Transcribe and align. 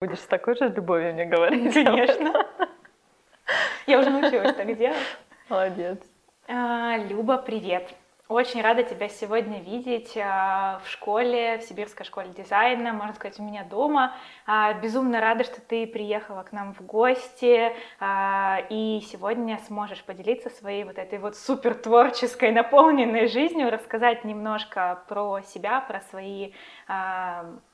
Будешь 0.00 0.20
с 0.20 0.26
такой 0.26 0.54
же 0.54 0.68
любовью 0.68 1.12
мне 1.12 1.24
говорить? 1.24 1.74
Конечно. 1.74 2.46
Я 3.88 3.98
уже 3.98 4.10
научилась 4.10 4.54
так 4.54 4.76
делать. 4.76 4.96
Молодец. 5.48 5.98
А, 6.46 6.96
Люба, 6.98 7.36
привет. 7.38 7.92
Очень 8.28 8.62
рада 8.62 8.84
тебя 8.84 9.08
сегодня 9.08 9.60
видеть 9.60 10.16
а, 10.16 10.80
в 10.84 10.88
школе, 10.88 11.58
в 11.58 11.62
Сибирской 11.62 12.06
школе 12.06 12.28
дизайна, 12.28 12.92
можно 12.92 13.12
сказать, 13.14 13.40
у 13.40 13.42
меня 13.42 13.64
дома. 13.64 14.14
А, 14.46 14.72
безумно 14.74 15.20
рада, 15.20 15.42
что 15.42 15.60
ты 15.60 15.84
приехала 15.84 16.44
к 16.44 16.52
нам 16.52 16.74
в 16.74 16.82
гости 16.82 17.72
и 18.70 19.00
сегодня 19.10 19.58
сможешь 19.66 20.04
поделиться 20.04 20.48
своей 20.50 20.84
вот 20.84 20.98
этой 20.98 21.18
вот 21.18 21.36
супер 21.36 21.74
творческой, 21.74 22.52
наполненной 22.52 23.26
жизнью, 23.26 23.68
рассказать 23.68 24.24
немножко 24.24 25.02
про 25.08 25.40
себя, 25.40 25.80
про 25.80 26.02
свои 26.02 26.52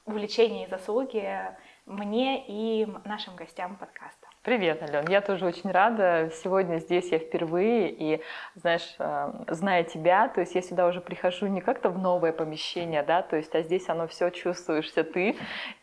увлечения 0.06 0.64
и 0.64 0.70
заслуги, 0.70 1.54
мне 1.86 2.44
и 2.46 2.86
нашим 3.04 3.36
гостям 3.36 3.76
подкаста. 3.76 4.26
Привет, 4.42 4.82
Ален. 4.82 5.08
Я 5.08 5.22
тоже 5.22 5.46
очень 5.46 5.70
рада. 5.70 6.30
Сегодня 6.42 6.76
здесь 6.76 7.10
я 7.10 7.18
впервые, 7.18 7.88
и, 7.90 8.20
знаешь, 8.56 8.94
э, 8.98 9.32
зная 9.48 9.84
тебя, 9.84 10.28
то 10.28 10.40
есть 10.40 10.54
я 10.54 10.60
сюда 10.60 10.86
уже 10.86 11.00
прихожу 11.00 11.46
не 11.46 11.62
как-то 11.62 11.88
в 11.88 11.98
новое 11.98 12.30
помещение, 12.30 13.02
да, 13.02 13.22
то 13.22 13.36
есть, 13.36 13.54
а 13.54 13.62
здесь 13.62 13.88
оно 13.88 14.06
все 14.06 14.28
чувствуешься 14.28 15.02
ты, 15.02 15.36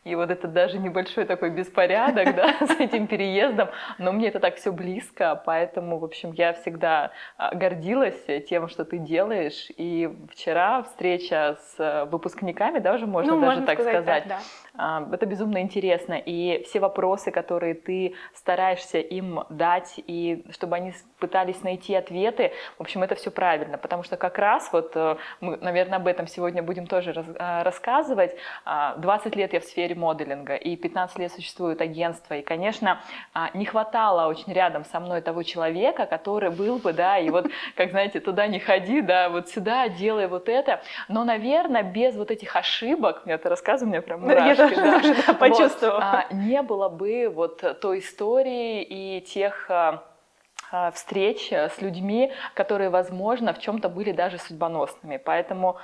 и 0.03 0.13
вот 0.13 0.29
это 0.29 0.47
даже 0.47 0.77
небольшой 0.77 1.25
такой 1.25 1.49
беспорядок, 1.49 2.35
да, 2.35 2.53
с 2.67 2.79
этим 2.79 3.07
переездом, 3.07 3.69
но 3.97 4.11
мне 4.11 4.27
это 4.27 4.39
так 4.39 4.57
все 4.57 4.71
близко, 4.71 5.41
поэтому, 5.43 5.97
в 5.97 6.05
общем, 6.05 6.31
я 6.31 6.53
всегда 6.53 7.09
а, 7.37 7.55
гордилась 7.55 8.23
тем, 8.47 8.69
что 8.69 8.85
ты 8.85 8.99
делаешь, 8.99 9.71
и 9.75 10.07
вчера 10.31 10.83
встреча 10.83 11.57
с 11.59 12.05
выпускниками, 12.11 12.77
да, 12.77 12.93
уже 12.93 13.07
можно 13.07 13.33
ну, 13.33 13.41
даже 13.41 13.61
так 13.61 13.81
сказать, 13.81 14.25
А, 14.77 15.05
это 15.11 15.25
безумно 15.25 15.61
интересно, 15.61 16.13
и 16.13 16.63
все 16.63 16.79
вопросы, 16.79 17.31
которые 17.31 17.73
ты 17.73 18.15
стараешься 18.33 18.99
им 18.99 19.43
дать, 19.49 19.95
и 20.07 20.45
чтобы 20.51 20.77
они 20.77 20.93
пытались 21.19 21.61
найти 21.61 21.93
ответы. 21.93 22.53
В 22.77 22.81
общем, 22.81 23.03
это 23.03 23.15
все 23.15 23.31
правильно, 23.31 23.77
потому 23.77 24.03
что 24.03 24.15
как 24.15 24.37
раз 24.37 24.71
вот 24.71 24.93
э, 24.95 25.17
мы, 25.41 25.57
наверное, 25.57 25.97
об 25.97 26.07
этом 26.07 26.25
сегодня 26.25 26.63
будем 26.63 26.87
тоже 26.87 27.11
э, 27.11 27.63
рассказывать. 27.63 28.35
20 28.65 29.35
а, 29.35 29.37
лет 29.37 29.53
я 29.53 29.59
в 29.59 29.65
сфере 29.65 29.93
моделинга, 29.93 30.55
и 30.55 30.77
15 30.77 31.19
лет 31.19 31.31
существует 31.33 31.81
агентство, 31.81 32.35
и, 32.35 32.41
конечно, 32.41 33.01
а, 33.33 33.49
не 33.53 33.65
хватало 33.65 34.29
очень 34.29 34.53
рядом 34.53 34.85
со 34.85 34.99
мной 34.99 35.21
того 35.21 35.43
человека, 35.43 36.05
который 36.05 36.49
был 36.49 36.77
бы, 36.77 36.93
да, 36.93 37.17
и 37.17 37.29
вот, 37.29 37.47
как 37.75 37.91
знаете, 37.91 38.21
туда 38.21 38.47
не 38.47 38.59
ходи, 38.59 39.01
да, 39.01 39.29
вот 39.29 39.49
сюда 39.49 39.89
делай 39.89 40.27
вот 40.27 40.47
это. 40.47 40.81
Но, 41.09 41.25
наверное, 41.25 41.83
без 41.83 42.15
вот 42.15 42.31
этих 42.31 42.55
ошибок, 42.55 43.25
мне 43.25 43.35
это 43.35 43.49
рассказываю, 43.49 43.89
мне 43.89 44.01
прям 44.01 44.21
мурашки, 44.21 44.60
да, 44.69 45.33
почувствовала. 45.39 46.25
Вот, 46.29 46.37
не 46.37 46.61
было 46.61 46.89
бы 46.89 47.31
вот 47.33 47.79
той 47.81 47.99
истории, 47.99 48.83
и 48.83 49.21
тех 49.21 49.69
а, 49.69 50.03
а, 50.71 50.91
встреч 50.91 51.51
с 51.51 51.81
людьми, 51.81 52.31
которые, 52.53 52.89
возможно, 52.89 53.53
в 53.53 53.59
чем-то 53.59 53.89
были 53.89 54.11
даже 54.11 54.37
судьбоносными. 54.37 55.17
Поэтому 55.17 55.77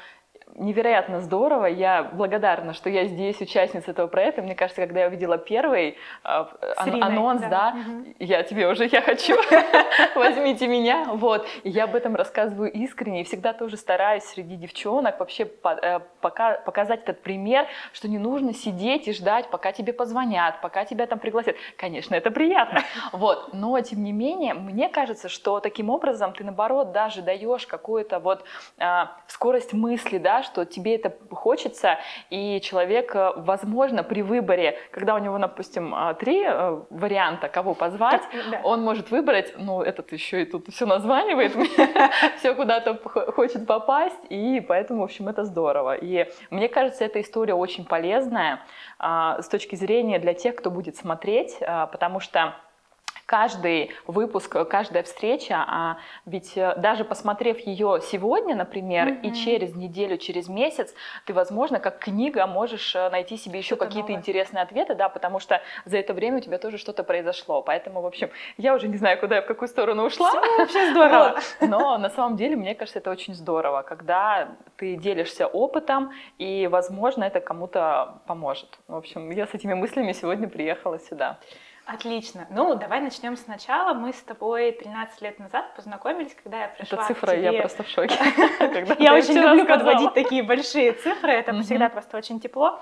невероятно 0.55 1.21
здорово. 1.21 1.65
Я 1.65 2.03
благодарна, 2.03 2.73
что 2.73 2.89
я 2.89 3.05
здесь 3.05 3.39
участница 3.41 3.91
этого 3.91 4.07
проекта. 4.07 4.41
Мне 4.41 4.55
кажется, 4.55 4.81
когда 4.81 5.01
я 5.01 5.07
увидела 5.07 5.37
первый 5.37 5.97
э, 6.23 6.45
анонс, 6.75 7.41
да, 7.41 7.49
да 7.49 7.75
угу. 7.75 8.05
я 8.19 8.43
тебе 8.43 8.67
уже, 8.67 8.85
я 8.85 9.01
хочу, 9.01 9.35
возьмите 10.15 10.67
меня. 10.67 11.05
Вот. 11.13 11.47
И 11.63 11.69
я 11.69 11.83
об 11.83 11.95
этом 11.95 12.15
рассказываю 12.15 12.71
искренне 12.71 13.21
и 13.21 13.23
всегда 13.23 13.53
тоже 13.53 13.77
стараюсь 13.77 14.23
среди 14.23 14.55
девчонок 14.55 15.19
вообще 15.19 15.43
э, 15.63 15.99
показать 16.21 17.03
этот 17.03 17.21
пример, 17.21 17.67
что 17.93 18.07
не 18.07 18.17
нужно 18.17 18.53
сидеть 18.53 19.07
и 19.07 19.13
ждать, 19.13 19.49
пока 19.49 19.71
тебе 19.71 19.93
позвонят, 19.93 20.61
пока 20.61 20.85
тебя 20.85 21.05
там 21.05 21.19
пригласят. 21.19 21.55
Конечно, 21.77 22.15
это 22.15 22.31
приятно. 22.31 22.81
Вот. 23.11 23.53
Но, 23.53 23.79
тем 23.81 24.03
не 24.03 24.11
менее, 24.11 24.53
мне 24.53 24.89
кажется, 24.89 25.29
что 25.29 25.59
таким 25.59 25.89
образом 25.89 26.33
ты, 26.33 26.43
наоборот, 26.43 26.91
даже 26.91 27.21
даешь 27.21 27.65
какую-то 27.65 28.19
вот 28.19 28.43
э, 28.77 29.05
скорость 29.27 29.73
мысли, 29.73 30.17
да, 30.17 30.36
что 30.43 30.65
тебе 30.65 30.95
это 30.95 31.13
хочется, 31.31 31.97
и 32.29 32.59
человек, 32.61 33.15
э, 33.15 33.33
возможно, 33.35 34.03
при 34.03 34.21
выборе, 34.21 34.77
когда 34.91 35.15
у 35.15 35.17
него, 35.17 35.37
допустим, 35.37 35.93
а, 35.93 36.13
три 36.13 36.43
э, 36.43 36.81
варианта, 36.89 37.49
кого 37.49 37.73
позвать, 37.73 38.21
да. 38.51 38.61
он 38.63 38.81
может 38.81 39.11
выбрать, 39.11 39.53
ну, 39.57 39.81
этот 39.81 40.11
еще 40.11 40.41
и 40.41 40.45
тут 40.45 40.67
все 40.69 40.85
названивает, 40.85 41.55
все 42.37 42.53
куда-то 42.53 42.95
хочет 43.31 43.65
попасть, 43.67 44.19
и 44.29 44.61
поэтому, 44.61 45.01
в 45.01 45.03
общем, 45.03 45.27
это 45.27 45.43
здорово. 45.43 45.95
И 45.95 46.29
мне 46.49 46.69
кажется, 46.69 47.05
эта 47.05 47.21
история 47.21 47.53
очень 47.53 47.85
полезная 47.85 48.61
а, 48.99 49.41
с 49.41 49.47
точки 49.47 49.75
зрения 49.75 50.19
для 50.19 50.33
тех, 50.33 50.55
кто 50.55 50.71
будет 50.71 50.95
смотреть, 50.95 51.57
а, 51.61 51.87
потому 51.87 52.19
что 52.19 52.55
каждый 53.27 53.91
выпуск, 54.07 54.55
каждая 54.69 55.03
встреча, 55.03 55.63
а 55.67 55.97
ведь 56.25 56.57
э, 56.57 56.75
даже 56.77 57.03
посмотрев 57.03 57.59
ее 57.59 57.99
сегодня, 58.01 58.55
например, 58.55 59.09
mm-hmm. 59.09 59.21
и 59.21 59.33
через 59.35 59.75
неделю, 59.75 60.17
через 60.17 60.47
месяц, 60.47 60.95
ты, 61.25 61.33
возможно, 61.33 61.79
как 61.79 61.99
книга 61.99 62.47
можешь 62.47 62.95
э, 62.95 63.09
найти 63.09 63.35
себе 63.37 63.59
еще 63.59 63.75
какие-то 63.75 64.13
интересные 64.13 64.63
ответы, 64.63 64.95
да, 64.95 65.09
потому 65.09 65.39
что 65.39 65.61
за 65.83 65.97
это 65.97 66.13
время 66.13 66.37
у 66.37 66.39
тебя 66.39 66.57
тоже 66.57 66.77
что-то 66.77 67.03
произошло. 67.03 67.61
Поэтому, 67.61 68.01
в 68.01 68.05
общем, 68.05 68.31
я 68.57 68.73
уже 68.73 68.87
не 68.87 68.95
знаю, 68.95 69.19
куда 69.19 69.35
я 69.35 69.41
в 69.41 69.45
какую 69.45 69.67
сторону 69.67 70.05
ушла. 70.05 70.29
Все 70.29 70.57
вообще 70.57 70.91
здорово. 70.91 71.17
Вот. 71.27 71.69
Но 71.69 71.97
на 71.97 72.09
самом 72.09 72.37
деле, 72.37 72.55
мне 72.55 72.75
кажется, 72.75 72.99
это 72.99 73.11
очень 73.11 73.33
здорово, 73.33 73.81
когда 73.81 74.55
ты 74.77 74.95
делишься 74.95 75.47
опытом, 75.47 76.13
и, 76.37 76.67
возможно, 76.67 77.25
это 77.25 77.41
кому-то 77.41 78.21
поможет. 78.25 78.79
В 78.87 78.95
общем, 78.95 79.29
я 79.31 79.45
с 79.45 79.53
этими 79.53 79.73
мыслями 79.73 80.13
сегодня 80.13 80.47
приехала 80.47 80.99
сюда. 80.99 81.39
Отлично. 81.87 82.45
Ну, 82.49 82.75
давай 82.75 82.99
начнем 82.99 83.37
сначала. 83.37 83.93
Мы 83.93 84.11
с 84.11 84.21
тобой 84.21 84.73
13 84.73 85.21
лет 85.21 85.39
назад 85.39 85.73
познакомились, 85.73 86.35
когда 86.43 86.63
я 86.63 86.67
пришла 86.67 86.97
Это 86.99 87.07
цифра, 87.07 87.27
к 87.27 87.31
тебе... 87.31 87.43
я 87.43 87.61
просто 87.61 87.83
в 87.83 87.87
шоке. 87.87 88.15
Я 88.99 89.13
очень 89.13 89.35
люблю 89.35 89.65
подводить 89.65 90.13
такие 90.13 90.43
большие 90.43 90.91
цифры, 90.91 91.31
это 91.31 91.53
всегда 91.61 91.87
просто 91.87 92.17
очень 92.17 92.41
тепло. 92.41 92.81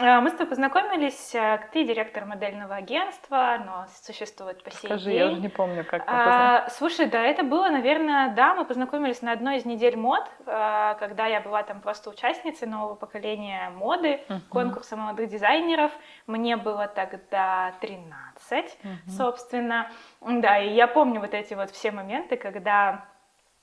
А, 0.00 0.20
мы 0.20 0.30
с 0.30 0.32
тобой 0.32 0.46
познакомились, 0.46 1.34
э, 1.34 1.58
ты 1.72 1.84
директор 1.84 2.24
модельного 2.24 2.76
агентства, 2.76 3.60
но 3.64 3.86
существует 4.02 4.62
по 4.62 4.70
сей 4.70 4.86
Скажи, 4.86 5.10
день. 5.10 5.18
я 5.18 5.26
уже 5.26 5.40
не 5.40 5.48
помню, 5.48 5.84
как 5.84 6.06
мы 6.06 6.12
а, 6.12 6.68
Слушай, 6.70 7.06
да, 7.06 7.20
это 7.20 7.42
было, 7.42 7.68
наверное, 7.68 8.32
да, 8.34 8.54
мы 8.54 8.64
познакомились 8.64 9.22
на 9.22 9.32
одной 9.32 9.56
из 9.56 9.64
недель 9.64 9.96
мод, 9.96 10.24
э, 10.46 10.94
когда 11.00 11.26
я 11.26 11.40
была 11.40 11.64
там 11.64 11.80
просто 11.80 12.10
участницей 12.10 12.68
нового 12.68 12.94
поколения 12.94 13.70
моды, 13.70 14.20
uh-huh. 14.28 14.40
конкурса 14.50 14.96
молодых 14.96 15.28
дизайнеров. 15.30 15.90
Мне 16.26 16.56
было 16.56 16.86
тогда 16.86 17.72
13, 17.80 18.12
uh-huh. 18.52 19.10
собственно. 19.10 19.90
Да, 20.20 20.58
и 20.58 20.74
я 20.74 20.86
помню 20.86 21.20
вот 21.20 21.34
эти 21.34 21.54
вот 21.54 21.70
все 21.70 21.90
моменты, 21.90 22.36
когда 22.36 23.04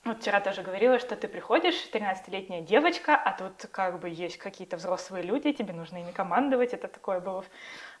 вот 0.06 0.20
вчера 0.20 0.40
тоже 0.40 0.62
говорила, 0.62 0.98
что 0.98 1.16
ты 1.16 1.28
приходишь, 1.28 1.74
13-летняя 1.92 2.60
девочка, 2.62 3.16
а 3.16 3.32
тут 3.32 3.68
как 3.70 4.00
бы 4.00 4.08
есть 4.08 4.38
какие-то 4.38 4.76
взрослые 4.76 5.22
люди, 5.22 5.52
тебе 5.52 5.72
нужно 5.72 5.98
ими 5.98 6.12
командовать. 6.12 6.72
Это 6.72 6.88
такое 6.88 7.20
было 7.20 7.44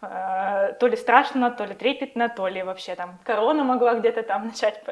э, 0.02 0.74
то 0.78 0.86
ли 0.86 0.96
страшно, 0.96 1.50
то 1.50 1.64
ли 1.64 1.74
трепетно, 1.74 2.28
то 2.28 2.46
ли 2.48 2.62
вообще 2.62 2.94
там 2.94 3.18
корона 3.24 3.64
могла 3.64 3.94
где-то 3.94 4.22
там 4.22 4.46
начать 4.48 4.82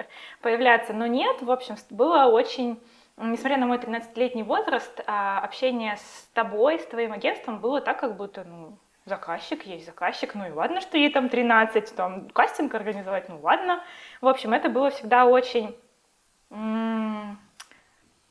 появляться. 0.40 0.92
Но 0.92 1.06
нет, 1.06 1.42
в 1.42 1.50
общем, 1.50 1.76
было 1.90 2.26
очень... 2.26 2.80
Несмотря 3.16 3.58
на 3.58 3.66
мой 3.66 3.78
13-летний 3.78 4.42
возраст, 4.42 5.00
а, 5.06 5.38
общение 5.38 5.96
с 5.98 6.28
тобой, 6.34 6.80
с 6.80 6.86
твоим 6.86 7.12
агентством 7.12 7.60
было 7.60 7.80
так, 7.80 8.00
как 8.00 8.16
будто, 8.16 8.42
ну, 8.42 8.76
заказчик 9.04 9.64
есть 9.66 9.86
заказчик, 9.86 10.34
ну 10.34 10.48
и 10.48 10.50
ладно, 10.50 10.80
что 10.80 10.96
ей 10.96 11.10
там 11.10 11.28
13, 11.28 11.94
там 11.94 12.28
кастинг 12.30 12.74
организовать, 12.74 13.28
ну 13.28 13.38
ладно. 13.40 13.84
В 14.20 14.26
общем, 14.26 14.52
это 14.52 14.68
было 14.68 14.90
всегда 14.90 15.26
очень 15.26 15.76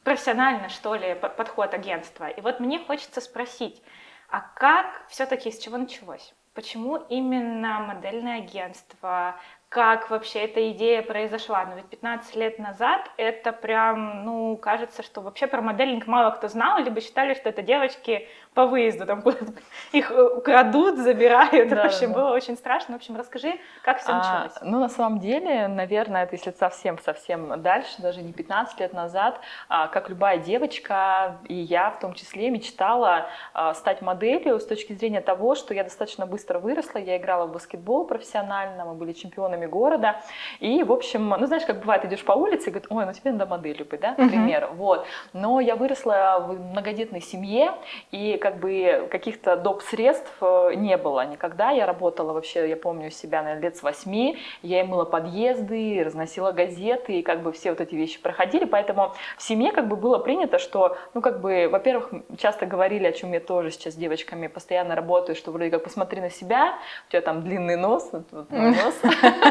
профессионально, 0.03 0.69
что 0.69 0.95
ли, 0.95 1.15
подход 1.15 1.73
агентства. 1.73 2.27
И 2.27 2.41
вот 2.41 2.59
мне 2.59 2.79
хочется 2.79 3.21
спросить, 3.21 3.81
а 4.29 4.41
как 4.41 5.05
все-таки 5.07 5.51
с 5.51 5.59
чего 5.59 5.77
началось? 5.77 6.33
Почему 6.53 6.97
именно 7.09 7.79
модельное 7.79 8.39
агентство? 8.39 9.35
как 9.73 10.11
вообще 10.11 10.41
эта 10.41 10.71
идея 10.71 11.01
произошла. 11.01 11.65
Но 11.65 11.75
ведь 11.75 11.87
15 11.87 12.35
лет 12.35 12.59
назад 12.59 13.09
это 13.17 13.51
прям, 13.51 14.23
ну, 14.23 14.55
кажется, 14.55 15.01
что 15.01 15.21
вообще 15.21 15.47
про 15.47 15.61
моделинг 15.61 16.05
мало 16.05 16.29
кто 16.29 16.47
знал, 16.47 16.77
либо 16.77 17.01
считали, 17.01 17.33
что 17.33 17.49
это 17.49 17.63
девочки 17.63 18.27
по 18.53 18.65
выезду, 18.65 19.05
там 19.05 19.23
их 19.91 20.11
украдут, 20.11 20.97
забирают. 20.97 21.69
Да, 21.69 21.83
в 21.83 21.85
общем, 21.85 22.13
да. 22.13 22.19
было 22.19 22.31
очень 22.31 22.55
страшно. 22.55 22.93
В 22.93 22.97
общем, 22.97 23.15
расскажи, 23.15 23.55
как 23.83 23.99
все 23.99 24.11
а, 24.11 24.17
началось. 24.17 24.57
Ну, 24.61 24.79
на 24.79 24.89
самом 24.89 25.19
деле, 25.19 25.67
наверное, 25.67 26.23
это 26.23 26.35
если 26.35 26.51
совсем-совсем 26.51 27.61
дальше, 27.61 28.01
даже 28.01 28.21
не 28.21 28.33
15 28.33 28.79
лет 28.79 28.93
назад, 28.93 29.39
а, 29.69 29.87
как 29.87 30.09
любая 30.09 30.37
девочка, 30.37 31.37
и 31.45 31.55
я 31.55 31.89
в 31.91 31.99
том 31.99 32.13
числе, 32.13 32.49
мечтала 32.49 33.27
а, 33.53 33.73
стать 33.73 34.01
моделью 34.01 34.59
с 34.59 34.65
точки 34.65 34.93
зрения 34.93 35.21
того, 35.21 35.55
что 35.55 35.73
я 35.73 35.83
достаточно 35.83 36.25
быстро 36.25 36.59
выросла, 36.59 36.99
я 36.99 37.17
играла 37.17 37.47
в 37.47 37.51
баскетбол 37.51 38.05
профессионально, 38.05 38.85
мы 38.85 38.93
были 38.93 39.13
чемпионами 39.13 39.65
города. 39.65 40.21
И, 40.59 40.83
в 40.83 40.91
общем, 40.91 41.29
ну, 41.29 41.45
знаешь, 41.45 41.65
как 41.65 41.79
бывает, 41.79 42.05
идешь 42.05 42.23
по 42.23 42.33
улице 42.33 42.69
и 42.69 42.71
говорит, 42.71 42.91
ой, 42.91 43.05
ну 43.05 43.13
тебе 43.13 43.31
надо 43.31 43.45
моделью 43.45 43.85
быть, 43.85 43.99
да, 43.99 44.15
например, 44.17 44.63
uh-huh. 44.63 44.75
вот. 44.75 45.07
Но 45.33 45.59
я 45.59 45.75
выросла 45.75 46.37
в 46.39 46.71
многодетной 46.71 47.21
семье, 47.21 47.73
и 48.11 48.37
как 48.43 48.57
бы 48.57 49.07
каких-то 49.09 49.55
доп. 49.55 49.81
средств 49.83 50.29
э, 50.41 50.73
не 50.75 50.97
было 50.97 51.25
никогда. 51.25 51.71
Я 51.71 51.85
работала 51.85 52.33
вообще, 52.33 52.67
я 52.67 52.75
помню 52.75 53.09
себя, 53.09 53.41
наверное, 53.41 53.63
лет 53.63 53.77
с 53.77 53.83
восьми, 53.83 54.37
я 54.61 54.81
и 54.81 54.83
мыла 54.83 55.05
подъезды, 55.05 56.03
разносила 56.03 56.51
газеты, 56.51 57.19
и 57.19 57.21
как 57.23 57.41
бы 57.41 57.53
все 57.53 57.69
вот 57.69 57.79
эти 57.79 57.95
вещи 57.95 58.21
проходили, 58.21 58.65
поэтому 58.65 59.13
в 59.37 59.41
семье 59.41 59.71
как 59.71 59.87
бы 59.87 59.95
было 59.95 60.17
принято, 60.17 60.59
что, 60.59 60.97
ну, 61.13 61.21
как 61.21 61.39
бы, 61.39 61.69
во-первых, 61.71 62.09
часто 62.37 62.65
говорили, 62.65 63.05
о 63.07 63.13
чем 63.13 63.31
я 63.31 63.39
тоже 63.39 63.71
сейчас 63.71 63.93
с 63.93 63.95
девочками 63.95 64.47
постоянно 64.47 64.93
работаю, 64.93 65.37
что 65.37 65.51
вроде 65.51 65.71
как 65.71 65.85
посмотри 65.85 66.19
на 66.19 66.29
себя, 66.29 66.75
у 67.07 67.11
тебя 67.11 67.21
там 67.21 67.43
длинный 67.43 67.77
нос, 67.77 68.09
вот 68.11 68.51
нос, 68.51 69.01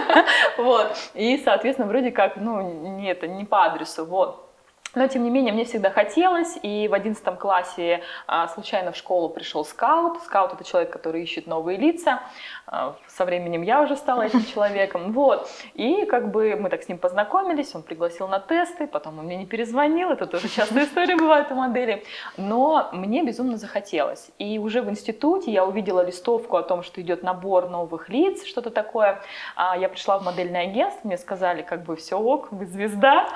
вот, 0.59 0.93
и, 1.15 1.39
соответственно, 1.39 1.89
вроде 1.89 2.11
как, 2.11 2.37
ну, 2.37 2.61
не 2.61 3.11
это, 3.11 3.27
не 3.27 3.47
по 3.47 3.65
адресу, 3.65 4.05
вот. 4.05 4.51
Но, 4.94 5.06
тем 5.06 5.25
не 5.25 5.31
менее, 5.31 5.55
мне 5.55 5.65
всегда 5.65 5.91
хотелось, 5.91 6.59
и 6.62 6.87
в 6.87 6.93
одиннадцатом 6.93 7.37
классе 7.39 8.03
а, 8.27 8.49
случайно 8.49 8.93
в 8.93 8.97
школу 8.97 9.31
пришел 9.31 9.65
скаут. 9.65 10.23
Скаут– 10.23 10.53
это 10.55 10.65
человек, 10.65 10.93
который 10.93 11.23
ищет 11.23 11.47
новые 11.47 11.79
лица. 11.79 12.21
А, 12.67 12.97
со 13.09 13.25
временем 13.25 13.62
я 13.62 13.81
уже 13.81 13.97
стала 13.97 14.23
этим 14.23 14.44
человеком. 14.55 15.12
Вот. 15.12 15.49
И 15.73 16.05
как 16.05 16.31
бы 16.31 16.56
мы 16.56 16.69
так 16.69 16.83
с 16.83 16.89
ним 16.89 16.99
познакомились, 16.99 17.75
он 17.75 17.83
пригласил 17.83 18.29
на 18.29 18.39
тесты, 18.39 18.87
потом 18.87 19.19
он 19.19 19.25
мне 19.25 19.37
не 19.37 19.47
перезвонил, 19.47 20.11
это 20.11 20.27
тоже 20.27 20.49
частая 20.49 20.85
история 20.85 21.17
бывает 21.17 21.50
у 21.50 21.55
модели. 21.55 22.05
Но 22.37 22.91
мне 22.93 23.25
безумно 23.25 23.56
захотелось. 23.56 24.31
И 24.39 24.59
уже 24.59 24.83
в 24.83 24.91
институте 24.91 25.50
я 25.50 25.65
увидела 25.65 26.05
листовку 26.05 26.59
о 26.59 26.62
том, 26.62 26.83
что 26.83 27.00
идет 27.00 27.23
набор 27.23 27.71
новых 27.71 28.11
лиц, 28.11 28.44
что-то 28.44 28.71
такое. 28.71 29.23
А, 29.56 29.75
я 29.79 29.89
пришла 29.89 30.19
в 30.19 30.25
модельное 30.25 30.65
агентство, 30.65 31.09
мне 31.09 31.17
сказали, 31.17 31.62
как 31.62 31.85
бы 31.85 31.97
все 31.97 32.19
ок, 32.19 32.49
вы 32.53 32.67
звезда, 32.67 33.29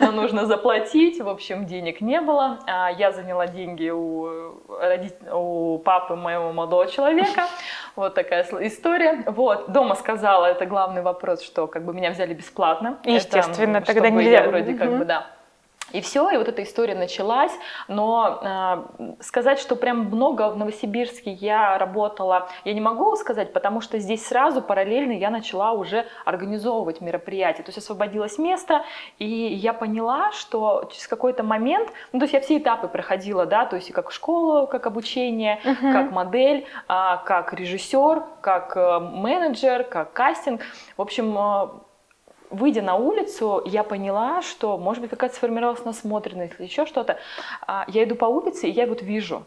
но 0.00 0.10
нужно 0.10 0.46
заплатить 0.46 1.01
платить, 1.02 1.20
в 1.20 1.28
общем, 1.28 1.66
денег 1.66 2.00
не 2.00 2.20
было. 2.20 2.58
А, 2.66 2.90
я 2.90 3.12
заняла 3.12 3.46
деньги 3.46 3.90
у, 3.90 4.54
родит... 4.80 5.14
у 5.32 5.78
папы 5.78 6.16
моего 6.16 6.52
молодого 6.52 6.86
человека. 6.86 7.46
Вот 7.94 8.14
такая 8.14 8.46
история. 8.60 9.22
Вот, 9.26 9.70
дома 9.70 9.94
сказала, 9.96 10.46
это 10.46 10.64
главный 10.64 11.02
вопрос, 11.02 11.42
что 11.42 11.66
как 11.66 11.84
бы 11.84 11.92
меня 11.92 12.10
взяли 12.10 12.32
бесплатно. 12.32 12.98
Естественно, 13.04 13.76
это, 13.76 13.86
тогда 13.92 14.08
нельзя. 14.08 14.44
Я 14.44 14.48
вроде 14.48 14.72
как 14.72 14.96
бы, 14.96 15.04
да, 15.04 15.26
и 15.92 16.00
все, 16.00 16.30
и 16.30 16.36
вот 16.36 16.48
эта 16.48 16.62
история 16.62 16.94
началась. 16.94 17.52
Но 17.88 18.40
э, 18.42 19.22
сказать, 19.22 19.58
что 19.58 19.76
прям 19.76 20.06
много 20.06 20.50
в 20.50 20.56
Новосибирске 20.56 21.32
я 21.32 21.78
работала, 21.78 22.48
я 22.64 22.72
не 22.72 22.80
могу 22.80 23.16
сказать, 23.16 23.52
потому 23.52 23.80
что 23.80 23.98
здесь 23.98 24.26
сразу 24.26 24.62
параллельно 24.62 25.12
я 25.12 25.30
начала 25.30 25.72
уже 25.72 26.06
организовывать 26.24 27.00
мероприятия. 27.00 27.62
То 27.62 27.68
есть 27.68 27.78
освободилось 27.78 28.38
место, 28.38 28.84
и 29.18 29.26
я 29.26 29.72
поняла, 29.72 30.32
что 30.32 30.88
через 30.92 31.06
какой-то 31.06 31.42
момент, 31.42 31.90
ну 32.12 32.18
то 32.18 32.24
есть 32.24 32.34
я 32.34 32.40
все 32.40 32.58
этапы 32.58 32.88
проходила, 32.88 33.46
да, 33.46 33.66
то 33.66 33.76
есть 33.76 33.90
и 33.90 33.92
как 33.92 34.10
школу, 34.12 34.66
как 34.66 34.86
обучение, 34.86 35.60
uh-huh. 35.64 35.92
как 35.92 36.12
модель, 36.12 36.66
э, 36.88 37.16
как 37.24 37.52
режиссер, 37.52 38.22
как 38.40 38.76
э, 38.76 38.98
менеджер, 39.00 39.84
как 39.84 40.12
кастинг. 40.12 40.62
В 40.96 41.02
общем, 41.02 41.36
э, 41.36 41.68
выйдя 42.52 42.82
на 42.82 42.94
улицу, 42.94 43.62
я 43.64 43.82
поняла, 43.82 44.42
что, 44.42 44.78
может 44.78 45.00
быть, 45.00 45.10
какая-то 45.10 45.34
сформировалась 45.34 45.84
насмотренность 45.84 46.54
или 46.58 46.66
еще 46.66 46.86
что-то. 46.86 47.18
А, 47.66 47.84
я 47.88 48.04
иду 48.04 48.14
по 48.14 48.26
улице, 48.26 48.68
и 48.68 48.72
я 48.72 48.86
вот 48.86 49.02
вижу 49.02 49.44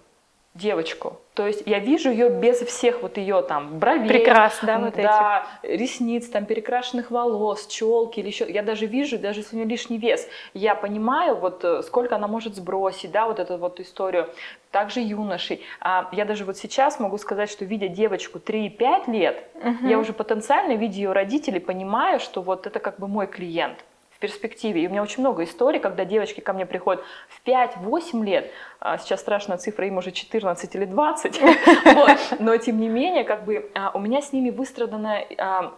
девочку. 0.56 1.20
То 1.34 1.46
есть 1.46 1.64
я 1.66 1.80
вижу 1.80 2.10
ее 2.10 2.30
без 2.30 2.60
всех 2.60 3.02
вот 3.02 3.18
ее 3.18 3.42
там 3.42 3.78
бровей, 3.78 4.08
Прекрасно, 4.08 4.68
да, 4.68 4.80
вот 4.80 4.96
да, 4.96 5.46
этих. 5.62 5.82
ресниц, 5.82 6.30
там 6.30 6.46
перекрашенных 6.46 7.12
волос, 7.12 7.68
челки 7.68 8.22
или 8.22 8.28
еще. 8.28 8.50
Я 8.50 8.64
даже 8.64 8.86
вижу, 8.86 9.20
даже 9.20 9.42
если 9.42 9.58
у 9.58 9.60
нее 9.60 9.68
лишний 9.68 9.98
вес, 9.98 10.28
я 10.54 10.74
понимаю 10.74 11.36
вот 11.36 11.66
э, 11.66 11.84
сколько 11.84 12.16
она 12.16 12.30
может 12.30 12.56
сбросить, 12.56 13.12
да, 13.12 13.26
вот 13.26 13.40
эту 13.40 13.58
вот 13.58 13.82
историю. 13.82 14.30
Также 14.72 15.02
юношей. 15.02 15.62
А 15.82 16.10
я 16.14 16.24
даже 16.26 16.46
вот 16.46 16.58
сейчас 16.58 17.00
могу 17.00 17.18
сказать, 17.18 17.50
что 17.50 17.66
видя 17.66 17.90
девочку 17.90 18.40
3-5 18.40 19.12
лет, 19.12 19.44
угу. 19.56 19.88
я 19.88 20.00
уже 20.00 20.14
потенциально, 20.14 20.74
видя 20.74 20.96
ее 20.96 21.12
родителей, 21.12 21.60
понимаю, 21.60 22.20
что 22.20 22.42
вот 22.42 22.66
это 22.66 22.80
как 22.80 23.00
бы 23.00 23.08
мой 23.08 23.28
клиент 23.28 23.84
в 24.16 24.20
перспективе. 24.20 24.84
И 24.84 24.88
у 24.88 24.90
меня 24.90 25.04
очень 25.04 25.20
много 25.20 25.44
историй, 25.44 25.80
когда 25.80 26.06
девочки 26.06 26.40
ко 26.40 26.54
мне 26.54 26.66
приходят 26.66 27.04
в 27.28 27.46
5-8 27.46 28.24
лет, 28.24 28.52
а 28.80 28.98
сейчас 28.98 29.20
страшная 29.20 29.58
цифра, 29.58 29.88
им 29.88 29.98
уже 29.98 30.12
14 30.12 30.76
или 30.76 30.86
20, 30.86 31.42
но 32.40 32.58
тем 32.58 32.80
не 32.80 32.88
менее, 32.88 33.24
как 33.24 33.44
бы 33.44 33.70
а, 33.76 33.92
у 33.94 34.00
меня 34.00 34.22
с 34.22 34.32
ними 34.32 34.52
выстрадана 34.52 35.22
а, 35.38 35.74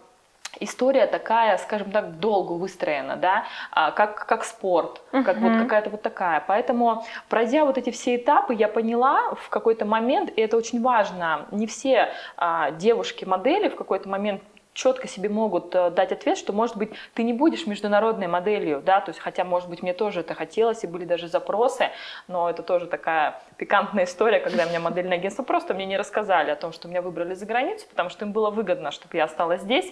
история 0.60 1.07
такая, 1.07 1.57
скажем 1.57 1.92
так, 1.92 2.19
долго 2.19 2.54
выстроена, 2.54 3.16
да, 3.16 3.45
как, 3.72 4.25
как 4.25 4.44
спорт, 4.44 5.01
как 5.12 5.38
вот 5.38 5.57
какая-то 5.63 5.89
вот 5.89 6.01
такая. 6.01 6.44
Поэтому, 6.48 7.06
пройдя 7.30 7.66
вот 7.66 7.78
эти 7.78 7.92
все 7.92 8.16
этапы, 8.16 8.54
я 8.54 8.68
поняла 8.68 9.36
в 9.36 9.50
какой-то 9.50 9.86
момент, 9.86 10.31
и 10.36 10.42
это 10.42 10.57
очень 10.57 10.81
важно, 10.81 11.45
не 11.51 11.68
все 11.68 12.10
а, 12.38 12.72
девушки-модели 12.72 13.69
в 13.69 13.75
какой-то 13.75 14.10
момент 14.10 14.42
четко 14.77 15.07
себе 15.07 15.27
могут 15.27 15.74
э, 15.74 15.89
дать 15.89 16.12
ответ, 16.12 16.38
что, 16.38 16.53
может 16.53 16.77
быть, 16.77 16.91
ты 17.15 17.24
не 17.24 17.33
будешь 17.33 17.65
международной 17.65 18.27
моделью, 18.27 18.81
да, 18.85 19.01
то 19.01 19.09
есть, 19.09 19.19
хотя, 19.19 19.44
может 19.44 19.69
быть, 19.69 19.81
мне 19.81 19.94
тоже 19.94 20.19
это 20.19 20.35
хотелось, 20.35 20.83
и 20.83 20.88
были 20.88 21.03
даже 21.03 21.27
запросы, 21.27 21.89
но 22.27 22.47
это 22.47 22.62
тоже 22.62 22.85
такая 22.85 23.41
пикантная 23.57 24.03
история, 24.03 24.39
когда 24.39 24.65
меня 24.65 24.79
модельное 24.79 25.18
агентство 25.18 25.41
просто 25.41 25.74
мне 25.74 25.85
не 25.88 25.97
рассказали 25.97 26.51
о 26.51 26.56
том, 26.56 26.74
что 26.74 26.88
меня 26.88 27.01
выбрали 27.01 27.33
за 27.33 27.47
границу, 27.47 27.88
потому 27.89 28.09
что 28.09 28.25
им 28.25 28.31
было 28.31 28.51
выгодно, 28.51 28.91
чтобы 28.91 29.18
я 29.18 29.24
осталась 29.24 29.62
здесь. 29.62 29.91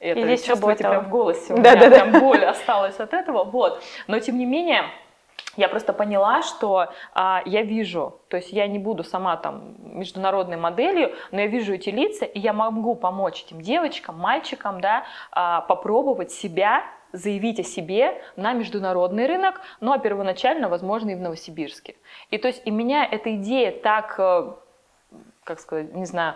И 0.00 0.06
это, 0.08 0.18
и 0.18 0.24
здесь 0.24 0.42
чувствуете 0.42 0.82
прям 0.82 1.04
в 1.04 1.10
голосе, 1.10 1.54
у 1.54 1.58
да, 1.58 1.76
меня 1.76 1.90
да, 1.90 1.94
прям 1.94 2.12
да. 2.12 2.20
боль 2.20 2.44
осталась 2.44 2.98
от 2.98 3.14
этого, 3.14 3.44
вот. 3.44 3.82
Но, 4.08 4.18
тем 4.18 4.36
не 4.36 4.46
менее, 4.46 4.82
я 5.56 5.68
просто 5.68 5.92
поняла, 5.92 6.42
что 6.42 6.88
а, 7.14 7.42
я 7.46 7.62
вижу, 7.62 8.20
то 8.28 8.36
есть 8.36 8.52
я 8.52 8.66
не 8.66 8.78
буду 8.78 9.04
сама 9.04 9.36
там 9.36 9.76
международной 9.80 10.56
моделью, 10.56 11.14
но 11.30 11.40
я 11.40 11.46
вижу 11.46 11.74
эти 11.74 11.90
лица, 11.90 12.24
и 12.24 12.38
я 12.38 12.52
могу 12.52 12.94
помочь 12.94 13.44
этим 13.44 13.60
девочкам, 13.60 14.18
мальчикам, 14.18 14.80
да, 14.80 15.04
а, 15.30 15.62
попробовать 15.62 16.30
себя 16.30 16.84
заявить 17.12 17.60
о 17.60 17.62
себе 17.62 18.20
на 18.36 18.52
международный 18.52 19.26
рынок, 19.26 19.60
ну 19.80 19.92
а 19.92 19.98
первоначально, 19.98 20.68
возможно, 20.68 21.10
и 21.10 21.14
в 21.14 21.20
Новосибирске. 21.20 21.94
И 22.30 22.38
то 22.38 22.48
есть 22.48 22.62
и 22.64 22.70
меня 22.70 23.06
эта 23.06 23.36
идея 23.36 23.70
так, 23.70 24.16
э, 24.18 24.52
как 25.44 25.60
сказать, 25.60 25.94
не 25.94 26.06
знаю, 26.06 26.34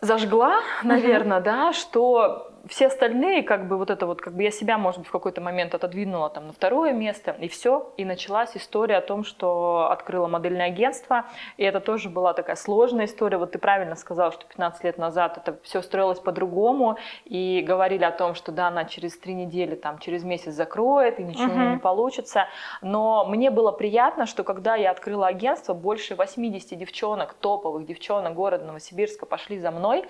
зажгла, 0.00 0.60
наверное, 0.82 1.38
uh-huh. 1.38 1.44
да, 1.44 1.72
что 1.72 2.52
все 2.66 2.86
остальные, 2.86 3.42
как 3.42 3.68
бы 3.68 3.76
вот 3.76 3.90
это 3.90 4.06
вот, 4.06 4.20
как 4.20 4.34
бы 4.34 4.42
я 4.42 4.50
себя, 4.50 4.78
может 4.78 5.00
быть, 5.00 5.08
в 5.08 5.12
какой-то 5.12 5.40
момент 5.40 5.74
отодвинула 5.74 6.28
там 6.30 6.48
на 6.48 6.52
второе 6.52 6.92
место, 6.92 7.36
и 7.38 7.48
все, 7.48 7.92
и 7.96 8.04
началась 8.04 8.56
история 8.56 8.96
о 8.96 9.00
том, 9.00 9.24
что 9.24 9.88
открыла 9.90 10.26
модельное 10.26 10.66
агентство, 10.66 11.26
и 11.56 11.64
это 11.64 11.80
тоже 11.80 12.08
была 12.08 12.34
такая 12.34 12.56
сложная 12.56 13.06
история, 13.06 13.38
вот 13.38 13.52
ты 13.52 13.58
правильно 13.58 13.96
сказал, 13.96 14.32
что 14.32 14.44
15 14.46 14.84
лет 14.84 14.98
назад 14.98 15.38
это 15.38 15.58
все 15.62 15.82
строилось 15.82 16.18
по-другому, 16.18 16.98
и 17.24 17.64
говорили 17.66 18.04
о 18.04 18.10
том, 18.10 18.34
что 18.34 18.52
да, 18.52 18.68
она 18.68 18.84
через 18.84 19.16
три 19.18 19.34
недели, 19.34 19.74
там, 19.74 19.98
через 19.98 20.24
месяц 20.24 20.52
закроет, 20.52 21.20
и 21.20 21.22
ничего 21.22 21.52
uh-huh. 21.52 21.72
не 21.74 21.78
получится, 21.78 22.48
но 22.82 23.24
мне 23.26 23.50
было 23.50 23.72
приятно, 23.72 24.26
что 24.26 24.44
когда 24.44 24.74
я 24.76 24.90
открыла 24.90 25.28
агентство, 25.28 25.74
больше 25.74 26.14
80 26.14 26.78
девчонок, 26.78 27.34
топовых 27.34 27.86
девчонок 27.86 28.34
города 28.34 28.64
Новосибирска 28.64 29.26
пошли 29.26 29.58
за 29.58 29.70
мной, 29.70 30.04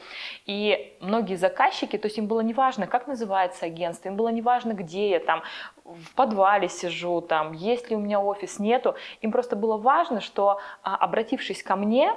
и 0.46 0.96
многие 1.00 1.36
заказчики, 1.36 1.96
то 1.98 2.06
есть 2.06 2.18
им 2.18 2.26
было 2.26 2.37
неважно, 2.40 2.86
как 2.86 3.06
называется 3.06 3.66
агентство, 3.66 4.08
им 4.08 4.16
было 4.16 4.28
неважно, 4.28 4.72
где 4.72 5.10
я 5.10 5.20
там, 5.20 5.42
в 5.84 6.14
подвале 6.14 6.68
сижу, 6.68 7.20
там, 7.20 7.52
есть 7.52 7.90
ли 7.90 7.96
у 7.96 8.00
меня 8.00 8.20
офис, 8.20 8.58
нету. 8.58 8.94
Им 9.20 9.32
просто 9.32 9.56
было 9.56 9.76
важно, 9.76 10.20
что, 10.20 10.60
а, 10.82 10.96
обратившись 10.96 11.62
ко 11.62 11.76
мне, 11.76 12.12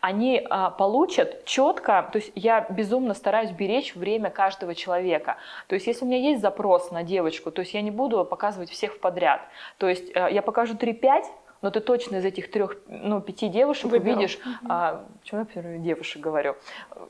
они 0.00 0.46
а, 0.48 0.70
получат 0.70 1.44
четко, 1.44 2.08
то 2.12 2.18
есть 2.18 2.30
я 2.34 2.66
безумно 2.68 3.14
стараюсь 3.14 3.50
беречь 3.50 3.94
время 3.94 4.30
каждого 4.30 4.74
человека. 4.74 5.36
То 5.66 5.74
есть 5.74 5.86
если 5.86 6.04
у 6.04 6.08
меня 6.08 6.18
есть 6.18 6.40
запрос 6.40 6.90
на 6.90 7.02
девочку, 7.02 7.50
то 7.50 7.60
есть 7.62 7.74
я 7.74 7.82
не 7.82 7.90
буду 7.90 8.24
показывать 8.24 8.70
всех 8.70 9.00
подряд. 9.00 9.40
То 9.78 9.88
есть 9.88 10.14
а, 10.14 10.28
я 10.28 10.42
покажу 10.42 10.74
3-5, 10.74 11.24
но 11.66 11.70
ты 11.70 11.80
точно 11.80 12.18
из 12.18 12.24
этих 12.24 12.48
трех, 12.52 12.76
ну, 12.86 13.20
пяти 13.20 13.48
девушек 13.48 13.90
Выберу. 13.90 14.18
увидишь, 14.18 14.36
угу. 14.36 14.66
а, 14.68 15.04
почему 15.20 15.40
я 15.40 15.46
первую 15.46 15.80
девушек 15.80 16.22
говорю, 16.22 16.54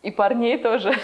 и 0.03 0.11
парней 0.11 0.57
тоже. 0.57 0.95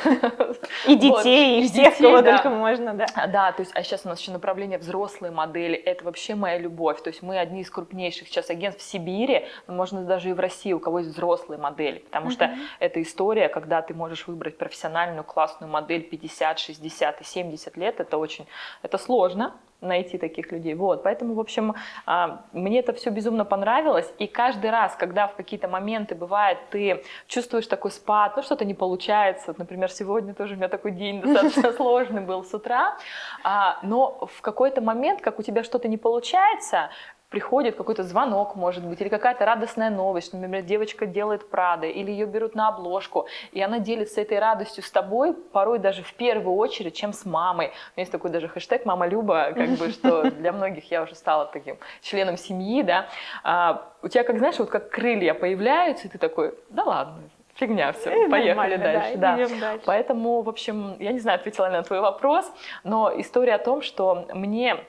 И 0.89 0.95
детей, 0.97 1.11
вот. 1.11 1.27
и 1.27 1.69
всех, 1.69 1.91
детей, 1.91 2.03
кого 2.03 2.23
да. 2.23 2.37
только 2.39 2.49
можно, 2.49 2.95
да. 2.95 3.05
А, 3.15 3.27
да, 3.27 3.53
то 3.53 3.61
есть, 3.61 3.73
а 3.75 3.83
сейчас 3.83 4.07
у 4.07 4.09
нас 4.09 4.19
еще 4.19 4.31
направление 4.31 4.79
взрослые 4.79 5.33
модели, 5.33 5.77
это 5.77 6.03
вообще 6.03 6.35
моя 6.35 6.57
любовь, 6.57 7.03
то 7.03 7.09
есть 7.09 7.23
мы 7.23 7.39
одни 7.39 7.61
из 7.61 7.69
крупнейших 7.69 8.29
сейчас 8.29 8.49
агентств 8.49 8.83
в 8.83 8.87
Сибири, 8.87 9.45
можно 9.67 10.03
даже 10.03 10.31
и 10.31 10.33
в 10.33 10.41
России, 10.41 10.73
у 10.73 10.81
кого 10.81 11.01
есть 11.01 11.11
взрослые 11.11 11.61
модели, 11.61 11.99
потому 11.99 12.29
угу. 12.29 12.33
что 12.33 12.55
это 12.79 13.03
история, 13.03 13.51
когда 13.51 13.83
ты 13.83 13.93
можешь 13.93 14.27
выбрать 14.27 14.57
профессиональную 14.57 15.25
классную 15.25 15.71
модель 15.71 16.05
50, 16.05 16.59
60 16.59 17.21
и 17.21 17.25
70 17.25 17.77
лет, 17.77 18.01
это 18.01 18.17
очень, 18.17 18.47
это 18.81 18.97
сложно, 18.97 19.53
найти 19.83 20.19
таких 20.19 20.53
людей. 20.53 20.75
Вот, 20.75 21.03
поэтому, 21.03 21.35
в 21.35 21.41
общем, 21.41 21.75
а, 22.07 22.45
мне 22.53 22.79
это 22.79 22.93
все 22.93 23.11
безумно 23.11 23.45
понравилось, 23.45 24.13
и 24.19 24.27
каждый 24.27 24.71
раз, 24.71 24.97
когда 24.97 25.27
в 25.27 25.35
какие-то 25.35 25.69
моменты 25.69 26.15
бывает, 26.15 26.59
ты 26.71 27.03
чувствуешь 27.27 27.67
такой 27.67 27.91
спад, 27.91 28.37
ну 28.37 28.43
что-то 28.43 28.65
не 28.65 28.75
получается, 28.75 29.45
вот, 29.49 29.59
например, 29.59 29.91
сегодня 29.91 30.35
тоже 30.35 30.55
у 30.55 30.57
меня 30.57 30.69
такой 30.69 30.93
день 30.93 31.21
достаточно 31.23 31.73
сложный 31.73 32.23
был 32.23 32.45
с 32.45 32.55
утра, 32.55 32.97
а, 33.43 33.79
но 33.83 34.29
в 34.33 34.41
какой-то 34.41 34.81
момент, 34.81 35.21
как 35.21 35.39
у 35.39 35.43
тебя 35.43 35.65
что-то 35.65 35.89
не 35.89 35.99
получается, 35.99 36.91
приходит 37.33 37.77
какой-то 37.77 38.05
звонок, 38.05 38.55
может 38.55 38.85
быть, 38.85 39.01
или 39.01 39.09
какая-то 39.09 39.45
радостная 39.45 39.91
новость, 39.91 40.29
что, 40.29 40.37
например, 40.37 40.63
девочка 40.63 41.07
делает 41.07 41.49
Прады, 41.49 41.91
или 41.91 42.11
ее 42.11 42.27
берут 42.27 42.55
на 42.55 42.69
обложку, 42.69 43.27
и 43.51 43.61
она 43.61 43.79
делится 43.81 44.21
этой 44.21 44.39
радостью 44.39 44.85
с 44.85 44.91
тобой, 44.91 45.35
порой 45.35 45.79
даже 45.79 46.03
в 46.03 46.13
первую 46.15 46.57
очередь, 46.57 46.95
чем 46.95 47.13
с 47.13 47.25
мамой. 47.25 47.67
У 47.67 47.69
меня 47.69 48.03
есть 48.03 48.13
такой 48.13 48.31
даже 48.31 48.49
хэштег 48.49 48.85
«Мама 48.85 49.07
Люба», 49.07 49.53
как 49.55 49.71
бы, 49.71 49.89
что 49.91 50.31
для 50.31 50.53
многих 50.53 50.91
я 50.91 51.03
уже 51.03 51.15
стала 51.15 51.47
таким 51.47 51.79
членом 52.03 52.37
семьи, 52.37 52.83
да. 52.83 53.07
А, 53.43 53.91
у 54.03 54.09
тебя, 54.09 54.25
как 54.25 54.39
знаешь, 54.39 54.59
вот 54.59 54.69
как 54.69 54.91
крылья 54.91 55.35
появляются, 55.35 56.07
и 56.07 56.11
ты 56.11 56.19
такой, 56.19 56.55
да 56.69 56.85
ладно, 56.85 57.23
фигня 57.55 57.93
все, 57.93 58.11
э, 58.11 58.29
поехали 58.29 58.77
дальше. 58.77 59.17
Да, 59.17 59.37
да. 59.37 59.49
дальше. 59.61 59.83
Поэтому, 59.87 60.43
в 60.43 60.49
общем, 60.49 60.97
я 60.99 61.13
не 61.13 61.19
знаю, 61.19 61.37
ответила 61.37 61.67
ли 61.67 61.73
на 61.73 61.83
твой 61.83 62.01
вопрос, 62.01 62.51
но 62.85 63.11
история 63.17 63.55
о 63.55 63.59
том, 63.59 63.81
что 63.81 64.27
мне 64.35 64.85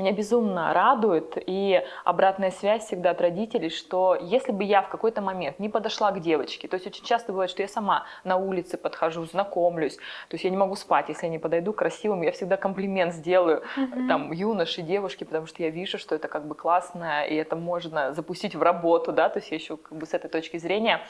меня 0.00 0.12
безумно 0.12 0.72
радует 0.72 1.34
и 1.36 1.82
обратная 2.04 2.50
связь 2.50 2.84
всегда 2.84 3.10
от 3.10 3.20
родителей, 3.20 3.70
что 3.70 4.16
если 4.20 4.52
бы 4.52 4.64
я 4.64 4.82
в 4.82 4.88
какой-то 4.88 5.20
момент 5.20 5.58
не 5.58 5.68
подошла 5.68 6.10
к 6.10 6.20
девочке, 6.20 6.68
то 6.68 6.74
есть 6.74 6.86
очень 6.86 7.04
часто 7.04 7.32
бывает, 7.32 7.50
что 7.50 7.62
я 7.62 7.68
сама 7.68 8.06
на 8.24 8.36
улице 8.36 8.76
подхожу, 8.76 9.24
знакомлюсь, 9.26 9.96
то 9.96 10.34
есть 10.34 10.44
я 10.44 10.50
не 10.50 10.56
могу 10.56 10.74
спать, 10.74 11.08
если 11.08 11.26
я 11.26 11.30
не 11.30 11.38
подойду 11.38 11.72
красивым, 11.72 12.22
я 12.22 12.32
всегда 12.32 12.56
комплимент 12.56 13.12
сделаю 13.12 13.62
mm-hmm. 13.76 14.08
там 14.08 14.32
юноше, 14.32 14.82
девушке, 14.82 15.24
потому 15.24 15.46
что 15.46 15.62
я 15.62 15.70
вижу, 15.70 15.98
что 15.98 16.14
это 16.14 16.28
как 16.28 16.46
бы 16.46 16.54
классно, 16.54 17.24
и 17.26 17.34
это 17.34 17.56
можно 17.56 18.12
запустить 18.12 18.54
в 18.54 18.62
работу, 18.62 19.12
да, 19.12 19.28
то 19.28 19.38
есть 19.38 19.50
я 19.50 19.56
еще 19.56 19.76
как 19.76 19.96
бы 19.96 20.06
с 20.06 20.14
этой 20.14 20.28
точки 20.28 20.56
зрения, 20.56 21.00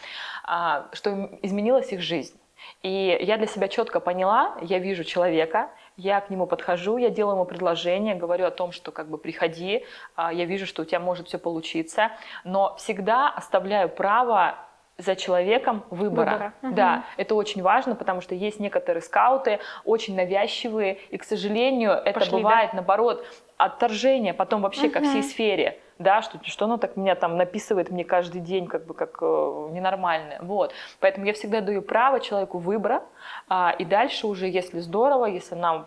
а, 0.45 0.89
что 0.93 1.31
изменилась 1.43 1.93
их 1.93 2.01
жизнь. 2.01 2.37
И 2.83 3.19
я 3.23 3.37
для 3.37 3.47
себя 3.47 3.69
четко 3.69 4.01
поняла, 4.01 4.57
я 4.63 4.79
вижу 4.79 5.05
человека, 5.05 5.71
я 6.01 6.21
к 6.21 6.31
нему 6.31 6.47
подхожу, 6.47 6.97
я 6.97 7.11
делаю 7.11 7.35
ему 7.35 7.45
предложение, 7.45 8.15
говорю 8.15 8.47
о 8.47 8.51
том, 8.51 8.73
что 8.73 8.91
как 8.91 9.09
бы 9.09 9.19
приходи, 9.19 9.85
а, 10.17 10.33
я 10.33 10.47
вижу, 10.47 10.67
что 10.67 10.83
у 10.83 10.85
тебя 10.85 11.01
может 11.01 11.29
все 11.29 11.39
получиться, 11.39 12.11
но 12.45 12.75
всегда 12.77 13.29
оставляю 13.29 13.89
право 13.89 14.70
за 15.01 15.17
человеком 15.17 15.85
выбора. 15.91 16.53
выбора. 16.61 16.75
Да, 16.75 16.95
угу. 16.95 17.05
это 17.17 17.35
очень 17.35 17.63
важно, 17.63 17.95
потому 17.95 18.21
что 18.21 18.35
есть 18.35 18.61
некоторые 18.61 19.03
скауты 19.03 19.61
очень 19.85 20.15
навязчивые, 20.15 20.99
и, 21.11 21.17
к 21.17 21.25
сожалению, 21.25 21.93
это 21.93 22.21
Пошли, 22.21 22.33
бывает, 22.33 22.71
да? 22.73 22.77
наоборот, 22.77 23.25
отторжение 23.57 24.35
потом 24.35 24.63
вообще 24.63 24.87
угу. 24.87 24.95
ко 24.95 25.01
всей 25.03 25.23
сфере 25.23 25.79
да, 26.01 26.23
что, 26.23 26.41
что 26.45 26.65
оно 26.65 26.79
так 26.79 26.97
меня 26.97 27.15
там 27.15 27.37
написывает 27.37 27.91
мне 27.91 28.05
каждый 28.05 28.41
день, 28.41 28.67
как 28.67 28.87
бы 28.87 28.95
как 28.95 29.19
э, 29.21 29.69
ненормальное. 29.71 30.39
Вот. 30.41 30.73
Поэтому 30.99 31.27
я 31.27 31.35
всегда 31.35 31.61
даю 31.61 31.83
право 31.83 32.21
человеку 32.21 32.57
выбора, 32.57 33.03
а, 33.49 33.75
и 33.79 33.85
дальше 33.85 34.27
уже, 34.27 34.49
если 34.49 34.81
здорово, 34.81 35.27
если 35.27 35.57
нам 35.57 35.87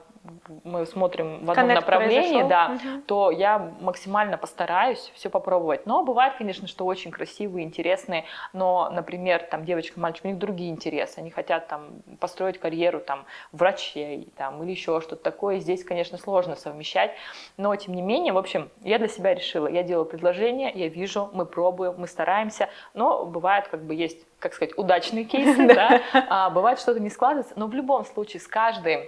мы 0.63 0.85
смотрим 0.85 1.45
в 1.45 1.51
одном 1.51 1.69
Connect 1.69 1.75
направлении, 1.75 2.43
да, 2.43 2.75
угу. 2.75 3.01
то 3.05 3.31
я 3.31 3.71
максимально 3.81 4.37
постараюсь 4.37 5.11
все 5.15 5.29
попробовать. 5.29 5.85
Но 5.85 6.03
бывает, 6.03 6.35
конечно, 6.37 6.67
что 6.67 6.85
очень 6.85 7.11
красивые, 7.11 7.65
интересные, 7.65 8.25
но, 8.53 8.89
например, 8.89 9.43
там 9.43 9.65
девочка, 9.65 9.99
мальчик, 9.99 10.25
у 10.25 10.27
них 10.29 10.37
другие 10.37 10.71
интересы, 10.71 11.19
они 11.19 11.29
хотят 11.29 11.67
там 11.67 12.01
построить 12.19 12.57
карьеру 12.57 13.01
там 13.01 13.25
врачей 13.51 14.31
там 14.37 14.63
или 14.63 14.71
еще 14.71 15.01
что-то 15.01 15.23
такое. 15.23 15.59
Здесь, 15.59 15.83
конечно, 15.83 16.17
сложно 16.17 16.55
совмещать, 16.55 17.11
но 17.57 17.75
тем 17.75 17.93
не 17.93 18.01
менее, 18.01 18.33
в 18.33 18.37
общем, 18.37 18.69
я 18.81 18.99
для 18.99 19.09
себя 19.09 19.33
решила, 19.33 19.67
я 19.67 19.83
делаю 19.83 20.05
предложение, 20.05 20.71
я 20.73 20.87
вижу, 20.87 21.29
мы 21.33 21.45
пробуем, 21.45 21.95
мы 21.97 22.07
стараемся, 22.07 22.69
но 22.93 23.25
бывает, 23.25 23.67
как 23.67 23.83
бы 23.83 23.93
есть, 23.93 24.25
как 24.39 24.53
сказать, 24.53 24.77
удачные 24.77 25.25
кейсы, 25.25 25.67
да, 25.73 26.01
а 26.13 26.49
бывает 26.49 26.79
что-то 26.79 26.99
не 26.99 27.09
складывается, 27.09 27.53
но 27.57 27.67
в 27.67 27.73
любом 27.73 28.05
случае 28.05 28.39
с 28.39 28.47
каждым 28.47 29.01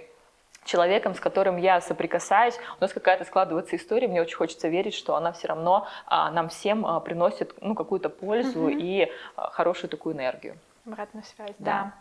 человеком, 0.66 1.14
с 1.14 1.20
которым 1.20 1.56
я 1.56 1.80
соприкасаюсь, 1.80 2.58
у 2.78 2.82
нас 2.82 2.92
какая-то 2.92 3.24
складывается 3.24 3.76
история, 3.76 4.08
мне 4.08 4.20
очень 4.20 4.36
хочется 4.36 4.68
верить, 4.68 4.94
что 4.94 5.16
она 5.16 5.32
все 5.32 5.48
равно 5.48 5.86
а, 6.06 6.30
нам 6.30 6.48
всем 6.48 6.84
а, 6.84 7.00
приносит 7.00 7.54
ну, 7.60 7.74
какую-то 7.74 8.10
пользу 8.10 8.68
mm-hmm. 8.68 8.80
и 8.80 9.12
а, 9.36 9.50
хорошую 9.50 9.88
такую 9.88 10.14
энергию. 10.14 10.56
Обратная 10.86 11.22
связь, 11.22 11.54
да. 11.58 11.64
да. 11.72 11.92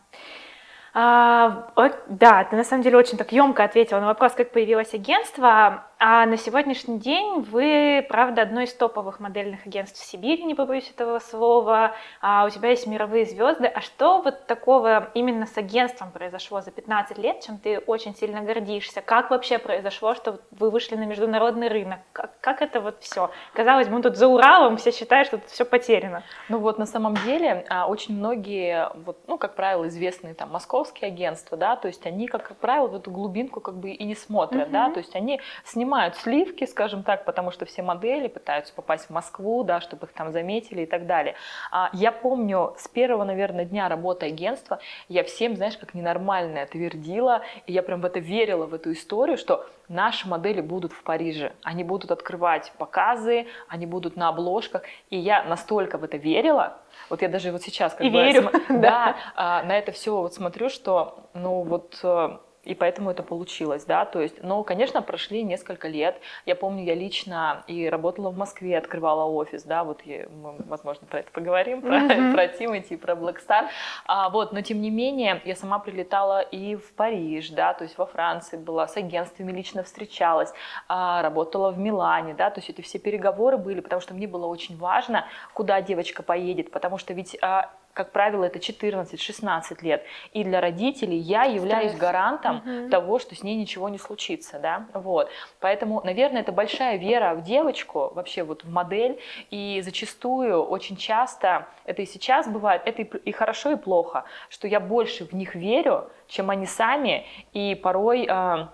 А, 0.98 1.70
да, 2.08 2.46
ты 2.46 2.56
на 2.56 2.64
самом 2.64 2.84
деле 2.84 2.98
очень 2.98 3.18
так 3.18 3.34
емко 3.34 3.64
ответила 3.64 4.00
на 4.00 4.08
вопрос, 4.08 4.32
как 4.32 4.52
появилось 4.52 4.94
агентство. 4.94 5.88
А 5.98 6.26
на 6.26 6.38
сегодняшний 6.38 7.00
день 7.00 7.42
вы, 7.42 8.06
правда, 8.10 8.42
одно 8.42 8.62
из 8.62 8.74
топовых 8.74 9.20
модельных 9.20 9.66
агентств 9.66 10.00
в 10.00 10.06
Сибири, 10.06 10.44
не 10.44 10.56
побоюсь 10.56 10.90
этого 10.90 11.20
слова. 11.20 11.94
А 12.22 12.46
у 12.46 12.50
тебя 12.50 12.70
есть 12.70 12.88
мировые 12.88 13.26
звезды. 13.26 13.68
А 13.68 13.82
что 13.82 14.22
вот 14.22 14.46
такого 14.48 15.10
именно 15.14 15.46
с 15.46 15.58
агентством 15.58 16.12
произошло 16.12 16.62
за 16.62 16.72
15 16.72 17.18
лет, 17.18 17.42
чем 17.42 17.58
ты 17.58 17.80
очень 17.80 18.16
сильно 18.16 18.42
гордишься? 18.42 19.02
Как 19.02 19.30
вообще 19.30 19.58
произошло, 19.58 20.16
что 20.16 20.40
вы 20.52 20.70
вышли 20.70 20.96
на 20.96 21.06
международный 21.06 21.70
рынок? 21.70 22.00
Как, 22.12 22.40
как 22.42 22.62
это 22.62 22.82
вот 22.82 22.98
все? 23.02 23.32
Казалось 23.54 23.88
бы, 23.88 23.96
мы 23.96 24.02
тут 24.02 24.18
за 24.18 24.28
Уралом, 24.28 24.78
все 24.78 24.92
считают, 24.92 25.28
что 25.28 25.38
тут 25.38 25.50
все 25.50 25.66
потеряно. 25.66 26.24
Ну 26.50 26.60
вот 26.60 26.78
на 26.78 26.86
самом 26.86 27.16
деле 27.26 27.66
а, 27.70 27.88
очень 27.88 28.16
многие, 28.16 28.90
вот, 28.96 29.18
ну 29.28 29.38
как 29.38 29.56
правило, 29.56 29.88
известные 29.88 30.34
там 30.34 30.52
московские 30.52 30.76
московские 30.76 31.08
агентства, 31.08 31.58
да, 31.58 31.76
то 31.76 31.88
есть 31.88 32.06
они, 32.06 32.28
как 32.28 32.56
правило, 32.58 32.88
в 32.88 32.96
эту 32.96 33.12
глубинку 33.12 33.60
как 33.60 33.76
бы 33.76 33.92
и 33.92 34.04
не 34.04 34.16
смотрят, 34.16 34.68
mm-hmm. 34.68 34.72
да, 34.72 34.90
то 34.90 35.00
есть 35.00 35.16
они 35.16 35.42
снимают 35.64 35.85
сливки, 36.18 36.66
скажем 36.66 37.04
так, 37.04 37.26
потому 37.26 37.52
что 37.52 37.66
все 37.66 37.82
модели 37.82 38.28
пытаются 38.28 38.74
попасть 38.74 39.08
в 39.08 39.10
Москву, 39.10 39.64
да, 39.64 39.82
чтобы 39.82 40.08
их 40.08 40.14
там 40.14 40.32
заметили 40.32 40.82
и 40.82 40.86
так 40.86 41.06
далее. 41.06 41.36
А 41.72 41.90
я 41.94 42.12
помню, 42.12 42.76
с 42.78 42.88
первого, 42.88 43.24
наверное, 43.24 43.66
дня 43.66 43.90
работы 43.90 44.28
агентства 44.28 44.80
я 45.10 45.24
всем, 45.24 45.56
знаешь, 45.56 45.78
как 45.78 45.94
ненормальное 45.94 46.66
твердила, 46.66 47.42
и 47.68 47.74
я 47.74 47.84
прям 47.84 48.02
в 48.02 48.06
это 48.06 48.20
верила, 48.20 48.66
в 48.66 48.74
эту 48.74 48.92
историю, 48.92 49.38
что 49.38 49.66
наши 49.88 50.28
модели 50.28 50.62
будут 50.62 50.94
в 50.94 51.04
Париже, 51.04 51.54
они 51.64 51.84
будут 51.84 52.12
открывать 52.12 52.72
показы, 52.78 53.48
они 53.68 53.86
будут 53.86 54.16
на 54.16 54.30
обложках, 54.30 54.84
и 55.10 55.18
я 55.18 55.44
настолько 55.44 55.98
в 55.98 56.04
это 56.04 56.18
верила, 56.18 56.78
вот 57.10 57.22
я 57.22 57.30
даже 57.30 57.52
вот 57.52 57.62
сейчас 57.62 57.94
как 57.94 58.06
и 58.06 58.10
бы... 58.10 58.24
Верю. 58.24 58.52
Да, 58.70 59.16
а, 59.36 59.64
на 59.64 59.78
это 59.78 59.92
все 59.92 60.16
вот 60.16 60.34
смотрю, 60.34 60.70
что, 60.70 61.30
ну 61.34 61.62
вот 61.62 62.00
э, 62.04 62.38
и 62.66 62.76
поэтому 62.76 63.12
это 63.12 63.24
получилось, 63.24 63.86
да, 63.86 64.06
то 64.06 64.22
есть, 64.22 64.44
но, 64.44 64.64
конечно, 64.64 65.02
прошли 65.02 65.44
несколько 65.44 65.88
лет, 65.88 66.20
я 66.46 66.56
помню, 66.56 66.84
я 66.84 66.96
лично 66.96 67.64
и 67.68 67.88
работала 67.90 68.30
в 68.30 68.38
Москве, 68.38 68.78
открывала 68.78 69.26
офис, 69.26 69.64
да, 69.64 69.84
вот 69.84 70.02
я, 70.06 70.28
мы, 70.30 70.56
возможно, 70.68 71.08
про 71.08 71.20
это 71.20 71.32
поговорим, 71.32 71.82
про, 71.82 72.02
mm-hmm. 72.02 72.34
про 72.34 72.48
Тимати, 72.48 72.98
про 72.98 73.14
Black 73.14 73.38
Star, 73.48 73.68
а, 74.06 74.30
вот, 74.30 74.52
но 74.52 74.62
тем 74.62 74.82
не 74.82 74.90
менее, 74.90 75.42
я 75.46 75.56
сама 75.56 75.80
прилетала 75.80 76.42
и 76.42 76.76
в 76.76 76.94
Париж, 76.94 77.50
да, 77.50 77.74
то 77.74 77.84
есть 77.84 77.98
во 77.98 78.06
Франции 78.06 78.58
была, 78.58 78.88
с 78.88 78.98
агентствами 78.98 79.52
лично 79.52 79.84
встречалась, 79.84 80.52
а, 80.88 81.22
работала 81.22 81.72
в 81.72 81.78
Милане, 81.78 82.34
да, 82.34 82.50
то 82.50 82.60
есть 82.60 82.70
это 82.70 82.82
все 82.82 83.00
переговоры 83.00 83.58
были, 83.58 83.80
потому 83.80 84.02
что 84.02 84.14
мне 84.14 84.28
было 84.28 84.48
очень 84.48 84.78
важно, 84.78 85.26
куда 85.54 85.82
девочка 85.82 86.24
поедет, 86.24 86.72
потому 86.72 86.98
что 86.98 87.14
ведь 87.14 87.38
а, 87.42 87.72
как 87.96 88.12
правило, 88.12 88.44
это 88.44 88.60
14-16 88.60 89.78
лет. 89.82 90.04
И 90.34 90.44
для 90.44 90.60
родителей 90.60 91.18
я 91.18 91.44
являюсь 91.46 91.92
Стресс. 91.92 92.02
гарантом 92.02 92.58
угу. 92.58 92.90
того, 92.90 93.20
что 93.20 93.36
с 93.36 93.42
ней 93.42 93.56
ничего 93.56 93.88
не 93.88 93.98
случится. 93.98 94.60
Да? 94.60 94.86
Вот. 94.94 95.32
Поэтому, 95.62 96.02
наверное, 96.04 96.42
это 96.42 96.52
большая 96.52 96.98
вера 96.98 97.34
в 97.36 97.44
девочку, 97.44 98.12
вообще 98.14 98.44
вот 98.44 98.66
в 98.66 98.70
модель. 98.70 99.18
И 99.50 99.82
зачастую, 99.82 100.62
очень 100.62 100.98
часто, 100.98 101.68
это 101.86 102.02
и 102.02 102.06
сейчас 102.06 102.50
бывает, 102.50 102.82
это 102.84 103.02
и 103.02 103.32
хорошо, 103.32 103.72
и 103.72 103.78
плохо, 103.78 104.26
что 104.50 104.68
я 104.68 104.82
больше 104.82 105.26
в 105.26 105.32
них 105.32 105.56
верю, 105.56 106.10
чем 106.28 106.50
они 106.50 106.66
сами. 106.66 107.26
И 107.54 107.76
порой, 107.76 108.28
э, 108.30 108.68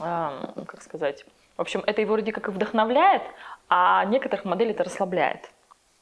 э, 0.00 0.30
как 0.66 0.82
сказать, 0.82 1.24
в 1.56 1.60
общем, 1.60 1.84
это 1.86 2.00
его 2.00 2.14
вроде 2.14 2.32
как 2.32 2.48
и 2.48 2.50
вдохновляет, 2.50 3.22
а 3.68 4.04
некоторых 4.06 4.44
моделей 4.44 4.72
это 4.72 4.82
расслабляет. 4.82 5.50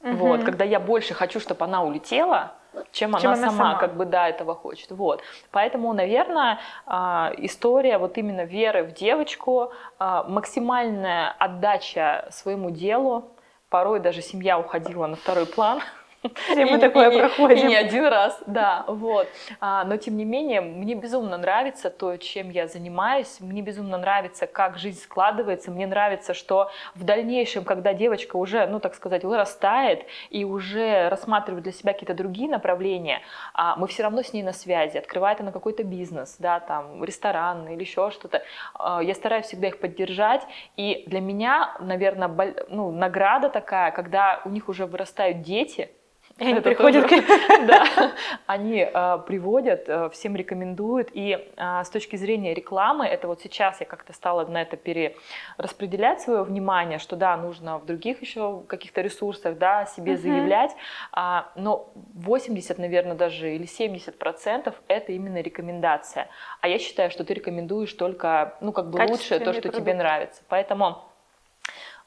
Угу. 0.02 0.16
Вот, 0.16 0.44
когда 0.44 0.64
я 0.64 0.78
больше 0.78 1.14
хочу, 1.14 1.40
чтобы 1.40 1.64
она 1.64 1.82
улетела, 1.82 2.52
чем, 2.92 3.16
чем 3.18 3.30
она, 3.30 3.32
она 3.32 3.50
сама, 3.50 3.56
сама, 3.56 3.74
как 3.78 3.96
бы, 3.96 4.04
да, 4.04 4.28
этого 4.28 4.54
хочет. 4.54 4.90
Вот. 4.90 5.22
Поэтому, 5.50 5.92
наверное, 5.92 6.58
а, 6.86 7.32
история 7.38 7.98
вот 7.98 8.16
именно 8.18 8.44
веры 8.44 8.84
в 8.84 8.92
девочку, 8.92 9.72
а, 9.98 10.22
максимальная 10.24 11.34
отдача 11.38 12.28
своему 12.30 12.70
делу, 12.70 13.24
порой 13.68 14.00
даже 14.00 14.22
семья 14.22 14.58
уходила 14.58 15.06
на 15.06 15.16
второй 15.16 15.46
план, 15.46 15.80
Все 16.50 16.66
мы 16.66 16.78
такое 16.78 17.10
проходим. 17.16 17.66
И 17.66 17.68
не 17.68 17.76
один 17.76 18.06
раз, 18.06 18.40
да, 18.46 18.84
вот. 18.88 19.28
А, 19.60 19.84
но 19.84 19.96
тем 19.96 20.16
не 20.16 20.24
менее, 20.24 20.60
мне 20.60 20.94
безумно 20.94 21.36
нравится 21.38 21.90
то, 21.90 22.16
чем 22.16 22.50
я 22.50 22.66
занимаюсь, 22.66 23.38
мне 23.40 23.62
безумно 23.62 23.98
нравится, 23.98 24.46
как 24.46 24.78
жизнь 24.78 25.00
складывается, 25.00 25.70
мне 25.70 25.86
нравится, 25.86 26.34
что 26.34 26.70
в 26.94 27.04
дальнейшем, 27.04 27.64
когда 27.64 27.94
девочка 27.94 28.36
уже, 28.36 28.66
ну, 28.66 28.80
так 28.80 28.94
сказать, 28.94 29.22
вырастает 29.24 30.06
и 30.30 30.44
уже 30.44 31.08
рассматривает 31.08 31.62
для 31.62 31.72
себя 31.72 31.92
какие-то 31.92 32.14
другие 32.14 32.50
направления, 32.50 33.22
а 33.54 33.76
мы 33.76 33.86
все 33.86 34.02
равно 34.02 34.22
с 34.22 34.32
ней 34.32 34.42
на 34.42 34.52
связи, 34.52 34.96
открывает 34.96 35.40
она 35.40 35.52
какой-то 35.52 35.84
бизнес, 35.84 36.36
да, 36.38 36.58
там, 36.60 37.04
ресторан 37.04 37.68
или 37.68 37.80
еще 37.80 38.10
что-то. 38.10 38.42
А, 38.74 39.00
я 39.02 39.14
стараюсь 39.14 39.46
всегда 39.46 39.68
их 39.68 39.78
поддержать, 39.78 40.42
и 40.76 41.04
для 41.06 41.20
меня, 41.20 41.76
наверное, 41.78 42.28
ну, 42.68 42.90
награда 42.90 43.48
такая, 43.48 43.92
когда 43.92 44.40
у 44.44 44.48
них 44.48 44.68
уже 44.68 44.86
вырастают 44.86 45.42
дети, 45.42 45.90
и 46.38 46.44
они 46.44 46.60
приходят 46.60 47.08
тоже, 47.08 47.22
к... 47.22 47.26
Да, 47.66 48.12
они 48.46 48.88
э, 48.92 49.18
приводят, 49.26 49.88
э, 49.88 50.08
всем 50.10 50.36
рекомендуют. 50.36 51.08
И 51.12 51.32
э, 51.56 51.84
с 51.84 51.90
точки 51.90 52.14
зрения 52.14 52.54
рекламы, 52.54 53.06
это 53.06 53.26
вот 53.26 53.40
сейчас 53.40 53.80
я 53.80 53.86
как-то 53.86 54.12
стала 54.12 54.46
на 54.46 54.62
это 54.62 54.76
перераспределять 54.76 56.20
свое 56.20 56.44
внимание, 56.44 56.98
что 56.98 57.16
да, 57.16 57.36
нужно 57.36 57.78
в 57.78 57.86
других 57.86 58.22
еще 58.22 58.62
каких-то 58.68 59.00
ресурсах, 59.00 59.58
да, 59.58 59.86
себе 59.86 60.12
uh-huh. 60.12 60.16
заявлять. 60.18 60.76
А, 61.12 61.50
но 61.56 61.90
80, 62.14 62.78
наверное, 62.78 63.16
даже 63.16 63.54
или 63.54 63.66
70 63.66 64.16
процентов 64.16 64.76
это 64.86 65.10
именно 65.10 65.40
рекомендация. 65.40 66.28
А 66.60 66.68
я 66.68 66.78
считаю, 66.78 67.10
что 67.10 67.24
ты 67.24 67.34
рекомендуешь 67.34 67.92
только, 67.94 68.56
ну, 68.60 68.70
как 68.70 68.90
бы 68.90 68.98
лучшее, 69.00 69.40
то, 69.40 69.52
что 69.52 69.62
продукт. 69.62 69.82
тебе 69.82 69.94
нравится. 69.94 70.42
Поэтому 70.48 71.07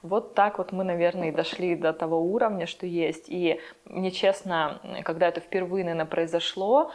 вот 0.01 0.33
так 0.33 0.57
вот 0.57 0.71
мы, 0.71 0.83
наверное, 0.83 1.29
и 1.29 1.31
дошли 1.31 1.75
до 1.75 1.93
того 1.93 2.21
уровня, 2.21 2.65
что 2.65 2.85
есть. 2.85 3.25
И 3.27 3.59
мне 3.85 4.11
честно, 4.11 4.81
когда 5.03 5.27
это 5.27 5.41
впервые, 5.41 5.83
наверное, 5.83 6.05
произошло, 6.05 6.91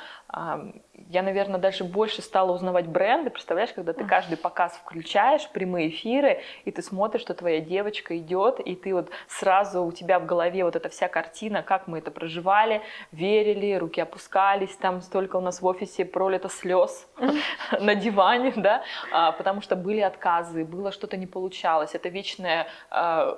я, 1.09 1.23
наверное, 1.23 1.61
даже 1.61 1.85
больше 1.85 2.23
стала 2.23 2.52
узнавать 2.52 2.87
бренды. 2.87 3.30
Представляешь, 3.30 3.73
когда 3.73 3.92
ты 3.92 4.04
каждый 4.04 4.37
показ 4.37 4.73
включаешь, 4.75 5.49
прямые 5.50 5.88
эфиры, 5.90 6.42
и 6.64 6.71
ты 6.71 6.83
смотришь, 6.83 7.23
что 7.23 7.35
твоя 7.35 7.61
девочка 7.61 8.16
идет, 8.18 8.61
и 8.61 8.75
ты 8.75 8.95
вот 8.95 9.11
сразу 9.28 9.85
у 9.85 9.92
тебя 9.92 10.18
в 10.18 10.26
голове 10.26 10.64
вот 10.64 10.75
эта 10.75 10.88
вся 10.88 11.09
картина, 11.09 11.62
как 11.62 11.87
мы 11.87 11.99
это 11.99 12.11
проживали, 12.11 12.83
верили, 13.12 13.75
руки 13.75 14.00
опускались, 14.00 14.75
там 14.76 15.00
столько 15.00 15.37
у 15.37 15.40
нас 15.40 15.62
в 15.62 15.66
офисе 15.66 16.04
пролито 16.04 16.49
слез 16.49 17.09
на 17.80 17.95
диване, 17.95 18.52
да, 18.56 18.83
а, 19.12 19.33
потому 19.33 19.61
что 19.61 19.76
были 19.76 20.00
отказы, 20.00 20.64
было 20.64 20.92
что-то 20.92 21.16
не 21.16 21.26
получалось, 21.26 21.95
это 21.95 22.09
вечное, 22.09 22.66
а, 22.90 23.37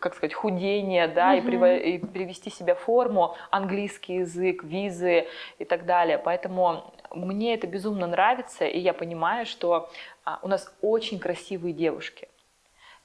как 0.00 0.14
сказать, 0.14 0.34
худение, 0.34 1.08
да, 1.08 1.34
и 1.34 1.40
привести 1.40 2.50
себя 2.50 2.74
в 2.74 2.80
форму, 2.80 3.36
английский 3.50 4.16
язык, 4.16 4.62
визы 4.64 5.26
и 5.58 5.64
так 5.64 5.84
далее. 5.84 6.05
Поэтому 6.14 6.92
мне 7.10 7.54
это 7.54 7.66
безумно 7.66 8.06
нравится, 8.06 8.64
и 8.64 8.78
я 8.78 8.92
понимаю, 8.92 9.46
что 9.46 9.90
а, 10.24 10.38
у 10.42 10.48
нас 10.48 10.72
очень 10.82 11.18
красивые 11.18 11.72
девушки. 11.72 12.28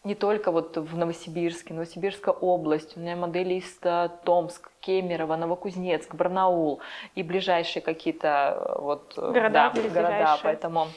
Не 0.03 0.15
только 0.15 0.51
вот 0.51 0.77
в 0.77 0.97
Новосибирске, 0.97 1.75
Новосибирская 1.75 2.33
область, 2.33 2.97
у 2.97 2.99
меня 2.99 3.15
модели 3.15 3.55
из 3.55 3.79
а, 3.83 4.07
Томск, 4.09 4.71
Кемерово, 4.79 5.35
Новокузнецк, 5.35 6.15
Барнаул 6.15 6.81
и 7.15 7.23
ближайшие 7.23 7.83
какие-то 7.83 8.57
э, 8.57 8.81
вот 8.81 9.13
э, 9.17 9.31
города, 9.31 9.71
да, 9.73 9.81
города. 9.89 10.39
Поэтому 10.41 10.87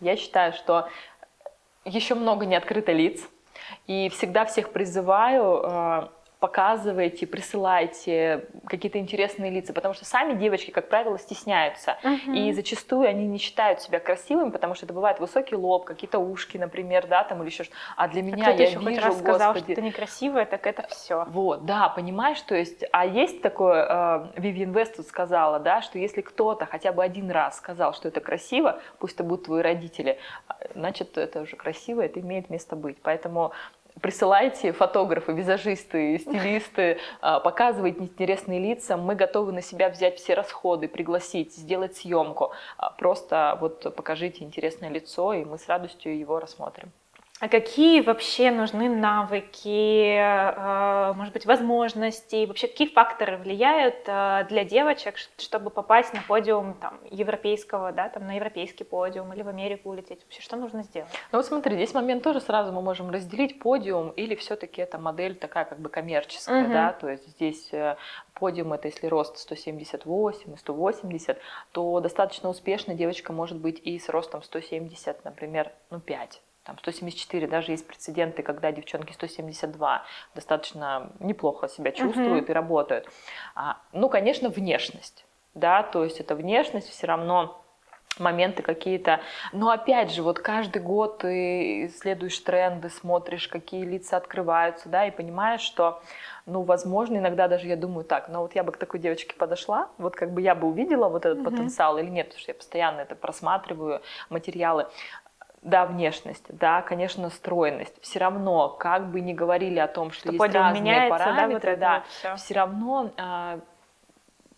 я 0.00 0.16
считаю, 0.16 0.52
что 0.54 0.88
еще 1.84 2.14
много 2.14 2.46
не 2.46 2.56
открыто 2.56 2.92
лиц, 2.92 3.20
и 3.86 4.08
всегда 4.08 4.44
всех 4.44 4.72
призываю 4.72 6.10
э, 6.42 6.46
показывайте, 6.46 7.26
присылайте 7.26 8.46
какие-то 8.66 8.98
интересные 8.98 9.50
лица, 9.50 9.72
потому 9.72 9.94
что 9.94 10.04
сами 10.04 10.34
девочки, 10.34 10.70
как 10.70 10.88
правило, 10.88 11.18
стесняются. 11.18 11.96
Uh-huh. 12.02 12.34
И 12.34 12.52
зачастую 12.52 13.08
они 13.08 13.26
не 13.26 13.38
считают 13.38 13.80
себя 13.80 14.00
красивыми, 14.00 14.50
потому 14.50 14.74
что 14.74 14.86
это 14.86 14.94
бывает 14.94 15.20
высокий 15.20 15.56
лоб, 15.56 15.84
какие-то 15.84 16.18
ушки, 16.18 16.58
например, 16.58 17.06
да, 17.06 17.24
там 17.24 17.42
или 17.42 17.50
еще 17.50 17.64
что-то. 17.64 17.78
А 17.96 18.08
для 18.08 18.22
меня 18.22 18.46
а 18.46 18.50
я 18.50 18.66
еще 18.66 18.78
вижу, 18.78 18.90
хоть 18.90 18.98
раз 18.98 19.18
сказал, 19.18 19.56
что 19.56 19.72
это 19.72 19.82
некрасивое, 19.82 20.44
так 20.44 20.66
это 20.66 20.86
все. 20.88 21.24
Вот, 21.28 21.64
да, 21.64 21.88
понимаешь, 21.88 22.40
то 22.42 22.54
есть, 22.54 22.84
а 22.92 23.06
есть 23.06 23.42
такое, 23.42 24.30
Вивиан 24.36 24.72
Вест 24.72 24.96
тут 24.96 25.06
сказала, 25.06 25.58
да, 25.58 25.82
что 25.82 25.98
если 25.98 26.20
кто-то 26.20 26.66
хотя 26.66 26.92
бы 26.92 27.02
один 27.02 27.30
раз 27.30 27.56
сказал, 27.56 27.94
что 27.94 28.08
это 28.08 28.20
красиво, 28.20 28.80
пусть 28.98 29.14
это 29.14 29.24
будут 29.24 29.46
твои 29.46 29.62
родители, 29.62 30.18
а, 30.48 30.56
значит, 30.74 31.16
это 31.18 31.42
уже 31.42 31.56
красиво, 31.56 32.02
это 32.02 32.20
имеет 32.20 32.50
место 32.50 32.76
быть. 32.76 32.98
Поэтому 33.02 33.52
присылайте 34.00 34.72
фотографы, 34.72 35.32
визажисты, 35.32 36.18
стилисты, 36.18 36.98
а, 37.20 37.40
показывайте 37.40 38.00
интересные 38.00 38.60
лица. 38.60 38.96
Мы 38.96 39.14
готовы 39.14 39.52
на 39.52 39.62
себя 39.62 39.88
взять 39.88 40.18
все 40.18 40.34
расходы, 40.34 40.88
пригласить, 40.88 41.54
сделать 41.54 41.96
съемку. 41.96 42.52
А, 42.76 42.90
просто 42.90 43.56
вот 43.60 43.94
покажите 43.94 44.44
интересное 44.44 44.88
лицо, 44.88 45.32
и 45.34 45.44
мы 45.44 45.58
с 45.58 45.68
радостью 45.68 46.18
его 46.18 46.40
рассмотрим. 46.40 46.92
А 47.42 47.48
какие 47.48 48.02
вообще 48.02 48.52
нужны 48.52 48.88
навыки, 48.88 50.14
э, 50.16 51.12
может 51.14 51.32
быть, 51.32 51.44
возможности, 51.44 52.46
вообще 52.46 52.68
какие 52.68 52.86
факторы 52.86 53.36
влияют 53.36 53.96
э, 54.06 54.46
для 54.48 54.62
девочек, 54.62 55.16
чтобы 55.38 55.70
попасть 55.70 56.14
на 56.14 56.22
подиум 56.22 56.74
там, 56.74 57.00
европейского, 57.10 57.90
да, 57.90 58.08
там, 58.10 58.28
на 58.28 58.36
европейский 58.36 58.84
подиум 58.84 59.32
или 59.32 59.42
в 59.42 59.48
Америку 59.48 59.90
улететь? 59.90 60.22
Вообще, 60.22 60.40
что 60.40 60.54
нужно 60.54 60.84
сделать? 60.84 61.10
Ну 61.32 61.38
вот 61.38 61.44
смотри, 61.44 61.74
здесь 61.74 61.92
момент 61.94 62.22
тоже 62.22 62.40
сразу 62.40 62.70
мы 62.70 62.80
можем 62.80 63.10
разделить 63.10 63.58
подиум 63.58 64.10
или 64.10 64.36
все-таки 64.36 64.80
это 64.80 64.98
модель 64.98 65.34
такая 65.34 65.64
как 65.64 65.80
бы 65.80 65.88
коммерческая, 65.88 66.62
угу. 66.62 66.72
да, 66.72 66.92
то 66.92 67.08
есть 67.08 67.26
здесь 67.26 67.70
э, 67.72 67.96
подиум 68.34 68.72
это 68.72 68.86
если 68.86 69.08
рост 69.08 69.38
178 69.38 70.54
и 70.54 70.56
180, 70.56 71.38
то 71.72 71.98
достаточно 71.98 72.48
успешно 72.48 72.94
девочка 72.94 73.32
может 73.32 73.58
быть 73.58 73.80
и 73.82 73.98
с 73.98 74.08
ростом 74.08 74.44
170, 74.44 75.24
например, 75.24 75.72
ну 75.90 75.98
5 75.98 76.40
там 76.64 76.78
174, 76.78 77.46
даже 77.46 77.72
есть 77.72 77.86
прецеденты, 77.86 78.42
когда 78.42 78.70
девчонки 78.72 79.12
172 79.12 80.04
достаточно 80.34 81.10
неплохо 81.18 81.68
себя 81.68 81.92
чувствуют 81.92 82.48
uh-huh. 82.48 82.50
и 82.50 82.54
работают. 82.54 83.08
А, 83.54 83.78
ну, 83.92 84.08
конечно, 84.08 84.48
внешность, 84.48 85.24
да, 85.54 85.82
то 85.82 86.04
есть 86.04 86.20
это 86.20 86.34
внешность 86.34 86.88
все 86.88 87.06
равно 87.06 87.62
моменты 88.18 88.62
какие-то. 88.62 89.20
Но 89.52 89.70
опять 89.70 90.12
же, 90.12 90.22
вот 90.22 90.38
каждый 90.38 90.82
год 90.82 91.18
ты 91.18 91.86
исследуешь 91.86 92.38
тренды, 92.40 92.90
смотришь, 92.90 93.48
какие 93.48 93.84
лица 93.84 94.16
открываются, 94.16 94.88
да, 94.88 95.06
и 95.06 95.10
понимаешь, 95.10 95.60
что, 95.60 96.02
ну, 96.46 96.62
возможно, 96.62 97.18
иногда 97.18 97.48
даже 97.48 97.66
я 97.68 97.76
думаю 97.76 98.04
так, 98.04 98.28
но 98.28 98.42
вот 98.42 98.54
я 98.54 98.64
бы 98.64 98.72
к 98.72 98.76
такой 98.76 99.00
девочке 99.00 99.34
подошла, 99.34 99.88
вот 99.98 100.14
как 100.14 100.32
бы 100.32 100.42
я 100.42 100.54
бы 100.54 100.68
увидела 100.68 101.08
вот 101.08 101.24
этот 101.24 101.38
mm-hmm. 101.38 101.44
потенциал 101.44 101.98
или 101.98 102.08
нет, 102.08 102.26
потому 102.26 102.40
что 102.40 102.50
я 102.50 102.54
постоянно 102.54 103.00
это 103.00 103.14
просматриваю, 103.14 104.02
материалы. 104.28 104.88
Да, 105.62 105.86
внешность, 105.86 106.44
да, 106.48 106.82
конечно, 106.82 107.30
стройность. 107.30 107.94
Все 108.02 108.18
равно, 108.18 108.68
как 108.68 109.10
бы 109.12 109.20
ни 109.20 109.32
говорили 109.32 109.78
о 109.78 109.86
том, 109.86 110.10
что, 110.10 110.32
что 110.32 110.44
есть 110.44 110.54
разные 110.54 110.82
меняется, 110.82 111.24
параметры, 111.24 111.76
да, 111.76 111.94
вот 111.94 112.02
да 112.02 112.34
все. 112.34 112.36
все 112.36 112.54
равно 112.54 113.12
э, 113.16 113.60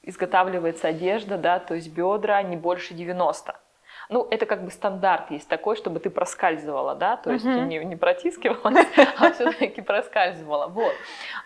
изготавливается 0.03 0.89
одежда, 0.89 1.37
да, 1.37 1.59
то 1.59 1.75
есть 1.75 1.93
бедра 1.93 2.43
не 2.43 2.57
больше 2.57 2.95
90. 2.95 3.55
Ну, 4.09 4.27
это 4.31 4.47
как 4.47 4.65
бы 4.65 4.71
стандарт 4.71 5.31
есть 5.31 5.49
такой, 5.49 5.77
чтобы 5.77 6.01
ты 6.01 6.09
проскальзывала, 6.09 6.95
да, 6.95 7.17
то 7.17 7.33
есть 7.33 7.45
uh-huh. 7.45 7.67
не, 7.67 7.79
не 7.85 7.97
протискивалась, 7.97 8.87
а 9.19 9.33
все-таки 9.33 9.81
проскальзывала. 9.83 10.69
Вот. 10.69 10.93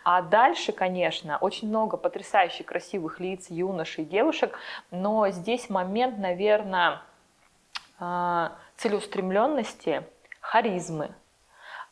А 0.05 0.23
дальше, 0.23 0.73
конечно, 0.73 1.39
очень 1.39 1.69
много 1.69 1.97
потрясающих 1.97 2.67
красивых 2.67 3.21
лиц, 3.21 3.47
юношей, 3.49 4.05
девушек, 4.05 4.59
но 4.91 5.29
здесь 5.31 5.71
момент, 5.71 6.19
наверное, 6.19 7.03
а, 8.01 8.53
целеустремленности, 8.79 10.05
харизмы. 10.41 11.11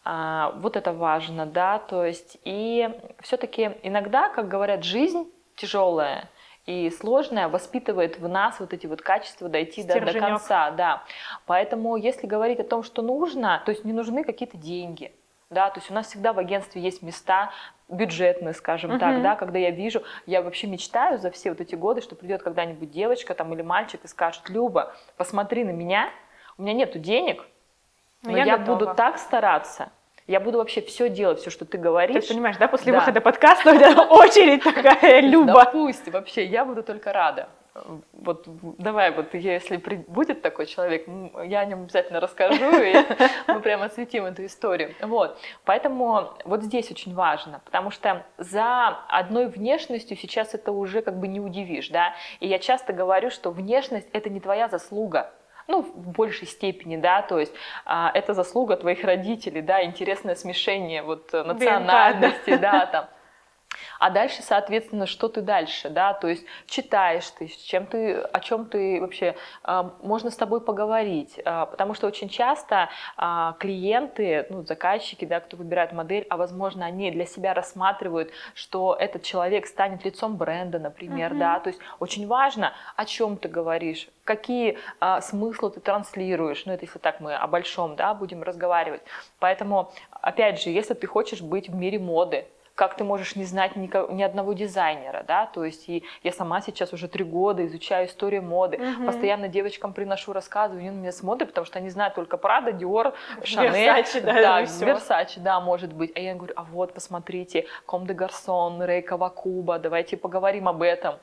А, 0.05 0.53
вот 0.57 0.77
это 0.77 0.93
важно, 0.93 1.47
да, 1.47 1.79
то 1.79 2.05
есть 2.05 2.39
и 2.45 2.89
все-таки 3.21 3.73
иногда, 3.83 4.29
как 4.29 4.49
говорят, 4.49 4.85
жизнь 4.85 5.31
тяжелая 5.57 6.31
и 6.65 6.91
сложная 6.91 7.49
воспитывает 7.49 8.19
в 8.19 8.29
нас 8.29 8.61
вот 8.61 8.73
эти 8.73 8.87
вот 8.87 9.03
качества 9.03 9.49
дойти 9.49 9.83
до, 9.83 10.01
до 10.01 10.13
конца, 10.13 10.71
да. 10.71 11.03
Поэтому 11.47 11.97
если 11.97 12.27
говорить 12.27 12.61
о 12.61 12.65
том, 12.65 12.83
что 12.83 13.03
нужно, 13.03 13.63
то 13.65 13.73
есть 13.73 13.85
не 13.85 13.93
нужны 13.93 14.25
какие-то 14.25 14.57
деньги, 14.57 15.13
да, 15.51 15.71
то 15.71 15.79
есть 15.79 15.91
у 15.91 15.95
нас 15.95 16.09
всегда 16.09 16.33
в 16.33 16.39
агентстве 16.39 16.83
есть 16.83 17.03
места 17.03 17.53
бюджетные, 17.89 18.53
скажем 18.53 18.93
uh-huh. 18.93 18.99
так, 18.99 19.23
да, 19.23 19.37
когда 19.37 19.61
я 19.61 19.71
вижу, 19.71 20.03
я 20.27 20.43
вообще 20.43 20.67
мечтаю 20.67 21.19
за 21.19 21.31
все 21.31 21.51
вот 21.51 21.61
эти 21.61 21.77
годы, 21.77 22.01
что 22.01 22.17
придет 22.17 22.43
когда-нибудь 22.43 22.91
девочка 22.91 23.33
там 23.35 23.53
или 23.55 23.63
мальчик 23.63 24.05
и 24.05 24.09
скажет, 24.09 24.49
Люба, 24.49 24.93
посмотри 25.17 25.63
на 25.63 25.71
меня, 25.71 26.11
у 26.59 26.63
меня 26.63 26.73
нету 26.73 26.99
денег, 26.99 27.45
но, 28.23 28.33
но 28.33 28.39
я, 28.39 28.45
я 28.45 28.59
буду 28.59 28.95
так 28.95 29.19
стараться, 29.19 29.91
я 30.27 30.41
буду 30.41 30.59
вообще 30.59 30.83
все 30.83 31.09
делать, 31.09 31.39
все, 31.39 31.51
что 31.51 31.65
ты 31.65 31.79
говоришь. 31.79 32.25
Ты 32.25 32.35
понимаешь, 32.35 32.57
да, 32.57 32.67
после 32.67 32.93
да. 32.93 32.99
выхода 32.99 33.21
подкаста 33.21 33.73
у 33.73 33.77
тебя 33.77 34.03
очередь 34.11 34.63
такая, 34.63 35.21
Люба. 35.21 35.53
Да 35.53 35.65
пусть, 35.67 36.09
вообще, 36.09 36.45
я 36.45 36.65
буду 36.65 36.83
только 36.83 37.13
рада. 37.13 37.49
вот 38.13 38.45
давай, 38.79 39.13
вот 39.13 39.35
если 39.35 39.77
будет 39.77 40.43
такой 40.43 40.67
человек, 40.67 41.07
я 41.45 41.61
о 41.61 41.65
нем 41.65 41.83
обязательно 41.83 42.19
расскажу, 42.19 42.83
и 42.83 42.95
мы 43.47 43.61
прямо 43.61 43.85
осветим 43.85 44.25
эту 44.25 44.45
историю. 44.47 44.95
Вот. 45.01 45.39
Поэтому 45.65 46.33
вот 46.45 46.65
здесь 46.65 46.91
очень 46.91 47.15
важно, 47.15 47.61
потому 47.65 47.93
что 47.93 48.27
за 48.37 48.89
одной 49.09 49.47
внешностью 49.47 50.17
сейчас 50.17 50.55
это 50.55 50.73
уже 50.73 51.03
как 51.03 51.21
бы 51.21 51.29
не 51.29 51.39
удивишь, 51.39 51.91
да, 51.91 52.15
и 52.41 52.49
я 52.49 52.59
часто 52.59 52.93
говорю, 52.93 53.31
что 53.31 53.53
внешность 53.53 54.09
это 54.13 54.29
не 54.29 54.41
твоя 54.41 54.67
заслуга, 54.69 55.31
ну, 55.69 55.83
в 55.83 56.11
большей 56.13 56.47
степени, 56.47 56.97
да, 56.97 57.23
то 57.23 57.39
есть 57.39 57.53
а, 57.85 58.11
это 58.15 58.35
заслуга 58.35 58.77
твоих 58.77 59.05
родителей, 59.05 59.63
да, 59.63 59.85
интересное 59.85 60.35
смешение 60.35 61.03
вот 61.03 61.33
национальности, 61.33 62.57
да, 62.57 62.73
да 62.73 62.87
там, 62.87 63.09
а 63.99 64.11
дальше, 64.11 64.43
соответственно, 64.43 65.07
что 65.07 65.29
ты 65.29 65.41
дальше, 65.41 65.91
да, 65.91 66.13
то 66.15 66.29
есть 66.29 66.45
читаешь 66.67 67.29
ты, 67.31 67.49
с 67.49 67.57
чем 67.57 67.87
ты, 67.87 68.15
о 68.15 68.41
чем 68.41 68.67
ты 68.67 69.01
вообще, 69.01 69.37
а, 69.63 69.95
можно 70.03 70.31
с 70.31 70.37
тобой 70.37 70.61
поговорить, 70.61 71.41
а, 71.45 71.67
потому 71.67 71.95
что 71.95 72.07
очень 72.07 72.29
часто 72.29 72.89
а, 73.17 73.55
клиенты, 73.59 74.47
ну, 74.51 74.65
заказчики, 74.65 75.25
да, 75.25 75.41
кто 75.41 75.57
выбирает 75.57 75.93
модель, 75.93 76.27
а 76.31 76.37
возможно, 76.37 76.87
они 76.87 77.11
для 77.11 77.27
себя 77.27 77.55
рассматривают, 77.55 78.31
что 78.55 78.97
этот 78.99 79.23
человек 79.23 79.67
станет 79.67 80.05
лицом 80.05 80.37
бренда, 80.37 80.79
например, 80.79 81.33
uh-huh. 81.33 81.39
да, 81.39 81.61
то 81.61 81.69
есть 81.69 81.81
очень 81.99 82.27
важно, 82.27 82.73
о 82.97 83.05
чем 83.05 83.37
ты 83.37 83.49
говоришь, 83.49 84.09
какие 84.25 84.79
смыслы 85.21 85.71
ты 85.71 85.81
транслируешь, 85.81 86.67
ну, 86.67 86.73
это 86.73 86.85
если 86.85 86.99
так 86.99 87.21
мы 87.21 87.35
о 87.35 87.47
большом, 87.47 87.97
да, 87.97 88.15
будем 88.15 88.43
разговаривать, 88.43 89.03
поэтому, 89.39 89.93
опять 90.11 90.61
же, 90.61 90.71
если 90.71 90.95
ты 90.95 91.07
хочешь 91.07 91.41
быть 91.41 91.69
в 91.69 91.75
мире 91.75 91.99
моды, 91.99 92.47
как 92.77 92.95
ты 92.95 93.05
можешь 93.05 93.37
не 93.37 93.45
знать 93.45 93.75
ни, 93.75 93.91
ни 94.13 94.23
одного 94.23 94.53
дизайнера, 94.53 95.25
да, 95.27 95.47
то 95.47 95.65
есть 95.65 95.89
и 95.89 96.05
я 96.23 96.31
сама 96.31 96.61
сейчас 96.61 96.93
уже 96.93 97.09
три 97.09 97.25
года 97.25 97.67
изучаю 97.67 98.07
историю 98.07 98.43
моды, 98.43 98.77
угу. 98.77 99.07
постоянно 99.07 99.49
девочкам 99.49 99.95
приношу, 99.95 100.35
рассказываю, 100.35 100.81
они 100.81 100.91
на 100.91 101.01
меня 101.01 101.13
смотрят, 101.13 101.49
потому 101.49 101.65
что 101.65 101.79
они 101.79 101.89
знают 101.89 102.15
только 102.15 102.37
Прада, 102.37 102.73
Диор, 102.73 103.15
Шанель, 103.43 103.73
Версачи, 103.73 104.21
да, 104.21 104.35
да 104.35 104.61
Версачи, 104.61 105.41
да, 105.41 105.59
может 105.59 105.95
быть, 105.95 106.13
а 106.15 106.21
я 106.21 106.35
говорю, 106.35 106.53
а 106.55 106.65
вот, 106.65 106.93
посмотрите, 106.93 107.67
Ком 107.87 108.07
де 108.07 108.13
Гарсон, 108.13 108.83
Рейка 108.85 109.17
Вакуба, 109.17 109.79
давайте 109.79 110.19
поговорим 110.19 110.69
об 110.69 110.83
этом 110.83 111.17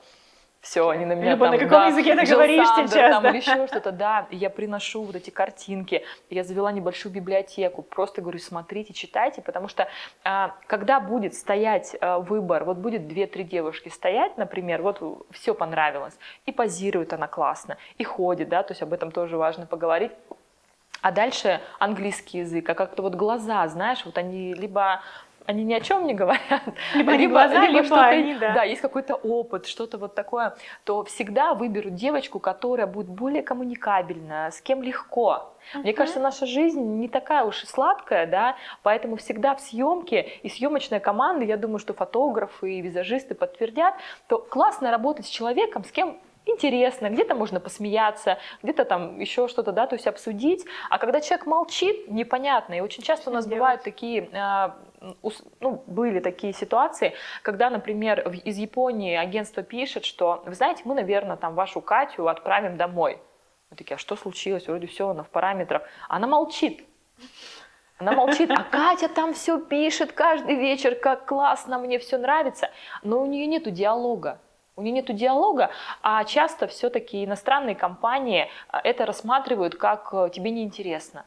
все, 0.63 0.87
они 0.87 1.03
на 1.03 1.11
меня 1.11 1.31
Либо 1.31 1.45
там, 1.47 1.55
на 1.55 1.59
каком 1.59 1.71
да, 1.71 1.87
языке 1.87 2.15
ты 2.15 2.25
говоришь 2.25 2.65
Сандер, 2.67 2.87
сейчас, 2.87 3.11
там, 3.11 3.23
да? 3.23 3.29
или 3.29 3.37
еще 3.37 3.67
что-то, 3.67 3.91
да, 3.91 4.27
я 4.31 4.49
приношу 4.49 5.03
вот 5.03 5.13
эти 5.13 5.29
картинки, 5.29 6.05
я 6.29 6.45
завела 6.45 6.71
небольшую 6.71 7.11
библиотеку, 7.11 7.81
просто 7.81 8.21
говорю, 8.21 8.39
смотрите, 8.39 8.93
читайте, 8.93 9.41
потому 9.41 9.67
что 9.67 9.89
а, 10.23 10.55
когда 10.67 11.01
будет 11.01 11.33
стоять 11.35 11.97
а, 11.99 12.19
выбор, 12.19 12.63
вот 12.63 12.77
будет 12.77 13.09
две-три 13.09 13.43
девушки 13.43 13.89
стоять, 13.89 14.37
например, 14.37 14.81
вот 14.81 15.27
все 15.31 15.53
понравилось, 15.53 16.17
и 16.45 16.53
позирует 16.53 17.11
она 17.11 17.27
классно, 17.27 17.75
и 17.97 18.05
ходит, 18.05 18.47
да, 18.47 18.63
то 18.63 18.71
есть 18.71 18.81
об 18.81 18.93
этом 18.93 19.11
тоже 19.11 19.35
важно 19.35 19.65
поговорить, 19.65 20.13
а 21.01 21.11
дальше 21.11 21.59
английский 21.79 22.37
язык, 22.39 22.69
а 22.69 22.73
как-то 22.73 23.03
вот 23.03 23.15
глаза, 23.15 23.67
знаешь, 23.67 24.05
вот 24.05 24.17
они 24.17 24.53
либо 24.53 25.01
они 25.45 25.63
ни 25.63 25.73
о 25.73 25.81
чем 25.81 26.07
не 26.07 26.13
говорят, 26.13 26.63
либо, 26.93 27.11
либо, 27.13 27.33
глаза, 27.33 27.61
либо, 27.61 27.73
либо 27.73 27.83
что-то, 27.85 28.05
они, 28.05 28.35
да. 28.35 28.53
да, 28.53 28.63
есть 28.63 28.81
какой-то 28.81 29.15
опыт, 29.15 29.65
что-то 29.65 29.97
вот 29.97 30.15
такое, 30.15 30.55
то 30.83 31.03
всегда 31.03 31.53
выберут 31.53 31.95
девочку, 31.95 32.39
которая 32.39 32.87
будет 32.87 33.07
более 33.07 33.43
коммуникабельна, 33.43 34.51
с 34.51 34.61
кем 34.61 34.81
легко. 34.83 35.53
Uh-huh. 35.73 35.79
Мне 35.79 35.93
кажется, 35.93 36.19
наша 36.19 36.45
жизнь 36.45 36.81
не 36.81 37.07
такая 37.07 37.43
уж 37.43 37.63
и 37.63 37.67
сладкая, 37.67 38.27
да, 38.27 38.55
поэтому 38.83 39.17
всегда 39.17 39.55
в 39.55 39.61
съемке 39.61 40.21
и 40.43 40.49
съемочная 40.49 40.99
команда, 40.99 41.45
я 41.45 41.57
думаю, 41.57 41.79
что 41.79 41.93
фотографы 41.93 42.73
и 42.73 42.81
визажисты 42.81 43.35
подтвердят, 43.35 43.95
то 44.27 44.37
классно 44.37 44.91
работать 44.91 45.25
с 45.25 45.29
человеком, 45.29 45.83
с 45.83 45.91
кем 45.91 46.19
интересно, 46.45 47.09
где-то 47.09 47.35
можно 47.35 47.59
посмеяться, 47.59 48.37
где-то 48.61 48.85
там 48.85 49.19
еще 49.19 49.47
что-то, 49.47 49.71
да, 49.71 49.87
то 49.87 49.95
есть 49.95 50.07
обсудить. 50.07 50.65
А 50.89 50.97
когда 50.97 51.21
человек 51.21 51.45
молчит, 51.45 52.09
непонятно. 52.09 52.73
И 52.73 52.81
очень 52.81 53.03
часто 53.03 53.29
у 53.29 53.33
нас 53.33 53.45
делать? 53.45 53.59
бывают 53.59 53.83
такие, 53.83 54.29
а, 54.33 54.75
ну, 55.59 55.83
были 55.87 56.19
такие 56.19 56.53
ситуации, 56.53 57.13
когда, 57.41 57.69
например, 57.69 58.19
из 58.45 58.57
Японии 58.57 59.15
агентство 59.15 59.63
пишет, 59.63 60.05
что, 60.05 60.43
вы 60.45 60.53
знаете, 60.53 60.83
мы, 60.85 60.95
наверное, 60.95 61.37
там 61.37 61.55
вашу 61.55 61.81
Катю 61.81 62.27
отправим 62.27 62.77
домой. 62.77 63.19
Мы 63.69 63.77
такие, 63.77 63.95
а 63.95 63.97
что 63.97 64.15
случилось? 64.15 64.67
Вроде 64.67 64.87
все, 64.87 65.09
она 65.09 65.23
в 65.23 65.29
параметрах. 65.29 65.83
Она 66.07 66.27
молчит. 66.27 66.85
Она 67.97 68.13
молчит, 68.13 68.49
а 68.51 68.63
Катя 68.63 69.07
там 69.07 69.33
все 69.33 69.59
пишет 69.59 70.11
каждый 70.13 70.55
вечер, 70.55 70.95
как 70.95 71.25
классно, 71.25 71.79
мне 71.79 71.99
все 71.99 72.17
нравится. 72.17 72.69
Но 73.03 73.21
у 73.21 73.25
нее 73.25 73.45
нету 73.45 73.71
диалога. 73.71 74.39
У 74.75 74.81
нее 74.81 74.93
нет 74.93 75.15
диалога, 75.15 75.69
а 76.01 76.23
часто 76.23 76.67
все-таки 76.67 77.23
иностранные 77.23 77.75
компании 77.75 78.49
а, 78.69 78.81
это 78.83 79.05
рассматривают 79.05 79.75
как 79.75 80.09
э, 80.13 80.29
тебе 80.33 80.49
неинтересно. 80.49 81.25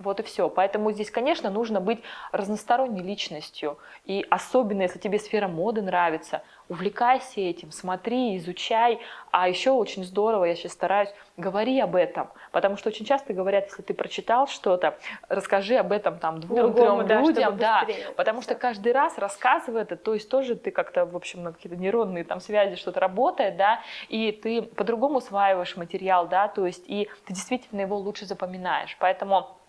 Вот 0.00 0.18
и 0.18 0.22
все. 0.22 0.48
Поэтому 0.48 0.92
здесь, 0.92 1.10
конечно, 1.10 1.50
нужно 1.50 1.80
быть 1.80 2.00
разносторонней 2.32 3.02
личностью. 3.02 3.78
И 4.06 4.26
особенно, 4.30 4.82
если 4.82 4.98
тебе 4.98 5.18
сфера 5.18 5.46
моды 5.46 5.82
нравится, 5.82 6.42
увлекайся 6.70 7.40
этим, 7.42 7.70
смотри, 7.70 8.38
изучай. 8.38 8.98
А 9.30 9.46
еще 9.46 9.72
очень 9.72 10.02
здорово, 10.04 10.46
я 10.46 10.54
сейчас 10.56 10.72
стараюсь, 10.72 11.10
говори 11.36 11.78
об 11.80 11.96
этом. 11.96 12.30
Потому 12.50 12.78
что 12.78 12.88
очень 12.88 13.04
часто 13.04 13.34
говорят, 13.34 13.66
если 13.66 13.82
ты 13.82 13.92
прочитал 13.92 14.46
что-то, 14.46 14.96
расскажи 15.28 15.76
об 15.76 15.92
этом 15.92 16.18
там 16.18 16.40
двум-трем 16.40 17.06
да, 17.06 17.20
людям. 17.20 17.56
Да, 17.58 17.86
потому 18.16 18.40
что 18.40 18.54
каждый 18.54 18.92
раз 18.92 19.18
рассказывая 19.18 19.82
это, 19.82 19.96
то 19.96 20.14
есть 20.14 20.30
тоже 20.30 20.56
ты 20.56 20.70
как-то, 20.70 21.04
в 21.04 21.14
общем, 21.14 21.42
на 21.42 21.52
какие-то 21.52 21.76
нейронные 21.76 22.24
там 22.24 22.40
связи 22.40 22.76
что-то 22.76 23.00
работает, 23.00 23.58
да, 23.58 23.80
и 24.08 24.32
ты 24.32 24.62
по-другому 24.62 25.18
усваиваешь 25.18 25.76
материал, 25.76 26.26
да, 26.26 26.48
то 26.48 26.64
есть 26.64 26.84
и 26.86 27.10
ты 27.26 27.34
действительно 27.34 27.82
его 27.82 27.98
лучше 27.98 28.24
запоминаешь. 28.24 28.96
Поэтому 28.98 29.59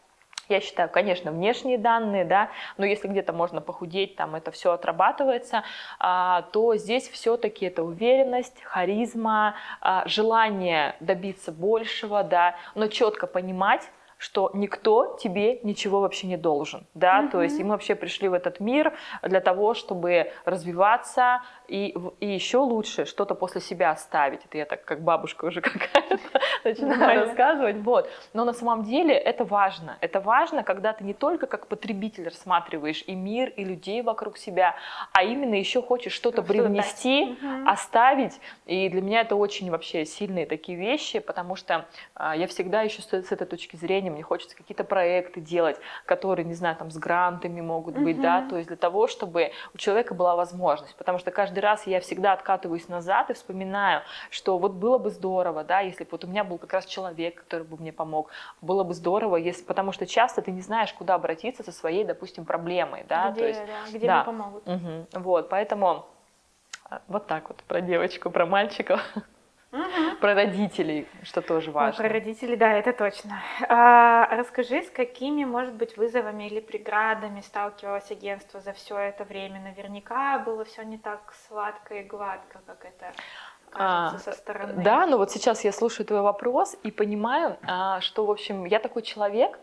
я 0.51 0.61
считаю, 0.61 0.89
конечно, 0.89 1.31
внешние 1.31 1.77
данные, 1.77 2.25
да, 2.25 2.49
но 2.77 2.85
если 2.85 3.07
где-то 3.07 3.33
можно 3.33 3.61
похудеть, 3.61 4.15
там 4.15 4.35
это 4.35 4.51
все 4.51 4.71
отрабатывается, 4.71 5.63
а, 5.99 6.43
то 6.53 6.75
здесь 6.75 7.09
все-таки 7.09 7.65
это 7.65 7.83
уверенность, 7.83 8.61
харизма, 8.63 9.55
а, 9.79 10.07
желание 10.07 10.95
добиться 10.99 11.51
большего, 11.51 12.23
да, 12.23 12.55
но 12.75 12.87
четко 12.87 13.27
понимать, 13.27 13.89
что 14.21 14.51
никто 14.53 15.17
тебе 15.19 15.59
ничего 15.63 16.01
вообще 16.01 16.27
не 16.27 16.37
должен, 16.37 16.85
да, 16.93 17.23
mm-hmm. 17.23 17.31
то 17.31 17.41
есть 17.41 17.59
и 17.59 17.63
мы 17.63 17.71
вообще 17.71 17.95
пришли 17.95 18.29
в 18.29 18.33
этот 18.33 18.59
мир 18.59 18.93
для 19.23 19.41
того, 19.41 19.73
чтобы 19.73 20.31
развиваться 20.45 21.41
и, 21.67 21.97
и 22.19 22.27
еще 22.27 22.59
лучше 22.59 23.05
что-то 23.05 23.33
после 23.33 23.61
себя 23.61 23.89
оставить. 23.89 24.45
Это 24.45 24.59
я 24.59 24.65
так 24.65 24.85
как 24.85 25.01
бабушка 25.01 25.45
уже 25.45 25.61
какая-то 25.61 26.19
начинаю 26.63 27.25
рассказывать, 27.25 27.77
вот. 27.77 28.09
Но 28.33 28.45
на 28.45 28.53
самом 28.53 28.83
деле 28.83 29.15
это 29.15 29.45
важно. 29.45 29.97
Это 30.01 30.19
важно, 30.19 30.63
когда 30.63 30.93
ты 30.93 31.03
не 31.03 31.13
только 31.13 31.47
как 31.47 31.67
потребитель 31.67 32.25
рассматриваешь 32.25 33.03
и 33.07 33.15
мир, 33.15 33.49
и 33.49 33.63
людей 33.63 34.01
вокруг 34.01 34.37
себя, 34.37 34.75
а 35.13 35.23
именно 35.23 35.55
еще 35.55 35.81
хочешь 35.81 36.13
что-то 36.13 36.41
привнести, 36.41 37.37
оставить. 37.65 38.39
И 38.65 38.89
для 38.89 39.01
меня 39.01 39.21
это 39.21 39.35
очень 39.35 39.71
вообще 39.71 40.05
сильные 40.05 40.45
такие 40.45 40.77
вещи, 40.77 41.19
потому 41.19 41.55
что 41.55 41.85
а, 42.15 42.35
я 42.35 42.47
всегда 42.47 42.81
еще 42.81 43.01
с, 43.01 43.13
этой 43.13 43.47
точки 43.47 43.75
зрения 43.75 44.09
мне 44.09 44.23
хочется 44.23 44.55
какие-то 44.55 44.83
проекты 44.83 45.41
делать, 45.41 45.77
которые, 46.05 46.45
не 46.45 46.53
знаю, 46.53 46.75
там 46.75 46.91
с 46.91 46.97
грантами 46.97 47.61
могут 47.61 47.97
быть, 47.97 48.19
да, 48.19 48.45
то 48.47 48.57
есть 48.57 48.67
для 48.67 48.77
того, 48.77 49.07
чтобы 49.07 49.51
у 49.73 49.77
человека 49.77 50.13
была 50.13 50.35
возможность, 50.35 50.95
потому 50.95 51.17
что 51.17 51.31
каждый 51.31 51.59
раз 51.59 51.87
я 51.87 51.99
всегда 51.99 52.33
откатываюсь 52.33 52.87
назад 52.87 53.29
и 53.29 53.33
вспоминаю, 53.33 54.01
что 54.29 54.57
вот 54.57 54.73
было 54.73 54.97
бы 54.97 55.09
здорово, 55.09 55.63
да, 55.63 55.79
если 55.79 56.03
бы 56.03 56.09
вот 56.11 56.23
у 56.25 56.27
меня 56.27 56.40
был 56.43 56.57
как 56.57 56.73
раз 56.73 56.85
человек, 56.85 57.35
который 57.35 57.63
бы 57.63 57.77
мне 57.77 57.91
помог, 57.91 58.29
было 58.61 58.83
бы 58.83 58.93
здорово, 58.93 59.37
если, 59.37 59.63
потому 59.63 59.91
что 59.91 60.05
часто 60.05 60.41
ты 60.41 60.51
не 60.51 60.61
знаешь, 60.61 60.93
куда 60.93 61.15
обратиться 61.15 61.63
со 61.63 61.71
своей, 61.71 62.03
допустим, 62.03 62.45
проблемой, 62.45 63.05
да, 63.07 63.31
где, 63.31 63.41
то 63.41 63.47
есть, 63.47 63.61
да, 63.65 63.97
где 63.97 64.07
да. 64.07 64.15
мне 64.17 64.25
помогут. 64.25 64.67
Угу. 64.67 65.21
Вот, 65.21 65.49
поэтому 65.49 66.05
а, 66.89 67.01
вот 67.07 67.27
так 67.27 67.49
вот 67.49 67.63
про 67.63 67.81
девочку, 67.81 68.29
про 68.29 68.45
мальчиков. 68.45 69.01
Угу. 69.71 70.17
Про 70.19 70.33
родителей, 70.33 71.07
что 71.23 71.41
тоже 71.41 71.71
важно. 71.71 72.03
Ой, 72.03 72.09
про 72.09 72.13
родителей, 72.13 72.57
да, 72.57 72.73
это 72.73 72.91
точно. 72.91 73.41
А, 73.69 74.27
расскажи, 74.35 74.83
с 74.83 74.89
какими, 74.89 75.45
может 75.45 75.73
быть, 75.75 75.95
вызовами 75.95 76.43
или 76.47 76.59
преградами 76.59 77.39
сталкивалось 77.39 78.11
агентство 78.11 78.59
за 78.59 78.73
все 78.73 78.97
это 78.97 79.23
время? 79.23 79.61
Наверняка 79.61 80.39
было 80.39 80.65
все 80.65 80.83
не 80.83 80.97
так 80.97 81.33
сладко 81.47 81.95
и 81.95 82.03
гладко, 82.03 82.59
как 82.65 82.83
это 82.83 83.13
кажется 83.71 84.29
а, 84.29 84.33
со 84.33 84.37
стороны. 84.37 84.83
Да, 84.83 85.05
но 85.05 85.17
вот 85.17 85.31
сейчас 85.31 85.63
я 85.63 85.71
слушаю 85.71 86.05
твой 86.05 86.21
вопрос 86.21 86.75
и 86.83 86.91
понимаю, 86.91 87.57
а, 87.67 88.01
что, 88.01 88.25
в 88.25 88.31
общем, 88.31 88.65
я 88.65 88.79
такой 88.79 89.01
человек, 89.01 89.59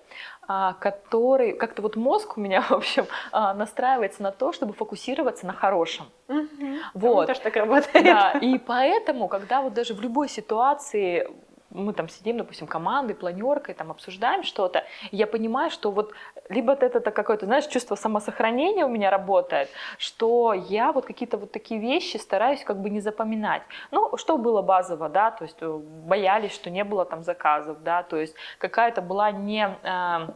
а, 0.47 0.73
который, 0.75 1.53
как-то 1.53 1.83
вот 1.83 1.97
мозг 1.97 2.39
у 2.39 2.41
меня, 2.41 2.63
в 2.69 2.73
общем, 2.73 3.07
а, 3.33 3.53
настраивается 3.55 4.23
на 4.23 4.33
то, 4.33 4.53
чтобы 4.53 4.73
фокусироваться 4.73 5.47
на 5.47 5.53
хорошем. 5.53 6.07
Угу. 6.29 6.79
Вот. 6.95 7.27
Тоже 7.27 7.41
так 7.41 7.57
работает. 7.57 8.05
Да, 8.05 8.33
и 8.33 8.59
поэтому, 8.59 9.29
когда 9.29 9.61
вот 9.61 9.75
даже 9.75 9.95
в 9.95 10.01
любой 10.01 10.29
ситуации 10.29 11.29
мы 11.71 11.93
там 11.93 12.09
сидим, 12.09 12.39
допустим, 12.39 12.67
командой, 12.67 13.15
планеркой, 13.15 13.75
там 13.75 13.91
обсуждаем 13.91 14.43
что-то, 14.43 14.85
я 15.11 15.27
понимаю, 15.27 15.71
что 15.71 15.91
вот 15.91 16.13
либо 16.49 16.73
это, 16.73 17.11
какое-то, 17.11 17.47
знаешь, 17.47 17.67
чувство 17.67 17.95
самосохранения 17.95 18.85
у 18.85 18.89
меня 18.89 19.11
работает, 19.11 19.69
что 19.99 20.53
я 20.53 20.93
вот 20.93 21.05
какие-то 21.05 21.37
вот 21.37 21.53
такие 21.53 21.81
вещи 21.81 22.17
стараюсь 22.17 22.65
как 22.65 22.81
бы 22.81 22.91
не 22.91 23.01
запоминать. 23.01 23.63
Ну, 23.91 24.17
что 24.17 24.39
было 24.39 24.63
базово, 24.63 25.09
да, 25.09 25.31
то 25.31 25.45
есть 25.45 25.59
э, 25.61 25.79
боялись, 26.07 26.55
что 26.55 26.71
не 26.71 26.85
было 26.85 27.05
там 27.05 27.23
заказов, 27.23 27.83
да, 27.83 28.03
то 28.03 28.17
есть 28.17 28.35
какая-то 28.59 29.03
была 29.03 29.31
не 29.31 29.69
э, 29.83 30.29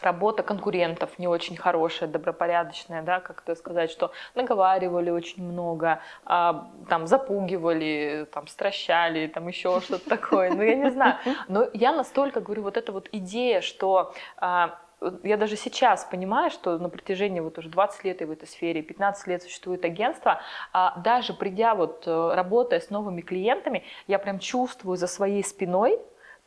работа 0.00 0.42
конкурентов 0.42 1.18
не 1.18 1.28
очень 1.28 1.56
хорошая, 1.56 2.08
добропорядочная, 2.08 3.02
да, 3.02 3.20
как 3.20 3.42
это 3.42 3.54
сказать, 3.54 3.90
что 3.90 4.12
наговаривали 4.34 5.10
очень 5.10 5.42
много, 5.42 6.00
а, 6.24 6.70
там 6.88 7.06
запугивали, 7.06 8.26
там 8.32 8.46
стращали, 8.46 9.26
там 9.26 9.48
еще 9.48 9.80
что-то 9.84 10.08
такое, 10.08 10.52
ну 10.52 10.62
я 10.62 10.76
не 10.76 10.90
знаю. 10.90 11.16
Но 11.48 11.68
я 11.72 11.92
настолько 11.92 12.40
говорю, 12.40 12.62
вот 12.62 12.76
эта 12.76 12.92
вот 12.92 13.08
идея, 13.12 13.60
что 13.60 14.14
а, 14.36 14.78
я 15.22 15.36
даже 15.36 15.56
сейчас 15.56 16.04
понимаю, 16.04 16.50
что 16.50 16.78
на 16.78 16.88
протяжении 16.88 17.40
вот 17.40 17.58
уже 17.58 17.68
20 17.68 18.04
лет 18.04 18.20
я 18.20 18.26
в 18.26 18.30
этой 18.30 18.48
сфере, 18.48 18.82
15 18.82 19.26
лет 19.28 19.42
существует 19.42 19.84
агентство, 19.84 20.40
а 20.72 20.98
даже 21.00 21.34
придя 21.34 21.74
вот, 21.74 22.04
э, 22.06 22.30
работая 22.34 22.80
с 22.80 22.90
новыми 22.90 23.20
клиентами, 23.20 23.84
я 24.08 24.18
прям 24.18 24.38
чувствую 24.38 24.96
за 24.96 25.06
своей 25.06 25.44
спиной 25.44 26.00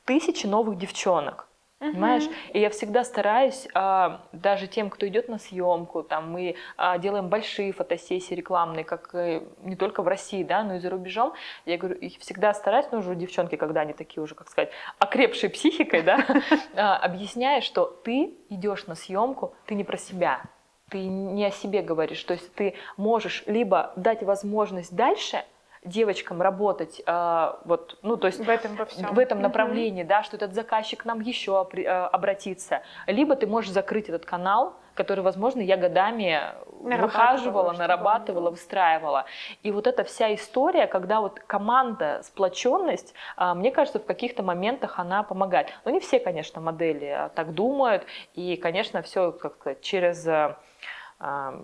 тысячи 0.05 0.47
новых 0.47 0.77
девчонок. 0.77 1.47
Понимаешь? 1.81 2.29
И 2.53 2.59
я 2.59 2.69
всегда 2.69 3.03
стараюсь, 3.03 3.67
а, 3.73 4.21
даже 4.33 4.67
тем, 4.67 4.91
кто 4.91 5.07
идет 5.07 5.27
на 5.29 5.39
съемку, 5.39 6.03
там 6.03 6.31
мы 6.31 6.55
а, 6.77 6.99
делаем 6.99 7.27
большие 7.27 7.73
фотосессии 7.73 8.35
рекламные, 8.35 8.83
как 8.83 9.15
э, 9.15 9.41
не 9.63 9.75
только 9.75 10.03
в 10.03 10.07
России, 10.07 10.43
да, 10.43 10.63
но 10.63 10.75
и 10.75 10.79
за 10.79 10.91
рубежом. 10.91 11.33
Я 11.65 11.79
говорю, 11.79 11.95
их 11.95 12.19
всегда 12.19 12.53
стараюсь, 12.53 12.85
ну 12.91 12.99
уже 12.99 13.15
девчонки, 13.15 13.55
когда 13.55 13.81
они 13.81 13.93
такие 13.93 14.21
уже, 14.21 14.35
как 14.35 14.49
сказать, 14.49 14.69
окрепшие 14.99 15.49
психикой, 15.49 16.03
да, 16.03 16.23
а, 16.75 16.97
объясняя, 16.97 17.61
что 17.61 17.85
ты 17.85 18.35
идешь 18.49 18.85
на 18.85 18.93
съемку, 18.93 19.55
ты 19.65 19.73
не 19.73 19.83
про 19.83 19.97
себя, 19.97 20.43
ты 20.89 20.99
не 21.03 21.45
о 21.45 21.51
себе 21.51 21.81
говоришь, 21.81 22.23
то 22.23 22.33
есть 22.33 22.53
ты 22.53 22.75
можешь 22.95 23.41
либо 23.47 23.91
дать 23.95 24.21
возможность 24.21 24.95
дальше 24.95 25.43
девочкам 25.83 26.41
работать 26.41 27.01
э, 27.05 27.53
вот, 27.65 27.97
ну, 28.03 28.15
то 28.17 28.27
есть 28.27 28.39
в 28.39 28.49
этом, 28.49 28.75
во 28.75 28.85
всем. 28.85 29.13
в 29.13 29.19
этом 29.19 29.41
направлении, 29.41 30.03
mm-hmm. 30.03 30.07
да, 30.07 30.23
что 30.23 30.35
этот 30.35 30.53
заказчик 30.53 31.05
нам 31.05 31.21
еще 31.21 31.67
э, 31.73 31.87
обратится. 31.87 32.81
Либо 33.07 33.35
ты 33.35 33.47
можешь 33.47 33.71
закрыть 33.71 34.07
этот 34.07 34.25
канал, 34.25 34.75
который, 34.93 35.21
возможно, 35.21 35.59
я 35.61 35.77
годами 35.77 36.39
выхаживала, 36.69 37.71
нарабатывала, 37.73 38.51
выстраивала. 38.51 39.25
И 39.63 39.71
вот 39.71 39.87
эта 39.87 40.03
вся 40.03 40.33
история, 40.35 40.85
когда 40.85 41.19
вот 41.19 41.39
команда, 41.39 42.21
сплоченность, 42.23 43.15
э, 43.37 43.53
мне 43.55 43.71
кажется, 43.71 43.99
в 43.99 44.05
каких-то 44.05 44.43
моментах 44.43 44.99
она 44.99 45.23
помогает. 45.23 45.69
Но 45.83 45.91
не 45.91 45.99
все, 45.99 46.19
конечно, 46.19 46.61
модели 46.61 47.05
а, 47.05 47.29
так 47.29 47.55
думают, 47.55 48.03
и, 48.35 48.55
конечно, 48.55 49.01
все 49.01 49.31
как 49.31 49.81
через 49.81 50.27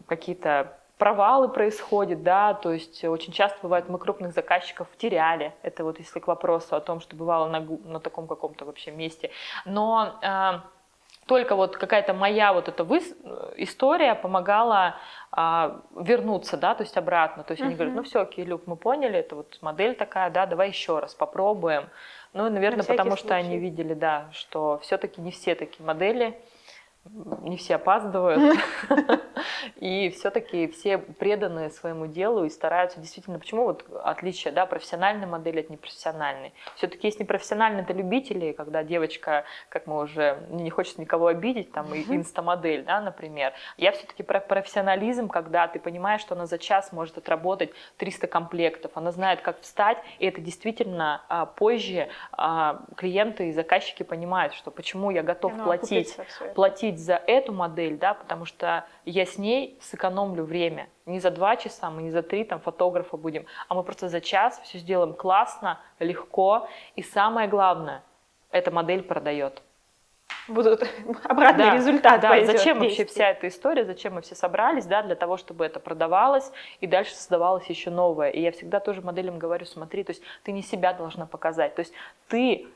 какие-то 0.07 0.77
провалы 0.97 1.49
происходят, 1.49 2.23
да, 2.23 2.53
то 2.53 2.71
есть 2.71 3.03
очень 3.03 3.31
часто 3.31 3.59
бывает, 3.61 3.89
мы 3.89 3.99
крупных 3.99 4.33
заказчиков 4.33 4.87
теряли, 4.97 5.53
это 5.61 5.83
вот 5.83 5.99
если 5.99 6.19
к 6.19 6.27
вопросу 6.27 6.75
о 6.75 6.79
том, 6.79 6.99
что 6.99 7.15
бывало 7.15 7.47
на, 7.47 7.59
на 7.59 7.99
таком 7.99 8.27
каком-то 8.27 8.65
вообще 8.65 8.91
месте, 8.91 9.29
но 9.65 10.19
э, 10.21 10.59
только 11.27 11.55
вот 11.55 11.77
какая-то 11.77 12.13
моя 12.13 12.53
вот 12.53 12.69
эта 12.69 12.83
вы... 12.83 12.99
история 13.57 14.15
помогала 14.15 14.95
а, 15.31 15.81
вернуться, 15.95 16.57
да, 16.57 16.73
то 16.73 16.83
есть 16.83 16.97
обратно. 16.97 17.43
То 17.43 17.51
есть 17.51 17.61
uh-huh. 17.61 17.65
они 17.65 17.75
говорят, 17.75 17.95
ну 17.95 18.03
все, 18.03 18.21
окей, 18.21 18.45
Люк, 18.45 18.63
мы 18.65 18.77
поняли, 18.77 19.19
это 19.19 19.35
вот 19.35 19.57
модель 19.61 19.93
такая, 19.95 20.29
да, 20.31 20.45
давай 20.45 20.69
еще 20.69 20.99
раз 20.99 21.13
попробуем. 21.13 21.89
Ну, 22.33 22.49
наверное, 22.49 22.79
На 22.79 22.83
потому 22.83 23.11
случай. 23.11 23.23
что 23.25 23.35
они 23.35 23.57
видели, 23.57 23.93
да, 23.93 24.29
что 24.31 24.79
все-таки 24.83 25.19
не 25.19 25.31
все 25.31 25.55
такие 25.55 25.85
модели 25.85 26.39
не 27.41 27.57
все 27.57 27.75
опаздывают, 27.75 28.59
и 29.75 30.09
все-таки 30.09 30.67
все 30.67 30.97
преданы 30.97 31.69
своему 31.69 32.07
делу 32.07 32.45
и 32.45 32.49
стараются 32.49 32.99
действительно, 32.99 33.39
почему 33.39 33.63
вот 33.65 33.85
отличие, 34.03 34.53
да, 34.53 34.65
профессиональной 34.65 35.27
модели 35.27 35.61
от 35.61 35.69
непрофессиональной. 35.69 36.53
Все-таки 36.75 37.07
есть 37.07 37.19
непрофессиональные, 37.19 37.83
это 37.83 37.93
любители, 37.93 38.51
когда 38.51 38.83
девочка, 38.83 39.45
как 39.69 39.87
мы 39.87 40.01
уже, 40.01 40.39
не 40.49 40.69
хочет 40.69 40.97
никого 40.97 41.27
обидеть, 41.27 41.71
там, 41.71 41.93
инстамодель, 41.93 42.83
да, 42.83 43.01
например. 43.01 43.53
Я 43.77 43.91
все-таки 43.91 44.23
про 44.23 44.39
профессионализм, 44.39 45.27
когда 45.27 45.67
ты 45.67 45.79
понимаешь, 45.79 46.21
что 46.21 46.35
она 46.35 46.45
за 46.45 46.57
час 46.57 46.91
может 46.91 47.17
отработать 47.17 47.71
300 47.97 48.27
комплектов, 48.27 48.91
она 48.95 49.11
знает, 49.11 49.41
как 49.41 49.61
встать, 49.61 49.97
и 50.19 50.25
это 50.25 50.41
действительно 50.41 51.21
а, 51.29 51.45
позже 51.45 52.09
а, 52.31 52.81
клиенты 52.95 53.49
и 53.49 53.51
заказчики 53.53 54.03
понимают, 54.03 54.53
что 54.53 54.71
почему 54.71 55.11
я 55.11 55.23
готов 55.23 55.53
ну, 55.55 55.63
платить, 55.63 56.17
платить 56.55 56.96
платить 56.97 56.99
за 56.99 57.21
эту 57.27 57.53
модель, 57.53 57.97
да, 57.97 58.13
потому 58.13 58.45
что 58.45 58.85
я 59.05 59.25
с 59.25 59.37
ней 59.37 59.77
сэкономлю 59.81 60.43
время. 60.43 60.87
Не 61.05 61.19
за 61.19 61.31
два 61.31 61.55
часа, 61.55 61.89
мы 61.89 62.03
не 62.03 62.11
за 62.11 62.21
три 62.21 62.43
там 62.43 62.59
фотографа 62.59 63.17
будем, 63.17 63.45
а 63.69 63.75
мы 63.75 63.83
просто 63.83 64.09
за 64.09 64.21
час 64.21 64.59
все 64.63 64.79
сделаем 64.79 65.13
классно, 65.13 65.79
легко. 65.99 66.67
И 66.97 67.03
самое 67.03 67.47
главное, 67.47 68.01
эта 68.51 68.71
модель 68.71 69.01
продает. 69.01 69.61
Будут 70.47 70.83
обратный 71.23 71.65
да, 71.65 71.75
результат. 71.75 72.21
Да, 72.21 72.45
зачем 72.45 72.79
вообще 72.79 73.05
вся 73.05 73.29
эта 73.29 73.47
история, 73.47 73.85
зачем 73.85 74.13
мы 74.13 74.21
все 74.21 74.35
собрались, 74.35 74.85
да, 74.85 75.01
для 75.01 75.15
того, 75.15 75.37
чтобы 75.37 75.65
это 75.65 75.79
продавалось 75.79 76.51
и 76.81 76.87
дальше 76.87 77.15
создавалось 77.15 77.69
еще 77.69 77.89
новое. 77.89 78.29
И 78.29 78.41
я 78.41 78.51
всегда 78.51 78.79
тоже 78.79 79.01
моделям 79.01 79.39
говорю, 79.39 79.65
смотри, 79.65 80.03
то 80.03 80.11
есть 80.11 80.23
ты 80.43 80.51
не 80.51 80.61
себя 80.61 80.93
должна 80.93 81.25
показать, 81.25 81.75
то 81.75 81.81
есть 81.81 81.93
ты 82.27 82.67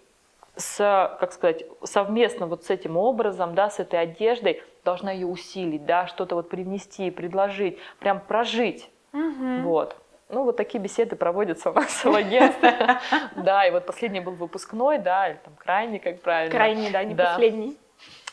с, 0.56 1.18
как 1.20 1.34
сказать, 1.34 1.66
совместно 1.84 2.46
вот 2.46 2.66
с 2.66 2.70
этим 2.70 2.98
образом, 2.98 3.56
да, 3.56 3.70
с 3.70 3.80
этой 3.80 4.00
одеждой 4.00 4.62
должна 4.84 5.12
ее 5.12 5.28
усилить, 5.28 5.86
да, 5.86 6.08
что-то 6.08 6.36
вот 6.36 6.50
привнести, 6.50 7.12
предложить, 7.12 7.78
прям 8.00 8.20
прожить. 8.20 8.90
Угу. 9.14 9.62
Вот. 9.64 9.96
Ну, 10.30 10.46
вот 10.46 10.56
такие 10.56 10.80
беседы 10.80 11.18
проводятся 11.18 11.72
у 11.72 11.74
нас 11.74 12.04
в 12.04 12.16
агентстве. 12.16 13.00
Да, 13.36 13.66
и 13.66 13.72
вот 13.72 13.86
последний 13.86 14.22
был 14.22 14.34
выпускной, 14.34 14.98
да, 14.98 15.30
или 15.30 15.40
там 15.44 15.54
крайний, 15.56 16.00
как 16.00 16.22
правильно. 16.22 16.56
Крайний, 16.56 16.90
да, 16.90 17.04
не 17.04 17.16
последний. 17.16 17.78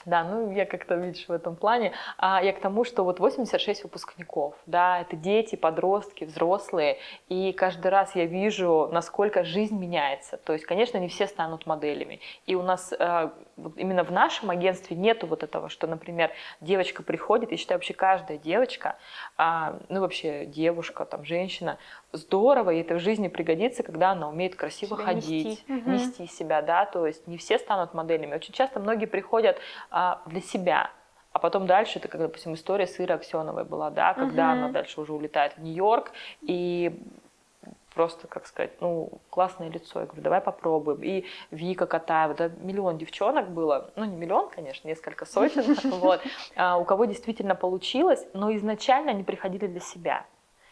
Да, 0.09 0.25
ну 0.25 0.51
я 0.53 0.65
как-то, 0.65 0.95
видишь, 0.95 1.29
в 1.29 1.33
этом 1.33 1.55
плане. 1.55 1.93
А 2.17 2.43
я 2.43 2.55
к 2.55 2.61
тому, 2.61 2.85
что 2.85 3.05
вот 3.05 3.21
86 3.21 3.83
выпускников, 3.83 4.55
да, 4.65 5.01
это 5.03 5.17
дети, 5.17 5.55
подростки, 5.55 6.25
взрослые, 6.25 6.97
и 7.29 7.53
каждый 7.53 7.89
раз 7.89 8.17
я 8.17 8.25
вижу, 8.25 8.89
насколько 8.91 9.45
жизнь 9.45 9.79
меняется. 9.79 10.39
То 10.39 10.55
есть, 10.55 10.65
конечно, 10.65 10.97
не 10.97 11.09
все 11.09 11.27
станут 11.27 11.67
моделями. 11.67 12.21
И 12.47 12.55
у 12.55 12.63
нас 12.63 12.95
э, 12.99 13.31
вот 13.59 13.77
именно 13.77 14.03
в 14.03 14.11
нашем 14.11 14.49
агентстве 14.49 14.97
нету 14.97 15.27
вот 15.27 15.43
этого, 15.43 15.69
что, 15.69 15.87
например, 15.87 16.31
девочка 16.63 17.03
приходит, 17.03 17.51
я 17.51 17.59
считаю, 17.59 17.77
вообще 17.77 17.93
каждая 17.93 18.39
девочка, 18.39 18.97
а, 19.37 19.79
ну 19.91 20.01
вообще 20.01 20.47
девушка, 20.47 21.05
там, 21.05 21.27
женщина, 21.27 21.77
здорово, 22.13 22.71
и 22.71 22.81
это 22.81 22.95
в 22.95 23.01
жизни 23.01 23.29
пригодится, 23.29 23.83
когда 23.83 24.13
она 24.13 24.29
умеет 24.29 24.57
красиво 24.57 24.97
себя 24.97 25.05
ходить, 25.05 25.69
нести. 25.69 25.91
нести 25.91 26.27
себя, 26.27 26.63
да, 26.63 26.87
то 26.87 27.07
есть 27.07 27.27
не 27.27 27.37
все 27.37 27.59
станут 27.59 27.95
моделями. 27.95 28.35
Очень 28.35 28.55
часто 28.55 28.81
многие 28.81 29.07
приходят 29.07 29.59
а, 29.91 30.23
для 30.27 30.41
себя, 30.41 30.91
а 31.33 31.39
потом 31.39 31.67
дальше, 31.67 31.99
это 31.99 32.09
как, 32.09 32.21
допустим, 32.21 32.55
история 32.55 32.87
с 32.87 32.99
Ирой 32.99 33.17
Аксеновой 33.17 33.65
была, 33.65 33.91
да, 33.91 34.15
когда 34.15 34.51
угу. 34.51 34.53
она 34.53 34.69
дальше 34.71 35.01
уже 35.01 35.13
улетает 35.13 35.57
в 35.57 35.63
Нью-Йорк, 35.63 36.13
и 36.41 37.01
просто, 37.95 38.29
как 38.29 38.47
сказать, 38.47 38.81
ну, 38.81 39.11
классное 39.29 39.69
лицо. 39.69 40.01
Я 40.01 40.07
говорю, 40.07 40.23
давай 40.23 40.41
попробуем. 40.41 41.03
И 41.03 41.25
Вика 41.51 41.87
Катаева, 41.87 42.35
да, 42.35 42.49
миллион 42.61 42.97
девчонок 42.97 43.51
было, 43.51 43.91
ну, 43.97 44.05
не 44.05 44.17
миллион, 44.17 44.49
конечно, 44.51 44.87
несколько 44.87 45.27
сотен, 45.27 45.77
вот, 45.99 46.21
а, 46.55 46.79
у 46.79 46.85
кого 46.85 47.07
действительно 47.07 47.55
получилось, 47.55 48.25
но 48.35 48.55
изначально 48.57 49.11
они 49.11 49.25
приходили 49.25 49.67
для 49.67 49.81
себя. 49.81 50.27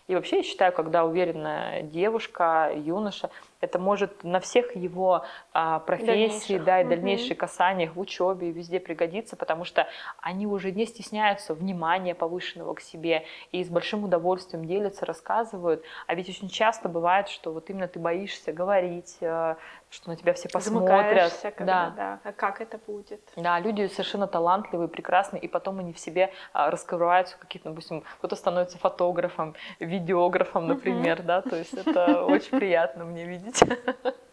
И 0.09 0.15
вообще 0.15 0.37
я 0.39 0.43
считаю, 0.45 0.73
когда 0.73 1.05
уверенная 1.05 1.83
девушка, 1.83 2.73
юноша, 2.75 3.31
это 3.61 3.79
может 3.79 4.25
на 4.25 4.41
всех 4.41 4.77
его 4.77 5.25
а, 5.53 5.81
профессии, 5.81 6.59
да, 6.59 6.81
и 6.81 6.85
угу. 6.85 6.91
дальнейших 6.91 7.39
касаниях 7.39 7.95
в 7.95 8.01
учебе, 8.01 8.51
везде 8.51 8.81
пригодиться, 8.81 9.37
потому 9.37 9.65
что 9.65 9.87
они 10.21 10.47
уже 10.47 10.73
не 10.73 10.87
стесняются 10.87 11.55
внимания 11.55 12.15
повышенного 12.15 12.75
к 12.75 12.81
себе 12.81 13.25
и 13.53 13.65
с 13.65 13.69
большим 13.69 14.05
удовольствием 14.05 14.65
делятся, 14.65 15.07
рассказывают. 15.07 15.83
А 16.07 16.15
ведь 16.15 16.29
очень 16.29 16.49
часто 16.49 16.89
бывает, 16.89 17.29
что 17.29 17.53
вот 17.53 17.71
именно 17.71 17.89
ты 17.89 17.99
боишься 17.99 18.53
говорить, 18.53 19.17
э, 19.21 19.57
что 19.91 20.11
на 20.11 20.17
тебя 20.17 20.33
все 20.35 20.49
посмотрят. 20.49 21.33
Когда, 21.43 21.91
да. 21.91 21.93
да. 21.97 22.21
А 22.25 22.33
как 22.33 22.61
это 22.61 22.79
будет? 22.87 23.21
Да, 23.37 23.59
люди 23.61 23.87
совершенно 23.87 24.27
талантливые, 24.27 24.89
прекрасные, 24.89 25.41
и 25.41 25.49
потом 25.49 25.79
они 25.79 25.93
в 25.93 25.99
себе 25.99 26.33
а, 26.53 26.71
раскрываются 26.71 27.37
какие-то, 27.39 27.71
допустим, 27.71 28.03
кто-то 28.19 28.37
становится 28.37 28.79
фотографом, 28.79 29.55
видеографом, 29.81 30.67
например, 30.67 31.23
да, 31.23 31.41
то 31.43 31.57
есть 31.57 31.75
это 31.75 32.25
очень 32.27 32.59
приятно 32.59 33.05
мне 33.05 33.25
видеть. 33.25 33.46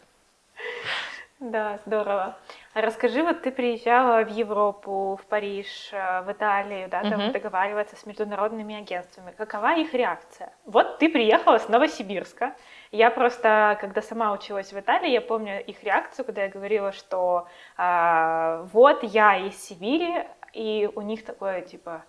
Да, 1.40 1.78
здорово. 1.84 2.38
Расскажи, 2.74 3.22
вот 3.22 3.42
ты 3.42 3.50
приезжала 3.50 4.24
в 4.24 4.30
Европу, 4.30 5.18
в 5.20 5.26
Париж, 5.26 5.90
э, 5.92 6.22
в 6.22 6.32
Италию, 6.32 6.88
да, 6.88 7.02
там 7.02 7.20
Мгм. 7.20 7.32
договариваться 7.32 7.96
с 7.96 8.06
международными 8.06 8.76
агентствами. 8.76 9.32
Какова 9.36 9.74
их 9.76 9.92
реакция? 9.92 10.52
Вот 10.64 10.98
ты 10.98 11.10
приехала 11.10 11.58
с 11.58 11.68
Новосибирска. 11.68 12.54
Я 12.92 13.10
просто, 13.10 13.76
когда 13.80 14.00
сама 14.00 14.32
училась 14.32 14.72
в 14.72 14.78
Италии, 14.78 15.10
я 15.10 15.20
помню 15.20 15.62
их 15.62 15.82
реакцию, 15.84 16.24
когда 16.24 16.44
я 16.44 16.48
говорила, 16.48 16.92
что 16.92 17.46
а, 17.76 18.62
вот 18.72 19.02
я 19.02 19.36
из 19.36 19.62
Сибири, 19.62 20.24
и 20.54 20.88
у 20.94 21.02
них 21.02 21.24
такое 21.24 21.60
типа 21.62 22.04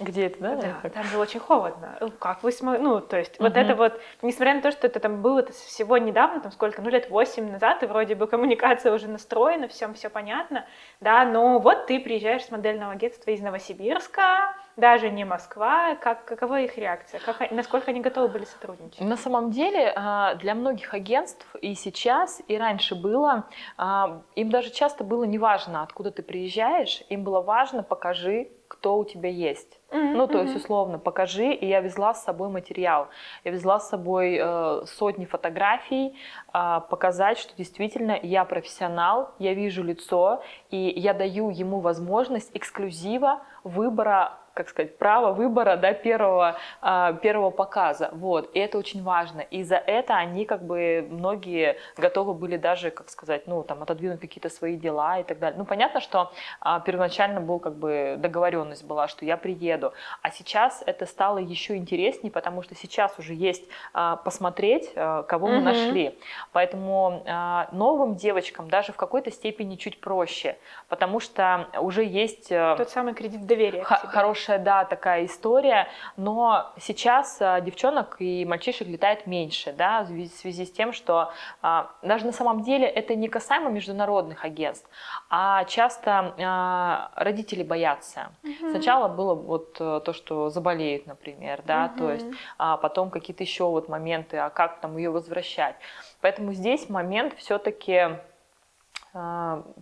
Где 0.00 0.26
это, 0.26 0.40
да? 0.40 0.56
да, 0.56 0.90
там 0.90 1.04
же 1.04 1.18
очень 1.18 1.38
холодно. 1.38 1.98
Ну, 2.00 2.10
Как 2.10 2.42
вы 2.42 2.50
смогли? 2.50 2.82
Ну, 2.82 3.00
то 3.00 3.18
есть, 3.18 3.38
вот 3.38 3.52
Мгм. 3.52 3.60
это 3.60 3.74
вот, 3.74 4.00
несмотря 4.22 4.54
на 4.54 4.62
то, 4.62 4.70
что 4.70 4.86
это 4.86 5.00
там 5.00 5.20
было 5.20 5.40
это 5.40 5.52
всего 5.52 5.98
недавно, 5.98 6.40
там 6.40 6.50
сколько, 6.50 6.80
ну, 6.80 6.88
лет 6.88 7.10
восемь 7.10 7.50
назад, 7.52 7.82
и 7.82 7.86
вроде 7.86 8.14
бы 8.14 8.26
коммуникация 8.26 8.92
уже 8.92 9.08
настроена, 9.08 9.68
всем 9.68 9.92
все 9.94 10.08
понятно, 10.08 10.64
да, 11.00 11.24
но 11.26 11.58
вот 11.58 11.86
ты 11.86 12.00
приезжаешь 12.00 12.44
с 12.44 12.50
модельного 12.50 12.92
агентства 12.92 13.30
из 13.30 13.40
Новосибирска, 13.42 14.54
даже 14.76 15.10
не 15.10 15.24
Москва, 15.24 15.94
как, 15.96 16.24
какова 16.24 16.60
их 16.60 16.78
реакция? 16.78 17.20
Как, 17.20 17.50
насколько 17.50 17.90
они 17.90 18.00
готовы 18.00 18.28
были 18.28 18.44
сотрудничать? 18.44 19.00
На 19.00 19.16
самом 19.16 19.50
деле 19.50 19.92
а, 19.94 20.34
для 20.36 20.54
многих 20.54 20.94
агентств 20.94 21.46
и 21.60 21.74
сейчас, 21.74 22.40
и 22.48 22.56
раньше 22.56 22.94
было, 22.94 23.44
а, 23.76 24.22
им 24.34 24.50
даже 24.50 24.70
часто 24.70 25.04
было 25.04 25.24
неважно, 25.24 25.82
откуда 25.82 26.10
ты 26.10 26.22
приезжаешь, 26.22 27.02
им 27.10 27.22
было 27.24 27.42
важно, 27.42 27.82
покажи, 27.82 28.48
кто 28.72 28.96
у 28.96 29.04
тебя 29.04 29.28
есть. 29.28 29.78
Ну, 29.90 30.26
то 30.26 30.40
есть, 30.40 30.56
условно, 30.56 30.98
покажи, 30.98 31.52
и 31.52 31.66
я 31.66 31.80
везла 31.80 32.14
с 32.14 32.24
собой 32.24 32.48
материал. 32.48 33.08
Я 33.44 33.50
везла 33.50 33.78
с 33.78 33.90
собой 33.90 34.38
э, 34.40 34.82
сотни 34.86 35.26
фотографий, 35.26 36.16
а, 36.52 36.80
показать, 36.80 37.36
что 37.36 37.54
действительно 37.54 38.18
я 38.22 38.46
профессионал, 38.46 39.34
я 39.38 39.52
вижу 39.52 39.82
лицо, 39.82 40.42
и 40.70 40.78
я 40.96 41.12
даю 41.12 41.50
ему 41.50 41.80
возможность 41.80 42.50
эксклюзива 42.54 43.42
выбора 43.62 44.38
как 44.54 44.68
сказать, 44.68 44.98
право 44.98 45.32
выбора 45.32 45.76
да, 45.76 45.92
первого, 45.94 46.56
а, 46.80 47.12
первого 47.14 47.50
показа. 47.50 48.10
Вот. 48.12 48.50
И 48.54 48.58
это 48.58 48.78
очень 48.78 49.02
важно. 49.02 49.40
И 49.40 49.62
за 49.62 49.76
это 49.76 50.14
они, 50.16 50.44
как 50.44 50.62
бы, 50.64 51.06
многие 51.10 51.76
готовы 51.96 52.34
были 52.34 52.56
даже, 52.56 52.90
как 52.90 53.08
сказать, 53.10 53.46
ну, 53.46 53.62
там, 53.62 53.82
отодвинуть 53.82 54.20
какие-то 54.20 54.48
свои 54.48 54.76
дела 54.76 55.18
и 55.18 55.22
так 55.22 55.38
далее. 55.38 55.58
Ну, 55.58 55.64
понятно, 55.64 56.00
что 56.00 56.32
а, 56.60 56.80
первоначально 56.80 57.40
был, 57.40 57.58
как 57.60 57.74
бы, 57.74 58.16
договоренность 58.18 58.84
была, 58.84 59.08
что 59.08 59.24
я 59.24 59.36
приеду. 59.36 59.92
А 60.22 60.30
сейчас 60.30 60.82
это 60.86 61.06
стало 61.06 61.38
еще 61.38 61.76
интереснее, 61.76 62.30
потому 62.30 62.62
что 62.62 62.74
сейчас 62.74 63.18
уже 63.18 63.34
есть 63.34 63.64
а, 63.94 64.16
посмотреть, 64.16 64.92
кого 64.94 65.46
мы 65.48 65.56
Мгм. 65.56 65.64
нашли. 65.64 66.18
Поэтому 66.52 67.24
новым 67.72 68.14
девочкам 68.16 68.68
даже 68.68 68.92
в 68.92 68.96
какой-то 68.96 69.30
степени 69.30 69.76
чуть 69.76 70.00
проще, 70.00 70.56
потому 70.88 71.20
что 71.20 71.68
уже 71.80 72.04
есть... 72.04 72.50
а, 72.52 72.76
Тот 72.76 72.90
самый 72.90 73.14
кредит 73.14 73.46
доверия. 73.46 73.82
Х- 73.84 74.00
тебе. 74.02 74.10
Хорошая, 74.42 74.58
да, 74.58 74.84
такая 74.84 75.24
история, 75.24 75.88
но 76.16 76.72
сейчас 76.78 77.38
а, 77.40 77.60
девчонок 77.60 78.16
и 78.18 78.44
мальчишек 78.44 78.88
летает 78.88 79.26
меньше, 79.26 79.72
да, 79.72 80.02
в 80.02 80.26
связи- 80.28 80.64
с 80.66 80.72
тем, 80.72 80.92
что 80.92 81.32
а, 81.62 81.90
даже 82.02 82.26
на 82.26 82.32
самом 82.32 82.62
деле 82.62 82.86
это 82.86 83.14
не 83.14 83.28
касаемо 83.28 83.70
международных 83.70 84.44
агентств, 84.44 84.88
а 85.30 85.64
часто 85.64 86.34
а, 86.38 87.10
родители 87.14 87.62
боятся. 87.62 88.32
Сначала 88.70 89.08
было 89.08 89.34
вот 89.34 89.76
э, 89.80 90.00
то, 90.04 90.12
что 90.12 90.50
заболеют, 90.50 91.06
например, 91.06 91.62
да, 91.66 91.88
то 91.88 92.10
есть, 92.10 92.26
а 92.58 92.76
потом 92.76 93.10
какие-то 93.10 93.42
еще 93.42 93.64
вот 93.64 93.88
моменты, 93.88 94.38
а 94.38 94.50
как 94.50 94.80
там 94.80 94.96
ее 94.96 95.10
возвращать. 95.10 95.76
Поэтому 96.20 96.52
здесь 96.52 96.88
момент 96.88 97.34
все-таки 97.36 98.16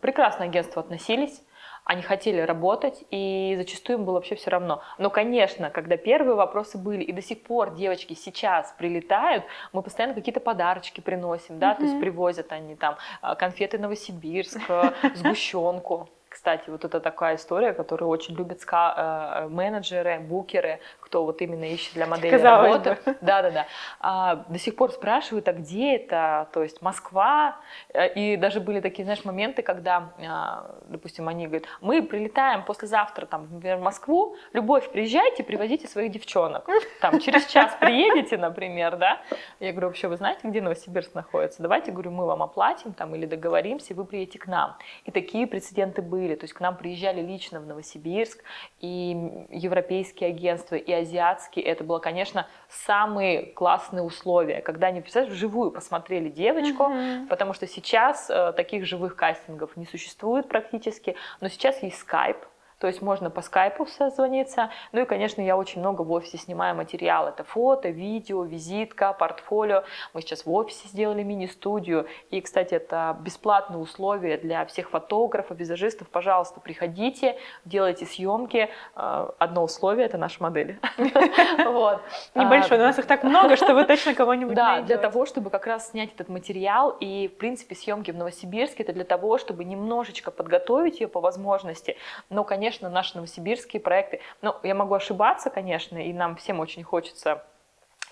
прекрасно 0.01 0.45
агентства 0.47 0.83
относились, 0.83 1.41
они 1.85 2.03
хотели 2.03 2.41
работать, 2.41 3.05
и 3.11 3.55
зачастую 3.57 3.99
им 3.99 4.05
было 4.05 4.15
вообще 4.15 4.35
все 4.35 4.51
равно. 4.51 4.83
Но, 4.99 5.11
конечно, 5.11 5.71
когда 5.71 5.97
первые 5.97 6.35
вопросы 6.35 6.79
были, 6.79 7.03
и 7.03 7.13
до 7.13 7.23
сих 7.23 7.43
пор 7.43 7.75
девочки 7.75 8.15
сейчас 8.15 8.75
прилетают, 8.79 9.45
мы 9.73 9.83
постоянно 9.83 10.15
какие-то 10.15 10.41
подарочки 10.41 11.01
приносим, 11.01 11.59
да, 11.59 11.75
то 11.75 11.83
есть 11.83 11.99
привозят 12.01 12.53
они 12.53 12.77
там 12.77 12.97
а, 13.21 13.35
конфеты 13.35 13.79
Новосибирск, 13.79 14.61
сгущенку. 15.15 16.09
Кстати, 16.29 16.71
вот 16.71 16.85
это 16.85 17.01
такая 17.01 17.35
история, 17.35 17.73
которую 17.73 18.09
очень 18.09 18.37
любят 18.37 18.59
ска- 18.59 18.95
э, 18.97 19.49
менеджеры, 19.49 20.21
букеры, 20.21 20.79
кто 21.11 21.25
вот 21.25 21.43
именно 21.43 21.65
ищет 21.65 21.95
для 21.95 22.07
модели 22.07 22.31
Казалось 22.31 22.87
работу. 22.87 23.19
Да-да-да. 23.21 23.67
А, 23.99 24.45
до 24.49 24.59
сих 24.61 24.77
пор 24.77 24.93
спрашивают, 24.93 25.49
а 25.49 25.53
где 25.53 25.97
это? 25.97 26.49
То 26.53 26.63
есть 26.63 26.83
Москва. 26.83 27.57
Э, 27.93 28.15
И 28.15 28.37
даже 28.37 28.61
были 28.61 28.81
такие, 28.81 29.03
знаешь, 29.03 29.25
моменты, 29.25 29.63
когда, 29.63 30.13
а, 30.25 30.77
допустим, 30.87 31.27
они 31.27 31.49
говорят, 31.49 31.67
мы 31.81 32.01
прилетаем 32.03 32.65
послезавтра, 32.65 33.27
там, 33.27 33.49
например, 33.51 33.79
в 33.79 33.83
Москву, 33.83 34.37
Любовь, 34.53 34.89
приезжайте, 34.91 35.43
привозите 35.43 35.89
своих 35.89 36.13
девчонок. 36.13 36.69
Там, 37.01 37.19
через 37.19 37.47
час 37.47 37.77
приедете, 37.81 38.39
например, 38.39 38.97
да? 38.97 39.21
Я 39.59 39.73
говорю, 39.73 39.89
вообще, 39.89 40.07
вы 40.07 40.17
знаете, 40.17 40.41
где 40.45 40.61
Новосибирск 40.61 41.15
находится? 41.15 41.61
Давайте, 41.61 41.91
говорю, 41.91 42.13
мы 42.13 42.25
вам 42.25 42.43
оплатим 42.43 42.93
там 42.93 43.17
или 43.17 43.27
договоримся, 43.27 43.95
и 43.95 43.97
вы 43.97 44.05
приедете 44.05 44.39
к 44.39 44.47
нам. 44.47 44.77
И 45.07 45.11
такие 45.11 45.49
прецеденты 45.49 46.03
были. 46.03 46.37
То 46.37 46.45
есть 46.45 46.55
к 46.55 46.61
нам 46.61 46.77
приезжали 46.77 47.21
лично 47.21 47.59
в 47.59 47.67
Новосибирск 47.67 48.45
и 48.79 49.47
европейские 49.51 50.31
агентства, 50.31 50.77
и 50.77 51.00
азиатские. 51.01 51.65
Это 51.65 51.85
было, 51.85 51.99
конечно, 51.99 52.47
самые 52.69 53.47
классные 53.47 54.03
условия, 54.03 54.61
когда 54.61 54.89
они, 54.89 55.01
представляешь, 55.01 55.35
вживую 55.35 55.71
посмотрели 55.71 56.29
девочку, 56.29 56.89
Мгм. 56.89 57.27
потому 57.29 57.53
что 57.53 57.67
сейчас 57.67 58.31
э, 58.31 58.53
таких 58.57 58.87
живых 58.87 59.17
кастингов 59.17 59.77
не 59.77 59.87
существует 59.87 60.49
практически, 60.49 61.17
но 61.41 61.49
сейчас 61.49 61.83
есть 61.83 61.99
скайп, 61.99 62.39
то 62.81 62.87
есть 62.87 63.03
можно 63.03 63.29
по 63.29 63.43
скайпу 63.43 63.87
созвониться. 63.87 64.71
Ну 64.93 65.03
и, 65.03 65.05
конечно, 65.05 65.43
я 65.43 65.57
очень 65.57 65.81
много 65.81 66.01
в 66.01 66.11
офисе 66.11 66.39
снимаю 66.39 66.75
материал. 66.75 67.29
Это 67.29 67.45
фото, 67.45 67.91
видео, 67.91 68.43
визитка, 68.43 69.13
портфолио. 69.13 69.85
Мы 70.15 70.23
сейчас 70.23 70.47
в 70.47 70.53
офисе 70.53 70.89
сделали 70.89 71.23
мини-студию. 71.23 72.07
И, 72.31 72.41
кстати, 72.41 72.75
это 72.75 73.19
бесплатные 73.21 73.79
условия 73.79 74.39
для 74.39 74.65
всех 74.65 74.89
фотографов, 74.89 75.59
визажистов. 75.59 76.09
Пожалуйста, 76.09 76.61
приходите, 76.61 77.37
делайте 77.67 78.07
съемки. 78.07 78.71
Э, 78.97 79.29
Одно 79.39 79.65
условие– 79.65 80.07
это 80.07 80.17
наши 80.17 80.43
модели. 80.43 80.81
Вот. 81.71 82.01
Небольшой, 82.35 82.79
но 82.79 82.85
у 82.85 82.87
нас 82.87 82.99
их 82.99 83.07
так 83.07 83.23
много, 83.23 83.57
что 83.57 83.75
вы 83.75 83.85
точно 83.85 84.15
кого-нибудь 84.15 84.55
да, 84.55 84.81
для 84.81 84.97
того, 84.97 85.27
чтобы 85.27 85.51
как 85.51 85.67
раз 85.67 85.91
снять 85.91 86.15
этот 86.15 86.29
материал. 86.29 86.97
И, 87.01 87.29
в 87.29 87.37
принципе, 87.37 87.75
съемки 87.75 88.11
в 88.11 88.17
Новосибирске 88.17 88.83
это 88.83 88.93
для 88.93 89.05
того, 89.05 89.39
чтобы 89.39 89.65
немножечко 89.65 90.31
подготовить 90.31 91.01
ее 91.01 91.09
по 91.09 91.21
возможности. 91.21 91.97
Но, 92.31 92.45
конечно, 92.45 92.70
наши 92.81 93.17
новосибирские 93.17 93.81
проекты, 93.81 94.21
ну, 94.43 94.55
я 94.63 94.75
могу 94.75 94.95
ошибаться, 94.95 95.51
конечно, 95.51 95.99
и 95.99 96.13
нам 96.13 96.37
всем 96.37 96.61
очень 96.61 96.83
хочется 96.83 97.45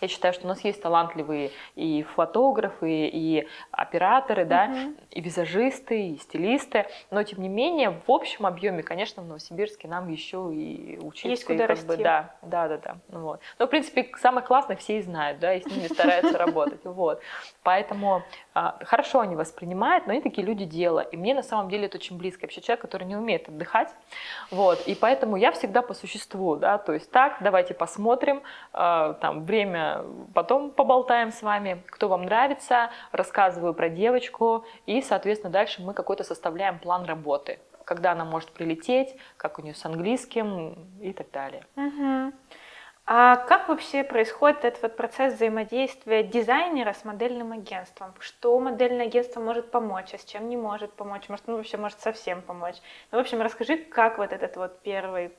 я 0.00 0.08
считаю, 0.08 0.32
что 0.34 0.44
у 0.44 0.48
нас 0.48 0.60
есть 0.64 0.80
талантливые 0.82 1.50
и 1.74 2.02
фотографы, 2.14 3.06
и 3.06 3.48
операторы, 3.70 4.44
да, 4.44 4.66
Мгм. 4.66 4.96
и 5.10 5.20
визажисты, 5.20 6.08
и 6.08 6.18
стилисты, 6.18 6.86
но 7.10 7.22
тем 7.22 7.40
не 7.42 7.48
менее 7.48 7.90
в 8.06 8.10
общем 8.10 8.46
объеме, 8.46 8.82
конечно, 8.82 9.22
в 9.22 9.26
Новосибирске 9.26 9.88
нам 9.88 10.08
еще 10.08 10.50
и 10.52 10.98
учиться, 11.00 11.28
Есть 11.28 11.42
и 11.44 11.46
куда 11.46 11.64
бы, 11.64 11.68
расти. 11.68 12.02
да, 12.02 12.34
да, 12.42 12.68
да, 12.68 12.76
да, 12.78 12.96
ну 13.08 13.20
вот. 13.20 13.40
Но 13.58 13.66
в 13.66 13.70
принципе 13.70 14.10
самое 14.18 14.46
классное 14.46 14.76
все 14.76 14.98
и 14.98 15.02
знают, 15.02 15.38
да, 15.40 15.54
и 15.54 15.60
с 15.62 15.66
ними 15.66 15.86
стараются 15.88 16.38
работать, 16.38 16.84
вот. 16.84 17.20
Поэтому 17.62 18.22
а, 18.54 18.78
хорошо 18.84 19.20
они 19.20 19.36
воспринимают, 19.36 20.06
но 20.06 20.12
они 20.12 20.22
такие 20.22 20.46
люди 20.46 20.64
дела, 20.64 21.00
и 21.00 21.16
мне 21.16 21.34
на 21.34 21.42
самом 21.42 21.68
деле 21.70 21.86
это 21.86 21.98
очень 21.98 22.16
близко. 22.18 22.42
Я 22.42 22.46
вообще 22.46 22.60
человек, 22.60 22.82
который 22.82 23.04
не 23.04 23.16
умеет 23.16 23.48
отдыхать, 23.48 23.94
вот, 24.50 24.80
и 24.86 24.94
поэтому 24.94 25.36
я 25.36 25.52
всегда 25.52 25.82
по 25.82 25.94
существу, 25.94 26.56
да, 26.56 26.78
то 26.78 26.92
есть 26.92 27.10
так, 27.10 27.38
давайте 27.40 27.74
посмотрим, 27.74 28.42
а, 28.72 29.14
там 29.14 29.44
время 29.44 29.87
потом 30.34 30.70
поболтаем 30.70 31.32
с 31.32 31.42
вами, 31.42 31.82
кто 31.86 32.08
вам 32.08 32.24
нравится, 32.24 32.90
рассказываю 33.12 33.74
про 33.74 33.88
девочку, 33.88 34.64
и, 34.86 35.02
соответственно, 35.02 35.52
дальше 35.52 35.82
мы 35.82 35.94
какой-то 35.94 36.24
составляем 36.24 36.78
план 36.78 37.04
работы, 37.04 37.58
когда 37.84 38.12
она 38.12 38.24
может 38.24 38.50
прилететь, 38.52 39.16
как 39.36 39.58
у 39.58 39.62
нее 39.62 39.74
с 39.74 39.84
английским 39.84 40.76
и 41.00 41.12
так 41.12 41.30
далее. 41.30 41.64
А 43.10 43.36
как 43.36 43.70
вообще 43.70 44.04
происходит 44.04 44.66
этот 44.66 44.82
вот 44.82 44.96
процесс 44.96 45.32
взаимодействия 45.32 46.22
дизайнера 46.22 46.92
с 46.92 47.06
модельным 47.06 47.52
агентством? 47.52 48.12
Что 48.18 48.58
модельное 48.60 49.06
агентство 49.06 49.40
может 49.40 49.70
помочь, 49.70 50.12
а 50.12 50.18
с 50.18 50.26
чем 50.26 50.46
не 50.50 50.58
может 50.58 50.92
помочь? 50.92 51.26
Может, 51.30 51.46
ну 51.46 51.56
вообще 51.56 51.78
может 51.78 52.00
совсем 52.00 52.42
помочь? 52.42 52.76
Ну, 53.10 53.16
в 53.16 53.20
общем, 53.22 53.40
расскажи, 53.40 53.78
как 53.78 54.18
вот 54.18 54.34
этот 54.34 54.56
вот 54.56 54.82
первый 54.82 55.32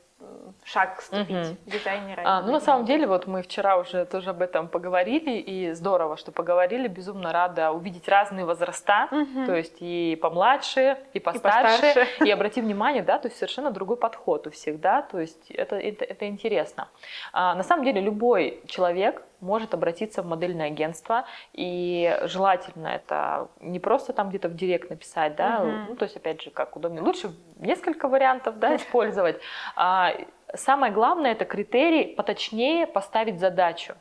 шаг 0.63 1.01
ступить 1.01 1.35
Мгм. 1.35 1.57
дизайнера. 1.65 2.23
и 2.23 2.25
А, 2.25 2.41
ну, 2.41 2.51
на 2.51 2.59
самом 2.59 2.85
деле, 2.85 3.07
вот 3.07 3.27
мы 3.27 3.41
вчера 3.41 3.77
уже 3.77 4.05
тоже 4.05 4.29
об 4.29 4.41
этом 4.41 4.67
поговорили, 4.67 5.31
и 5.31 5.71
здорово, 5.73 6.17
что 6.17 6.31
поговорили. 6.31 6.87
Безумно 6.87 7.31
рада 7.31 7.71
увидеть 7.71 8.07
разные 8.07 8.45
возраста, 8.45 9.07
Мгм. 9.11 9.45
то 9.45 9.55
есть 9.55 9.77
и 9.79 10.17
помладше, 10.21 10.97
и 11.13 11.19
постарше. 11.19 11.91
И, 11.91 11.93
постарше. 11.93 12.31
обрати 12.33 12.61
внимание, 12.61 13.03
да, 13.03 13.17
то 13.19 13.27
есть 13.27 13.37
совершенно 13.37 13.71
другой 13.71 13.97
подход 13.97 14.47
у 14.47 14.51
всех, 14.51 14.79
да, 14.79 15.01
то 15.01 15.19
есть 15.19 15.49
это, 15.51 15.75
это, 15.77 16.05
это 16.05 16.27
интересно. 16.27 16.87
А, 17.33 17.55
на 17.55 17.63
самом 17.63 17.85
деле, 17.85 18.01
любой 18.01 18.61
человек, 18.67 19.23
может 19.41 19.73
обратиться 19.73 20.21
в 20.21 20.27
модельное 20.27 20.67
агентство, 20.67 21.25
и 21.53 22.17
желательно 22.23 22.87
это 22.87 23.49
не 23.59 23.79
просто 23.79 24.13
там 24.13 24.29
где-то 24.29 24.49
в 24.49 24.55
директ 24.55 24.89
написать, 24.89 25.35
да, 25.35 25.59
uh-huh. 25.59 25.85
ну, 25.89 25.95
то 25.95 26.03
есть, 26.03 26.15
опять 26.15 26.41
же, 26.41 26.49
как 26.49 26.75
удобнее, 26.75 27.01
лучше 27.01 27.31
несколько 27.57 28.07
вариантов, 28.07 28.59
да, 28.59 28.75
использовать. 28.75 29.39
А, 29.75 30.13
самое 30.53 30.91
главное, 30.91 31.31
это 31.31 31.45
критерий 31.45 32.15
поточнее 32.15 32.87
поставить 32.87 33.39
задачу. 33.39 33.95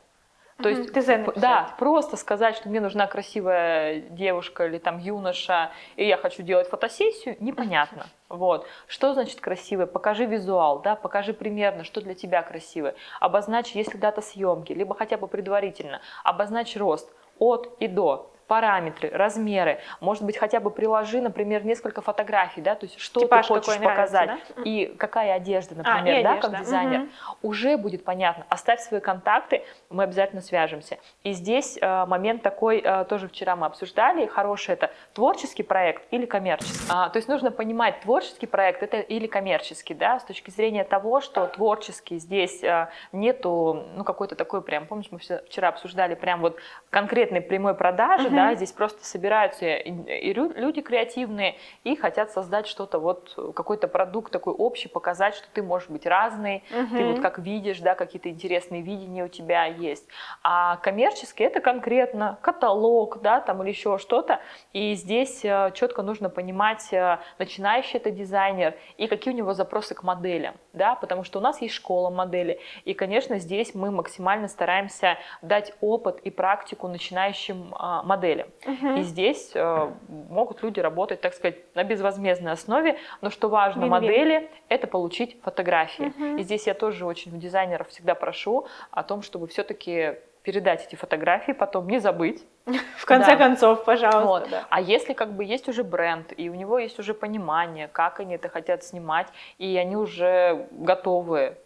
То 0.61 0.69
есть, 0.69 0.93
ТЗ 0.93 1.31
да, 1.35 1.73
просто 1.77 2.17
сказать, 2.17 2.55
что 2.55 2.69
мне 2.69 2.81
нужна 2.81 3.07
красивая 3.07 4.01
девушка 4.01 4.65
или 4.65 4.77
там 4.77 4.97
юноша, 4.97 5.71
и 5.95 6.05
я 6.05 6.17
хочу 6.17 6.43
делать 6.43 6.69
фотосессию, 6.69 7.37
непонятно. 7.39 8.07
Вот. 8.27 8.67
Что 8.87 9.13
значит 9.13 9.39
красивый? 9.39 9.87
Покажи 9.87 10.25
визуал, 10.25 10.79
да, 10.79 10.95
покажи 10.95 11.33
примерно, 11.33 11.83
что 11.83 12.01
для 12.01 12.13
тебя 12.13 12.41
красивый. 12.43 12.93
Обозначь, 13.19 13.71
если 13.71 13.97
дата 13.97 14.21
съемки, 14.21 14.73
либо 14.73 14.95
хотя 14.95 15.17
бы 15.17 15.27
предварительно. 15.27 16.01
Обозначь 16.23 16.75
рост 16.75 17.09
от 17.39 17.75
и 17.79 17.87
до 17.87 18.31
параметры, 18.49 19.11
размеры, 19.13 19.79
может 20.01 20.23
быть, 20.23 20.35
хотя 20.35 20.59
бы 20.59 20.71
приложи, 20.71 21.21
например, 21.21 21.63
несколько 21.63 22.01
фотографий, 22.01 22.61
да, 22.61 22.73
то 22.73 22.87
есть 22.87 22.99
что 22.99 23.21
Типаж 23.21 23.45
ты 23.45 23.53
хочешь 23.53 23.77
показать 23.79 24.25
нравится, 24.25 24.53
да? 24.55 24.61
и 24.65 24.87
какая 24.87 25.35
одежда, 25.35 25.75
например, 25.75 26.19
а, 26.19 26.23
да, 26.23 26.31
одежда. 26.31 26.49
как 26.49 26.59
дизайнер, 26.59 27.01
угу. 27.01 27.09
уже 27.43 27.77
будет 27.77 28.03
понятно. 28.03 28.47
Оставь 28.49 28.81
свои 28.81 28.99
контакты, 29.01 29.63
мы 29.91 30.03
обязательно 30.03 30.41
свяжемся. 30.41 30.97
И 31.23 31.33
здесь 31.33 31.77
э, 31.79 32.05
момент 32.07 32.41
такой, 32.41 32.81
э, 32.83 33.05
тоже 33.05 33.27
вчера 33.27 33.55
мы 33.55 33.67
обсуждали, 33.67 34.25
хороший 34.25 34.73
это 34.73 34.89
творческий 35.13 35.61
проект 35.61 36.11
или 36.11 36.25
коммерческий. 36.25 36.87
А, 36.89 37.09
то 37.09 37.17
есть 37.17 37.29
нужно 37.29 37.51
понимать, 37.51 37.99
творческий 38.01 38.47
проект 38.47 38.81
это 38.81 38.97
или 38.97 39.27
коммерческий, 39.27 39.93
да, 39.93 40.19
с 40.19 40.23
точки 40.23 40.49
зрения 40.49 40.83
того, 40.85 41.21
что 41.21 41.45
творческий 41.45 42.17
здесь 42.17 42.63
э, 42.63 42.87
нету, 43.11 43.85
ну, 43.95 44.03
какой-то 44.03 44.33
такой 44.35 44.63
прям, 44.63 44.87
помнишь, 44.87 45.09
мы 45.11 45.19
вчера 45.19 45.67
обсуждали 45.67 46.15
прям 46.15 46.41
вот 46.41 46.57
конкретной 46.89 47.41
прямой 47.41 47.75
продажи, 47.75 48.27
угу 48.27 48.38
да, 48.39 48.55
здесь 48.55 48.71
просто 48.71 49.05
собираются 49.05 49.65
и 49.65 50.33
люди 50.33 50.81
креативные 50.81 51.55
и 51.83 51.95
хотят 51.95 52.31
создать 52.31 52.67
что-то 52.67 52.99
вот 52.99 53.37
какой-то 53.55 53.87
продукт 53.87 54.31
такой 54.31 54.53
общий, 54.53 54.87
показать, 54.87 55.35
что 55.35 55.47
ты 55.53 55.61
можешь 55.61 55.89
быть 55.89 56.05
разный, 56.05 56.63
угу. 56.71 56.97
ты 56.97 57.05
вот 57.05 57.19
как 57.19 57.39
видишь, 57.39 57.79
да, 57.79 57.95
какие-то 57.95 58.29
интересные 58.29 58.81
видения 58.81 59.25
у 59.25 59.27
тебя 59.27 59.65
есть. 59.65 60.07
А 60.43 60.77
коммерческий 60.77 61.43
это 61.43 61.59
конкретно 61.59 62.37
каталог, 62.41 63.21
да, 63.21 63.39
там 63.41 63.61
или 63.63 63.69
еще 63.69 63.97
что-то, 63.97 64.39
и 64.73 64.93
здесь 64.93 65.43
э, 65.43 65.71
четко 65.73 66.01
нужно 66.01 66.29
понимать, 66.29 66.91
э, 66.93 67.19
начинающий 67.37 67.97
это 67.97 68.11
дизайнер 68.11 68.75
и 68.97 69.07
какие 69.07 69.33
у 69.33 69.37
него 69.37 69.53
запросы 69.53 69.95
к 69.95 70.03
моделям, 70.03 70.55
да, 70.73 70.95
потому 70.95 71.23
что 71.23 71.39
у 71.39 71.41
нас 71.41 71.61
есть 71.61 71.73
школа 71.73 72.09
модели, 72.09 72.59
и, 72.85 72.93
конечно, 72.93 73.39
здесь 73.39 73.75
мы 73.75 73.91
максимально 73.91 74.47
стараемся 74.47 75.17
дать 75.41 75.73
опыт 75.81 76.19
и 76.19 76.29
практику 76.29 76.87
начинающим 76.87 77.73
а, 77.77 78.03
моделям 78.03 78.28
модели. 78.29 78.47
Угу. 78.65 78.99
И 78.99 79.01
здесь 79.03 79.51
э, 79.53 79.91
могут 80.07 80.63
люди 80.63 80.79
работать, 80.79 81.21
так 81.21 81.33
сказать, 81.33 81.57
на 81.75 81.83
безвозмездной 81.83 82.53
основе, 82.53 82.97
но 83.21 83.29
что 83.29 83.49
важно 83.49 83.81
Вин-вин. 83.81 83.91
модели, 83.91 84.49
это 84.69 84.87
получить 84.87 85.37
фотографии. 85.43 86.13
Угу. 86.17 86.37
И 86.39 86.43
здесь 86.43 86.67
я 86.67 86.73
тоже 86.73 87.05
очень 87.05 87.35
у 87.35 87.39
дизайнеров 87.39 87.89
всегда 87.89 88.15
прошу 88.15 88.67
о 88.91 89.03
том, 89.03 89.21
чтобы 89.21 89.47
все-таки 89.47 90.15
передать 90.43 90.87
эти 90.87 90.95
фотографии, 90.95 91.51
потом 91.51 91.89
не 91.89 91.99
забыть. 91.99 92.45
В 92.97 93.05
конце 93.05 93.31
да. 93.31 93.37
концов, 93.37 93.83
пожалуйста. 93.83 94.25
Вот. 94.25 94.49
Да. 94.49 94.65
А 94.69 94.81
если 94.81 95.13
как 95.13 95.33
бы 95.33 95.43
есть 95.43 95.67
уже 95.67 95.83
бренд, 95.83 96.33
и 96.37 96.49
у 96.49 96.55
него 96.55 96.79
есть 96.79 96.99
уже 96.99 97.13
понимание, 97.13 97.87
как 97.87 98.19
они 98.19 98.35
это 98.35 98.49
хотят 98.49 98.83
снимать, 98.83 99.27
и 99.57 99.77
они 99.77 99.95
уже 99.95 100.67
готовы 100.71 101.57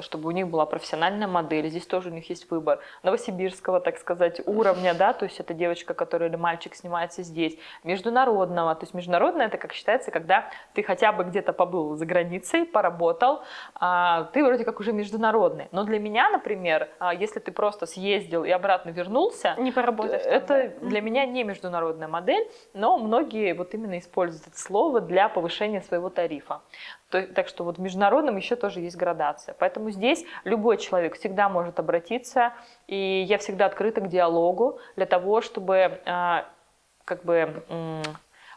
чтобы 0.00 0.28
у 0.28 0.32
них 0.32 0.48
была 0.48 0.66
профессиональная 0.66 1.28
модель. 1.28 1.68
Здесь 1.68 1.86
тоже 1.86 2.08
у 2.08 2.12
них 2.12 2.28
есть 2.30 2.50
выбор 2.50 2.80
новосибирского, 3.02 3.80
так 3.80 3.98
сказать, 3.98 4.40
уровня, 4.46 4.94
да, 4.94 5.12
то 5.12 5.24
есть 5.24 5.38
это 5.40 5.54
девочка, 5.54 5.94
которая 5.94 6.28
или 6.28 6.36
мальчик 6.36 6.74
снимается 6.74 7.22
здесь, 7.22 7.56
международного, 7.84 8.74
то 8.74 8.84
есть 8.84 8.94
международное 8.94 9.46
это 9.46 9.58
как 9.58 9.72
считается, 9.72 10.10
когда 10.10 10.50
ты 10.74 10.82
хотя 10.82 11.12
бы 11.12 11.24
где-то 11.24 11.52
побыл 11.52 11.96
за 11.96 12.06
границей, 12.06 12.64
поработал, 12.64 13.42
а, 13.74 14.24
ты 14.32 14.44
вроде 14.44 14.64
как 14.64 14.80
уже 14.80 14.92
международный. 14.92 15.68
Но 15.72 15.84
для 15.84 15.98
меня, 15.98 16.30
например, 16.30 16.88
а, 16.98 17.14
если 17.14 17.40
ты 17.40 17.52
просто 17.52 17.86
съездил 17.86 18.44
и 18.44 18.50
обратно 18.50 18.90
вернулся, 18.90 19.54
не 19.58 19.72
поработать, 19.72 20.22
это 20.24 20.72
да. 20.80 20.88
для 20.88 21.00
меня 21.00 21.26
не 21.26 21.44
международная 21.44 22.08
модель, 22.08 22.48
но 22.74 22.98
многие 22.98 23.54
вот 23.54 23.74
именно 23.74 23.98
используют 23.98 24.46
это 24.46 24.58
слово 24.58 25.00
для 25.00 25.28
повышения 25.28 25.82
своего 25.82 26.08
тарифа. 26.08 26.62
То, 27.12 27.26
так 27.26 27.46
что 27.46 27.64
вот 27.64 27.76
в 27.76 27.80
международном 27.82 28.38
еще 28.38 28.56
тоже 28.56 28.80
есть 28.80 28.96
градация. 28.96 29.54
Поэтому 29.58 29.90
здесь 29.90 30.24
любой 30.44 30.78
человек 30.78 31.16
всегда 31.18 31.50
может 31.50 31.78
обратиться, 31.78 32.54
и 32.88 33.26
я 33.28 33.36
всегда 33.36 33.66
открыта 33.66 34.00
к 34.00 34.08
диалогу 34.08 34.78
для 34.96 35.04
того, 35.04 35.42
чтобы 35.42 35.74
э, 35.74 36.42
как 37.04 37.24
бы 37.24 37.64
э, 37.68 38.02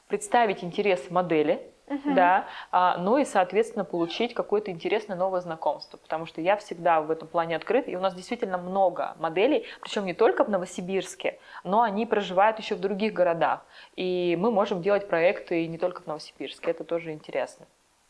представить 0.07 0.63
интерес 0.63 1.11
модели, 1.11 1.61
Uh-huh. 1.87 2.15
да, 2.15 2.47
а, 2.71 2.97
ну 2.97 3.19
и, 3.19 3.25
соответственно, 3.25 3.85
получить 3.85 4.33
какое-то 4.33 4.71
интересное 4.71 5.15
новое 5.15 5.41
знакомство, 5.41 5.97
потому 5.97 6.25
что 6.25 6.41
я 6.41 6.57
всегда 6.57 6.99
в 6.99 7.11
этом 7.11 7.27
плане 7.27 7.55
открыт, 7.55 7.87
и 7.87 7.95
у 7.95 7.99
нас 7.99 8.15
действительно 8.15 8.57
много 8.57 9.13
моделей, 9.19 9.67
причем 9.81 10.03
не 10.05 10.15
только 10.15 10.43
в 10.43 10.49
Новосибирске, 10.49 11.37
но 11.63 11.83
они 11.83 12.07
проживают 12.07 12.57
еще 12.57 12.73
в 12.73 12.79
других 12.79 13.13
городах, 13.13 13.63
и 13.95 14.35
мы 14.39 14.49
можем 14.49 14.81
делать 14.81 15.07
проекты 15.07 15.67
не 15.67 15.77
только 15.77 16.01
в 16.01 16.07
Новосибирске, 16.07 16.71
это 16.71 16.85
тоже 16.85 17.11
интересно. 17.11 17.67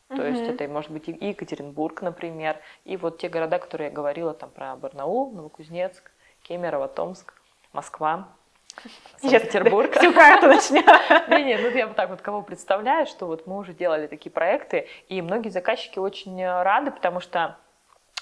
То 0.09 0.15
угу. 0.15 0.23
есть 0.23 0.43
это 0.43 0.67
может 0.67 0.91
быть 0.91 1.09
и 1.09 1.27
Екатеринбург, 1.29 2.01
например, 2.01 2.59
и 2.83 2.95
вот 2.95 3.17
те 3.17 3.27
города, 3.27 3.57
которые 3.57 3.89
я 3.89 3.93
говорила, 3.93 4.33
там 4.33 4.51
про 4.51 4.75
Барнаул, 4.75 5.31
Новокузнецк, 5.31 6.11
Кемерово, 6.43 6.87
Томск, 6.87 7.33
Москва, 7.73 8.29
Санкт-Петербург. 9.17 9.91
Всю 9.93 10.13
карту 10.13 10.47
начнем. 10.47 10.83
Не-не, 11.29 11.57
ну 11.57 11.69
я 11.69 11.87
вот 11.87 11.95
так 11.95 12.09
вот 12.09 12.21
кого 12.21 12.43
представляю, 12.43 13.07
что 13.07 13.25
вот 13.25 13.47
мы 13.47 13.57
уже 13.57 13.73
делали 13.73 14.05
такие 14.05 14.31
проекты, 14.31 14.87
и 15.09 15.21
многие 15.21 15.49
заказчики 15.49 15.97
очень 15.97 16.45
рады, 16.45 16.91
потому 16.91 17.19
что 17.19 17.57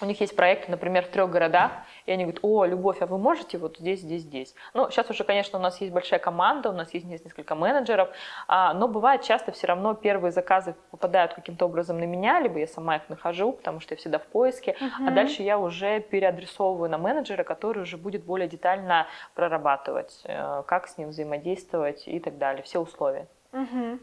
у 0.03 0.07
них 0.07 0.21
есть 0.21 0.35
проекты, 0.35 0.69
например, 0.69 1.05
в 1.05 1.09
трех 1.09 1.29
городах, 1.29 1.71
и 2.05 2.11
они 2.11 2.23
говорят, 2.23 2.39
о, 2.43 2.65
Любовь, 2.65 3.01
а 3.01 3.05
вы 3.05 3.17
можете 3.17 3.57
вот 3.57 3.77
здесь, 3.77 4.01
здесь, 4.01 4.21
здесь. 4.21 4.55
Ну, 4.73 4.89
сейчас 4.89 5.09
уже, 5.09 5.23
конечно, 5.23 5.57
у 5.57 5.61
нас 5.61 5.79
есть 5.81 5.93
большая 5.93 6.19
команда, 6.19 6.69
у 6.69 6.73
нас 6.73 6.93
есть 6.93 7.05
несколько 7.05 7.55
менеджеров, 7.55 8.09
а, 8.47 8.73
но 8.73 8.87
бывает 8.87 9.21
часто 9.21 9.51
все 9.51 9.67
равно 9.67 9.93
первые 9.93 10.31
заказы 10.31 10.75
попадают 10.91 11.33
каким-то 11.33 11.65
образом 11.65 11.99
на 11.99 12.05
меня, 12.05 12.39
либо 12.39 12.59
я 12.59 12.67
сама 12.67 12.97
их 12.97 13.09
нахожу, 13.09 13.53
потому 13.53 13.79
что 13.79 13.93
я 13.93 13.97
всегда 13.97 14.19
в 14.19 14.25
поиске, 14.25 14.75
uh-huh. 14.79 15.07
а 15.07 15.11
дальше 15.11 15.43
я 15.43 15.57
уже 15.57 15.99
переадресовываю 15.99 16.89
на 16.89 16.97
менеджера, 16.97 17.43
который 17.43 17.83
уже 17.83 17.97
будет 17.97 18.23
более 18.23 18.47
детально 18.47 19.07
прорабатывать, 19.35 20.21
э, 20.25 20.63
как 20.67 20.87
с 20.87 20.97
ним 20.97 21.09
взаимодействовать 21.09 22.07
и 22.07 22.19
так 22.19 22.37
далее, 22.37 22.63
все 22.63 22.79
условия. 22.79 23.27
Uh-huh. 23.51 23.99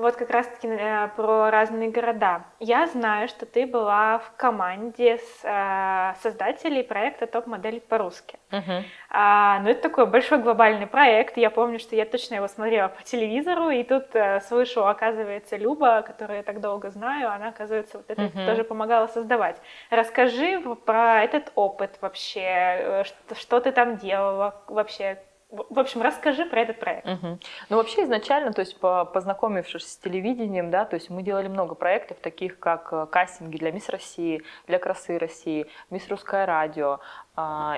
Вот 0.00 0.16
как 0.16 0.30
раз-таки 0.30 0.66
э, 0.66 1.08
про 1.14 1.50
разные 1.50 1.90
города. 1.90 2.44
Я 2.58 2.86
знаю, 2.86 3.28
что 3.28 3.44
ты 3.44 3.66
была 3.66 4.18
в 4.18 4.32
команде 4.36 5.18
с 5.18 5.40
э, 5.44 6.14
создателей 6.22 6.82
проекта 6.82 7.26
«Топ-модель 7.26 7.82
по-русски». 7.82 8.38
Uh-huh. 8.50 8.82
А, 9.10 9.58
ну, 9.60 9.68
это 9.68 9.82
такой 9.82 10.06
большой 10.06 10.38
глобальный 10.38 10.86
проект. 10.86 11.36
Я 11.36 11.50
помню, 11.50 11.78
что 11.78 11.96
я 11.96 12.06
точно 12.06 12.36
его 12.36 12.48
смотрела 12.48 12.88
по 12.88 13.02
телевизору, 13.02 13.68
и 13.68 13.82
тут 13.82 14.06
э, 14.14 14.40
слышу, 14.40 14.86
оказывается, 14.86 15.58
Люба, 15.58 16.00
которую 16.00 16.38
я 16.38 16.42
так 16.44 16.62
долго 16.62 16.88
знаю, 16.88 17.30
она, 17.30 17.48
оказывается, 17.48 17.98
вот 17.98 18.08
это 18.08 18.22
uh-huh. 18.22 18.46
тоже 18.46 18.64
помогала 18.64 19.06
создавать. 19.06 19.60
Расскажи 19.90 20.60
про 20.86 21.22
этот 21.22 21.52
опыт 21.54 21.98
вообще, 22.00 22.40
э, 22.40 23.04
что, 23.04 23.34
что 23.34 23.60
ты 23.60 23.70
там 23.70 23.98
делала 23.98 24.62
вообще, 24.66 25.18
в 25.50 25.78
общем, 25.78 26.02
расскажи 26.02 26.46
про 26.46 26.60
этот 26.60 26.78
проект. 26.78 27.06
Угу. 27.06 27.38
Ну, 27.70 27.76
вообще 27.76 28.04
изначально, 28.04 28.52
то 28.52 28.60
есть 28.60 28.78
по, 28.78 29.04
познакомившись 29.04 29.86
с 29.86 29.96
телевидением, 29.96 30.70
да, 30.70 30.84
то 30.84 30.94
есть 30.94 31.10
мы 31.10 31.22
делали 31.22 31.48
много 31.48 31.74
проектов, 31.74 32.18
таких 32.20 32.58
как 32.58 32.92
э, 32.92 33.06
кастинги 33.10 33.56
для 33.56 33.72
Мисс 33.72 33.88
России, 33.88 34.42
для 34.66 34.78
Красы 34.78 35.18
России, 35.18 35.66
Мисс 35.90 36.08
Русское 36.08 36.46
радио, 36.46 37.00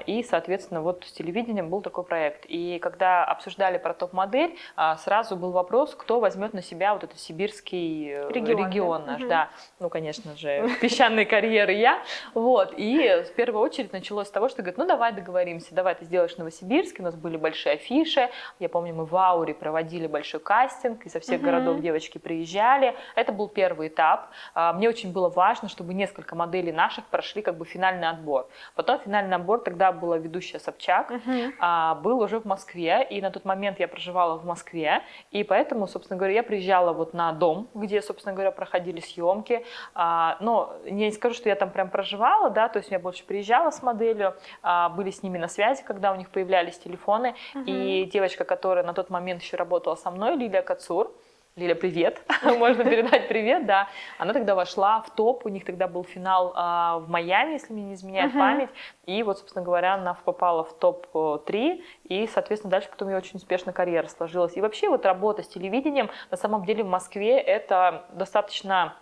и, 0.06 0.22
соответственно, 0.22 0.82
вот 0.82 1.04
с 1.06 1.12
телевидением 1.12 1.68
был 1.68 1.80
такой 1.82 2.04
проект. 2.04 2.44
И 2.48 2.78
когда 2.80 3.24
обсуждали 3.24 3.78
про 3.78 3.94
топ-модель, 3.94 4.56
а, 4.76 4.96
сразу 4.96 5.36
был 5.36 5.52
вопрос, 5.52 5.94
кто 5.94 6.20
возьмет 6.20 6.54
на 6.54 6.62
себя 6.62 6.94
вот 6.94 7.04
этот 7.04 7.18
сибирский 7.18 8.10
э, 8.10 8.30
регион, 8.30 8.66
регион 8.66 9.06
наш, 9.06 9.20
угу. 9.20 9.28
да. 9.28 9.50
Ну, 9.80 9.88
конечно 9.88 10.36
же, 10.36 10.68
песчаные 10.80 11.26
карьеры 11.26 11.72
я. 11.72 12.02
Вот. 12.34 12.74
И 12.76 13.24
в 13.26 13.34
первую 13.34 13.62
очередь 13.62 13.92
началось 13.92 14.28
с 14.28 14.30
того, 14.30 14.48
что 14.48 14.62
говорят, 14.62 14.78
ну, 14.78 14.86
давай 14.86 15.12
договоримся, 15.12 15.74
давай 15.74 15.94
ты 15.94 16.04
сделаешь 16.04 16.36
Новосибирск. 16.36 16.96
У 17.00 17.02
нас 17.02 17.14
были 17.14 17.36
большие 17.36 17.74
афиши. 17.74 18.30
Я 18.58 18.68
помню, 18.68 18.94
мы 18.94 19.04
в 19.04 19.16
Ауре 19.16 19.54
проводили 19.54 20.06
большой 20.06 20.40
кастинг, 20.40 21.04
изо 21.06 21.20
всех 21.20 21.40
угу. 21.40 21.46
городов 21.46 21.80
девочки 21.80 22.18
приезжали. 22.18 22.94
Это 23.14 23.32
был 23.32 23.48
первый 23.48 23.88
этап. 23.88 24.30
А, 24.54 24.72
мне 24.72 24.88
очень 24.88 25.12
было 25.12 25.28
важно, 25.28 25.68
чтобы 25.68 25.94
несколько 25.94 26.34
моделей 26.34 26.72
наших 26.72 27.04
прошли 27.06 27.42
как 27.42 27.56
бы 27.56 27.64
финальный 27.64 28.08
отбор. 28.08 28.48
Потом 28.74 28.98
финальный 29.00 29.36
отбор 29.36 29.51
разговор, 29.52 29.60
тогда 29.60 29.92
была 29.92 30.18
ведущая 30.18 30.58
Собчак, 30.58 31.10
uh-huh. 31.10 31.52
а, 31.58 31.94
был 31.94 32.20
уже 32.20 32.38
в 32.38 32.44
Москве, 32.44 33.06
и 33.10 33.20
на 33.20 33.30
тот 33.30 33.44
момент 33.44 33.80
я 33.80 33.88
проживала 33.88 34.38
в 34.38 34.44
Москве, 34.44 35.02
и 35.32 35.44
поэтому, 35.44 35.86
собственно 35.86 36.18
говоря, 36.18 36.34
я 36.34 36.42
приезжала 36.42 36.92
вот 36.92 37.14
на 37.14 37.32
дом, 37.32 37.68
где, 37.74 38.02
собственно 38.02 38.34
говоря, 38.34 38.50
проходили 38.50 39.00
съемки, 39.00 39.64
а, 39.94 40.36
но 40.40 40.72
не 40.84 41.12
скажу, 41.12 41.34
что 41.34 41.48
я 41.48 41.54
там 41.54 41.70
прям 41.70 41.88
проживала, 41.90 42.50
да, 42.50 42.68
то 42.68 42.78
есть 42.78 42.90
я 42.90 42.98
больше 42.98 43.24
приезжала 43.24 43.70
с 43.70 43.82
моделью, 43.82 44.34
а, 44.62 44.88
были 44.88 45.10
с 45.10 45.22
ними 45.22 45.38
на 45.38 45.48
связи, 45.48 45.82
когда 45.86 46.12
у 46.12 46.16
них 46.16 46.28
появлялись 46.28 46.78
телефоны, 46.78 47.34
uh-huh. 47.54 47.64
и 47.66 48.04
девочка, 48.12 48.44
которая 48.44 48.84
на 48.84 48.92
тот 48.92 49.10
момент 49.10 49.42
еще 49.42 49.56
работала 49.56 49.96
со 49.96 50.10
мной, 50.10 50.36
Лилия 50.36 50.62
Кацур, 50.62 51.10
Лиля, 51.54 51.74
привет. 51.74 52.22
Можно 52.42 52.82
передать 52.82 53.28
привет, 53.28 53.66
да. 53.66 53.86
Она 54.16 54.32
тогда 54.32 54.54
вошла 54.54 55.02
в 55.02 55.10
топ, 55.10 55.44
у 55.44 55.50
них 55.50 55.66
тогда 55.66 55.86
был 55.86 56.02
финал 56.02 56.48
э, 56.48 57.04
в 57.04 57.10
Майами, 57.10 57.52
если 57.52 57.74
мне 57.74 57.82
не 57.82 57.94
изменяет 57.94 58.32
uh-huh. 58.32 58.38
память. 58.38 58.70
И 59.04 59.22
вот, 59.22 59.38
собственно 59.38 59.62
говоря, 59.62 59.94
она 59.94 60.14
попала 60.14 60.64
в 60.64 60.72
топ-3, 60.72 61.82
и, 62.04 62.26
соответственно, 62.26 62.70
дальше 62.70 62.88
потом 62.88 63.10
ее 63.10 63.18
очень 63.18 63.36
успешно 63.36 63.74
карьера 63.74 64.08
сложилась. 64.08 64.56
И 64.56 64.62
вообще 64.62 64.88
вот 64.88 65.04
работа 65.04 65.42
с 65.42 65.48
телевидением, 65.48 66.08
на 66.30 66.38
самом 66.38 66.64
деле 66.64 66.84
в 66.84 66.88
Москве 66.88 67.38
это 67.38 68.06
достаточно 68.14 68.94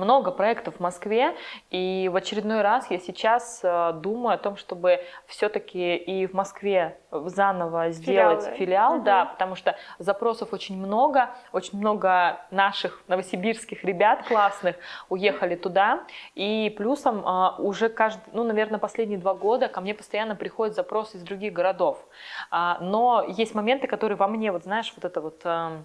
много 0.00 0.30
проектов 0.30 0.76
в 0.76 0.80
Москве, 0.80 1.36
и 1.70 2.10
в 2.12 2.16
очередной 2.16 2.62
раз 2.62 2.90
я 2.90 2.98
сейчас 2.98 3.60
э, 3.62 3.92
думаю 3.94 4.34
о 4.34 4.38
том, 4.38 4.56
чтобы 4.56 5.00
все-таки 5.26 5.96
и 5.96 6.26
в 6.26 6.32
Москве 6.32 6.98
заново 7.10 7.90
сделать 7.90 8.42
Филиалы. 8.42 8.56
филиал, 8.56 8.94
угу. 8.96 9.04
да, 9.04 9.24
потому 9.26 9.54
что 9.56 9.76
запросов 9.98 10.52
очень 10.52 10.76
много, 10.76 11.30
очень 11.52 11.78
много 11.78 12.40
наших 12.50 13.02
новосибирских 13.08 13.84
ребят 13.84 14.26
классных 14.26 14.76
уехали 15.08 15.56
туда, 15.56 16.04
и 16.34 16.74
плюсом 16.76 17.24
э, 17.26 17.50
уже 17.58 17.88
каждый, 17.88 18.22
ну, 18.32 18.44
наверное, 18.44 18.78
последние 18.78 19.18
два 19.18 19.34
года 19.34 19.68
ко 19.68 19.80
мне 19.80 19.94
постоянно 19.94 20.36
приходят 20.36 20.74
запросы 20.74 21.18
из 21.18 21.22
других 21.22 21.52
городов, 21.52 22.04
а, 22.50 22.78
но 22.80 23.24
есть 23.28 23.54
моменты, 23.54 23.86
которые 23.86 24.16
во 24.16 24.28
мне, 24.28 24.52
вот 24.52 24.64
знаешь, 24.64 24.92
вот 24.96 25.04
это 25.04 25.20
вот 25.20 25.40
эм, 25.44 25.84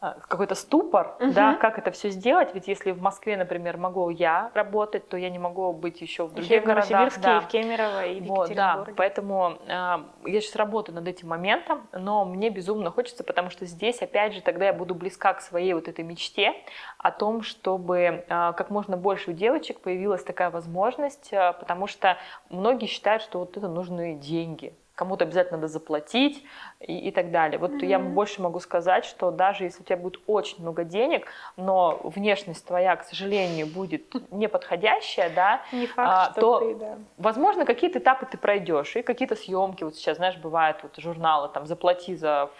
какой-то 0.00 0.54
ступор, 0.54 1.16
угу. 1.20 1.32
да, 1.32 1.56
как 1.56 1.78
это 1.78 1.90
все 1.90 2.08
сделать. 2.08 2.54
Ведь 2.54 2.68
если 2.68 2.92
в 2.92 3.02
Москве, 3.02 3.36
например, 3.36 3.76
могу 3.76 4.08
я 4.08 4.50
работать, 4.54 5.08
то 5.08 5.16
я 5.16 5.28
не 5.28 5.38
могу 5.38 5.72
быть 5.72 6.00
еще 6.00 6.26
в 6.26 6.32
других 6.32 6.50
еще 6.50 6.60
городах. 6.60 6.86
В 6.86 6.90
Новосибирске, 6.90 7.22
да. 7.22 7.38
и 7.38 7.40
в 7.40 7.46
Кемерово, 7.48 8.06
и 8.06 8.20
в 8.20 8.24
вот, 8.24 8.54
Да, 8.54 8.86
поэтому 8.96 9.58
э, 9.66 9.68
я 9.68 10.40
сейчас 10.40 10.56
работаю 10.56 10.94
над 10.94 11.06
этим 11.06 11.28
моментом, 11.28 11.86
но 11.92 12.24
мне 12.24 12.48
безумно 12.48 12.90
хочется, 12.90 13.24
потому 13.24 13.50
что 13.50 13.66
здесь, 13.66 14.00
опять 14.00 14.32
же, 14.32 14.40
тогда 14.40 14.66
я 14.66 14.72
буду 14.72 14.94
близка 14.94 15.34
к 15.34 15.42
своей 15.42 15.74
вот 15.74 15.86
этой 15.86 16.02
мечте 16.02 16.54
о 16.96 17.10
том, 17.10 17.42
чтобы 17.42 17.98
э, 17.98 18.24
как 18.26 18.70
можно 18.70 18.96
больше 18.96 19.30
у 19.30 19.34
девочек 19.34 19.80
появилась 19.80 20.24
такая 20.24 20.48
возможность, 20.50 21.30
э, 21.32 21.52
потому 21.58 21.86
что 21.86 22.16
многие 22.48 22.86
считают, 22.86 23.22
что 23.22 23.40
вот 23.40 23.56
это 23.58 23.68
нужны 23.68 24.14
деньги, 24.14 24.74
кому-то 25.00 25.24
обязательно 25.24 25.56
надо 25.56 25.68
заплатить 25.68 26.44
и, 26.78 27.08
и 27.08 27.10
так 27.10 27.30
далее. 27.30 27.58
Вот 27.58 27.70
mm-hmm. 27.70 27.86
я 27.86 27.98
больше 27.98 28.42
могу 28.42 28.60
сказать, 28.60 29.06
что 29.06 29.30
даже 29.30 29.64
если 29.64 29.80
у 29.80 29.84
тебя 29.86 29.96
будет 29.96 30.20
очень 30.26 30.60
много 30.60 30.84
денег, 30.84 31.26
но 31.56 31.98
внешность 32.04 32.66
твоя, 32.66 32.94
к 32.96 33.04
сожалению, 33.04 33.66
будет 33.66 34.14
неподходящая, 34.30 35.30
да, 35.34 35.62
Не 35.72 35.86
факт, 35.86 36.10
а, 36.12 36.32
что 36.32 36.40
то, 36.40 36.58
ты, 36.60 36.74
да. 36.74 36.98
возможно, 37.16 37.64
какие-то 37.64 37.98
этапы 37.98 38.26
ты 38.26 38.36
пройдешь, 38.36 38.94
и 38.96 39.00
какие-то 39.00 39.36
съемки, 39.36 39.84
вот 39.84 39.96
сейчас, 39.96 40.18
знаешь, 40.18 40.36
бывают 40.36 40.76
вот 40.82 40.94
журналы, 40.98 41.48
там, 41.48 41.64
заплати 41.64 42.14
за 42.14 42.50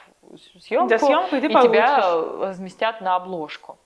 съемку, 0.58 0.88
за 0.88 0.98
съемку 0.98 1.36
и, 1.36 1.40
ты 1.40 1.46
и 1.46 1.50
тебя 1.50 2.10
разместят 2.40 3.02
на 3.02 3.16
обложку. 3.16 3.76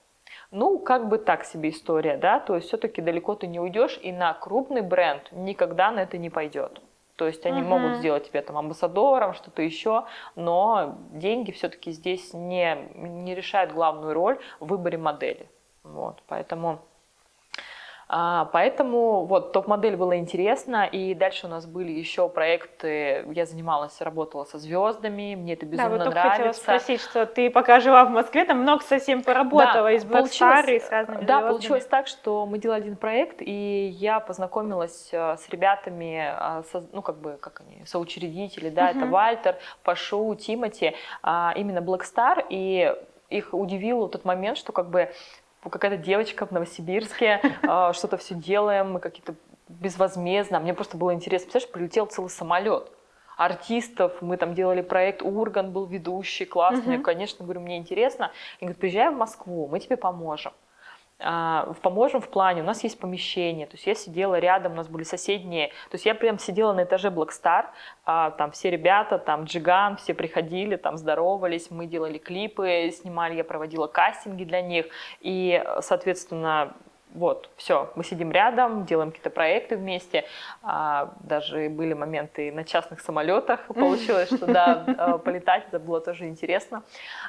Ну, 0.51 0.79
как 0.79 1.09
бы 1.09 1.17
так 1.17 1.43
себе 1.43 1.71
история, 1.71 2.15
да, 2.15 2.39
то 2.39 2.55
есть 2.55 2.69
все-таки 2.69 3.01
далеко 3.01 3.35
ты 3.35 3.47
не 3.47 3.59
уйдешь, 3.59 3.99
и 4.01 4.13
на 4.13 4.33
крупный 4.33 4.81
бренд 4.81 5.29
никогда 5.33 5.91
на 5.91 5.99
это 5.99 6.17
не 6.17 6.29
пойдет. 6.29 6.81
То 7.15 7.27
есть 7.27 7.45
они 7.45 7.61
uh-huh. 7.61 7.79
могут 7.79 7.97
сделать 7.97 8.27
тебя 8.27 8.41
там 8.41 8.57
амбассадором, 8.57 9.33
что-то 9.33 9.61
еще, 9.61 10.05
но 10.35 10.97
деньги 11.11 11.51
все-таки 11.51 11.91
здесь 11.91 12.33
не, 12.33 12.77
не 12.95 13.33
решают 13.35 13.71
главную 13.71 14.13
роль 14.13 14.39
в 14.59 14.67
выборе 14.67 14.97
модели. 14.97 15.49
Вот, 15.83 16.21
поэтому 16.27 16.79
поэтому 18.07 19.25
вот 19.25 19.51
топ-модель 19.51 19.95
было 19.95 20.17
интересно, 20.17 20.85
и 20.85 21.13
дальше 21.13 21.47
у 21.47 21.49
нас 21.49 21.65
были 21.65 21.91
еще 21.91 22.29
проекты, 22.29 23.25
я 23.31 23.45
занималась, 23.45 23.99
работала 24.01 24.43
со 24.43 24.59
звездами, 24.59 25.35
мне 25.35 25.53
это 25.53 25.65
безумно 25.65 25.97
да, 25.97 26.05
вот 26.05 26.13
нравится. 26.13 26.37
хотела 26.37 26.51
спросить, 26.53 27.01
что 27.01 27.25
ты 27.25 27.49
пока 27.49 27.79
жила 27.79 28.05
в 28.05 28.11
Москве, 28.11 28.45
там 28.45 28.59
много 28.59 28.83
совсем 28.83 29.23
поработала, 29.23 29.89
да, 29.89 29.91
и 29.91 29.99
с 29.99 30.05
Blackstar, 30.05 30.79
с 30.79 30.89
разными 30.91 31.25
Да, 31.25 31.39
звездами. 31.39 31.49
получилось 31.49 31.85
так, 31.85 32.07
что 32.07 32.45
мы 32.45 32.59
делали 32.59 32.81
один 32.81 32.95
проект, 32.95 33.37
и 33.41 33.87
я 33.99 34.19
познакомилась 34.19 35.09
э, 35.11 35.37
с 35.37 35.49
ребятами, 35.49 36.35
э, 36.71 36.83
ну 36.91 37.01
как 37.01 37.17
бы, 37.17 37.37
как 37.41 37.61
они, 37.61 37.85
соучредители, 37.85 38.69
да, 38.69 38.91
uh-huh. 38.91 38.97
это 38.97 39.05
Вальтер, 39.07 39.55
Пашу, 39.83 40.35
Тимати, 40.35 40.95
а, 41.23 41.53
именно 41.55 41.79
Blackstar, 41.79 42.45
и 42.49 42.95
их 43.29 43.53
удивил 43.53 44.07
тот 44.07 44.25
момент, 44.25 44.57
что 44.57 44.71
как 44.71 44.89
бы 44.89 45.11
какая-то 45.69 45.97
девочка 45.97 46.45
в 46.45 46.51
Новосибирске, 46.51 47.41
а, 47.63 47.93
что-то 47.93 48.17
все 48.17 48.35
делаем, 48.35 48.93
мы 48.93 48.99
какие-то 48.99 49.35
безвозмездно. 49.67 50.59
Мне 50.59 50.73
просто 50.73 50.97
было 50.97 51.13
интересно. 51.13 51.45
Представляешь, 51.45 51.71
прилетел 51.71 52.05
целый 52.05 52.29
самолет 52.29 52.91
артистов, 53.37 54.21
мы 54.21 54.37
там 54.37 54.53
делали 54.53 54.81
проект, 54.81 55.21
Урган 55.21 55.71
был 55.71 55.85
ведущий, 55.85 56.45
классный, 56.45 56.97
uh-huh. 56.97 57.01
конечно, 57.01 57.43
говорю, 57.43 57.61
мне 57.61 57.77
интересно. 57.77 58.31
И 58.59 58.65
говорит, 58.65 58.79
приезжай 58.79 59.09
в 59.09 59.17
Москву, 59.17 59.67
мы 59.67 59.79
тебе 59.79 59.97
поможем. 59.97 60.53
А, 61.17 61.73
поможем 61.81 62.19
в 62.19 62.27
плане, 62.27 62.61
у 62.61 62.65
нас 62.65 62.83
есть 62.83 62.99
помещение, 62.99 63.67
то 63.67 63.75
есть 63.75 63.87
я 63.87 63.95
сидела 63.95 64.37
рядом, 64.37 64.73
у 64.73 64.75
нас 64.75 64.89
были 64.89 65.03
соседние, 65.03 65.69
то 65.89 65.95
есть 65.95 66.05
я 66.05 66.13
прям 66.13 66.37
сидела 66.37 66.73
на 66.73 66.83
этаже 66.83 67.07
Blackstar, 67.07 67.67
а, 68.03 68.31
там 68.31 68.51
все 68.51 68.69
ребята, 68.69 69.17
там 69.17 69.45
Джиган, 69.45 69.95
все 69.95 70.13
приходили, 70.13 70.75
там 70.75 70.97
здоровались, 70.97 71.71
мы 71.71 71.85
делали 71.85 72.17
клипы, 72.17 72.91
снимали, 72.91 73.35
я 73.35 73.45
проводила 73.45 73.87
кастинги 73.87 74.43
для 74.43 74.61
них, 74.61 74.87
и, 75.21 75.63
соответственно, 75.79 76.75
вот, 77.15 77.49
все, 77.55 77.91
мы 77.95 78.03
сидим 78.03 78.31
рядом, 78.31 78.85
делаем 78.85 79.11
какие-то 79.11 79.29
проекты 79.29 79.77
вместе. 79.77 80.25
А, 80.61 81.13
даже 81.21 81.69
были 81.69 81.93
моменты 81.93 82.51
на 82.51 82.63
частных 82.65 82.99
самолетах. 82.99 83.65
Получилось, 83.67 84.27
что 84.27 84.45
да, 84.45 84.83
а, 84.97 85.17
полетать, 85.17 85.63
это 85.67 85.79
было 85.79 86.01
тоже 86.01 86.27
интересно. 86.27 86.83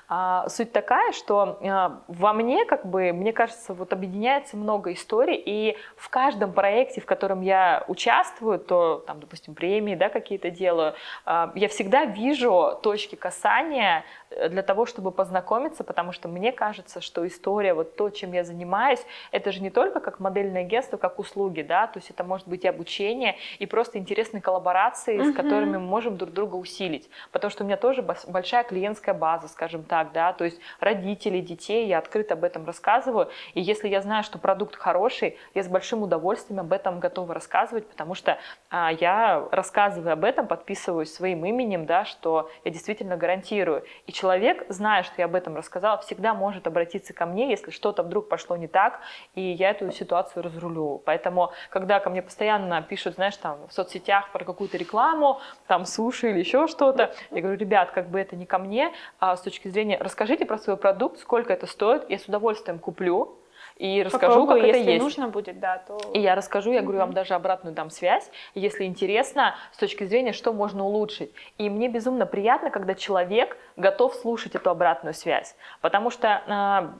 А, 0.09 0.49
суть 0.49 0.73
такая, 0.73 1.13
что 1.13 1.59
а, 1.63 2.03
во 2.09 2.33
мне, 2.33 2.65
как 2.65 2.85
бы, 2.85 3.13
мне 3.13 3.33
кажется, 3.33 3.75
вот 3.75 3.93
объединяется 3.93 4.57
много 4.57 4.93
историй, 4.93 5.37
и 5.37 5.77
в 5.97 6.09
каждом 6.09 6.53
проекте, 6.53 7.01
в 7.01 7.07
котором 7.07 7.41
я 7.41 7.85
участвую, 7.87 8.59
то, 8.59 9.05
там, 9.07 9.21
допустим, 9.21 9.55
премии, 9.55 9.95
да, 9.95 10.09
какие-то 10.09 10.51
делаю, 10.51 10.95
я 11.27 11.69
всегда 11.69 12.05
вижу 12.05 12.79
точки 12.83 13.15
касания 13.15 14.05
для 14.31 14.63
того, 14.63 14.87
чтобы 14.87 15.13
познакомиться, 15.13 15.85
потому 15.85 16.13
что 16.13 16.29
мне 16.29 16.53
кажется, 16.53 17.01
что 17.01 17.27
история, 17.27 17.75
вот 17.75 17.97
то, 17.97 18.11
чем 18.11 18.33
я 18.33 18.45
занимаюсь, 18.45 19.01
это 19.31 19.53
же 19.53 19.63
не 19.63 19.71
только 19.71 20.01
как 20.01 20.21
модельное 20.21 20.63
агентство, 20.63 20.97
как 20.97 21.19
услуги, 21.19 21.63
да, 21.63 21.87
то 21.87 21.99
есть 21.99 22.11
это 22.11 22.25
может 22.25 22.49
быть 22.49 22.65
и 22.65 22.69
обучение, 22.69 23.37
и 23.59 23.67
просто 23.67 23.99
интересные 23.99 24.41
коллаборации, 24.41 25.19
uh-huh. 25.19 25.33
с 25.33 25.35
которыми 25.35 25.77
мы 25.77 25.87
можем 25.87 26.17
друг 26.17 26.33
друга 26.33 26.57
усилить, 26.57 27.09
потому 27.31 27.51
что 27.51 27.63
у 27.63 27.67
меня 27.67 27.77
тоже 27.77 28.03
большая 28.03 28.65
клиентская 28.65 29.15
база, 29.15 29.49
скажем 29.49 29.85
так, 29.85 30.13
да, 30.13 30.33
то 30.33 30.45
есть 30.45 30.61
родители, 30.81 31.41
детей, 31.41 31.87
я 31.87 31.99
открыто 31.99 32.35
об 32.35 32.45
этом 32.45 32.67
рассказываю, 32.67 33.31
и 33.55 33.61
если 33.61 33.89
я 33.89 34.03
знаю, 34.03 34.25
что 34.25 34.39
продукт 34.39 34.77
хороший, 34.77 35.39
я 35.55 35.63
с 35.63 35.69
большим 35.69 36.03
удовольствием 36.03 36.61
об 36.61 36.73
этом 36.73 37.01
готова 37.01 37.33
рассказывать, 37.33 37.89
потому 37.89 38.15
что 38.15 38.39
а, 38.71 38.93
я 38.93 39.47
рассказываю 39.53 40.13
об 40.13 40.25
этом, 40.25 40.47
подписываюсь 40.47 41.13
своим 41.13 41.45
именем, 41.45 41.87
да, 41.87 42.05
что 42.05 42.51
я 42.65 42.71
действительно 42.71 43.17
гарантирую, 43.17 43.85
и 44.07 44.13
человек, 44.13 44.26
зная, 44.69 45.03
что 45.03 45.15
я 45.19 45.27
об 45.27 45.35
этом 45.35 45.57
рассказала, 45.57 45.99
всегда 45.99 46.35
может 46.35 46.67
обратиться 46.67 47.13
ко 47.13 47.27
мне, 47.27 47.51
если 47.51 47.71
что-то 47.71 48.03
вдруг 48.03 48.29
пошло 48.29 48.57
не 48.57 48.69
так, 48.69 49.01
и 49.35 49.41
я 49.41 49.71
эту 49.71 49.91
ситуацию 49.93 50.43
разрулю. 50.43 51.03
Поэтому, 51.05 51.53
когда 51.71 52.01
ко 52.01 52.11
мне 52.11 52.23
постоянно 52.23 52.83
пишут, 52.83 53.15
знаешь, 53.15 53.37
там 53.37 53.67
в 53.69 53.73
соцсетях 53.73 54.31
про 54.33 54.45
какую-то 54.45 54.77
рекламу, 54.77 55.41
там 55.67 55.85
суши 55.85 56.31
или 56.31 56.39
еще 56.41 56.67
что-то, 56.67 57.15
я 57.31 57.41
говорю, 57.41 57.59
ребят, 57.59 57.91
как 57.91 58.09
бы 58.09 58.21
это 58.21 58.37
не 58.37 58.47
ко 58.47 58.59
мне, 58.59 58.93
а 59.19 59.37
с 59.37 59.43
точки 59.43 59.69
зрения, 59.69 59.99
расскажите 59.99 60.47
про 60.47 60.59
свой 60.59 60.77
продукт, 60.77 61.19
сколько 61.19 61.53
это 61.53 61.67
стоит, 61.67 62.09
я 62.09 62.19
с 62.19 62.25
удовольствием 62.25 62.79
куплю, 62.79 63.37
и 63.77 64.03
расскажу, 64.03 64.41
Попробую, 64.41 64.61
как 64.61 64.69
это 64.69 64.79
если 64.79 64.93
есть. 64.93 65.03
нужно 65.03 65.29
будет, 65.29 65.61
да, 65.61 65.79
то... 65.79 65.99
И 66.15 66.21
я 66.21 66.35
расскажу, 66.35 66.73
я 66.73 66.81
говорю, 66.81 66.99
вам 66.99 67.13
даже 67.13 67.35
обратную 67.35 67.75
дам 67.75 67.91
связь, 67.91 68.31
если 68.55 68.85
интересно, 68.85 69.55
с 69.73 69.77
точки 69.77 70.05
зрения, 70.05 70.33
что 70.33 70.53
можно 70.55 70.85
улучшить. 70.85 71.31
И 71.59 71.69
мне 71.69 71.89
безумно 71.89 72.25
приятно, 72.25 72.71
когда 72.71 72.95
человек 72.95 73.57
готов 73.77 74.15
слушать 74.15 74.55
эту 74.55 74.71
обратную 74.71 75.13
связь, 75.13 75.57
потому 75.83 76.11
что 76.11 76.43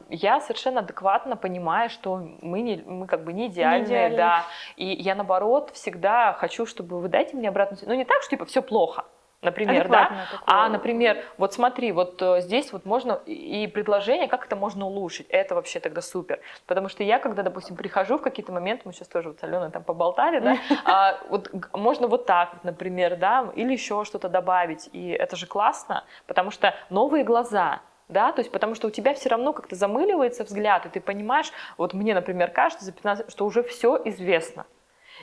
э, 0.09 0.15
я 0.15 0.41
совершенно 0.41 0.81
адекватно 0.81 1.37
понимаю, 1.37 1.89
что 1.89 2.17
мы, 2.43 2.61
не, 2.61 2.77
мы 2.85 3.07
как 3.07 3.25
бы 3.25 3.33
не 3.33 3.47
идеальные, 3.47 3.81
не 3.81 3.87
идеальные, 3.87 4.17
да, 4.19 4.45
и 4.77 4.87
я 4.87 5.15
наоборот 5.15 5.71
всегда 5.73 6.35
хочу, 6.35 6.67
чтобы 6.67 7.01
вы 7.01 7.09
дайте 7.09 7.37
мне 7.37 7.49
обратную 7.49 7.79
связь, 7.79 7.89
ну 7.89 7.95
не 7.95 8.05
так, 8.05 8.21
что 8.21 8.31
типа 8.31 8.45
все 8.45 8.61
плохо, 8.61 9.07
например, 9.43 9.89
да? 9.89 10.27
А, 10.47 10.69
например, 10.69 11.25
вот 11.39 11.55
смотри, 11.55 11.93
вот 11.93 12.21
э, 12.21 12.41
здесь 12.41 12.73
вот 12.73 12.85
можно 12.85 13.21
и 13.27 13.67
предложение, 13.67 14.29
как 14.29 14.47
это 14.47 14.57
можно 14.57 14.87
улучшить, 14.87 15.27
это 15.29 15.55
вообще 15.55 15.81
тогда 15.81 16.01
супер, 16.01 16.41
потому 16.67 16.89
что 16.89 17.03
я, 17.03 17.19
когда, 17.19 17.43
допустим, 17.43 17.77
прихожу 17.77 18.19
в 18.19 18.23
какие-то 18.23 18.53
моменты, 18.53 18.83
мы 18.87 18.93
сейчас 18.93 19.09
тоже 19.09 19.29
вот 19.29 19.41
с 19.41 19.45
Аленой 19.45 19.71
там 19.71 19.85
поболтали, 19.85 20.41
да, 20.41 20.57
а, 20.85 21.19
вот 21.29 21.51
можно 21.73 22.09
вот 22.09 22.27
так, 22.27 22.63
например, 22.63 23.17
да, 23.17 23.51
или 23.55 23.73
еще 23.73 24.05
что-то 24.05 24.29
добавить, 24.29 24.89
и 24.93 25.11
это 25.11 25.37
же 25.37 25.47
классно, 25.47 26.05
потому 26.27 26.51
что 26.51 26.75
новые 26.91 27.25
глаза, 27.25 27.81
да, 28.09 28.33
то 28.33 28.41
есть 28.41 28.53
потому 28.53 28.75
что 28.75 28.89
у 28.89 28.91
тебя 28.91 29.15
все 29.15 29.29
равно 29.29 29.53
как-то 29.53 29.75
замыливается 29.75 30.45
взгляд, 30.45 30.87
и 30.87 30.89
ты 30.89 31.01
понимаешь, 31.01 31.51
вот 31.77 31.93
мне, 31.95 32.15
например, 32.15 32.51
кажется 32.51 32.85
за 32.85 32.93
15, 32.93 33.31
что 33.31 33.47
уже 33.47 33.63
все 33.63 34.01
известно, 34.05 34.67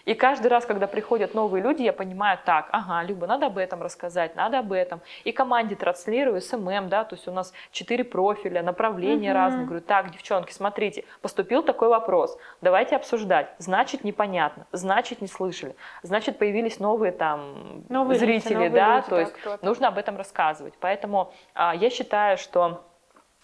и 0.05 0.15
каждый 0.15 0.47
раз, 0.47 0.65
когда 0.65 0.87
приходят 0.87 1.33
новые 1.33 1.63
люди, 1.63 1.81
я 1.81 1.93
понимаю, 1.93 2.37
так, 2.43 2.67
ага, 2.71 3.03
Люба, 3.03 3.25
надо 3.25 3.45
об 3.45 3.57
этом 3.57 3.81
рассказать, 3.81 4.35
надо 4.35 4.59
об 4.59 4.73
этом. 4.73 5.01
И 5.23 5.31
команде 5.31 5.75
транслирую, 5.75 6.41
SMM, 6.41 6.89
да, 6.89 7.05
то 7.05 7.15
есть 7.15 7.27
у 7.27 7.31
нас 7.31 7.53
четыре 7.71 8.03
профиля, 8.03 8.63
направления 8.63 9.29
угу. 9.29 9.37
разные. 9.37 9.65
Говорю, 9.65 9.81
так, 9.81 10.11
девчонки, 10.11 10.51
смотрите, 10.51 11.05
поступил 11.21 11.63
такой 11.63 11.87
вопрос, 11.87 12.37
давайте 12.61 12.95
обсуждать. 12.95 13.49
Значит, 13.59 14.03
непонятно, 14.03 14.67
значит, 14.71 15.21
не 15.21 15.27
слышали, 15.27 15.75
значит, 16.01 16.37
появились 16.37 16.79
новые 16.79 17.11
там 17.11 17.83
новые 17.89 18.19
зрители, 18.19 18.55
новые 18.55 18.69
да, 18.71 18.95
люди, 18.97 19.09
то 19.09 19.19
есть 19.19 19.33
да, 19.45 19.59
нужно 19.61 19.87
об 19.87 19.97
этом 19.97 20.17
рассказывать. 20.17 20.73
Поэтому 20.79 21.31
а, 21.53 21.73
я 21.75 21.89
считаю, 21.89 22.37
что 22.37 22.83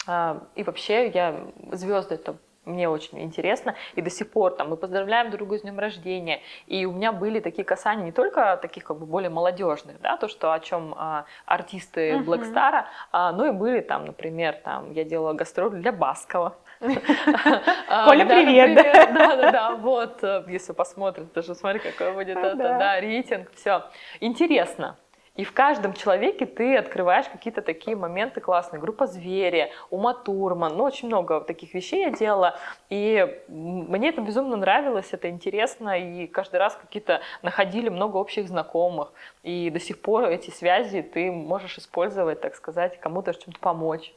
а, 0.07 0.43
и 0.55 0.63
вообще 0.63 1.07
я 1.09 1.39
звезды 1.71 2.15
это 2.15 2.35
мне 2.65 2.89
очень 2.89 3.21
интересно, 3.21 3.75
и 3.95 4.01
до 4.01 4.09
сих 4.09 4.29
пор 4.29 4.55
там 4.55 4.69
мы 4.69 4.77
поздравляем 4.77 5.29
друг 5.29 5.39
друга 5.39 5.59
с 5.59 5.61
днем 5.61 5.79
рождения, 5.79 6.41
и 6.67 6.85
у 6.85 6.91
меня 6.91 7.11
были 7.11 7.39
такие 7.39 7.63
касания 7.63 8.05
не 8.05 8.11
только 8.11 8.57
таких 8.61 8.83
как 8.83 8.99
бы 8.99 9.05
более 9.05 9.29
молодежных, 9.29 9.99
да, 10.01 10.17
то, 10.17 10.27
что 10.27 10.53
о 10.53 10.59
чем 10.59 10.93
а, 10.97 11.25
артисты 11.45 12.11
uh-huh. 12.11 12.25
Black 12.25 12.53
Star, 12.53 12.85
а, 13.11 13.31
но 13.31 13.47
и 13.47 13.51
были 13.51 13.81
там, 13.81 14.05
например, 14.05 14.55
там 14.63 14.91
я 14.91 15.03
делала 15.03 15.33
гастроль 15.33 15.71
для 15.71 15.91
Баскова, 15.91 16.55
а, 17.89 18.05
Коля, 18.05 18.25
привет! 18.25 18.75
Да, 18.75 19.35
да, 19.35 19.51
да, 19.51 19.75
вот, 19.75 20.23
э, 20.23 20.43
если 20.47 20.71
посмотрят, 20.71 21.33
даже 21.33 21.53
смотри, 21.53 21.79
какой 21.79 22.13
будет 22.13 22.37
это, 22.37 22.55
да, 22.55 22.99
рейтинг, 22.99 23.51
все. 23.53 23.83
Интересно. 24.19 24.97
И 25.39 25.45
в 25.45 25.53
каждом 25.53 25.93
человеке 25.93 26.45
ты 26.45 26.75
открываешь 26.75 27.29
какие-то 27.29 27.61
такие 27.61 27.95
моменты 27.95 28.41
классные. 28.41 28.81
Группа 28.81 29.07
«Звери», 29.07 29.71
Ума 29.89 30.13
Турман, 30.13 30.75
ну, 30.75 30.83
очень 30.83 31.07
много 31.07 31.39
таких 31.39 31.73
вещей 31.73 32.01
я 32.01 32.09
делала. 32.09 32.59
И 32.89 33.41
мне 33.47 34.09
это 34.09 34.19
безумно 34.19 34.57
нравилось, 34.57 35.13
это 35.13 35.29
интересно, 35.29 35.97
и 35.97 36.27
каждый 36.27 36.57
раз 36.57 36.75
какие-то 36.75 37.21
находили 37.41 37.87
много 37.87 38.17
общих 38.17 38.49
знакомых. 38.49 39.13
И 39.43 39.69
до 39.69 39.79
сих 39.79 40.01
пор 40.01 40.25
эти 40.25 40.49
связи 40.49 41.01
ты 41.01 41.31
можешь 41.31 41.77
использовать, 41.77 42.41
так 42.41 42.53
сказать, 42.53 42.99
кому-то 42.99 43.33
чем-то 43.33 43.61
помочь. 43.61 44.13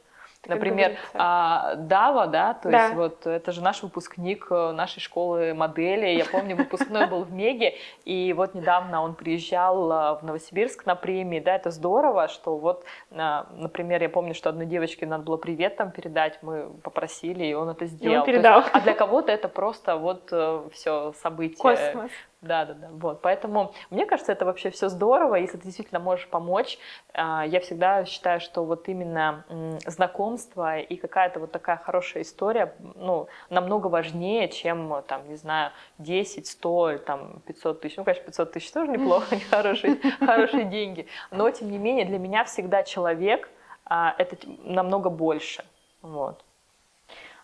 Например, 0.47 0.97
а, 1.13 1.75
Дава, 1.75 2.27
да, 2.27 2.53
то 2.53 2.69
да. 2.69 2.83
есть 2.83 2.95
вот 2.95 3.25
это 3.25 3.51
же 3.51 3.61
наш 3.61 3.81
выпускник 3.81 4.47
э, 4.49 4.71
нашей 4.71 4.99
школы 4.99 5.53
модели. 5.53 6.07
Я 6.07 6.25
помню, 6.25 6.57
выпускной 6.57 7.07
был 7.07 7.23
в 7.23 7.31
Меге, 7.31 7.75
и 8.03 8.33
вот 8.33 8.53
недавно 8.53 9.01
он 9.01 9.15
приезжал 9.15 9.91
э, 9.91 10.19
в 10.19 10.23
Новосибирск 10.23 10.85
на 10.85 10.95
премии, 10.95 11.39
да, 11.39 11.55
это 11.55 11.71
здорово, 11.71 12.27
что 12.27 12.57
вот, 12.57 12.83
а, 13.11 13.47
например, 13.55 14.01
я 14.01 14.09
помню, 14.09 14.33
что 14.33 14.49
одной 14.49 14.65
девочке 14.65 15.05
надо 15.05 15.23
было 15.23 15.37
привет 15.37 15.77
там 15.77 15.91
передать, 15.91 16.39
мы 16.41 16.69
попросили, 16.83 17.45
и 17.45 17.53
он 17.53 17.69
это 17.69 17.85
сделал. 17.85 18.15
И 18.15 18.17
он 18.19 18.25
передал. 18.25 18.59
Есть, 18.61 18.71
а 18.73 18.81
для 18.81 18.93
кого-то 18.93 19.31
это 19.31 19.47
просто 19.47 19.95
вот 19.95 20.27
э, 20.31 20.63
все 20.73 21.13
событие. 21.21 21.57
Космос. 21.57 22.11
Да, 22.43 22.65
да, 22.65 22.73
да. 22.73 22.89
Вот. 22.91 23.21
Поэтому 23.21 23.73
мне 23.89 24.05
кажется, 24.05 24.33
это 24.33 24.43
вообще 24.43 24.69
все 24.69 24.89
здорово. 24.89 25.35
Если 25.35 25.57
ты 25.57 25.63
действительно 25.63 26.01
можешь 26.01 26.27
помочь, 26.27 26.77
а, 27.13 27.45
я 27.45 27.61
всегда 27.61 28.03
считаю, 28.03 28.41
что 28.41 28.65
вот 28.65 28.89
именно 28.89 29.45
знакомство 29.85 30.77
и 30.77 30.97
какая-то 30.97 31.39
вот 31.39 31.53
такая 31.53 31.77
хорошая 31.77 32.23
история, 32.23 32.75
ну, 32.95 33.27
намного 33.49 33.87
важнее, 33.87 34.49
чем, 34.49 35.03
там, 35.07 35.27
не 35.29 35.37
знаю, 35.37 35.71
10, 35.99 36.45
100, 36.45 36.97
там, 36.99 37.41
500 37.47 37.79
тысяч. 37.79 37.95
Ну, 37.95 38.03
конечно, 38.03 38.25
500 38.25 38.51
тысяч 38.51 38.71
тоже 38.71 38.91
неплохо, 38.91 39.37
хорошие, 39.49 39.97
хорошие 40.19 40.65
деньги. 40.65 41.07
Но, 41.31 41.49
тем 41.49 41.71
не 41.71 41.77
менее, 41.77 42.05
для 42.05 42.19
меня 42.19 42.43
всегда 42.43 42.83
человек 42.83 43.49
а, 43.85 44.13
это 44.17 44.35
намного 44.65 45.09
больше. 45.09 45.63
Вот. 46.01 46.43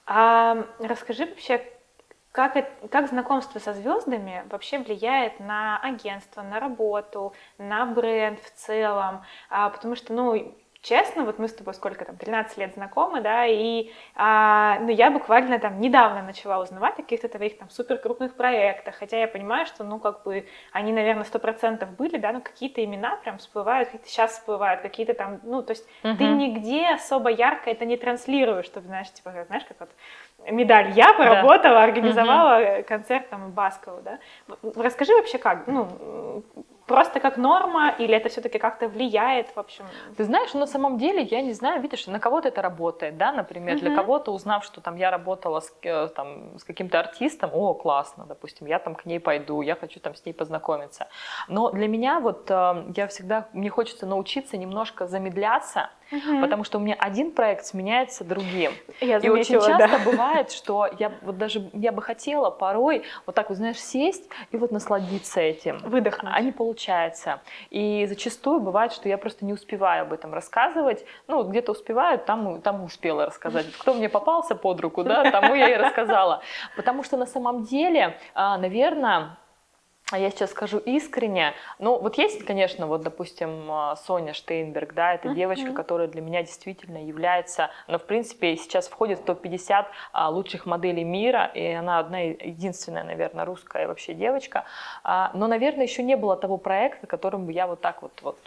А 0.05 0.65
расскажи 0.79 1.25
вообще, 1.25 1.63
как, 2.31 2.53
как 2.89 3.09
знакомство 3.09 3.59
со 3.59 3.73
звездами 3.73 4.43
вообще 4.49 4.79
влияет 4.79 5.39
на 5.39 5.79
агентство, 5.79 6.41
на 6.41 6.59
работу, 6.59 7.33
на 7.57 7.85
бренд 7.85 8.39
в 8.39 8.51
целом? 8.51 9.23
А, 9.49 9.69
потому 9.69 9.95
что, 9.95 10.13
ну, 10.13 10.55
честно, 10.81 11.25
вот 11.25 11.39
мы 11.39 11.47
с 11.47 11.53
тобой 11.53 11.73
сколько 11.73 12.05
там, 12.05 12.15
13 12.15 12.57
лет 12.57 12.73
знакомы, 12.73 13.21
да, 13.21 13.45
и 13.45 13.91
а, 14.15 14.79
ну, 14.79 14.89
я 14.89 15.11
буквально 15.11 15.59
там 15.59 15.79
недавно 15.81 16.21
начала 16.21 16.61
узнавать 16.61 16.93
о 16.93 17.03
каких-то 17.03 17.27
твоих 17.27 17.57
там 17.57 17.69
супер 17.69 17.97
крупных 17.97 18.35
проектах, 18.35 18.95
хотя 18.95 19.19
я 19.19 19.27
понимаю, 19.27 19.65
что, 19.65 19.83
ну, 19.83 19.99
как 19.99 20.23
бы, 20.23 20.47
они, 20.71 20.93
наверное, 20.93 21.25
сто 21.25 21.39
процентов 21.39 21.89
были, 21.95 22.17
да, 22.17 22.31
но 22.31 22.39
какие-то 22.39 22.83
имена 22.83 23.17
прям 23.17 23.37
всплывают, 23.37 23.89
какие-то 23.89 24.09
сейчас 24.09 24.31
всплывают, 24.31 24.81
какие-то 24.81 25.13
там, 25.13 25.39
ну, 25.43 25.61
то 25.61 25.71
есть 25.71 25.85
uh-huh. 26.03 26.15
ты 26.15 26.23
нигде 26.25 26.87
особо 26.87 27.29
ярко 27.29 27.69
это 27.69 27.85
не 27.85 27.97
транслируешь, 27.97 28.65
чтобы, 28.65 28.87
знаешь, 28.87 29.11
типа, 29.11 29.31
знаешь, 29.47 29.65
как 29.65 29.79
вот 29.81 29.89
медаль 30.49 30.91
я 30.91 31.13
поработала, 31.13 31.75
да. 31.75 31.83
организовала 31.83 32.61
uh-huh. 32.61 32.83
концерт 32.83 33.29
там 33.29 33.51
Баскову, 33.51 34.01
да. 34.01 34.19
Расскажи 34.75 35.13
вообще 35.13 35.37
как, 35.37 35.67
ну, 35.67 36.43
просто 36.89 37.19
как 37.19 37.37
норма, 37.37 37.95
или 37.99 38.15
это 38.17 38.29
все-таки 38.29 38.59
как-то 38.59 38.87
влияет, 38.87 39.55
в 39.55 39.59
общем? 39.59 39.85
Ты 40.17 40.23
знаешь, 40.23 40.53
на 40.53 40.67
самом 40.67 40.97
деле, 40.97 41.21
я 41.21 41.41
не 41.41 41.53
знаю, 41.53 41.81
видишь, 41.81 42.07
на 42.07 42.19
кого-то 42.19 42.47
это 42.47 42.61
работает, 42.61 43.17
да, 43.17 43.31
например, 43.31 43.79
для 43.79 43.95
кого-то, 43.95 44.33
узнав, 44.33 44.63
что 44.65 44.81
там 44.81 44.97
я 44.97 45.11
работала 45.11 45.59
с, 45.59 45.71
э, 45.83 46.07
там, 46.07 46.57
с 46.57 46.63
каким-то 46.63 46.99
артистом, 46.99 47.51
о, 47.53 47.73
классно, 47.73 48.25
допустим, 48.25 48.67
я 48.67 48.79
там 48.79 48.95
к 48.95 49.05
ней 49.05 49.19
пойду, 49.19 49.61
я 49.61 49.75
хочу 49.75 49.99
там 49.99 50.13
с 50.15 50.25
ней 50.25 50.33
познакомиться. 50.33 51.07
Но 51.47 51.69
для 51.71 51.87
меня 51.87 52.19
вот 52.19 52.51
э, 52.51 52.93
я 52.95 53.07
всегда, 53.07 53.45
мне 53.53 53.69
хочется 53.69 54.07
научиться 54.07 54.57
немножко 54.57 55.07
замедляться, 55.07 55.89
угу. 56.11 56.41
потому 56.41 56.63
что 56.63 56.77
у 56.77 56.81
меня 56.81 56.95
один 56.99 57.31
проект 57.31 57.65
сменяется 57.65 58.23
другим. 58.23 58.71
Я 59.01 59.19
заметила, 59.19 59.35
и 59.35 59.39
очень 59.39 59.55
часто 59.55 59.97
да. 59.97 59.99
бывает, 60.05 60.51
что 60.51 60.89
я 60.99 61.11
вот 61.21 61.37
даже 61.37 61.69
я 61.73 61.91
бы 61.91 62.01
хотела 62.01 62.49
порой 62.49 63.03
вот 63.25 63.35
так 63.35 63.49
вот 63.49 63.57
знаешь 63.57 63.79
сесть 63.79 64.29
и 64.51 64.57
вот 64.57 64.71
насладиться 64.71 65.39
этим, 65.39 65.77
выдохнуть, 65.79 66.31
а 66.35 66.41
не 66.41 66.51
получается. 66.51 67.41
И 67.69 68.05
зачастую 68.07 68.59
бывает, 68.59 68.91
что 68.91 69.09
я 69.09 69.17
просто 69.17 69.45
не 69.45 69.53
успеваю 69.53 70.03
об 70.03 70.13
этом 70.13 70.33
рассказывать. 70.33 71.05
Ну 71.27 71.43
где-то 71.43 71.71
успеваю, 71.71 72.19
там 72.19 72.61
там 72.61 72.83
успела 72.83 73.25
рассказать. 73.25 73.71
Кто 73.79 73.93
мне 73.93 74.09
попался 74.09 74.55
под 74.55 74.79
руку, 74.81 75.03
да, 75.03 75.31
тому 75.31 75.55
я 75.55 75.69
и 75.69 75.75
рассказала, 75.75 76.41
потому 76.75 77.03
что 77.03 77.17
на 77.17 77.25
самом 77.25 77.63
деле, 77.63 78.17
а, 78.33 78.57
наверное 78.57 79.37
я 80.17 80.31
сейчас 80.31 80.51
скажу 80.51 80.77
искренне, 80.79 81.53
ну 81.77 81.99
вот 81.99 82.17
есть, 82.17 82.43
конечно, 82.45 82.87
вот, 82.87 83.01
допустим, 83.01 83.71
а, 83.71 83.95
Соня 83.95 84.33
Штейнберг, 84.33 84.93
да, 84.93 85.13
это 85.13 85.29
uh-huh. 85.29 85.35
девочка, 85.35 85.73
которая 85.73 86.07
для 86.07 86.21
меня 86.21 86.41
действительно 86.41 87.03
является, 87.03 87.69
ну, 87.87 87.97
в 87.97 88.03
принципе, 88.03 88.55
сейчас 88.55 88.87
входит 88.87 89.19
в 89.19 89.23
топ-50 89.25 89.85
а, 90.11 90.29
лучших 90.29 90.65
моделей 90.65 91.03
мира, 91.03 91.51
и 91.53 91.67
она 91.71 91.99
одна 91.99 92.21
единственная, 92.21 93.03
наверное, 93.03 93.45
русская 93.45 93.87
вообще 93.87 94.13
девочка, 94.13 94.65
а, 95.03 95.31
но, 95.33 95.47
наверное, 95.47 95.83
еще 95.83 96.03
не 96.03 96.15
было 96.15 96.35
того 96.35 96.57
проекта, 96.57 97.07
которым 97.07 97.45
бы 97.45 97.51
я 97.51 97.67
вот 97.67 97.81
так 97.81 98.01
вот, 98.01 98.13
вот 98.21 98.37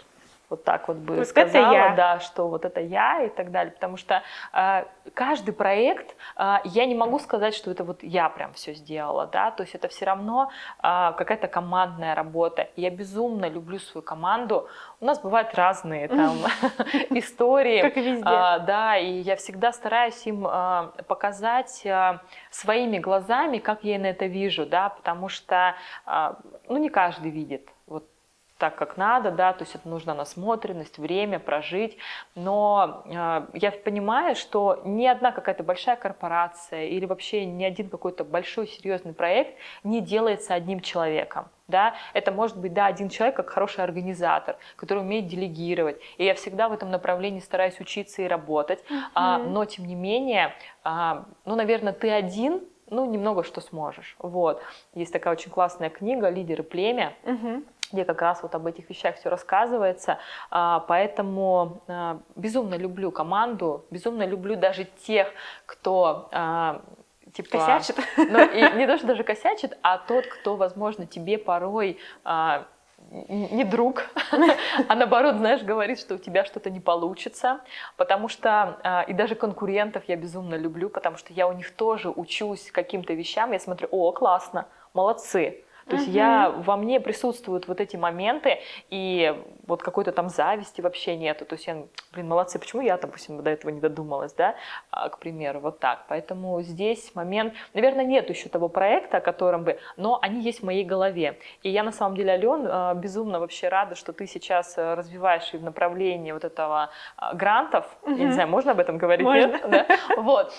вот 0.53 0.63
так 0.63 0.87
вот 0.87 0.97
бы 0.97 1.15
вот 1.15 1.27
сказала, 1.27 1.73
я. 1.73 1.95
да, 1.95 2.19
что 2.19 2.47
вот 2.47 2.63
это 2.63 2.79
я 2.79 3.23
и 3.23 3.29
так 3.29 3.49
далее, 3.49 3.71
потому 3.71 3.97
что 3.97 4.21
э, 4.53 4.85
каждый 5.15 5.51
проект, 5.51 6.15
э, 6.37 6.57
я 6.63 6.85
не 6.85 6.93
могу 6.93 7.17
сказать, 7.17 7.55
что 7.55 7.71
это 7.71 7.83
вот 7.83 8.03
я 8.03 8.29
прям 8.29 8.53
все 8.53 8.73
сделала, 8.73 9.25
да, 9.25 9.49
то 9.49 9.63
есть 9.63 9.73
это 9.73 9.87
все 9.87 10.05
равно 10.05 10.51
э, 10.77 11.13
какая-то 11.17 11.47
командная 11.47 12.13
работа. 12.13 12.67
Я 12.75 12.91
безумно 12.91 13.49
люблю 13.49 13.79
свою 13.79 14.03
команду. 14.03 14.67
У 14.99 15.05
нас 15.05 15.19
бывают 15.19 15.55
разные 15.55 16.07
там 16.07 16.37
истории, 17.09 17.81
как 17.81 17.95
везде, 17.95 18.23
да, 18.23 18.97
и 18.97 19.21
я 19.21 19.35
всегда 19.35 19.73
стараюсь 19.73 20.27
им 20.27 20.47
показать 21.07 21.87
своими 22.51 22.99
глазами, 22.99 23.57
как 23.57 23.83
я 23.83 23.97
на 23.97 24.07
это 24.07 24.27
вижу, 24.27 24.65
да, 24.65 24.89
потому 24.89 25.29
что, 25.29 25.75
ну, 26.69 26.77
не 26.77 26.89
каждый 26.89 27.31
видит 27.31 27.72
так, 28.57 28.75
как 28.75 28.97
надо, 28.97 29.31
да, 29.31 29.53
то 29.53 29.63
есть 29.63 29.75
это 29.75 29.87
нужна 29.89 30.13
насмотренность, 30.13 30.97
время 30.97 31.39
прожить, 31.39 31.97
но 32.35 33.03
э, 33.05 33.47
я 33.53 33.71
понимаю, 33.71 34.35
что 34.35 34.81
ни 34.85 35.05
одна 35.05 35.31
какая-то 35.31 35.63
большая 35.63 35.95
корпорация 35.95 36.85
или 36.85 37.05
вообще 37.05 37.45
ни 37.45 37.63
один 37.63 37.89
какой-то 37.89 38.23
большой 38.23 38.67
серьезный 38.67 39.13
проект 39.13 39.57
не 39.83 40.01
делается 40.01 40.53
одним 40.53 40.79
человеком. 40.79 41.49
Да? 41.67 41.95
Это 42.13 42.31
может 42.31 42.57
быть 42.57 42.73
да, 42.73 42.85
один 42.85 43.09
человек 43.09 43.35
как 43.35 43.49
хороший 43.49 43.83
организатор, 43.83 44.57
который 44.75 44.99
умеет 44.99 45.27
делегировать. 45.27 45.99
И 46.17 46.25
я 46.25 46.35
всегда 46.35 46.69
в 46.69 46.73
этом 46.73 46.91
направлении 46.91 47.39
стараюсь 47.39 47.79
учиться 47.79 48.21
и 48.21 48.27
работать. 48.27 48.79
Uh-huh. 48.89 49.01
А, 49.15 49.37
но 49.39 49.65
тем 49.65 49.85
не 49.85 49.95
менее, 49.95 50.53
а, 50.83 51.25
ну, 51.45 51.55
наверное, 51.55 51.93
ты 51.93 52.11
один, 52.11 52.61
ну, 52.89 53.05
немного 53.05 53.43
что 53.43 53.61
сможешь. 53.61 54.15
Вот. 54.19 54.61
Есть 54.93 55.13
такая 55.13 55.33
очень 55.33 55.51
классная 55.51 55.89
книга 55.89 56.29
«Лидеры 56.29 56.63
племя». 56.63 57.13
Uh-huh 57.23 57.63
где 57.93 58.05
как 58.05 58.21
раз 58.21 58.43
вот 58.43 58.53
об 58.55 58.65
этих 58.65 58.89
вещах 58.89 59.15
все 59.15 59.29
рассказывается. 59.29 60.17
А, 60.49 60.79
поэтому 60.81 61.81
а, 61.87 62.19
безумно 62.35 62.75
люблю 62.75 63.11
команду, 63.11 63.85
безумно 63.91 64.25
люблю 64.25 64.55
даже 64.55 64.85
тех, 65.05 65.31
кто 65.65 66.29
а, 66.31 66.81
типа... 67.31 67.59
Косячит? 67.59 67.97
Ну, 68.17 68.43
и 68.43 68.77
не 68.77 68.87
то, 68.87 68.97
что 68.97 69.07
даже 69.07 69.23
косячит, 69.23 69.77
а 69.83 69.99
тот, 69.99 70.25
кто, 70.25 70.55
возможно, 70.55 71.05
тебе 71.05 71.37
порой 71.37 71.99
не 73.29 73.63
друг, 73.63 74.05
а 74.87 74.95
наоборот, 74.95 75.35
знаешь, 75.35 75.61
говорит, 75.61 75.99
что 75.99 76.15
у 76.15 76.17
тебя 76.17 76.45
что-то 76.45 76.69
не 76.69 76.79
получится, 76.79 77.59
потому 77.97 78.27
что 78.27 79.05
и 79.07 79.13
даже 79.13 79.35
конкурентов 79.35 80.05
я 80.07 80.15
безумно 80.15 80.55
люблю, 80.55 80.89
потому 80.89 81.17
что 81.17 81.33
я 81.33 81.47
у 81.47 81.53
них 81.53 81.69
тоже 81.71 82.09
учусь 82.09 82.71
каким-то 82.71 83.13
вещам, 83.13 83.51
я 83.51 83.59
смотрю, 83.59 83.89
о, 83.91 84.13
классно, 84.13 84.67
молодцы, 84.93 85.63
то 85.87 85.95
есть 85.95 86.07
я, 86.07 86.49
во 86.49 86.77
мне 86.77 86.99
присутствуют 86.99 87.67
вот 87.67 87.81
эти 87.81 87.95
моменты, 87.95 88.59
и 88.89 89.35
вот 89.65 89.81
какой-то 89.81 90.11
там 90.11 90.29
зависти 90.29 90.81
вообще 90.81 91.15
нету. 91.15 91.45
То 91.45 91.55
есть 91.55 91.67
я, 91.67 91.83
блин, 92.11 92.27
молодцы, 92.27 92.59
почему 92.59 92.81
я, 92.81 92.97
допустим, 92.97 93.41
до 93.41 93.49
этого 93.49 93.71
не 93.71 93.79
додумалась, 93.79 94.33
да, 94.33 94.55
а, 94.91 95.09
к 95.09 95.19
примеру, 95.19 95.59
вот 95.59 95.79
так. 95.79 96.05
Поэтому 96.07 96.61
здесь 96.61 97.15
момент, 97.15 97.53
наверное, 97.73 98.05
нет 98.05 98.29
еще 98.29 98.49
того 98.49 98.69
проекта, 98.69 99.17
о 99.17 99.21
котором 99.21 99.63
бы, 99.63 99.79
но 99.97 100.19
они 100.21 100.41
есть 100.41 100.61
в 100.61 100.65
моей 100.65 100.83
голове. 100.83 101.39
И 101.63 101.69
я 101.69 101.83
на 101.83 101.91
самом 101.91 102.15
деле, 102.17 102.33
Ален, 102.33 102.67
а, 102.69 102.93
безумно 102.93 103.39
вообще 103.39 103.69
рада, 103.69 103.95
что 103.95 104.11
ты 104.13 104.27
сейчас 104.27 104.77
э, 104.77 104.93
развиваешь 104.95 105.53
и 105.53 105.57
в 105.57 105.63
направлении 105.63 106.31
вот 106.31 106.43
этого 106.43 106.89
а, 107.17 107.33
грантов. 107.33 107.85
Угу. 108.03 108.15
Я 108.15 108.25
не 108.25 108.31
знаю, 108.31 108.49
можно 108.49 108.71
об 108.71 108.79
этом 108.79 108.97
говорить? 108.97 109.25
Можно. 109.25 109.47
Нет? 109.47 109.69
Да? 109.69 109.85
Вот. 110.17 110.53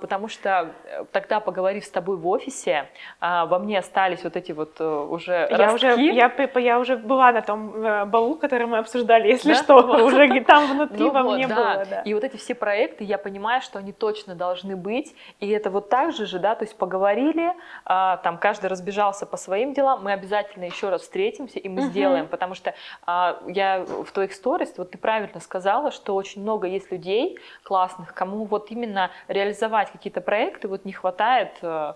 Потому 0.00 0.28
что 0.28 0.74
э, 0.84 1.04
тогда, 1.12 1.40
поговорив 1.40 1.84
с 1.84 1.90
тобой 1.90 2.16
в 2.16 2.26
офисе, 2.26 2.88
во 3.20 3.58
мне 3.58 3.78
остались 3.78 4.24
вот 4.24 4.36
эти 4.36 4.52
вот 4.52 4.80
э, 4.80 4.84
уже 4.84 5.46
я 5.50 5.56
ростки. 5.56 5.86
Уже, 5.86 6.02
я, 6.02 6.32
я 6.54 6.78
уже 6.78 6.96
была 6.96 7.32
на 7.32 7.42
том 7.42 8.10
балу, 8.10 8.36
который 8.46 8.68
мы 8.68 8.78
обсуждали, 8.78 9.26
если 9.26 9.52
да? 9.52 9.62
что, 9.62 9.82
вот. 9.86 10.00
уже 10.02 10.40
там 10.44 10.72
внутри 10.72 11.04
ну 11.04 11.10
во 11.10 11.22
вот, 11.22 11.34
мне 11.36 11.48
да. 11.48 11.54
было. 11.54 11.84
Да. 11.90 12.00
И 12.02 12.14
вот 12.14 12.22
эти 12.22 12.36
все 12.36 12.54
проекты, 12.54 13.02
я 13.02 13.18
понимаю, 13.18 13.60
что 13.60 13.78
они 13.80 13.92
точно 13.92 14.34
должны 14.36 14.76
быть, 14.76 15.14
и 15.40 15.48
это 15.50 15.70
вот 15.70 15.88
так 15.88 16.12
же 16.12 16.26
же, 16.26 16.38
да, 16.38 16.54
то 16.54 16.64
есть 16.64 16.76
поговорили, 16.76 17.52
а, 17.84 18.18
там 18.18 18.38
каждый 18.38 18.66
разбежался 18.66 19.26
по 19.26 19.36
своим 19.36 19.74
делам, 19.74 20.04
мы 20.04 20.12
обязательно 20.12 20.64
еще 20.64 20.90
раз 20.90 21.02
встретимся, 21.02 21.58
и 21.58 21.68
мы 21.68 21.82
угу. 21.82 21.90
сделаем, 21.90 22.28
потому 22.28 22.54
что 22.54 22.74
а, 23.04 23.40
я 23.48 23.84
в 23.84 24.12
твоих 24.12 24.32
сторис, 24.32 24.72
вот 24.76 24.92
ты 24.92 24.98
правильно 24.98 25.40
сказала, 25.40 25.90
что 25.90 26.14
очень 26.14 26.42
много 26.42 26.68
есть 26.68 26.92
людей 26.92 27.38
классных, 27.64 28.14
кому 28.14 28.44
вот 28.44 28.70
именно 28.70 29.10
реализовать 29.26 29.90
какие-то 29.90 30.20
проекты 30.20 30.68
вот 30.68 30.84
не 30.84 30.92
хватает 30.92 31.52
э, 31.62 31.94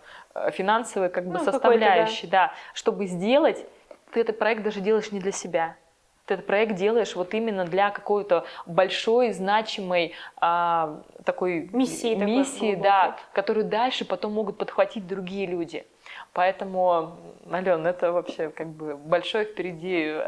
финансовой 0.52 1.10
как 1.10 1.26
бы 1.26 1.38
ну, 1.38 1.44
составляющей, 1.44 2.26
да. 2.26 2.48
да, 2.48 2.52
чтобы 2.74 3.06
сделать, 3.06 3.64
ты 4.12 4.20
этот 4.20 4.38
проект 4.38 4.62
даже 4.62 4.80
делаешь 4.80 5.12
не 5.12 5.20
для 5.20 5.32
себя, 5.32 5.76
ты 6.30 6.34
этот 6.34 6.46
проект 6.46 6.76
делаешь 6.76 7.16
вот 7.16 7.34
именно 7.34 7.64
для 7.64 7.90
какой-то 7.90 8.44
большой, 8.64 9.32
значимой 9.32 10.14
а, 10.36 11.02
такой 11.24 11.68
миссии, 11.72 12.14
миссии 12.14 12.74
такой 12.74 12.82
да, 12.82 13.16
которую 13.32 13.66
дальше 13.66 14.04
потом 14.04 14.32
могут 14.34 14.56
подхватить 14.56 15.08
другие 15.08 15.46
люди. 15.46 15.84
Поэтому, 16.32 17.16
Ален, 17.50 17.84
это 17.84 18.12
вообще 18.12 18.50
как 18.50 18.68
бы 18.68 18.96
большое 18.96 19.44
впереди. 19.44 20.18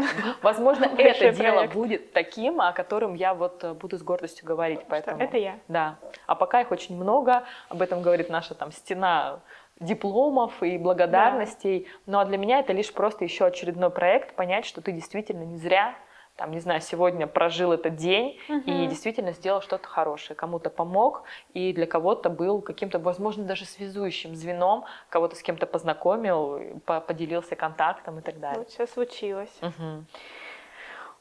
Возможно, 0.43 0.85
это 0.99 1.31
дело 1.31 1.67
будет 1.69 2.13
таким, 2.13 2.61
о 2.61 2.73
котором 2.73 3.15
я 3.15 3.33
вот 3.35 3.65
буду 3.77 3.97
с 3.97 4.03
гордостью 4.03 4.45
говорить. 4.45 4.81
Поэтому, 4.89 5.23
это 5.23 5.37
я. 5.37 5.61
Да. 5.69 5.99
А 6.27 6.35
пока 6.35 6.63
их 6.63 6.73
очень 6.73 6.97
много. 6.97 7.45
Об 7.69 7.81
этом 7.81 8.03
говорит 8.03 8.29
наша 8.29 8.55
там 8.55 8.73
стена 8.73 9.41
дипломов 9.83 10.63
и 10.63 10.79
благодарностей. 10.79 11.81
Да. 12.07 12.13
Ну 12.13 12.19
а 12.21 12.25
для 12.25 12.39
меня 12.39 12.61
это 12.61 12.73
лишь 12.73 12.93
просто 12.93 13.25
еще 13.25 13.47
очередной 13.47 13.91
проект, 13.91 14.35
понять, 14.35 14.65
что 14.65 14.81
ты 14.81 14.93
действительно 14.93 15.43
не 15.43 15.57
зря 15.57 15.95
там, 16.37 16.51
не 16.51 16.61
знаю, 16.61 16.81
сегодня 16.81 17.27
прожил 17.27 17.73
этот 17.73 17.97
день 17.97 18.39
угу. 18.49 18.63
и 18.65 18.87
действительно 18.87 19.33
сделал 19.33 19.61
что-то 19.61 19.87
хорошее, 19.87 20.35
кому-то 20.35 20.71
помог 20.71 21.25
и 21.53 21.73
для 21.73 21.87
кого-то 21.87 22.31
был 22.31 22.63
каким-то, 22.63 22.99
возможно, 22.99 23.45
даже 23.45 23.67
связующим 23.67 24.35
звеном, 24.35 24.85
кого-то 25.11 25.37
с 25.37 25.43
кем-то 25.43 25.67
познакомил, 25.67 26.81
поделился 26.85 27.55
контактом 27.55 28.19
и 28.19 28.23
так 28.23 28.41
далее. 28.41 28.61
Вот 28.61 28.71
сейчас 28.71 28.91
случилось. 28.91 29.55
Угу. 29.61 30.05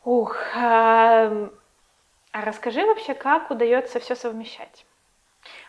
Ух, 0.05 0.37
а, 0.55 1.49
а 2.31 2.41
расскажи 2.45 2.85
вообще, 2.85 3.13
как 3.13 3.51
удается 3.51 3.99
все 3.99 4.15
совмещать? 4.15 4.85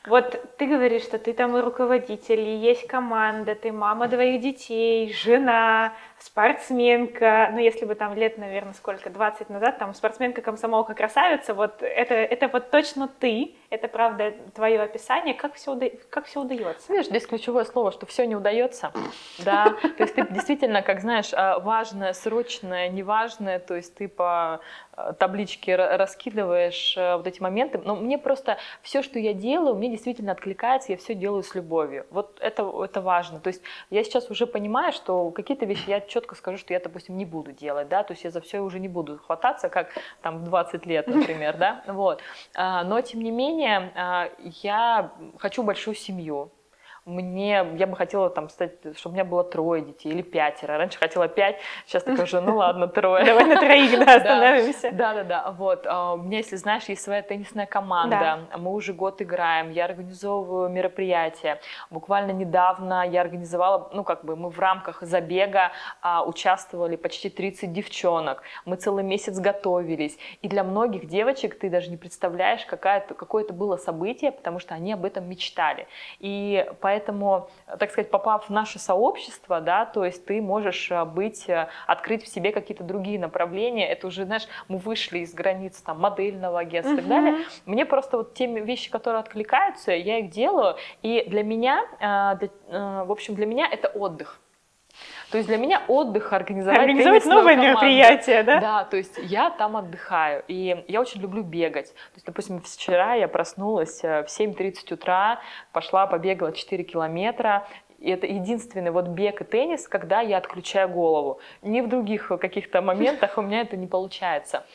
Вот 0.07 0.57
ты 0.59 0.67
говоришь, 0.67 1.03
что 1.03 1.19
ты 1.19 1.33
там 1.33 1.57
и 1.57 1.61
руководитель, 1.61 2.41
и 2.41 2.57
есть 2.57 2.89
команда, 2.89 3.55
ты 3.55 3.71
мама 3.71 4.09
двоих 4.09 4.41
детей, 4.41 5.13
жена, 5.13 5.93
спортсменка, 6.19 7.51
ну 7.53 7.59
если 7.59 7.85
бы 7.85 7.95
там 7.95 8.15
лет, 8.15 8.39
наверное, 8.39 8.73
сколько, 8.73 9.11
20 9.11 9.51
назад, 9.51 9.79
там 9.79 9.95
спортсменка, 9.95 10.41
комсомолка, 10.41 10.95
красавица, 10.95 11.55
вот 11.55 11.83
это, 11.83 12.15
это 12.15 12.49
вот 12.49 12.71
точно 12.71 13.09
ты, 13.09 13.55
это 13.71 13.89
правда 13.89 14.33
твое 14.55 14.81
описание, 14.81 15.35
как 15.35 15.55
все, 15.55 15.73
уда... 15.73 15.87
как 16.11 16.27
все 16.27 16.41
удается? 16.41 16.93
Видишь, 16.93 17.07
здесь 17.07 17.27
ключевое 17.27 17.65
слово, 17.65 17.93
что 17.93 18.07
все 18.07 18.25
не 18.27 18.37
удается, 18.37 18.93
да, 19.39 19.75
то 19.81 20.03
есть 20.03 20.15
ты 20.15 20.27
действительно, 20.29 20.83
как 20.83 21.01
знаешь, 21.01 21.31
а, 21.33 21.59
важное, 21.59 22.13
срочное, 22.13 22.89
неважное, 22.89 23.59
то 23.59 23.75
есть 23.75 23.95
ты 23.97 24.09
по 24.09 24.61
а, 24.93 25.13
табличке 25.15 25.75
раскидываешь 25.75 26.95
а, 26.97 27.17
вот 27.17 27.27
эти 27.27 27.41
моменты, 27.41 27.81
но 27.85 27.97
мне 27.97 28.19
просто 28.19 28.59
все, 28.83 29.03
что 29.03 29.19
я 29.19 29.33
делаю, 29.33 29.75
мне 29.75 29.92
действительно 29.93 30.33
откликается, 30.33 30.93
я 30.93 30.99
все 30.99 31.15
делаю 31.15 31.43
с 31.43 31.55
любовью. 31.55 32.07
Вот 32.11 32.39
это, 32.41 32.63
это 32.85 33.01
важно. 33.01 33.39
То 33.39 33.49
есть 33.49 33.63
я 33.91 34.03
сейчас 34.03 34.31
уже 34.31 34.47
понимаю, 34.47 34.93
что 34.93 35.31
какие-то 35.31 35.67
вещи 35.67 35.85
я 35.89 36.01
четко 36.01 36.35
скажу, 36.35 36.59
что 36.59 36.73
я, 36.73 36.81
допустим, 36.81 37.17
не 37.17 37.25
буду 37.25 37.53
делать, 37.53 37.89
да, 37.89 38.03
то 38.03 38.13
есть 38.13 38.25
я 38.25 38.31
за 38.31 38.41
все 38.41 38.61
уже 38.61 38.81
не 38.81 38.89
буду 38.89 39.19
хвататься, 39.19 39.69
как 39.69 39.89
там 40.23 40.39
в 40.39 40.45
20 40.45 40.87
лет, 40.87 41.07
например, 41.07 41.57
да, 41.57 41.85
вот. 41.87 42.21
А, 42.55 42.83
но, 42.85 43.01
тем 43.01 43.21
не 43.23 43.31
менее, 43.31 43.93
а, 43.95 44.31
я 44.63 45.13
хочу 45.39 45.63
большую 45.63 45.95
семью, 45.95 46.51
мне, 47.05 47.67
я 47.77 47.87
бы 47.89 47.97
хотела 47.97 48.31
там 48.31 48.49
стать, 48.49 48.79
чтобы 48.97 49.13
у 49.13 49.15
меня 49.15 49.25
было 49.25 49.43
трое 49.43 49.83
детей 49.83 50.13
или 50.13 50.23
пятеро. 50.23 50.79
Раньше 50.79 50.99
хотела 50.99 51.27
пять, 51.27 51.57
сейчас 51.85 52.05
такая 52.05 52.25
уже, 52.25 52.41
ну 52.41 52.57
ладно, 52.57 52.87
трое. 52.87 53.25
Давай 53.25 53.45
на 53.45 53.59
троих, 53.59 53.99
да, 53.99 54.15
остановимся. 54.17 54.93
Да, 54.93 55.15
да, 55.15 55.25
да, 55.25 55.51
вот. 55.51 55.85
А, 55.87 56.15
у 56.15 56.19
меня, 56.19 56.39
если 56.39 56.55
знаешь, 56.55 56.85
есть 56.85 57.03
своя 57.03 57.23
теннисная 57.23 57.67
команда, 57.67 58.47
мы 58.57 58.73
уже 58.73 58.93
год 58.93 59.21
играем, 59.21 59.71
я 59.71 59.87
организовываю 59.87 60.69
мероприятия. 60.69 61.61
Буквально 61.91 62.31
недавно 62.31 63.05
я 63.09 63.21
организовала, 63.21 63.91
ну 63.93 64.05
как 64.05 64.25
бы 64.25 64.37
мы 64.37 64.51
в 64.51 64.61
рамках 64.61 65.03
забега 65.03 65.73
а, 66.03 66.25
участвовали 66.25 66.95
почти 66.95 67.31
30 67.31 67.73
девчонок. 67.73 68.43
Мы 68.65 68.77
целый 68.77 69.03
месяц 69.03 69.41
готовились. 69.41 70.17
И 70.41 70.49
для 70.49 70.63
многих 70.63 71.09
девочек 71.09 71.59
ты 71.59 71.69
даже 71.69 71.91
не 71.91 71.97
представляешь, 71.97 72.65
какое 72.65 73.43
это 73.43 73.53
было 73.53 73.77
событие, 73.77 74.31
потому 74.31 74.61
что 74.61 74.75
они 74.75 74.93
об 74.93 75.05
этом 75.05 75.29
мечтали. 75.29 75.89
И 76.21 76.65
поэтому 76.81 76.92
Поэтому, 76.93 77.49
так 77.79 77.91
сказать, 77.91 78.11
попав 78.11 78.51
в 78.51 78.51
наше 78.51 78.79
сообщество, 78.79 79.63
да, 79.63 79.87
то 79.87 80.05
есть 80.05 80.27
ты 80.27 80.43
можешь 80.43 80.91
э, 80.91 81.07
быть, 81.07 81.49
э, 81.49 81.69
открыть 81.87 82.23
в 82.23 82.29
себе 82.29 82.53
какие-то 82.53 82.85
другие 82.85 83.19
направления. 83.19 83.89
Это 83.89 84.09
уже, 84.09 84.27
знаешь, 84.27 84.47
мы 84.69 84.77
вышли 84.77 85.21
из 85.21 85.33
границ 85.33 85.81
там 85.81 86.01
модельного 86.01 86.61
агентства 86.61 86.93
uh-huh. 86.93 86.99
и 86.99 87.01
так 87.01 87.09
далее. 87.09 87.47
Мне 87.65 87.87
просто 87.87 88.19
вот 88.19 88.35
те 88.35 88.47
вещи, 88.47 88.91
которые 88.91 89.21
откликаются, 89.21 89.93
я 89.93 90.19
их 90.19 90.29
делаю. 90.29 90.77
И 91.01 91.25
для 91.27 91.43
меня, 91.43 91.83
э, 91.99 92.37
для, 92.39 93.05
в 93.05 93.11
общем, 93.11 93.37
для 93.37 93.47
меня 93.47 93.67
это 93.73 93.89
отдых. 93.89 94.39
То 95.33 95.39
есть 95.39 95.49
для 95.49 95.57
меня 95.57 95.83
отдых 95.89 96.35
организовать, 96.35 96.79
организовать 96.79 97.25
новое 97.25 97.55
команду. 97.55 97.71
мероприятие, 97.71 98.43
да? 98.43 98.61
Да, 98.61 98.85
то 98.85 98.99
есть 98.99 99.19
я 99.23 99.49
там 99.49 99.79
отдыхаю. 99.79 100.45
И 100.47 100.85
я 100.89 101.01
очень 101.01 101.23
люблю 101.23 101.43
бегать. 101.43 101.95
То 101.95 102.17
есть, 102.17 102.27
допустим, 102.27 102.61
вчера 102.61 103.15
я 103.15 103.29
проснулась 103.29 104.05
э, 104.05 104.25
в 104.25 104.27
7.30 104.27 104.93
утра, 104.93 105.41
пошла, 105.73 106.07
побегала 106.07 106.53
4 106.53 106.85
километра, 106.85 107.67
и 107.99 108.11
это 108.11 108.27
единственный 108.27 108.91
вот 108.91 109.07
бег 109.07 109.41
и 109.41 109.45
теннис, 109.45 109.89
когда 109.89 110.21
я 110.21 110.37
отключаю 110.37 110.91
голову. 110.91 111.41
Ни 111.63 111.81
в 111.81 111.89
других 111.89 112.29
каких-то 112.29 112.83
моментах 112.83 113.39
у 113.39 113.43
меня 113.43 113.63
это 113.63 113.79
не 113.79 113.87
получается. 113.87 114.67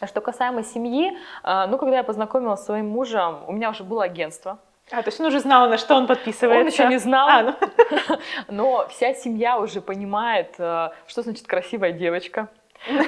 А 0.00 0.08
что 0.08 0.20
касаемо 0.20 0.64
семьи, 0.64 1.12
э, 1.44 1.66
ну, 1.68 1.78
когда 1.78 1.98
я 1.98 2.02
познакомилась 2.02 2.60
с 2.62 2.64
своим 2.64 2.88
мужем, 2.88 3.44
у 3.46 3.52
меня 3.52 3.70
уже 3.70 3.84
было 3.84 4.02
агентство, 4.02 4.58
а, 4.90 5.02
то 5.02 5.08
есть 5.08 5.18
он 5.20 5.26
уже 5.26 5.40
знал, 5.40 5.68
на 5.68 5.78
что 5.78 5.94
он 5.94 6.06
подписывается? 6.06 6.60
Он 6.60 6.66
еще 6.66 6.86
не 6.86 6.98
знал, 6.98 7.28
а, 7.28 7.42
ну. 7.42 8.18
но 8.48 8.88
вся 8.88 9.14
семья 9.14 9.58
уже 9.58 9.80
понимает, 9.80 10.54
э, 10.58 10.90
что 11.06 11.22
значит 11.22 11.46
красивая 11.46 11.92
девочка. 11.92 12.48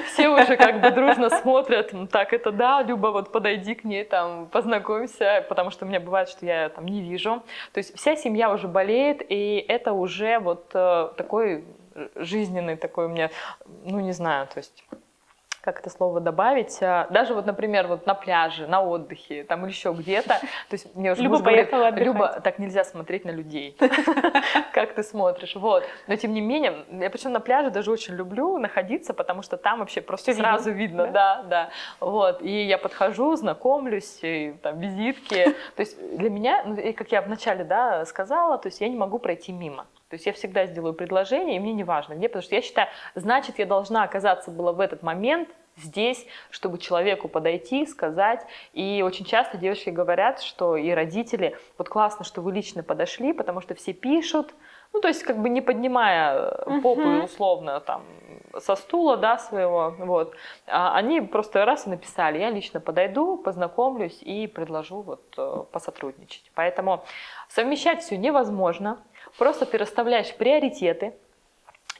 Все 0.07 0.27
уже 0.27 0.57
как 0.57 0.81
бы 0.81 0.89
дружно 0.89 1.29
смотрят, 1.29 1.93
ну, 1.93 2.07
так, 2.07 2.33
это 2.33 2.51
да, 2.51 2.81
Люба, 2.81 3.07
вот 3.07 3.31
подойди 3.31 3.75
к 3.75 3.83
ней, 3.83 4.03
там, 4.05 4.47
познакомься, 4.47 5.45
потому 5.47 5.69
что 5.69 5.85
у 5.85 5.87
меня 5.87 5.99
бывает, 5.99 6.29
что 6.29 6.47
я 6.47 6.69
там 6.69 6.87
не 6.87 7.01
вижу. 7.01 7.43
То 7.73 7.77
есть 7.77 7.95
вся 7.95 8.15
семья 8.15 8.51
уже 8.51 8.67
болеет, 8.67 9.21
и 9.29 9.63
это 9.67 9.93
уже 9.93 10.39
вот 10.39 10.71
э, 10.73 11.09
такой 11.15 11.63
жизненный 12.15 12.75
такой 12.75 13.05
у 13.05 13.09
меня, 13.09 13.29
ну, 13.83 13.99
не 13.99 14.13
знаю, 14.13 14.47
то 14.47 14.57
есть 14.57 14.83
как 15.67 15.81
это 15.81 15.89
слово 15.89 16.21
добавить, 16.21 16.81
а, 16.81 17.07
даже 17.09 17.33
вот, 17.33 17.45
например, 17.45 17.87
вот 17.87 18.05
на 18.05 18.13
пляже, 18.13 18.67
на 18.67 18.81
отдыхе, 18.81 19.43
там 19.43 19.65
или 19.65 19.71
еще 19.73 19.91
где-то, 19.91 20.29
то 20.29 20.71
есть 20.71 20.95
мне 20.95 21.11
уже 21.11 21.21
Люба 21.21 21.43
поехала 21.43 21.87
говорит, 21.87 22.07
Люба, 22.07 22.39
так 22.41 22.57
нельзя 22.57 22.85
смотреть 22.85 23.25
на 23.25 23.31
людей, 23.31 23.75
как 24.71 24.93
ты 24.93 25.03
смотришь, 25.03 25.55
вот. 25.55 25.83
Но 26.07 26.15
тем 26.15 26.33
не 26.33 26.39
менее, 26.39 26.85
я 26.89 27.09
причем 27.09 27.33
на 27.33 27.41
пляже 27.41 27.69
даже 27.69 27.91
очень 27.91 28.15
люблю 28.15 28.57
находиться, 28.57 29.13
потому 29.13 29.41
что 29.41 29.57
там 29.57 29.79
вообще 29.79 29.99
просто 29.99 30.33
сразу 30.33 30.71
видно, 30.71 31.07
да, 31.07 31.43
да, 31.49 31.69
вот. 31.99 32.41
И 32.41 32.63
я 32.63 32.77
подхожу, 32.77 33.35
знакомлюсь, 33.35 34.21
там 34.61 34.79
визитки, 34.79 35.53
то 35.75 35.81
есть 35.81 36.17
для 36.17 36.29
меня, 36.29 36.63
ну, 36.65 36.77
как 36.93 37.11
я 37.11 37.21
вначале, 37.21 37.65
да, 37.65 38.05
сказала, 38.05 38.57
то 38.57 38.69
есть 38.69 38.79
я 38.79 38.87
не 38.87 38.95
могу 38.95 39.19
пройти 39.19 39.51
мимо. 39.51 39.85
То 40.09 40.15
есть 40.15 40.25
я 40.25 40.33
всегда 40.33 40.65
сделаю 40.65 40.93
предложение, 40.93 41.57
и 41.57 41.59
мне 41.59 41.73
не 41.73 41.83
важно 41.83 42.13
где, 42.13 42.29
потому 42.29 42.43
что 42.43 42.55
я 42.55 42.61
считаю, 42.61 42.87
значит, 43.15 43.59
я 43.59 43.65
должна 43.65 44.03
оказаться 44.03 44.51
была 44.51 44.71
в 44.71 44.79
этот 44.79 45.03
момент 45.03 45.49
здесь, 45.77 46.25
чтобы 46.49 46.77
человеку 46.79 47.27
подойти, 47.27 47.85
сказать. 47.85 48.45
И 48.73 49.03
очень 49.05 49.25
часто 49.25 49.57
девушки 49.57 49.89
говорят, 49.89 50.41
что 50.41 50.75
и 50.75 50.89
родители, 50.91 51.57
вот 51.77 51.89
классно, 51.89 52.25
что 52.25 52.41
вы 52.41 52.51
лично 52.51 52.83
подошли, 52.83 53.33
потому 53.33 53.61
что 53.61 53.75
все 53.75 53.93
пишут, 53.93 54.53
ну, 54.93 55.01
то 55.01 55.07
есть 55.07 55.23
как 55.23 55.37
бы 55.37 55.49
не 55.49 55.61
поднимая 55.61 56.51
попу 56.81 57.01
uh-huh. 57.01 57.25
условно 57.25 57.79
там 57.81 58.03
со 58.59 58.75
стула, 58.75 59.17
да, 59.17 59.37
своего, 59.37 59.93
вот, 59.99 60.35
а 60.65 60.95
они 60.95 61.21
просто 61.21 61.65
раз 61.65 61.85
и 61.85 61.89
написали, 61.89 62.39
я 62.39 62.49
лично 62.49 62.79
подойду, 62.79 63.37
познакомлюсь 63.37 64.19
и 64.21 64.47
предложу 64.47 65.01
вот 65.01 65.21
э, 65.37 65.63
посотрудничать. 65.71 66.51
Поэтому 66.55 67.03
совмещать 67.49 68.01
все 68.01 68.17
невозможно, 68.17 69.03
просто 69.37 69.65
переставляешь 69.65 70.33
приоритеты 70.35 71.13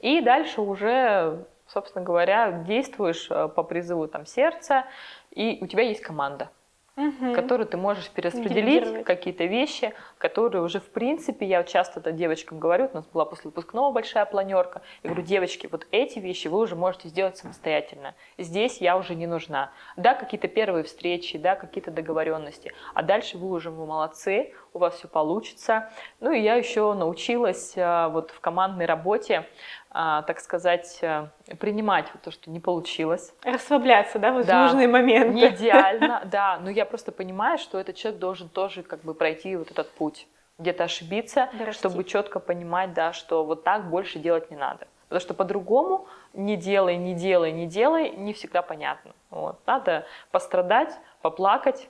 и 0.00 0.20
дальше 0.20 0.60
уже, 0.60 1.46
собственно 1.66 2.04
говоря, 2.04 2.52
действуешь 2.66 3.28
э, 3.30 3.48
по 3.48 3.62
призыву 3.62 4.06
там 4.06 4.26
сердца, 4.26 4.84
и 5.30 5.58
у 5.60 5.66
тебя 5.66 5.82
есть 5.82 6.00
команда 6.00 6.50
угу. 6.98 7.32
которую 7.34 7.66
ты 7.66 7.76
можешь 7.76 8.10
перераспределить 8.10 9.04
какие-то 9.04 9.44
вещи, 9.44 9.94
которые 10.18 10.62
уже 10.62 10.80
в 10.80 10.90
принципе, 10.90 11.46
я 11.46 11.62
часто 11.62 12.00
это 12.00 12.12
девочкам 12.12 12.58
говорю, 12.58 12.88
у 12.92 12.96
нас 12.96 13.06
была 13.06 13.24
после 13.24 13.44
выпускного 13.50 13.92
большая 13.92 14.26
планерка, 14.26 14.82
я 15.02 15.10
говорю, 15.10 15.24
девочки, 15.24 15.68
вот 15.70 15.86
эти 15.92 16.18
вещи 16.18 16.48
вы 16.48 16.58
уже 16.58 16.76
можете 16.76 17.08
сделать 17.08 17.36
самостоятельно, 17.36 18.14
здесь 18.36 18.80
я 18.80 18.96
уже 18.96 19.14
не 19.14 19.26
нужна. 19.26 19.70
Да, 19.96 20.14
какие-то 20.14 20.48
первые 20.48 20.84
встречи, 20.84 21.38
да, 21.38 21.54
какие-то 21.54 21.90
договоренности, 21.90 22.72
а 22.94 23.02
дальше 23.02 23.38
вы 23.38 23.50
уже 23.50 23.70
вы 23.70 23.86
молодцы, 23.86 24.52
у 24.78 24.80
вас 24.80 24.94
все 24.94 25.08
получится. 25.08 25.90
Ну 26.20 26.32
и 26.32 26.40
я 26.40 26.54
еще 26.54 26.94
научилась 26.94 27.74
а, 27.76 28.08
вот 28.08 28.30
в 28.30 28.40
командной 28.40 28.86
работе 28.86 29.46
а, 29.90 30.22
так 30.22 30.38
сказать, 30.40 30.98
э, 31.00 31.28
принимать 31.58 32.06
вот 32.12 32.22
то, 32.22 32.30
что 32.30 32.50
не 32.50 32.60
получилось. 32.60 33.34
Расслабляться, 33.42 34.18
да, 34.18 34.32
в 34.32 34.44
да, 34.44 34.64
нужные 34.64 34.86
моменты. 34.86 35.34
Не 35.34 35.48
идеально, 35.48 36.22
да, 36.30 36.58
но 36.62 36.70
я 36.70 36.84
просто 36.84 37.10
понимаю, 37.10 37.58
что 37.58 37.78
этот 37.80 37.96
человек 37.96 38.20
должен 38.20 38.48
тоже 38.48 38.82
как 38.82 39.00
бы 39.00 39.14
пройти 39.14 39.56
вот 39.56 39.70
этот 39.70 39.90
путь, 39.90 40.28
где-то 40.58 40.84
ошибиться, 40.84 41.48
Дорасти. 41.54 41.78
чтобы 41.78 42.04
четко 42.04 42.38
понимать, 42.38 42.92
да, 42.92 43.12
что 43.12 43.44
вот 43.44 43.64
так 43.64 43.88
больше 43.88 44.18
делать 44.18 44.50
не 44.50 44.56
надо. 44.56 44.86
Потому 45.08 45.20
что 45.20 45.32
по-другому 45.32 46.06
не 46.34 46.56
делай, 46.56 46.96
не 46.96 47.14
делай, 47.14 47.50
не 47.50 47.66
делай, 47.66 48.10
не 48.10 48.34
всегда 48.34 48.60
понятно. 48.60 49.12
Вот. 49.30 49.58
Надо 49.66 50.06
пострадать, 50.30 50.94
поплакать, 51.22 51.88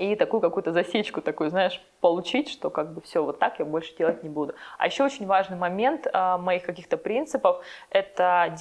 и 0.00 0.16
такую 0.16 0.40
какую-то 0.40 0.72
засечку 0.72 1.20
такую, 1.20 1.50
знаешь, 1.50 1.78
получить, 2.00 2.48
что 2.48 2.70
как 2.70 2.94
бы 2.94 3.02
все 3.02 3.22
вот 3.22 3.38
так 3.38 3.58
я 3.58 3.66
больше 3.66 3.94
делать 3.98 4.22
не 4.22 4.30
буду. 4.30 4.54
А 4.78 4.86
еще 4.86 5.04
очень 5.04 5.26
важный 5.26 5.58
момент 5.58 6.06
э, 6.06 6.36
моих 6.38 6.62
каких-то 6.62 6.96
принципов 6.96 7.62
это 7.90 8.56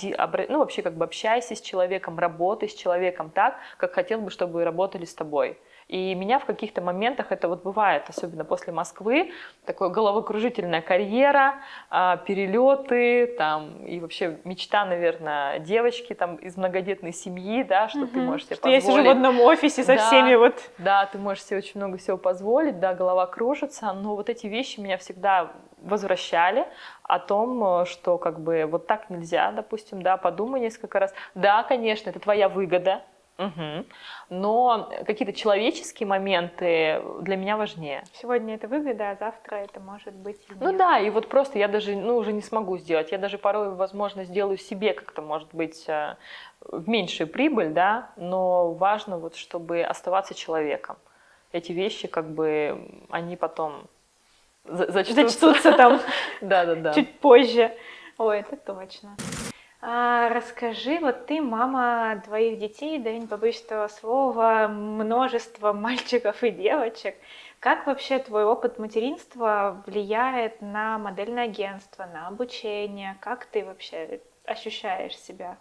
ну 0.50 0.60
вообще 0.60 0.82
как 0.82 0.96
бы 0.96 1.06
общайся 1.06 1.56
с 1.56 1.62
человеком, 1.62 2.20
работай 2.20 2.68
с 2.68 2.74
человеком 2.74 3.30
так, 3.30 3.56
как 3.78 3.94
хотел 3.94 4.20
бы, 4.20 4.32
чтобы 4.32 4.66
работали 4.66 5.06
с 5.06 5.16
тобой. 5.16 5.58
И 5.90 6.14
меня 6.14 6.38
в 6.38 6.46
каких-то 6.46 6.82
моментах 6.82 7.32
это 7.32 7.48
вот 7.48 7.64
бывает, 7.64 8.04
особенно 8.08 8.46
после 8.46 8.72
Москвы, 8.72 9.32
такая 9.66 9.90
головокружительная 9.90 10.84
карьера, 10.84 11.56
а, 11.90 12.18
перелеты, 12.18 13.26
там, 13.36 13.84
и 13.88 14.00
вообще 14.00 14.40
мечта, 14.44 14.86
наверное, 14.86 15.58
девочки 15.58 16.14
там 16.14 16.36
из 16.36 16.58
многодетной 16.58 17.12
семьи, 17.12 17.64
да, 17.64 17.90
что 17.90 18.02
угу. 18.02 18.08
ты 18.08 18.20
можешь 18.20 18.46
себе 18.46 18.56
что 18.56 18.64
позволить. 18.66 18.84
я 18.86 18.92
сижу 18.92 19.04
в 19.04 19.10
одном 19.10 19.42
офисе 19.42 19.84
со 19.84 19.96
да, 19.96 20.06
всеми 20.06 20.36
вот. 20.36 20.62
Да, 20.78 21.08
ты 21.08 21.18
можешь 21.18 21.44
себе 21.44 21.58
очень 21.58 21.80
много 21.80 21.98
всего 21.98 22.18
позволить, 22.18 22.80
да, 22.80 22.94
голова 22.94 23.26
кружится, 23.26 23.92
но 23.92 24.16
вот 24.16 24.30
эти 24.30 24.46
вещи 24.46 24.80
меня 24.80 25.00
всегда 25.00 25.54
возвращали 25.82 26.68
о 27.02 27.18
том, 27.18 27.86
что 27.88 28.20
как 28.20 28.42
бы 28.42 28.68
вот 28.70 28.86
так 28.86 29.10
нельзя, 29.10 29.52
допустим, 29.52 30.04
да, 30.04 30.18
подумай 30.18 30.62
несколько 30.62 31.00
раз. 31.00 31.16
Да, 31.34 31.64
конечно, 31.64 32.12
это 32.12 32.20
твоя 32.20 32.48
выгода, 32.48 33.02
Угу. 33.40 33.86
Но 34.30 34.92
какие-то 35.06 35.32
человеческие 35.32 36.08
моменты 36.08 37.02
для 37.22 37.38
меня 37.38 37.56
важнее. 37.56 38.04
Сегодня 38.14 38.56
это 38.56 38.68
выгода, 38.68 39.12
а 39.12 39.16
завтра 39.16 39.56
это 39.56 39.80
может 39.80 40.14
быть 40.14 40.40
и 40.50 40.54
Ну 40.60 40.78
да, 40.78 41.00
и 41.00 41.10
вот 41.10 41.30
просто 41.30 41.58
я 41.58 41.70
даже 41.70 41.96
ну, 41.96 42.18
уже 42.18 42.34
не 42.34 42.42
смогу 42.42 42.78
сделать. 42.78 43.14
Я 43.14 43.18
даже 43.18 43.38
порой, 43.38 43.74
возможно, 43.74 44.26
сделаю 44.26 44.58
себе 44.58 44.94
как-то, 44.94 45.22
может 45.22 45.48
быть, 45.54 45.86
э, 45.88 46.18
в 46.62 46.90
меньшую 46.90 47.28
прибыль, 47.28 47.70
да, 47.70 48.10
но 48.18 48.74
важно 48.74 49.18
вот, 49.18 49.36
чтобы 49.36 49.84
оставаться 49.84 50.34
человеком. 50.34 50.98
Эти 51.54 51.72
вещи, 51.72 52.10
как 52.10 52.30
бы, 52.30 52.92
они 53.10 53.38
потом 53.38 53.84
зачтутся. 54.66 55.14
Зачтутся 55.14 55.72
там 55.72 56.02
да-да-да. 56.42 56.94
чуть 56.94 57.20
позже. 57.20 57.72
Ой, 58.18 58.40
это 58.40 58.58
точно. 58.58 59.16
А, 59.82 60.28
расскажи, 60.30 61.00
вот 61.00 61.26
ты 61.28 61.42
мама 61.42 62.22
двоих 62.26 62.60
детей, 62.60 63.00
да, 63.00 63.14
не 63.14 63.28
побоюсь 63.28 63.62
этого 63.62 63.88
слова, 63.88 64.68
множество 64.68 65.72
мальчиков 65.74 66.44
и 66.44 66.52
девочек. 66.52 67.16
Как 67.60 67.88
вообще 67.88 68.20
твой 68.20 68.44
опыт 68.44 68.78
материнства 68.78 69.82
влияет 69.86 70.62
на 70.62 70.98
модельное 70.98 71.46
агентство, 71.46 72.06
на 72.06 72.28
обучение? 72.28 73.18
Как 73.22 73.46
ты 73.46 73.64
вообще 73.66 74.20
ощущаешь 74.46 75.18
себя? 75.18 75.58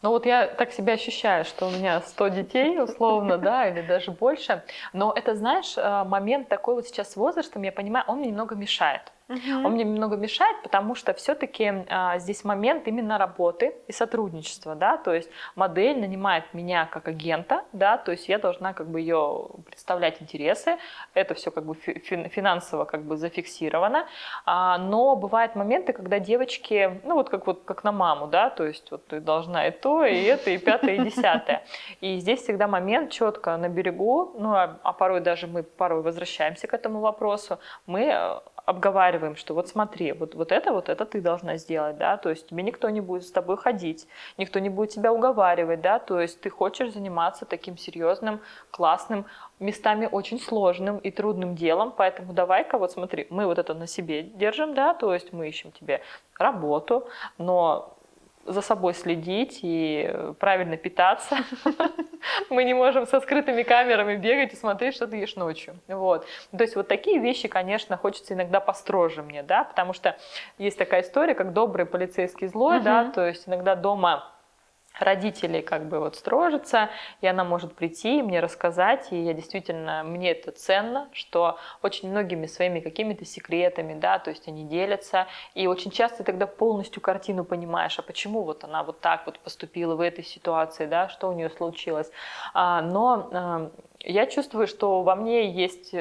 Ну 0.00 0.10
вот 0.10 0.24
я 0.26 0.46
так 0.46 0.72
себя 0.72 0.94
ощущаю, 0.94 1.44
что 1.44 1.66
у 1.66 1.70
меня 1.70 2.00
100 2.00 2.28
детей 2.28 2.82
условно, 2.82 3.38
да, 3.38 3.68
или 3.68 3.82
даже 3.82 4.10
больше. 4.10 4.62
Но 4.92 5.12
это, 5.14 5.34
знаешь, 5.34 5.76
э, 5.76 6.04
момент 6.04 6.48
такой 6.48 6.74
вот 6.74 6.86
сейчас 6.86 7.12
с 7.12 7.16
возрастом, 7.16 7.62
я 7.62 7.72
понимаю, 7.72 8.04
он 8.08 8.18
мне 8.18 8.28
немного 8.28 8.54
мешает. 8.54 9.13
Угу. 9.26 9.66
Он 9.66 9.72
мне 9.72 9.84
немного 9.84 10.16
мешает, 10.16 10.62
потому 10.62 10.94
что 10.94 11.14
все-таки 11.14 11.72
а, 11.88 12.18
здесь 12.18 12.44
момент 12.44 12.86
именно 12.86 13.16
работы 13.16 13.74
и 13.88 13.92
сотрудничества, 13.92 14.74
да, 14.74 14.98
то 14.98 15.14
есть 15.14 15.30
модель 15.54 15.98
нанимает 15.98 16.52
меня 16.52 16.84
как 16.84 17.08
агента, 17.08 17.64
да, 17.72 17.96
то 17.96 18.12
есть 18.12 18.28
я 18.28 18.38
должна 18.38 18.74
как 18.74 18.86
бы 18.86 19.00
ее 19.00 19.48
представлять 19.64 20.20
интересы, 20.20 20.76
это 21.14 21.32
все 21.32 21.50
как 21.50 21.64
бы 21.64 21.74
финансово 21.74 22.84
как 22.84 23.04
бы 23.04 23.16
зафиксировано, 23.16 24.06
а, 24.44 24.76
но 24.76 25.16
бывают 25.16 25.54
моменты, 25.54 25.94
когда 25.94 26.18
девочки, 26.18 27.00
ну 27.04 27.14
вот 27.14 27.30
как 27.30 27.46
вот 27.46 27.62
как 27.64 27.82
на 27.82 27.92
маму, 27.92 28.26
да, 28.26 28.50
то 28.50 28.66
есть 28.66 28.90
вот 28.90 29.06
ты 29.06 29.20
должна 29.20 29.68
и 29.68 29.70
то, 29.70 30.04
и 30.04 30.22
это, 30.22 30.50
и 30.50 30.58
пятое, 30.58 30.96
и 30.96 30.98
десятое, 30.98 31.64
и 32.02 32.18
здесь 32.18 32.42
всегда 32.42 32.68
момент 32.68 33.10
четко 33.10 33.56
на 33.56 33.70
берегу, 33.70 34.34
ну 34.38 34.52
а, 34.52 34.78
а 34.82 34.92
порой 34.92 35.20
даже 35.20 35.46
мы 35.46 35.62
порой 35.62 36.02
возвращаемся 36.02 36.66
к 36.66 36.74
этому 36.74 37.00
вопросу, 37.00 37.58
мы 37.86 38.42
обговариваем, 38.66 39.36
что 39.36 39.54
вот 39.54 39.68
смотри, 39.68 40.12
вот, 40.12 40.34
вот 40.34 40.52
это, 40.52 40.72
вот 40.72 40.88
это 40.88 41.04
ты 41.04 41.20
должна 41.20 41.56
сделать, 41.56 41.98
да, 41.98 42.16
то 42.16 42.30
есть 42.30 42.48
тебе 42.48 42.62
никто 42.62 42.88
не 42.90 43.00
будет 43.00 43.24
с 43.24 43.30
тобой 43.30 43.56
ходить, 43.56 44.06
никто 44.38 44.58
не 44.58 44.70
будет 44.70 44.90
тебя 44.90 45.12
уговаривать, 45.12 45.80
да, 45.80 45.98
то 45.98 46.20
есть 46.20 46.40
ты 46.40 46.50
хочешь 46.50 46.92
заниматься 46.92 47.44
таким 47.44 47.76
серьезным, 47.76 48.40
классным, 48.70 49.26
местами 49.60 50.08
очень 50.10 50.40
сложным 50.40 50.98
и 50.98 51.10
трудным 51.10 51.54
делом, 51.54 51.92
поэтому 51.96 52.32
давай-ка 52.32 52.78
вот 52.78 52.92
смотри, 52.92 53.26
мы 53.30 53.46
вот 53.46 53.58
это 53.58 53.74
на 53.74 53.86
себе 53.86 54.22
держим, 54.22 54.74
да, 54.74 54.94
то 54.94 55.12
есть 55.12 55.32
мы 55.32 55.48
ищем 55.48 55.70
тебе 55.72 56.00
работу, 56.38 57.08
но 57.38 57.94
за 58.46 58.60
собой 58.60 58.94
следить 58.94 59.60
и 59.62 60.14
правильно 60.38 60.76
питаться. 60.76 61.36
Мы 62.50 62.64
не 62.64 62.74
можем 62.74 63.06
со 63.06 63.20
скрытыми 63.20 63.62
камерами 63.62 64.16
бегать 64.16 64.52
и 64.52 64.56
смотреть, 64.56 64.94
что 64.94 65.06
ты 65.06 65.16
ешь 65.16 65.36
ночью. 65.36 65.74
Вот. 65.88 66.26
То 66.56 66.62
есть 66.62 66.76
вот 66.76 66.88
такие 66.88 67.18
вещи, 67.18 67.48
конечно, 67.48 67.96
хочется 67.96 68.34
иногда 68.34 68.60
построже 68.60 69.22
мне, 69.22 69.42
да, 69.42 69.64
потому 69.64 69.92
что 69.92 70.16
есть 70.58 70.78
такая 70.78 71.02
история, 71.02 71.34
как 71.34 71.52
добрый 71.52 71.86
полицейский 71.86 72.46
злой, 72.48 72.80
да, 72.80 73.10
то 73.10 73.26
есть 73.26 73.48
иногда 73.48 73.74
дома 73.74 74.33
родители 74.98 75.60
как 75.60 75.88
бы 75.88 75.98
вот 75.98 76.16
строжатся, 76.16 76.90
и 77.20 77.26
она 77.26 77.44
может 77.44 77.74
прийти 77.74 78.18
и 78.18 78.22
мне 78.22 78.40
рассказать, 78.40 79.12
и 79.12 79.22
я 79.22 79.32
действительно, 79.32 80.02
мне 80.04 80.30
это 80.30 80.52
ценно, 80.52 81.08
что 81.12 81.58
очень 81.82 82.10
многими 82.10 82.46
своими 82.46 82.80
какими-то 82.80 83.24
секретами, 83.24 83.98
да, 83.98 84.18
то 84.18 84.30
есть 84.30 84.46
они 84.48 84.64
делятся, 84.64 85.26
и 85.54 85.66
очень 85.66 85.90
часто 85.90 86.24
тогда 86.24 86.46
полностью 86.46 87.02
картину 87.02 87.44
понимаешь, 87.44 87.98
а 87.98 88.02
почему 88.02 88.42
вот 88.42 88.64
она 88.64 88.82
вот 88.82 89.00
так 89.00 89.26
вот 89.26 89.38
поступила 89.40 89.96
в 89.96 90.00
этой 90.00 90.24
ситуации, 90.24 90.86
да, 90.86 91.08
что 91.08 91.28
у 91.28 91.32
нее 91.32 91.50
случилось. 91.50 92.10
А, 92.52 92.80
но 92.82 93.28
а, 93.32 93.70
я 94.00 94.26
чувствую, 94.26 94.66
что 94.66 95.02
во 95.02 95.16
мне 95.16 95.50
есть 95.50 95.94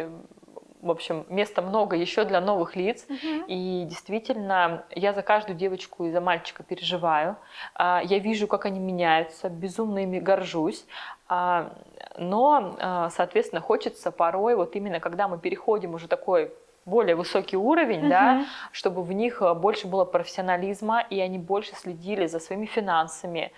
в 0.84 0.91
общем, 0.91 1.25
места 1.29 1.61
много 1.61 1.95
еще 1.95 2.25
для 2.25 2.41
новых 2.41 2.75
лиц. 2.75 3.05
Мгм. 3.09 3.45
И 3.47 3.86
действительно, 3.89 4.84
я 4.91 5.13
за 5.13 5.21
каждую 5.21 5.55
девочку 5.57 6.05
и 6.05 6.11
за 6.11 6.21
мальчика 6.21 6.63
переживаю. 6.63 7.36
А, 7.75 8.01
Я 8.03 8.19
вижу, 8.19 8.47
как 8.47 8.65
они 8.65 8.79
меняются, 8.79 9.49
безумно 9.49 9.99
ими 10.03 10.19
горжусь. 10.19 10.86
А, 11.29 11.71
Но, 12.17 12.75
а, 12.79 13.09
соответственно, 13.09 13.61
хочется 13.61 14.11
порой, 14.11 14.55
вот 14.55 14.75
именно 14.75 14.99
когда 14.99 15.27
мы 15.27 15.39
переходим 15.39 15.95
уже 15.95 16.07
такой 16.07 16.51
более 16.86 17.15
высокий 17.15 17.55
уровень, 17.57 18.09
да, 18.09 18.34
Мгм. 18.34 18.45
чтобы 18.73 19.01
в 19.03 19.13
них 19.13 19.41
больше 19.55 19.88
было 19.88 20.05
профессионализма, 20.05 20.99
и 21.09 21.19
они 21.21 21.38
больше 21.39 21.73
следили 21.75 22.27
за 22.27 22.39
своими 22.39 22.65
финансами, 22.65 23.51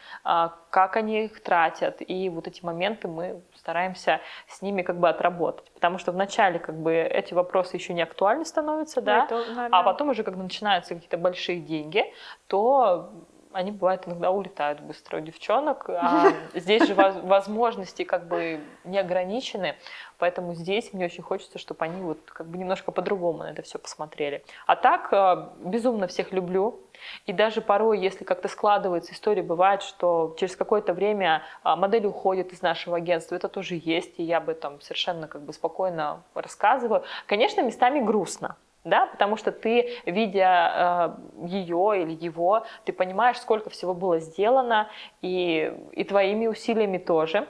как 0.69 0.95
они 0.95 1.25
их 1.25 1.41
тратят. 1.41 2.01
И 2.07 2.29
вот 2.29 2.47
эти 2.47 2.63
моменты 2.63 3.07
мы 3.07 3.41
стараемся 3.65 4.21
с 4.47 4.61
ними 4.61 4.83
как 4.83 4.99
бы 4.99 5.09
отработать. 5.09 5.71
Потому 5.73 5.97
что 5.97 6.11
вначале 6.11 6.59
как 6.59 6.75
бы 6.75 6.93
эти 6.93 7.33
вопросы 7.33 7.77
еще 7.77 7.93
не 7.93 8.03
актуальны 8.03 8.45
становятся, 8.45 9.01
да, 9.01 9.25
это, 9.25 9.37
наверное, 9.39 9.69
а 9.71 9.81
потом 9.81 10.09
уже, 10.09 10.23
когда 10.23 10.43
начинаются 10.43 10.93
какие-то 10.93 11.17
большие 11.17 11.59
деньги, 11.59 12.05
то 12.47 13.09
они 13.53 13.71
бывают 13.71 14.05
иногда 14.05 14.29
улетают 14.31 14.81
быстро 14.81 15.17
у 15.17 15.21
девчонок. 15.21 15.89
А 15.89 16.27
здесь 16.53 16.85
же 16.85 16.93
воз- 16.93 17.23
возможности 17.23 18.03
как 18.03 18.27
бы 18.27 18.59
не 18.83 18.99
ограничены, 18.99 19.75
поэтому 20.17 20.53
здесь 20.53 20.93
мне 20.93 21.05
очень 21.05 21.23
хочется, 21.23 21.59
чтобы 21.59 21.85
они 21.85 22.01
вот 22.01 22.19
как 22.25 22.47
бы 22.47 22.57
немножко 22.57 22.91
по-другому 22.91 23.39
на 23.39 23.51
это 23.51 23.61
все 23.61 23.79
посмотрели. 23.79 24.43
А 24.65 24.75
так 24.75 25.11
э, 25.11 25.49
безумно 25.59 26.07
всех 26.07 26.31
люблю. 26.31 26.79
И 27.25 27.33
даже 27.33 27.61
порой, 27.61 27.99
если 27.99 28.23
как-то 28.23 28.47
складывается 28.47 29.13
история, 29.13 29.43
бывает, 29.43 29.81
что 29.81 30.35
через 30.39 30.55
какое-то 30.55 30.93
время 30.93 31.43
а, 31.61 31.75
модель 31.75 32.05
уходит 32.05 32.53
из 32.53 32.61
нашего 32.61 32.97
агентства. 32.97 33.35
Это 33.35 33.49
тоже 33.49 33.79
есть, 33.83 34.17
и 34.19 34.23
я 34.23 34.37
об 34.37 34.49
этом 34.49 34.79
совершенно 34.81 35.27
как 35.27 35.41
бы 35.41 35.53
спокойно 35.53 36.23
рассказываю. 36.33 37.03
Конечно, 37.27 37.61
местами 37.61 37.99
грустно. 37.99 38.55
Да, 38.85 39.07
потому 39.07 39.35
что 39.35 39.51
ты, 39.51 39.97
видя 40.05 41.17
ее 41.41 42.03
или 42.03 42.13
его, 42.23 42.65
ты 42.83 42.93
понимаешь, 42.93 43.39
сколько 43.39 43.71
всего 43.71 43.95
было 43.95 44.19
сделано, 44.19 44.89
и, 45.23 45.73
и 45.93 46.03
твоими 46.03 46.45
усилиями 46.45 46.99
тоже. 46.99 47.47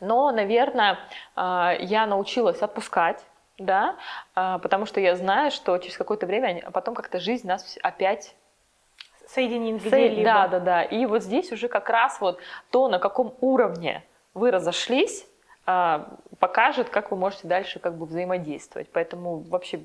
Но, 0.00 0.30
наверное, 0.30 0.98
а, 1.34 1.74
я 1.78 2.06
научилась 2.06 2.62
отпускать, 2.62 3.24
да, 3.58 3.96
а, 4.34 4.58
потому 4.58 4.86
что 4.86 5.00
я 5.00 5.16
знаю, 5.16 5.50
что 5.50 5.76
через 5.78 5.96
какое-то 5.96 6.26
время 6.26 6.70
потом 6.72 6.94
как-то 6.94 7.18
жизнь 7.18 7.46
нас 7.46 7.78
опять 7.82 8.34
соединит 9.26 9.82
где-либо. 9.82 10.24
Да, 10.24 10.48
да, 10.48 10.60
да. 10.60 10.82
И 10.82 11.06
вот 11.06 11.22
здесь 11.22 11.52
уже 11.52 11.68
как 11.68 11.88
раз 11.90 12.20
вот 12.20 12.40
то, 12.70 12.88
на 12.88 12.98
каком 12.98 13.34
уровне 13.40 14.04
вы 14.34 14.50
разошлись, 14.50 15.26
а, 15.66 16.08
покажет, 16.38 16.88
как 16.88 17.10
вы 17.10 17.16
можете 17.16 17.46
дальше 17.46 17.78
как 17.78 17.96
бы 17.96 18.06
взаимодействовать. 18.06 18.88
Поэтому 18.92 19.40
вообще, 19.40 19.80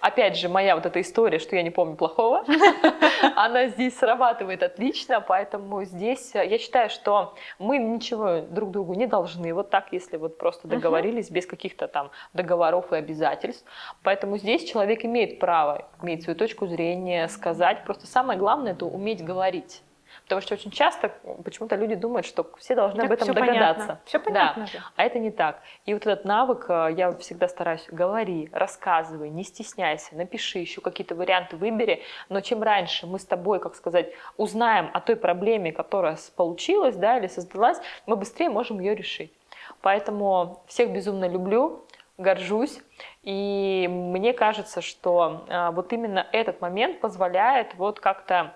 опять 0.00 0.36
же, 0.36 0.48
моя 0.48 0.74
вот 0.74 0.86
эта 0.86 1.00
история, 1.00 1.38
что 1.38 1.56
я 1.56 1.62
не 1.62 1.70
помню 1.70 1.96
плохого, 1.96 2.44
она 3.36 3.68
здесь 3.68 3.96
срабатывает 3.98 4.62
отлично, 4.62 5.20
поэтому 5.20 5.84
здесь 5.84 6.34
э, 6.34 6.46
я 6.46 6.58
считаю, 6.58 6.90
что 6.90 7.34
мы 7.58 7.78
ничего 7.78 8.40
друг 8.40 8.70
другу 8.70 8.94
не 8.94 9.06
должны, 9.06 9.52
вот 9.54 9.70
так, 9.70 9.88
если 9.92 10.16
вот 10.16 10.38
просто 10.38 10.68
договорились 10.68 11.30
без 11.30 11.46
каких-то 11.46 11.88
там 11.88 12.10
договоров 12.32 12.92
и 12.92 12.96
обязательств. 12.96 13.64
Поэтому 14.02 14.38
здесь 14.38 14.64
человек 14.64 15.04
имеет 15.04 15.38
право 15.38 15.88
иметь 16.02 16.24
свою 16.24 16.38
точку 16.38 16.66
зрения, 16.66 17.28
сказать. 17.28 17.84
Просто 17.84 18.06
самое 18.06 18.38
главное 18.38 18.72
это 18.72 18.86
уметь 18.86 19.24
говорить. 19.24 19.82
Потому 20.26 20.40
что 20.42 20.54
очень 20.54 20.72
часто 20.72 21.12
почему-то 21.44 21.76
люди 21.76 21.94
думают, 21.94 22.26
что 22.26 22.50
все 22.58 22.74
должны 22.74 23.02
об 23.02 23.12
этом 23.12 23.32
догадаться. 23.32 24.00
Все 24.06 24.18
Да. 24.18 24.24
понятно 24.24 24.66
же. 24.66 24.82
А 24.96 25.04
это 25.04 25.20
не 25.20 25.30
так. 25.30 25.62
И 25.84 25.94
вот 25.94 26.04
этот 26.04 26.24
навык, 26.24 26.66
э, 26.68 26.94
я 26.96 27.12
всегда 27.18 27.46
стараюсь, 27.46 27.86
говори, 27.88 28.48
рассказывай, 28.52 29.30
не 29.30 29.44
стесняйся, 29.44 30.16
напиши, 30.16 30.58
еще 30.58 30.80
какие-то 30.80 31.14
варианты 31.14 31.56
выбери. 31.56 32.02
Но 32.28 32.40
чем 32.40 32.64
раньше 32.64 33.06
мы 33.06 33.20
с 33.20 33.24
тобой, 33.24 33.60
как 33.60 33.76
сказать, 33.76 34.12
узнаем 34.36 34.90
о 34.92 35.00
той 35.00 35.14
проблеме, 35.14 35.70
которая 35.70 36.18
получилась, 36.34 36.96
да, 36.96 37.18
или 37.18 37.28
создалась, 37.28 37.78
мы 38.06 38.16
быстрее 38.16 38.48
можем 38.48 38.80
ее 38.80 38.96
решить. 38.96 39.32
Поэтому 39.80 40.64
всех 40.66 40.90
безумно 40.90 41.28
люблю, 41.28 41.84
горжусь. 42.18 42.80
И 43.22 43.86
мне 43.88 44.32
кажется, 44.32 44.80
что 44.80 45.44
э, 45.48 45.70
вот 45.70 45.92
именно 45.92 46.26
этот 46.32 46.60
момент 46.60 47.00
позволяет 47.00 47.74
вот 47.76 48.00
как-то 48.00 48.54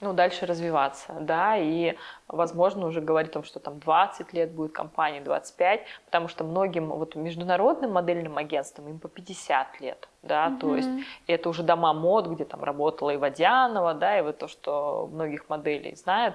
ну, 0.00 0.12
дальше 0.14 0.46
развиваться, 0.46 1.14
да, 1.20 1.56
и, 1.58 1.96
возможно, 2.26 2.86
уже 2.86 3.00
говорить 3.00 3.30
о 3.30 3.34
том, 3.34 3.44
что 3.44 3.60
там 3.60 3.78
20 3.78 4.32
лет 4.32 4.50
будет 4.50 4.72
компании, 4.72 5.20
25, 5.20 5.84
потому 6.06 6.28
что 6.28 6.44
многим 6.44 6.88
вот 6.88 7.14
международным 7.14 7.92
модельным 7.92 8.38
агентствам 8.38 8.88
им 8.88 8.98
по 8.98 9.08
50 9.08 9.80
лет, 9.80 10.08
да, 10.22 10.56
то 10.60 10.74
есть 10.74 10.88
это 11.26 11.48
уже 11.48 11.62
дома 11.62 11.92
мод, 11.92 12.28
где 12.28 12.44
там 12.44 12.64
работала 12.64 13.10
и 13.10 13.16
Водянова, 13.16 13.94
да, 13.94 14.18
и 14.18 14.22
вот 14.22 14.38
то, 14.38 14.48
что 14.48 15.08
многих 15.12 15.48
моделей 15.48 15.94
знают. 15.94 16.34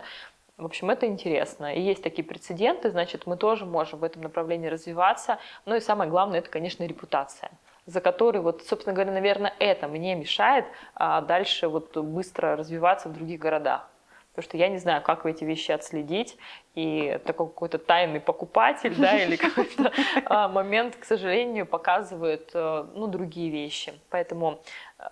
В 0.58 0.64
общем, 0.64 0.90
это 0.90 1.06
интересно. 1.06 1.76
И 1.76 1.82
есть 1.82 2.02
такие 2.02 2.24
прецеденты, 2.24 2.90
значит, 2.90 3.26
мы 3.26 3.36
тоже 3.36 3.66
можем 3.66 4.00
в 4.00 4.06
этом 4.06 4.22
направлении 4.22 4.70
развиваться. 4.70 5.38
Ну 5.66 5.76
и 5.76 5.82
самое 5.82 6.10
главное, 6.10 6.40
это, 6.40 6.50
конечно, 6.50 6.86
репутация 6.86 7.52
за 7.86 8.02
которой, 8.02 8.40
вот, 8.40 8.64
собственно 8.64 8.94
говоря, 8.94 9.12
наверное, 9.12 9.54
это 9.60 9.88
мне 9.88 10.16
мешает 10.16 10.66
а, 10.96 11.22
дальше 11.22 11.68
вот 11.68 11.96
быстро 11.98 12.56
развиваться 12.56 13.10
в 13.10 13.14
других 13.14 13.40
городах. 13.40 13.90
Потому 14.32 14.50
что 14.50 14.58
я 14.58 14.68
не 14.68 14.80
знаю, 14.80 15.02
как 15.02 15.26
эти 15.26 15.46
вещи 15.46 15.72
отследить, 15.72 16.38
и 16.74 17.22
такой 17.26 17.48
какой-то 17.48 17.78
тайный 17.78 18.20
покупатель, 18.20 18.94
да, 18.98 19.18
или 19.18 19.38
какой-то 19.38 19.94
а, 20.26 20.50
момент, 20.50 20.98
к 20.98 21.06
сожалению, 21.06 21.66
показывает, 21.66 22.52
э, 22.54 22.86
ну, 22.96 23.08
другие 23.08 23.50
вещи. 23.50 23.94
Поэтому 24.10 24.62
э, 25.00 25.04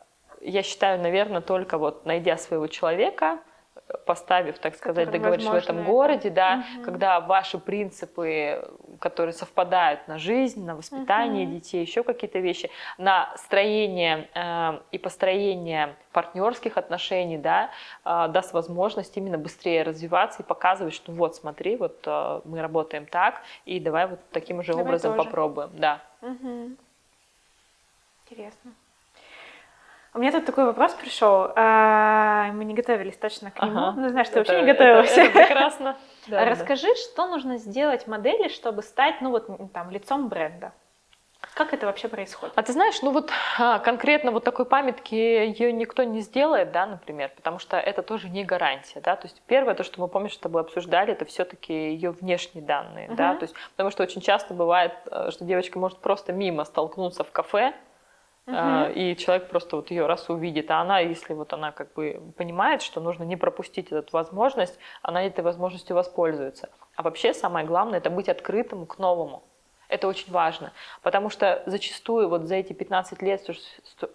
я 0.41 0.61
считаю, 0.61 0.99
наверное, 0.99 1.39
только 1.39 1.77
вот 1.77 2.05
найдя 2.05 2.35
своего 2.35 2.67
человека, 2.67 3.39
поставив, 4.05 4.59
так 4.59 4.75
сказать, 4.75 5.05
Который, 5.05 5.19
договоришь 5.19 5.45
в 5.45 5.53
этом 5.53 5.77
это- 5.79 5.85
городе, 5.85 6.29
да, 6.29 6.57
Мгм. 6.57 6.83
когда 6.83 7.19
ваши 7.19 7.57
принципы, 7.57 8.67
которые 8.99 9.33
совпадают 9.33 10.07
на 10.07 10.17
жизнь, 10.17 10.65
на 10.65 10.75
воспитание 10.75 11.45
Мгм. 11.45 11.55
детей, 11.55 11.81
еще 11.81 12.03
какие-то 12.03 12.39
вещи, 12.39 12.69
на 12.97 13.33
строение 13.37 14.29
э, 14.33 14.79
и 14.91 14.97
построение 14.97 15.95
партнерских 16.11 16.77
отношений, 16.77 17.37
да, 17.37 17.69
э, 18.05 18.27
даст 18.29 18.53
возможность 18.53 19.15
именно 19.17 19.37
быстрее 19.37 19.83
развиваться 19.83 20.43
и 20.43 20.45
показывать, 20.45 20.93
что 20.93 21.11
вот, 21.11 21.35
смотри, 21.35 21.75
вот 21.75 22.01
э, 22.05 22.41
мы 22.45 22.61
работаем 22.61 23.05
так, 23.05 23.41
и 23.65 23.79
давай 23.79 24.07
вот 24.07 24.19
таким 24.31 24.63
же 24.63 24.71
Давай 24.73 24.85
образом 24.85 25.15
тоже. 25.15 25.25
попробуем, 25.29 25.69
да. 25.73 26.01
Мгм. 26.21 26.77
Интересно. 28.25 28.71
У 30.15 30.19
меня 30.19 30.31
тут 30.31 30.45
такой 30.45 30.65
вопрос 30.65 30.93
пришел. 30.93 31.51
А, 31.55 32.51
Мы 32.53 32.65
не 32.65 32.73
готовились 32.75 33.17
точно 33.17 33.49
к 33.51 33.61
нему. 33.61 33.77
Ага. 33.79 33.93
Ну, 33.99 34.09
знаешь, 34.09 34.29
ты 34.29 34.35
вообще 34.39 34.53
Это- 34.53 34.61
не 34.61 34.71
готовилась. 34.71 35.11
Это, 35.11 35.21
это 35.21 35.39
прекрасно. 35.47 35.97
Да, 36.27 36.41
А 36.41 36.45
да. 36.45 36.51
Расскажи, 36.51 36.87
что 36.95 37.27
нужно 37.27 37.57
сделать 37.57 38.07
модели, 38.07 38.47
чтобы 38.47 38.81
стать, 38.81 39.15
ну 39.19 39.29
вот, 39.31 39.49
там, 39.73 39.91
лицом 39.91 40.29
бренда? 40.29 40.71
Как 41.53 41.73
это 41.73 41.85
вообще 41.85 42.07
происходит? 42.07 42.53
А 42.55 42.61
ты 42.63 42.71
знаешь, 42.71 43.01
ну 43.01 43.11
вот 43.11 43.29
а, 43.59 43.79
конкретно 43.79 44.31
вот 44.31 44.45
такой 44.45 44.63
памятки 44.65 45.13
ее 45.13 45.73
никто 45.73 46.03
не 46.03 46.21
сделает, 46.21 46.71
да, 46.71 46.85
например, 46.85 47.29
потому 47.35 47.59
что 47.59 47.77
это 47.77 48.01
тоже 48.03 48.29
не 48.29 48.45
гарантия, 48.45 49.01
да, 49.01 49.17
то 49.17 49.27
есть 49.27 49.41
первое, 49.47 49.75
то, 49.75 49.83
что 49.83 49.99
мы, 49.99 50.07
помнишь, 50.07 50.33
с 50.35 50.37
тобой 50.37 50.61
обсуждали, 50.61 51.11
это 51.11 51.25
все-таки 51.25 51.73
ее 51.73 52.11
внешние 52.11 52.63
данные, 52.63 53.09
да, 53.11 53.31
Мгм. 53.31 53.39
то 53.39 53.43
есть 53.43 53.55
потому 53.71 53.91
что 53.91 54.03
очень 54.03 54.21
часто 54.21 54.53
бывает, 54.53 54.93
э, 55.11 55.29
что 55.31 55.43
девочка 55.43 55.77
может 55.77 55.97
просто 55.99 56.31
мимо 56.31 56.63
столкнуться 56.63 57.25
в 57.25 57.31
кафе, 57.31 57.73
Мгм. 58.45 58.91
и 58.93 59.15
человек 59.15 59.47
просто 59.49 59.77
вот 59.77 59.89
ее 59.89 60.05
раз 60.05 60.29
увидит, 60.29 60.69
а 60.69 60.81
она, 60.81 60.99
если 60.99 61.33
вот 61.33 61.53
она 61.53 61.71
как 61.71 61.93
бы 61.93 62.21
понимает, 62.35 62.81
что 62.81 62.99
нужно 62.99 63.23
не 63.23 63.37
пропустить 63.37 63.91
эту 63.91 64.11
возможность, 64.11 64.77
она 65.01 65.23
этой 65.23 65.43
возможностью 65.43 65.95
воспользуется. 65.95 66.69
А 66.95 67.03
вообще 67.03 67.33
самое 67.33 67.65
главное 67.65 67.99
это 67.99 68.09
быть 68.09 68.27
открытым 68.27 68.85
к 68.85 68.99
новому. 68.99 69.43
Это 69.87 70.07
очень 70.07 70.31
важно, 70.31 70.73
потому 71.03 71.29
что 71.29 71.61
зачастую 71.67 72.27
вот 72.27 72.43
за 72.43 72.55
эти 72.55 72.73
15 72.73 73.21
лет, 73.21 73.45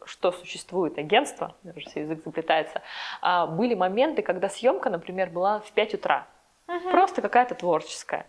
что, 0.05 0.33
существует 0.33 0.99
агентство, 0.99 1.55
уже 1.63 1.89
все 1.89 2.01
язык 2.01 2.23
заплетается, 2.25 2.83
а, 3.23 3.47
были 3.47 3.75
моменты, 3.75 4.23
когда 4.23 4.49
съемка, 4.49 4.91
например, 4.91 5.31
была 5.31 5.61
в 5.61 5.71
5 5.73 5.95
утра. 5.95 6.27
Мгм. 6.67 6.91
Просто 6.91 7.23
какая-то 7.23 7.55
творческая. 7.55 8.27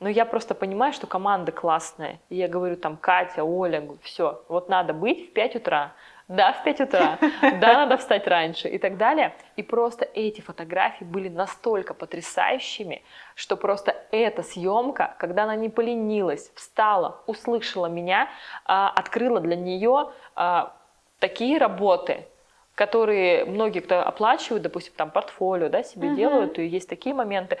Но 0.00 0.08
я 0.08 0.24
просто 0.24 0.54
понимаю, 0.54 0.92
что 0.92 1.06
команда 1.06 1.52
классная. 1.52 2.20
И 2.28 2.36
я 2.36 2.48
говорю 2.48 2.76
там, 2.76 2.96
Катя, 2.96 3.44
Оля, 3.44 3.82
все, 4.02 4.42
вот 4.48 4.68
надо 4.68 4.92
быть 4.92 5.30
в 5.30 5.32
5 5.32 5.56
утра. 5.56 5.92
Да, 6.28 6.52
в 6.52 6.64
5 6.64 6.80
утра. 6.80 7.18
Да, 7.60 7.74
надо 7.74 7.96
встать 7.96 8.26
раньше 8.26 8.68
и 8.68 8.78
так 8.78 8.96
далее. 8.96 9.34
И 9.56 9.62
просто 9.62 10.04
эти 10.04 10.40
фотографии 10.40 11.04
были 11.04 11.28
настолько 11.28 11.94
потрясающими, 11.94 13.02
что 13.34 13.56
просто 13.56 13.94
эта 14.10 14.42
съемка, 14.42 15.14
когда 15.18 15.44
она 15.44 15.56
не 15.56 15.68
поленилась, 15.68 16.50
встала, 16.54 17.22
услышала 17.26 17.86
меня, 17.86 18.28
а, 18.64 18.90
открыла 18.90 19.40
для 19.40 19.56
нее 19.56 20.10
а, 20.34 20.76
такие 21.20 21.58
работы, 21.58 22.26
которые 22.74 23.44
многие, 23.44 23.80
кто 23.80 24.00
оплачивают, 24.00 24.62
допустим, 24.62 24.92
там 24.96 25.10
портфолио, 25.10 25.68
да, 25.68 25.82
себе 25.82 26.08
Мгм. 26.08 26.16
делают, 26.16 26.58
и 26.58 26.66
есть 26.66 26.88
такие 26.88 27.14
моменты. 27.14 27.58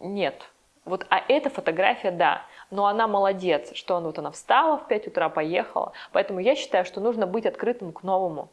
Нет. 0.00 0.48
Вот, 0.88 1.06
а 1.10 1.22
эта 1.28 1.50
фотография, 1.50 2.10
да. 2.10 2.42
но 2.70 2.86
она 2.86 3.06
молодец, 3.06 3.74
что 3.74 3.96
она, 3.96 4.06
вот 4.06 4.18
она 4.18 4.30
встала 4.30 4.78
в 4.78 4.88
5 4.88 5.08
утра, 5.08 5.28
поехала. 5.28 5.92
Поэтому 6.12 6.40
я 6.40 6.56
считаю, 6.56 6.84
что 6.86 7.00
нужно 7.00 7.26
быть 7.26 7.44
открытым 7.44 7.92
к 7.92 8.02
новому. 8.02 8.48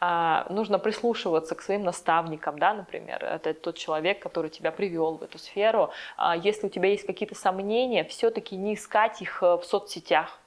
А, 0.00 0.46
нужно 0.48 0.78
прислушиваться 0.78 1.54
к 1.54 1.60
своим 1.60 1.82
наставникам, 1.82 2.58
да, 2.58 2.72
например, 2.72 3.22
это 3.22 3.52
тот 3.52 3.76
человек, 3.76 4.20
который 4.20 4.48
тебя 4.48 4.70
привел 4.70 5.18
в 5.18 5.22
эту 5.22 5.38
сферу. 5.38 5.90
А, 6.16 6.36
если 6.36 6.66
у 6.66 6.70
тебя 6.70 6.88
есть 6.88 7.06
какие-то 7.06 7.34
сомнения, 7.34 8.04
все-таки 8.04 8.56
не 8.56 8.74
искать 8.74 9.20
их 9.20 9.42
э, 9.42 9.56
в 9.56 9.64
соцсетях 9.64 10.40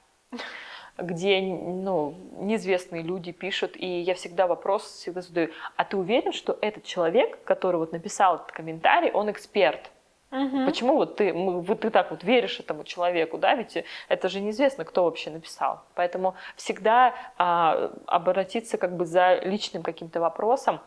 где 0.98 1.40
ну, 1.40 2.14
неизвестные 2.40 3.02
люди 3.02 3.32
пишут, 3.32 3.72
и 3.74 3.86
я 3.86 4.14
всегда 4.14 4.46
вопрос 4.46 4.82
всегда 4.82 5.22
задаю, 5.22 5.48
а 5.76 5.84
ты 5.86 5.96
уверен, 5.96 6.32
что 6.32 6.58
этот 6.60 6.84
человек, 6.84 7.42
который 7.44 7.76
вот 7.76 7.92
написал 7.92 8.36
этот 8.36 8.52
комментарий, 8.52 9.10
он 9.10 9.30
эксперт? 9.30 9.90
Угу. 10.32 10.64
Почему 10.64 10.94
вот 10.94 11.16
ты, 11.16 11.32
вот 11.32 11.80
ты 11.80 11.90
так 11.90 12.10
вот 12.10 12.22
веришь 12.22 12.60
этому 12.60 12.84
человеку, 12.84 13.36
да, 13.36 13.54
ведь 13.54 13.84
это 14.08 14.28
же 14.28 14.40
неизвестно, 14.40 14.84
кто 14.84 15.04
вообще 15.04 15.30
написал. 15.30 15.82
Поэтому 15.94 16.34
всегда 16.56 17.14
а, 17.36 17.92
обратиться 18.06 18.78
как 18.78 18.96
бы 18.96 19.04
за 19.04 19.40
личным 19.42 19.82
каким-то 19.82 20.20
вопросом. 20.20 20.80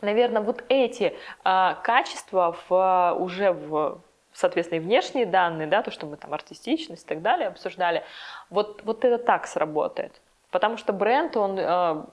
Наверное, 0.00 0.42
вот 0.42 0.64
эти 0.68 1.16
а, 1.44 1.74
качества 1.84 2.56
в, 2.68 3.16
уже 3.20 3.52
в 3.52 4.00
соответственно, 4.32 4.80
и 4.80 4.82
внешние 4.82 5.26
данные, 5.26 5.68
да, 5.68 5.82
то, 5.82 5.90
что 5.90 6.06
мы 6.06 6.16
там 6.16 6.34
артистичность 6.34 7.04
и 7.04 7.08
так 7.08 7.22
далее 7.22 7.48
обсуждали, 7.48 8.02
вот, 8.50 8.82
вот 8.82 9.04
это 9.04 9.22
так 9.22 9.46
сработает. 9.46 10.20
Потому 10.50 10.76
что 10.76 10.92
бренд, 10.92 11.36
он 11.36 11.56
э, 11.58 12.04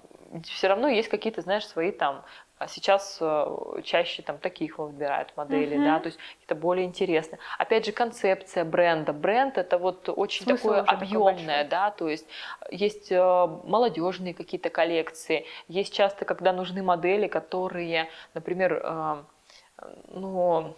все 0.43 0.67
равно 0.67 0.87
есть 0.87 1.09
какие-то, 1.09 1.41
знаешь, 1.41 1.67
свои 1.67 1.91
там 1.91 2.23
а 2.61 2.67
сейчас 2.67 3.17
э, 3.19 3.81
чаще 3.83 4.21
там 4.21 4.37
таких 4.37 4.77
выбирают 4.77 5.35
модели, 5.35 5.77
uh-huh. 5.77 5.83
да, 5.83 5.99
то 5.99 6.05
есть 6.07 6.19
какие-то 6.33 6.53
более 6.53 6.85
интересные. 6.85 7.39
Опять 7.57 7.87
же, 7.87 7.91
концепция 7.91 8.63
бренда. 8.63 9.13
Бренд 9.13 9.57
это 9.57 9.79
вот 9.79 10.07
очень 10.09 10.45
Смысл 10.45 10.67
такое 10.67 10.81
объемное, 10.81 11.67
да, 11.67 11.89
то 11.89 12.07
есть 12.07 12.27
есть 12.69 13.11
э, 13.11 13.47
молодежные 13.63 14.35
какие-то 14.35 14.69
коллекции, 14.69 15.45
есть 15.67 15.91
часто, 15.91 16.23
когда 16.23 16.53
нужны 16.53 16.83
модели, 16.83 17.27
которые, 17.27 18.09
например, 18.35 18.79
э, 18.83 19.23
ну, 20.09 20.75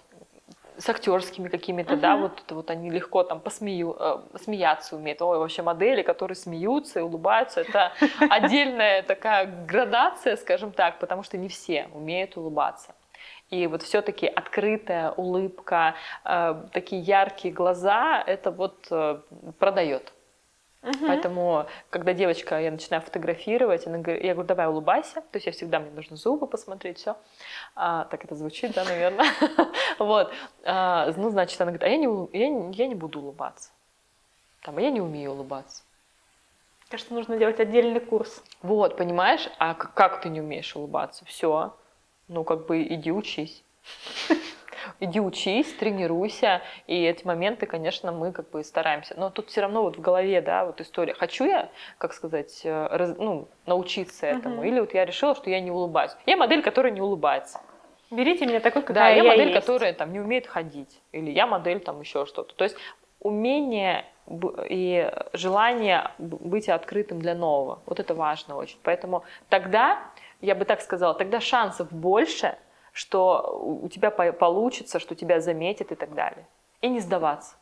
с 0.78 0.90
актерскими 0.90 1.50
какими-то, 1.50 1.94
uh-huh. 1.94 2.00
да, 2.00 2.18
вот 2.18 2.42
это 2.46 2.56
вот 2.56 2.70
они 2.70 2.90
легко 2.90 3.24
там 3.24 3.40
посмею, 3.40 3.96
э, 4.00 4.20
смеяться 4.42 4.96
умеют. 4.96 5.22
Ой, 5.22 5.38
вообще 5.38 5.62
модели, 5.62 6.02
которые 6.02 6.36
смеются 6.36 7.00
и 7.00 7.02
улыбаются, 7.04 7.62
это 7.62 7.92
отдельная 8.30 9.04
такая 9.04 9.46
градация, 9.68 10.36
скажем 10.38 10.72
так, 10.72 11.00
потому 11.00 11.24
что 11.24 11.38
не 11.38 11.48
все 11.48 11.90
умеют 11.94 12.38
улыбаться. 12.38 12.96
И 13.50 13.68
вот 13.68 13.84
все-таки 13.84 14.26
открытая 14.28 15.12
улыбка, 15.12 15.96
э, 16.26 16.56
такие 16.72 17.02
яркие 17.02 17.54
глаза, 17.54 18.24
это 18.26 18.52
вот 18.52 18.88
э, 18.90 19.20
продает. 19.60 20.14
Угу. 20.84 21.08
Поэтому, 21.08 21.66
когда 21.90 22.14
девочка, 22.14 22.60
я 22.60 22.70
начинаю 22.70 23.02
фотографировать, 23.02 23.88
она 23.88 24.00
говорит, 24.00 24.24
я 24.24 24.34
говорю, 24.34 24.48
давай 24.48 24.68
улыбайся. 24.68 25.22
То 25.22 25.38
есть 25.38 25.46
я 25.46 25.54
всегда, 25.54 25.80
мне 25.80 25.92
нужно 25.92 26.18
зубы 26.18 26.46
посмотреть, 26.46 26.98
все. 26.98 27.16
А, 27.76 28.04
так 28.06 28.26
это 28.26 28.36
звучит, 28.36 28.74
да, 28.74 28.84
наверное. 28.84 29.26
вот. 30.00 30.32
А, 30.66 31.12
ну, 31.16 31.30
значит, 31.30 31.60
она 31.62 31.72
говорит, 31.72 31.84
а 31.84 31.88
я 31.88 31.98
не, 31.98 32.38
я, 32.38 32.70
я 32.84 32.88
не 32.88 32.96
буду 32.96 33.20
улыбаться. 33.22 33.72
Там, 34.62 34.78
а 34.78 34.82
я 34.82 34.92
не 34.92 35.00
умею 35.00 35.32
улыбаться. 35.32 35.84
Кажется, 36.90 37.14
нужно 37.14 37.38
делать 37.38 37.60
отдельный 37.60 38.02
курс. 38.02 38.44
Вот, 38.62 38.98
понимаешь? 38.98 39.50
А 39.60 39.74
как 39.74 40.22
ты 40.22 40.30
не 40.30 40.42
умеешь 40.42 40.76
улыбаться? 40.76 41.24
Все. 41.26 41.74
Ну, 42.28 42.44
как 42.44 42.66
бы 42.66 42.84
иди 42.84 43.12
учись 43.12 43.64
иди 45.00 45.20
учись, 45.20 45.72
тренируйся, 45.74 46.62
и 46.88 47.04
эти 47.04 47.26
моменты, 47.26 47.66
конечно, 47.66 48.12
мы 48.12 48.32
как 48.32 48.50
бы 48.50 48.64
стараемся. 48.64 49.16
Но 49.18 49.30
тут 49.30 49.50
все 49.50 49.62
равно 49.62 49.84
вот 49.84 49.98
в 49.98 50.02
голове, 50.02 50.42
да, 50.42 50.66
вот 50.66 50.82
история. 50.82 51.14
Хочу 51.14 51.46
я, 51.46 51.70
как 51.98 52.14
сказать, 52.14 52.62
э, 52.64 52.88
раз, 52.92 53.16
ну, 53.18 53.48
научиться 53.66 54.26
этому, 54.26 54.58
угу. 54.58 54.64
или 54.64 54.80
вот 54.80 54.94
я 54.94 55.06
решила, 55.06 55.36
что 55.36 55.50
я 55.50 55.60
не 55.60 55.72
улыбаюсь. 55.72 56.12
Я 56.26 56.38
модель, 56.38 56.62
которая 56.62 56.92
не 56.92 57.02
улыбается. 57.02 57.60
Берите 58.12 58.46
меня 58.46 58.60
такой, 58.60 58.84
какая 58.84 58.96
да, 58.96 59.10
я, 59.10 59.16
я 59.16 59.24
модель, 59.24 59.50
есть. 59.50 59.60
которая 59.60 59.94
там 59.94 60.14
не 60.14 60.20
умеет 60.20 60.46
ходить, 60.48 61.02
или 61.12 61.32
я 61.32 61.48
модель 61.48 61.80
там 61.80 62.00
еще 62.00 62.26
что-то. 62.26 62.54
То 62.56 62.64
есть 62.64 62.78
умение 63.20 64.06
и 64.70 65.12
желание 65.34 66.12
быть 66.18 66.70
открытым 66.70 67.20
для 67.20 67.36
нового. 67.36 67.80
Вот 67.86 68.00
это 68.00 68.14
важно 68.14 68.56
очень. 68.56 68.78
Поэтому 68.84 69.24
тогда, 69.50 70.00
я 70.42 70.56
бы 70.56 70.66
так 70.66 70.82
сказала, 70.82 71.14
тогда 71.14 71.40
шансов 71.40 71.92
больше– 71.92 72.56
что 72.94 73.60
у 73.62 73.90
тебя 73.90 74.12
получится, 74.12 75.00
что 75.00 75.16
тебя 75.16 75.42
заметят 75.42 75.92
и 75.92 75.96
так 75.96 76.14
далее. 76.14 76.48
И 76.82 76.88
не 76.88 77.00
сдаваться. 77.00 77.56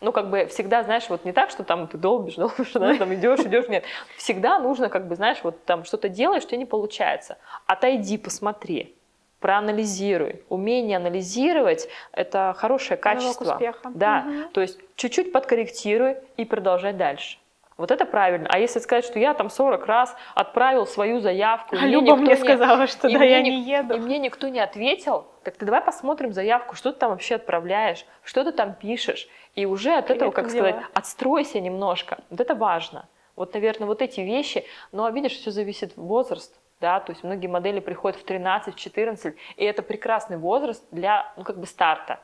Ну, 0.00 0.12
как 0.12 0.30
бы 0.30 0.46
всегда, 0.46 0.82
знаешь, 0.82 1.08
вот 1.08 1.24
не 1.24 1.32
так, 1.32 1.50
что 1.50 1.64
там 1.64 1.88
ты 1.88 1.98
долбишь, 1.98 2.34
долбишь, 2.36 2.72
да, 2.72 2.96
там 2.96 3.12
идешь, 3.14 3.40
идешь, 3.40 3.68
нет. 3.68 3.84
Всегда 4.16 4.58
нужно, 4.58 4.88
как 4.88 5.08
бы, 5.08 5.16
знаешь, 5.16 5.38
вот 5.42 5.64
там 5.64 5.84
что-то 5.84 6.08
делаешь, 6.08 6.42
что 6.42 6.56
не 6.56 6.66
получается. 6.66 7.36
Отойди, 7.66 8.16
посмотри, 8.16 8.94
проанализируй. 9.40 10.42
Умение 10.48 10.96
анализировать– 10.96 11.88
это 12.12 12.54
хорошее 12.56 12.96
качество. 12.96 13.58
Да, 13.94 14.24
угу. 14.26 14.50
то 14.52 14.60
есть 14.60 14.78
чуть-чуть 14.96 15.32
подкорректируй 15.32 16.16
и 16.36 16.44
продолжать 16.44 16.96
дальше. 16.96 17.38
Вот 17.76 17.90
это 17.90 18.06
правильно. 18.06 18.48
А 18.50 18.58
если 18.58 18.78
сказать, 18.78 19.04
что 19.04 19.18
я 19.18 19.34
там 19.34 19.50
40 19.50 19.84
раз 19.86 20.16
отправил 20.34 20.86
свою 20.86 21.20
заявку, 21.20 21.76
а 21.76 21.86
Люба 21.86 22.14
мне 22.14 22.34
не... 22.34 22.36
сказала, 22.36 22.86
что 22.86 23.10
да, 23.10 23.24
я 23.24 23.42
не 23.42 23.62
еду. 23.62 23.94
И 23.94 23.98
мне 23.98 24.18
никто 24.18 24.48
не 24.48 24.60
ответил, 24.60 25.26
так 25.42 25.56
ты 25.56 25.66
давай 25.66 25.80
посмотрим 25.80 26.32
заявку, 26.32 26.76
что 26.76 26.92
ты 26.92 27.00
там 27.00 27.10
вообще 27.10 27.34
отправляешь, 27.34 28.06
что 28.22 28.44
ты 28.44 28.52
там 28.52 28.74
пишешь. 28.74 29.28
И 29.56 29.66
уже 29.66 29.92
от 29.92 30.06
Привет, 30.06 30.22
этого, 30.22 30.30
как 30.30 30.50
сказать, 30.50 30.76
отстройся 30.94 31.60
немножко. 31.60 32.18
Вот 32.30 32.40
это 32.40 32.54
важно. 32.54 33.08
Вот, 33.34 33.52
наверное, 33.54 33.86
вот 33.86 34.02
эти 34.02 34.20
вещи. 34.20 34.64
Но 34.92 35.08
видишь, 35.10 35.32
все 35.32 35.50
зависит 35.50 35.96
возраст. 35.96 36.60
Да, 36.80 37.00
то 37.00 37.12
есть 37.12 37.24
многие 37.24 37.46
модели 37.46 37.80
приходят 37.80 38.18
в 38.18 38.24
13, 38.24 38.74
в 38.74 38.78
14, 38.78 39.34
и 39.56 39.64
это 39.64 39.82
прекрасный 39.82 40.36
возраст 40.36 40.84
для, 40.90 41.32
ну, 41.36 41.44
как 41.44 41.58
бы 41.58 41.66
старта. 41.66 42.20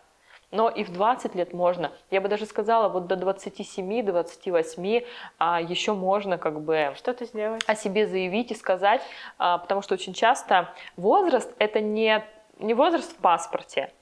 Но 0.51 0.69
и 0.69 0.83
в 0.83 0.91
20 0.91 1.35
лет 1.37 1.53
можно. 1.53 1.93
Я 2.11 2.21
бы 2.21 2.29
даже 2.29 2.45
сказала, 2.45 2.89
вот 2.89 3.07
до 3.07 3.15
27-28 3.15 5.07
а, 5.39 5.61
еще 5.61 5.95
можно 5.95 6.39
как 6.39 6.61
бы 6.61 6.93
что-то 6.97 7.25
сделать, 7.25 7.63
о 7.67 7.75
себе 7.77 8.07
заявить 8.07 8.51
и 8.51 8.55
сказать, 8.57 9.01
а, 9.39 9.59
потому 9.59 9.81
что 9.83 9.95
очень 9.95 10.13
часто 10.13 10.69
возраст 10.97 11.53
это 11.59 11.81
не, 11.81 12.25
не 12.59 12.75
возраст 12.75 13.13
в 13.13 13.17
паспорте, 13.17 13.93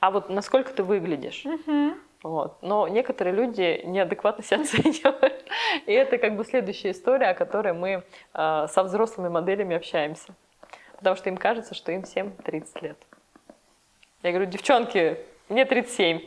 а 0.00 0.10
вот 0.10 0.30
насколько 0.30 0.72
ты 0.72 0.82
выглядишь. 0.82 1.44
Угу. 1.44 1.94
Вот. 2.22 2.56
Но 2.62 2.88
некоторые 2.88 3.34
люди 3.34 3.82
неадекватно 3.84 4.42
себя 4.42 4.60
оценивают. 4.62 5.44
И 5.86 5.92
это 5.92 6.18
как 6.18 6.36
бы 6.36 6.44
следующая 6.44 6.90
история, 6.92 7.28
о 7.28 7.34
которой 7.34 7.72
мы 7.72 8.02
э, 8.34 8.66
со 8.68 8.82
взрослыми 8.82 9.28
моделями 9.28 9.76
общаемся. 9.76 10.34
Потому 10.96 11.16
что 11.16 11.28
им 11.28 11.36
кажется, 11.36 11.74
что 11.74 11.92
им 11.92 12.02
всем 12.02 12.32
30 12.32 12.82
лет. 12.82 12.98
Я 14.22 14.32
говорю, 14.32 14.50
девчонки, 14.50 15.18
мне 15.48 15.64
37. 15.64 16.20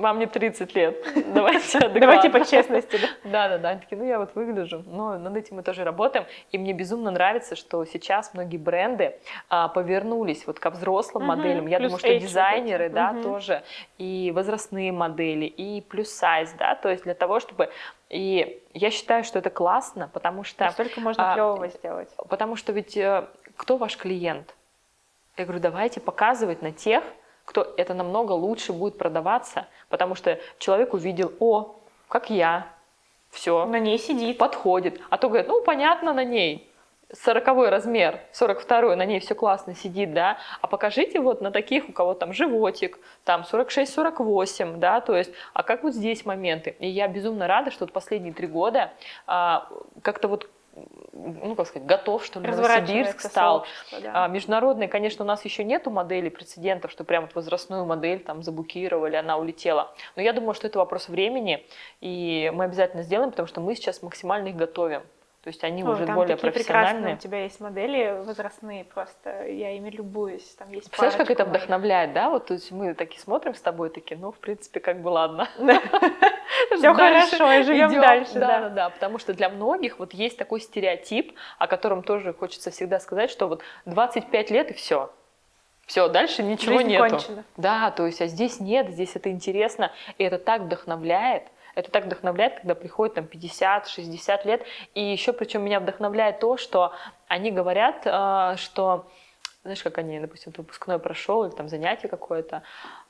Вам 0.00 0.18
не 0.18 0.26
30 0.26 0.74
лет. 0.74 0.96
Давайте 1.34 1.78
Давайте 1.90 2.30
по 2.30 2.42
честности, 2.44 2.98
да? 3.24 3.48
Да, 3.48 3.58
да. 3.58 3.68
Они 3.70 3.80
такие, 3.80 3.98
ну 3.98 4.06
я 4.06 4.18
вот 4.18 4.34
выгляжу. 4.34 4.82
Но 4.86 5.18
над 5.18 5.36
этим 5.36 5.56
мы 5.56 5.62
тоже 5.62 5.84
работаем. 5.84 6.24
И 6.52 6.58
мне 6.58 6.72
безумно 6.72 7.10
нравится, 7.10 7.54
что 7.54 7.84
сейчас 7.84 8.32
многие 8.32 8.56
бренды 8.56 9.18
а, 9.50 9.68
повернулись 9.68 10.46
вот 10.46 10.58
ко 10.58 10.70
взрослым 10.70 11.28
угу, 11.28 11.36
моделям. 11.36 11.66
Я 11.66 11.80
думаю, 11.80 11.98
что 11.98 12.18
дизайнеры, 12.18 12.84
вот 12.84 12.94
да, 12.94 13.10
угу. 13.10 13.22
тоже. 13.22 13.62
И 13.98 14.32
возрастные 14.34 14.90
модели, 14.90 15.44
и 15.44 15.82
плюс 15.82 16.08
сайз, 16.08 16.54
да. 16.58 16.76
То 16.76 16.88
есть 16.88 17.04
для 17.04 17.14
того, 17.14 17.38
чтобы 17.38 17.68
и 18.08 18.60
я 18.72 18.90
считаю, 18.90 19.22
что 19.22 19.38
это 19.38 19.50
классно, 19.50 20.10
потому 20.12 20.44
что... 20.44 20.68
Столько 20.70 21.00
можно 21.00 21.30
а, 21.30 21.34
клевого 21.34 21.68
сделать. 21.68 22.08
Потому 22.28 22.56
что 22.56 22.72
ведь 22.72 22.96
э, 22.96 23.28
кто 23.56 23.76
ваш 23.76 23.96
клиент? 23.96 24.54
Я 25.36 25.44
говорю, 25.44 25.60
давайте 25.60 26.00
показывать 26.00 26.60
на 26.60 26.72
тех, 26.72 27.04
кто 27.50 27.74
это 27.76 27.94
намного 27.94 28.30
лучше 28.30 28.72
будет 28.72 28.96
продаваться, 28.96 29.66
потому 29.88 30.14
что 30.14 30.38
человек 30.60 30.94
увидел, 30.94 31.32
о, 31.40 31.74
как 32.06 32.30
я, 32.30 32.68
все. 33.32 33.66
На 33.66 33.80
ней 33.80 33.98
сидит. 33.98 34.38
Подходит. 34.38 35.00
А 35.10 35.18
то 35.18 35.28
говорит, 35.28 35.48
ну, 35.48 35.60
понятно, 35.60 36.12
на 36.12 36.22
ней. 36.22 36.70
40 37.12 37.68
размер, 37.68 38.20
42 38.30 38.94
на 38.94 39.04
ней 39.04 39.18
все 39.18 39.34
классно 39.34 39.74
сидит, 39.74 40.14
да, 40.14 40.38
а 40.60 40.68
покажите 40.68 41.18
вот 41.18 41.40
на 41.40 41.50
таких, 41.50 41.88
у 41.88 41.92
кого 41.92 42.14
там 42.14 42.32
животик, 42.32 43.00
там 43.24 43.44
46-48, 43.50 44.76
да, 44.76 45.00
то 45.00 45.16
есть, 45.16 45.32
а 45.52 45.64
как 45.64 45.82
вот 45.82 45.92
здесь 45.92 46.24
моменты? 46.24 46.76
И 46.78 46.86
я 46.86 47.08
безумно 47.08 47.48
рада, 47.48 47.72
что 47.72 47.84
вот 47.84 47.92
последние 47.92 48.32
три 48.32 48.46
года 48.46 48.92
а, 49.26 49.68
как-то 50.02 50.28
вот 50.28 50.48
ну, 51.12 51.54
как 51.54 51.66
сказать, 51.66 51.86
готов, 51.86 52.24
что 52.24 52.40
ли, 52.40 52.48
Новосибирск 52.48 53.20
стал. 53.20 53.66
Да. 54.02 54.24
А, 54.24 54.28
конечно, 54.88 55.24
у 55.24 55.28
нас 55.28 55.44
еще 55.44 55.64
нету 55.64 55.90
модели 55.90 56.28
прецедентов, 56.28 56.90
что 56.90 57.04
прям 57.04 57.28
возрастную 57.34 57.84
модель 57.84 58.20
там 58.20 58.42
заблокировали, 58.42 59.16
она 59.16 59.36
улетела. 59.36 59.92
Но 60.16 60.22
я 60.22 60.32
думаю, 60.32 60.54
что 60.54 60.66
это 60.66 60.78
вопрос 60.78 61.08
времени, 61.08 61.66
и 62.00 62.50
мы 62.54 62.64
обязательно 62.64 63.02
сделаем, 63.02 63.30
потому 63.30 63.48
что 63.48 63.60
мы 63.60 63.74
сейчас 63.74 64.02
максимально 64.02 64.48
их 64.48 64.56
готовим. 64.56 65.02
То 65.42 65.48
есть 65.48 65.64
они 65.64 65.82
О, 65.82 65.90
уже 65.90 66.04
там 66.04 66.16
более 66.16 66.36
такие 66.36 66.52
профессиональные. 66.52 67.14
У 67.14 67.18
тебя 67.18 67.44
есть 67.44 67.60
модели 67.60 68.22
возрастные, 68.26 68.84
просто 68.84 69.46
я 69.46 69.74
ими 69.74 69.88
любуюсь. 69.88 70.44
Там 70.58 70.70
есть 70.70 70.88
Представляешь, 70.90 71.16
как 71.16 71.30
это 71.30 71.46
вдохновляет, 71.46 72.12
да? 72.12 72.28
Вот 72.28 72.46
то 72.46 72.54
есть 72.54 72.70
мы 72.70 72.92
такие 72.94 73.20
смотрим 73.20 73.54
с 73.54 73.60
тобой, 73.60 73.88
такие, 73.88 74.18
ну, 74.18 74.32
в 74.32 74.38
принципе, 74.38 74.80
как 74.80 75.00
бы 75.00 75.08
ладно. 75.08 75.48
Все 76.76 76.92
хорошо, 76.92 77.52
и 77.52 77.62
живем 77.62 77.92
дальше. 77.92 78.34
Да, 78.34 78.60
да, 78.60 78.68
да, 78.68 78.90
потому 78.90 79.18
что 79.18 79.32
для 79.32 79.48
многих 79.48 79.98
вот 79.98 80.12
есть 80.12 80.36
такой 80.36 80.60
стереотип, 80.60 81.34
о 81.58 81.66
котором 81.66 82.02
тоже 82.02 82.32
хочется 82.34 82.70
всегда 82.70 83.00
сказать, 83.00 83.30
что 83.30 83.48
вот 83.48 83.62
25 83.86 84.50
лет 84.50 84.70
и 84.70 84.74
все. 84.74 85.10
Все, 85.86 86.08
дальше 86.08 86.42
ничего 86.42 86.76
Жизнь 86.76 86.90
нету. 86.90 87.08
Кончена. 87.08 87.44
Да, 87.56 87.90
то 87.90 88.06
есть, 88.06 88.20
а 88.20 88.26
здесь 88.26 88.60
нет, 88.60 88.90
здесь 88.90 89.16
это 89.16 89.30
интересно, 89.30 89.90
и 90.18 90.24
это 90.24 90.38
так 90.38 90.62
вдохновляет. 90.62 91.44
Это 91.80 91.90
так 91.90 92.04
вдохновляет, 92.04 92.56
когда 92.56 92.74
приходит 92.74 93.14
там 93.14 93.24
50-60 93.24 94.46
лет. 94.46 94.66
И 94.94 95.02
еще 95.02 95.32
причем 95.32 95.64
меня 95.64 95.80
вдохновляет 95.80 96.38
то, 96.38 96.58
что 96.58 96.92
они 97.26 97.50
говорят, 97.50 98.02
э, 98.04 98.56
что, 98.56 99.06
знаешь, 99.62 99.82
как 99.82 99.96
они, 99.96 100.20
допустим, 100.20 100.52
выпускной 100.54 100.98
прошел 100.98 101.44
или 101.44 101.52
там 101.52 101.68
занятие 101.68 102.08
какое-то, 102.08 102.62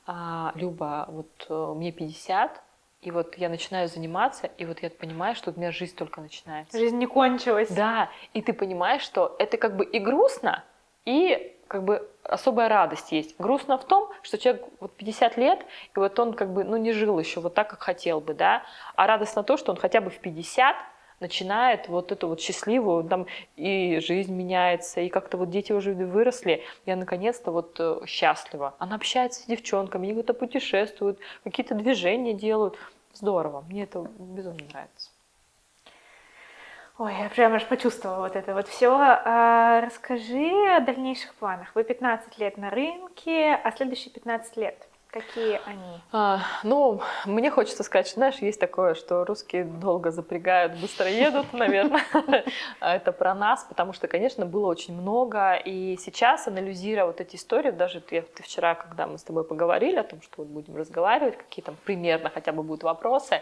а, 0.07 0.53
Люба, 0.55 1.05
вот 1.09 1.45
э, 1.49 1.73
мне 1.75 1.91
50, 1.91 2.61
и 3.01 3.11
вот 3.11 3.37
я 3.37 3.49
начинаю 3.49 3.89
заниматься, 3.89 4.47
и 4.57 4.65
вот 4.65 4.79
я 4.81 4.89
понимаю, 4.89 5.35
что 5.35 5.51
у 5.51 5.53
меня 5.57 5.71
жизнь 5.71 5.95
только 5.95 6.21
начинается. 6.21 6.77
Жизнь 6.77 6.97
не 6.97 7.07
кончилась. 7.07 7.69
Да, 7.69 8.09
и 8.33 8.41
ты 8.41 8.53
понимаешь, 8.53 9.01
что 9.01 9.35
это 9.37 9.57
как 9.57 9.75
бы 9.75 9.83
и 9.83 9.99
грустно, 9.99 10.63
и 11.03 11.57
как 11.71 11.85
бы 11.85 12.05
особая 12.23 12.67
радость 12.67 13.13
есть. 13.13 13.39
Грустно 13.39 13.77
в 13.77 13.85
том, 13.85 14.09
что 14.23 14.37
человек 14.37 14.65
вот 14.81 14.93
50 14.97 15.37
лет, 15.37 15.65
и 15.95 15.99
вот 15.99 16.19
он 16.19 16.33
как 16.33 16.51
бы, 16.51 16.65
ну, 16.65 16.75
не 16.75 16.91
жил 16.91 17.17
еще 17.17 17.39
вот 17.39 17.53
так, 17.53 17.69
как 17.69 17.81
хотел 17.81 18.19
бы, 18.19 18.33
да, 18.33 18.63
а 18.97 19.07
радостно 19.07 19.41
то, 19.41 19.55
что 19.55 19.71
он 19.71 19.77
хотя 19.77 20.01
бы 20.01 20.09
в 20.09 20.19
50 20.19 20.75
начинает 21.21 21.87
вот 21.87 22.11
эту 22.11 22.27
вот 22.27 22.41
счастливую, 22.41 23.05
там 23.05 23.25
и 23.55 23.99
жизнь 24.05 24.33
меняется, 24.33 24.99
и 24.99 25.07
как-то 25.07 25.37
вот 25.37 25.49
дети 25.49 25.71
уже 25.71 25.93
выросли, 25.93 26.61
я 26.85 26.97
наконец-то 26.97 27.51
вот 27.51 27.77
э, 27.79 28.01
счастлива. 28.05 28.75
Она 28.77 28.97
общается 28.97 29.41
с 29.41 29.45
девчонками, 29.45 30.07
они 30.07 30.13
где-то 30.13 30.33
путешествуют, 30.33 31.19
какие-то 31.45 31.75
движения 31.75 32.33
делают. 32.33 32.77
Здорово, 33.13 33.61
мне 33.69 33.83
это 33.83 34.05
безумно 34.19 34.65
нравится. 34.69 35.00
Ой, 37.01 37.15
я 37.19 37.29
прямо 37.29 37.55
аж 37.55 37.65
почувствовала 37.65 38.27
вот 38.27 38.35
это 38.35 38.53
вот 38.53 38.67
все. 38.67 38.95
А, 38.95 39.81
расскажи 39.81 40.51
о 40.77 40.81
дальнейших 40.81 41.33
планах. 41.33 41.73
Вы 41.73 41.83
15 41.83 42.37
лет 42.37 42.57
на 42.57 42.69
рынке, 42.69 43.55
а 43.55 43.71
следующие 43.71 44.13
15 44.13 44.57
лет? 44.57 44.87
Какие 45.11 45.59
они? 45.65 45.99
А, 46.13 46.39
ну, 46.63 47.01
мне 47.25 47.51
хочется 47.51 47.83
сказать, 47.83 48.07
что, 48.07 48.15
знаешь, 48.15 48.37
есть 48.37 48.61
такое, 48.61 48.93
что 48.93 49.25
русские 49.25 49.65
долго 49.65 50.09
запрягают, 50.11 50.79
быстро 50.79 51.09
едут, 51.09 51.47
наверное. 51.53 52.03
Это 52.79 53.11
про 53.11 53.33
нас, 53.33 53.65
потому 53.67 53.91
что, 53.91 54.07
конечно, 54.07 54.45
было 54.45 54.67
очень 54.67 54.93
много. 54.93 55.55
И 55.55 55.97
сейчас, 55.97 56.47
анализируя 56.47 57.07
вот 57.07 57.19
эти 57.19 57.35
истории, 57.35 57.71
даже 57.71 57.99
ты, 57.99 58.25
вчера, 58.35 58.75
когда 58.75 59.05
мы 59.05 59.17
с 59.17 59.23
тобой 59.23 59.43
поговорили 59.43 59.97
о 59.97 60.03
том, 60.03 60.21
что 60.21 60.43
будем 60.43 60.77
разговаривать, 60.77 61.35
какие 61.35 61.65
там 61.65 61.75
примерно 61.83 62.29
хотя 62.29 62.53
бы 62.53 62.63
будут 62.63 62.83
вопросы, 62.83 63.33
а, 63.33 63.41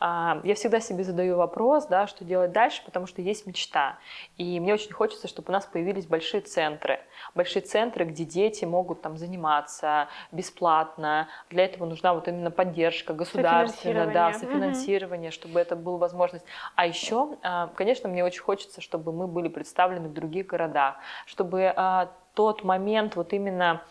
я 0.00 0.54
всегда 0.54 0.80
себе 0.80 1.04
задаю 1.04 1.36
вопрос, 1.36 1.86
да, 1.86 2.06
что 2.06 2.24
делать 2.24 2.52
дальше, 2.52 2.82
потому 2.84 3.06
что 3.06 3.22
есть 3.22 3.46
мечта. 3.46 3.98
И 4.38 4.60
мне 4.60 4.74
очень 4.74 4.92
хочется, 4.92 5.28
чтобы 5.28 5.50
у 5.50 5.52
нас 5.52 5.66
появились 5.66 6.06
большие 6.06 6.40
центры. 6.40 7.00
Большие 7.34 7.62
центры, 7.62 8.04
где 8.04 8.24
дети 8.24 8.64
могут 8.64 9.02
там 9.02 9.16
заниматься 9.16 10.08
бесплатно. 10.32 11.28
Для 11.50 11.64
этого 11.64 11.86
нужна 11.86 12.14
вот 12.14 12.28
именно 12.28 12.50
поддержка 12.50 13.14
государственная, 13.14 14.12
да, 14.12 14.32
софинансирование, 14.32 15.28
угу. 15.28 15.34
чтобы 15.34 15.60
это 15.60 15.76
была 15.76 15.98
возможность. 15.98 16.44
А 16.74 16.86
еще, 16.86 17.36
а, 17.42 17.68
конечно, 17.68 18.08
мне 18.08 18.24
очень 18.24 18.42
хочется, 18.42 18.80
чтобы 18.80 19.12
мы 19.12 19.26
были 19.26 19.48
представлены 19.48 20.08
в 20.08 20.12
других 20.12 20.46
городах, 20.46 20.96
чтобы 21.26 21.72
а, 21.74 22.10
тот 22.34 22.64
момент 22.64 23.16
вот 23.16 23.32
именно 23.32 23.82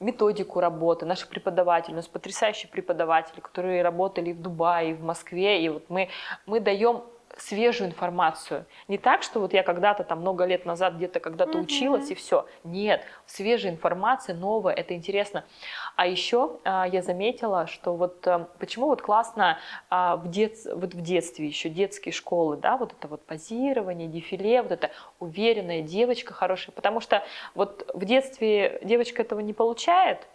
методику 0.00 0.60
работы, 0.60 1.06
наших 1.06 1.28
преподавателей. 1.28 1.94
У 1.94 1.96
нас 1.96 2.08
потрясающие 2.08 2.70
преподаватели, 2.70 3.40
которые 3.40 3.82
работали 3.82 4.30
и 4.30 4.32
в 4.32 4.40
Дубае, 4.40 4.90
и 4.90 4.94
в 4.94 5.02
Москве. 5.02 5.64
И 5.64 5.68
вот 5.68 5.84
мы, 5.88 6.08
мы 6.46 6.60
даем 6.60 7.02
свежую 7.36 7.90
информацию. 7.90 8.64
Не 8.88 8.98
так, 8.98 9.22
что 9.22 9.40
вот 9.40 9.52
я 9.52 9.62
когда-то 9.62 10.04
там 10.04 10.20
много 10.20 10.44
лет 10.44 10.64
назад 10.64 10.94
где-то 10.94 11.20
когда-то 11.20 11.58
mm-hmm. 11.58 11.62
училась 11.62 12.10
и 12.10 12.14
все. 12.14 12.46
Нет, 12.64 13.02
свежая 13.26 13.72
информация, 13.72 14.34
новая, 14.34 14.74
это 14.74 14.94
интересно. 14.94 15.44
А 15.96 16.06
еще 16.06 16.58
а, 16.64 16.86
я 16.86 17.02
заметила, 17.02 17.66
что 17.66 17.94
вот 17.94 18.26
а, 18.26 18.48
почему 18.58 18.86
вот 18.86 19.02
классно 19.02 19.58
а, 19.90 20.16
в, 20.16 20.28
дет, 20.28 20.56
вот 20.64 20.94
в 20.94 21.00
детстве 21.02 21.46
еще 21.46 21.68
детские 21.68 22.12
школы, 22.12 22.56
да, 22.56 22.76
вот 22.76 22.92
это 22.92 23.08
вот 23.08 23.22
позирование, 23.24 24.08
дефиле, 24.08 24.62
вот 24.62 24.72
это 24.72 24.90
уверенная 25.18 25.82
девочка 25.82 26.32
хорошая, 26.32 26.74
потому 26.74 27.00
что 27.00 27.22
вот 27.54 27.88
в 27.92 28.04
детстве 28.04 28.80
девочка 28.82 29.22
этого 29.22 29.40
не 29.40 29.52
получает, 29.52 30.26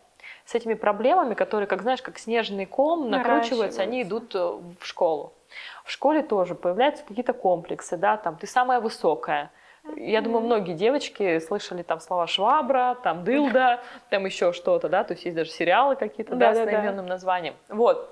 с 0.45 0.55
этими 0.55 0.73
проблемами, 0.73 1.33
которые, 1.33 1.67
как 1.67 1.81
знаешь, 1.81 2.01
как 2.01 2.17
снежный 2.17 2.65
ком 2.65 3.09
накручиваются, 3.09 3.81
они 3.81 4.03
идут 4.03 4.35
э, 4.35 4.39
в 4.39 4.85
школу. 4.85 5.33
В 5.91 5.93
школе 5.93 6.23
тоже 6.23 6.55
появляются 6.55 7.03
какие-то 7.05 7.33
комплексы, 7.33 7.97
да, 7.97 8.15
там 8.15 8.37
ты 8.37 8.47
самая 8.47 8.79
высокая. 8.79 9.51
Я 9.97 10.21
думаю, 10.21 10.39
многие 10.39 10.73
девочки 10.73 11.37
слышали 11.39 11.83
там 11.83 11.99
слова 11.99 12.27
швабра, 12.27 12.97
там 13.03 13.25
дылда, 13.25 13.81
там 14.09 14.25
еще 14.25 14.53
что-то, 14.53 14.87
да, 14.87 15.03
то 15.03 15.11
есть 15.11 15.25
есть 15.25 15.35
даже 15.35 15.49
сериалы 15.49 15.97
какие-то, 15.97 16.35
да, 16.35 16.53
да, 16.53 16.63
с 16.63 16.65
наименным 16.65 17.07
названием. 17.07 17.55
Вот. 17.67 18.09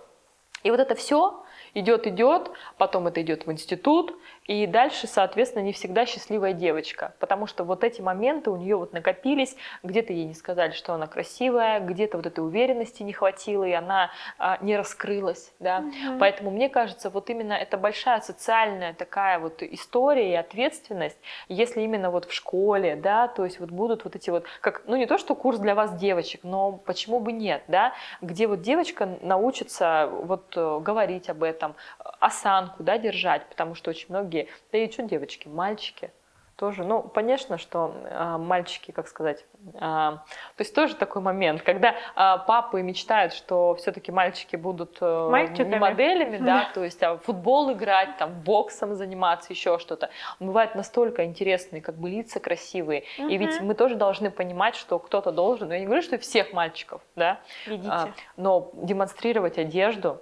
И 0.64 0.72
вот 0.72 0.82
это 0.82 0.94
все 0.94 1.42
идет, 1.74 2.06
идет, 2.06 2.52
потом 2.78 3.08
это 3.08 3.22
идет 3.22 3.48
в 3.48 3.52
институт, 3.54 4.14
и 4.50 4.66
дальше, 4.66 5.06
соответственно, 5.06 5.62
не 5.62 5.74
всегда 5.74 6.08
счастливая 6.08 6.54
девочка, 6.54 7.14
потому 7.20 7.46
что 7.46 7.64
вот 7.64 7.84
эти 7.84 8.02
моменты 8.02 8.50
у 8.50 8.58
нее 8.58 8.78
вот 8.78 8.94
накопились, 8.94 9.56
где-то 9.84 10.12
ей 10.12 10.26
не 10.26 10.34
сказали, 10.34 10.72
что 10.72 10.96
она 10.96 11.06
красивая, 11.06 11.80
где-то 11.80 12.18
вот 12.18 12.26
этой 12.26 12.40
уверенности 12.40 13.04
не 13.04 13.14
хватило, 13.14 13.64
и 13.64 13.74
она 13.74 14.10
а, 14.40 14.58
не 14.62 14.76
раскрылась, 14.76 15.54
да. 15.60 15.84
Угу. 15.86 16.18
Поэтому 16.20 16.50
мне 16.50 16.68
кажется, 16.68 17.12
вот 17.12 17.30
именно 17.30 17.54
это 17.54 17.78
большая 17.78 18.22
социальная 18.22 18.96
такая 18.96 19.38
вот 19.38 19.62
история 19.62 20.32
и 20.32 20.36
ответственность, 20.36 21.20
если 21.48 21.82
именно 21.82 22.10
вот 22.10 22.26
в 22.26 22.34
школе, 22.34 22.96
да, 22.96 23.28
то 23.28 23.46
есть 23.46 23.60
вот 23.60 23.70
будут 23.70 24.04
вот 24.04 24.16
эти 24.16 24.32
вот, 24.32 24.46
как, 24.62 24.82
ну 24.88 24.96
не 24.96 25.06
то, 25.06 25.20
что 25.20 25.36
курс 25.36 25.60
для 25.60 25.76
вас 25.76 25.94
девочек, 25.94 26.42
но 26.42 26.72
почему 26.72 27.20
бы 27.20 27.34
нет, 27.34 27.62
да, 27.68 27.94
где 28.20 28.48
вот 28.48 28.62
девочка 28.62 29.20
научится 29.22 30.10
вот 30.12 30.54
э, 30.56 30.80
говорить 30.80 31.30
об 31.30 31.44
этом, 31.44 31.76
осанку, 32.20 32.84
да, 32.84 32.98
держать, 32.98 33.46
потому 33.48 33.76
что 33.76 33.92
очень 33.92 34.08
многие, 34.10 34.39
да 34.72 34.78
и 34.78 34.92
что 34.92 35.04
девочки, 35.04 35.48
мальчики, 35.48 36.12
тоже, 36.60 36.84
ну, 36.84 37.02
конечно, 37.02 37.58
что 37.58 37.94
э, 38.04 38.38
мальчики, 38.38 38.92
как 38.92 39.08
сказать, 39.08 39.46
э, 39.76 39.80
то 39.80 40.22
есть 40.58 40.76
тоже 40.76 40.94
такой 40.96 41.22
момент, 41.22 41.62
когда 41.62 41.92
э, 41.92 41.96
папы 42.16 42.82
мечтают, 42.82 43.32
что 43.32 43.76
все-таки 43.76 44.12
мальчики 44.12 44.58
будут 44.58 44.98
э, 45.00 45.48
не 45.58 45.80
моделями, 45.80 46.38
да, 46.38 46.70
то 46.74 46.84
есть 46.84 47.02
а 47.02 47.18
футбол 47.18 47.72
играть, 47.72 48.18
там, 48.18 48.42
боксом 48.42 48.94
заниматься, 48.96 49.54
еще 49.54 49.80
что-то. 49.80 50.10
Бывают 50.42 50.76
настолько 50.76 51.24
интересные, 51.24 51.82
как 51.82 51.96
бы 51.96 52.10
лица 52.10 52.42
красивые, 52.42 53.06
угу. 53.18 53.30
и 53.30 53.38
ведь 53.38 53.62
мы 53.62 53.74
тоже 53.74 53.96
должны 53.96 54.30
понимать, 54.30 54.76
что 54.76 55.00
кто-то 55.00 55.32
должен, 55.32 55.72
я 55.72 55.80
не 55.80 55.86
говорю, 55.86 56.02
что 56.02 56.18
всех 56.18 56.52
мальчиков, 56.52 57.02
да, 57.16 57.40
Видите. 57.68 58.14
но 58.36 58.70
демонстрировать 58.74 59.58
одежду, 59.58 60.22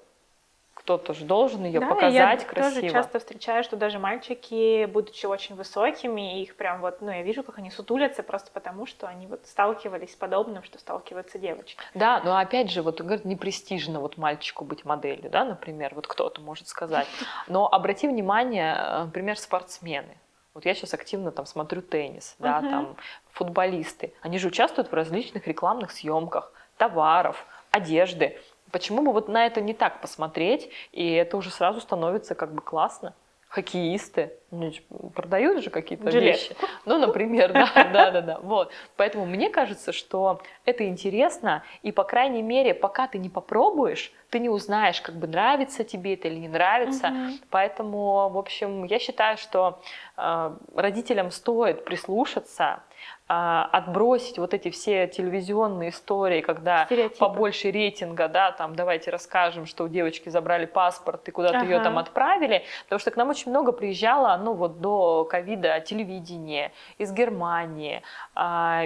кто-то 0.88 1.14
же 1.14 1.26
должен 1.26 1.66
ее 1.66 1.82
да, 1.82 1.88
показать 1.88 2.42
я 2.44 2.48
красиво. 2.48 2.82
тоже 2.82 2.90
часто 2.90 3.20
встречаю, 3.20 3.62
что 3.66 3.76
даже 3.76 4.00
мальчики, 4.00 4.86
будучи 4.86 5.26
очень 5.26 5.56
высокими, 5.56 6.42
их 6.42 6.56
прям 6.56 6.80
вот, 6.80 7.02
ну, 7.02 7.12
я 7.12 7.24
вижу, 7.24 7.44
как 7.44 7.58
они 7.58 7.70
сутулятся 7.72 8.24
просто 8.24 8.52
потому, 8.54 8.86
что 8.86 9.06
они 9.06 9.28
вот 9.28 9.46
сталкивались 9.46 10.14
с 10.14 10.16
подобным, 10.16 10.64
что 10.64 10.80
сталкиваются 10.80 11.40
девочки. 11.40 11.76
Да, 11.94 12.22
но 12.24 12.38
опять 12.38 12.72
же, 12.72 12.84
вот, 12.84 13.02
говорят, 13.02 13.26
не 13.26 13.36
престижно 13.36 14.00
вот 14.00 14.16
мальчику 14.16 14.64
быть 14.64 14.86
моделью, 14.86 15.30
да, 15.30 15.44
например, 15.44 15.94
вот 15.94 16.08
кто-то 16.08 16.40
может 16.40 16.70
сказать. 16.70 17.08
Но 17.50 17.68
обрати 17.68 18.08
внимание, 18.08 18.74
э, 18.80 19.04
например, 19.04 19.38
спортсмены. 19.38 20.18
Вот 20.54 20.66
я 20.66 20.74
сейчас 20.74 20.94
активно 20.94 21.32
там 21.32 21.46
смотрю 21.46 21.82
теннис, 21.82 22.36
да, 22.40 22.60
uh-huh. 22.60 22.70
там 22.70 22.96
футболисты. 23.32 24.14
Они 24.22 24.40
же 24.40 24.48
участвуют 24.48 24.90
в 24.90 24.94
различных 24.94 25.48
рекламных 25.48 25.92
съемках 25.92 26.54
товаров, 26.78 27.46
одежды. 27.72 28.40
Почему 28.72 29.02
бы 29.02 29.14
вот 29.14 29.28
на 29.28 29.46
это 29.46 29.62
не 29.62 29.74
так 29.74 30.02
посмотреть, 30.02 30.70
и 30.92 31.12
это 31.12 31.38
уже 31.38 31.52
сразу 31.52 31.80
становится 31.82 32.36
как 32.36 32.54
бы 32.54 32.62
классно? 32.62 33.14
Хоккеисты 33.50 34.34
ну, 34.52 34.72
продают 35.16 35.64
же 35.64 35.70
какие-то 35.70 36.10
вещи. 36.10 36.56
Ну, 36.86 36.98
например, 36.98 37.54
да, 37.54 37.72
да, 37.94 38.12
да, 38.12 38.22
да. 38.22 38.40
Вот. 38.42 38.72
Поэтому 38.98 39.26
мне 39.26 39.50
кажется, 39.50 39.94
что 39.94 40.42
это 40.66 40.86
интересно, 40.86 41.64
и, 41.82 41.94
по 41.94 42.04
крайней 42.04 42.42
мере, 42.42 42.74
пока 42.74 43.08
ты 43.08 43.18
не 43.18 43.30
попробуешь, 43.30 44.12
ты 44.30 44.40
не 44.40 44.50
узнаешь, 44.50 45.02
как 45.02 45.16
бы 45.16 45.28
нравится 45.28 45.86
тебе 45.86 46.16
это 46.16 46.28
или 46.28 46.40
не 46.40 46.50
нравится. 46.50 47.08
Угу. 47.08 47.38
Поэтому, 47.50 48.30
в 48.30 48.38
общем, 48.38 48.84
я 48.84 49.00
считаю, 49.00 49.38
что 49.38 49.80
э, 50.18 50.56
родителям 50.76 51.32
стоит 51.32 51.86
прислушаться, 51.86 52.84
отбросить 53.28 54.38
вот 54.38 54.54
эти 54.54 54.70
все 54.70 55.08
телевизионные 55.08 55.90
истории, 55.90 56.42
когда 56.42 56.86
Стереотипы. 56.86 57.20
побольше 57.20 57.72
рейтинга, 57.72 58.30
да, 58.30 58.52
там 58.54 58.76
давайте 58.76 59.12
расскажем, 59.12 59.66
что 59.66 59.84
у 59.84 59.88
девочки 59.90 60.30
забрали 60.30 60.66
паспорт 60.66 61.28
и 61.28 61.32
куда-то 61.32 61.58
ага. 61.58 61.66
ее 61.66 61.80
там 61.82 61.98
отправили, 61.98 62.64
потому 62.86 63.00
что 63.00 63.12
к 63.12 63.18
нам 63.18 63.30
очень 63.30 63.52
много 63.52 63.74
приезжало 63.74 64.38
ну 64.38 64.54
вот 64.54 64.80
до 64.80 65.26
ковида 65.26 65.82
телевидение 65.82 66.72
из 66.98 67.12
Германии, 67.12 68.02
а, 68.34 68.86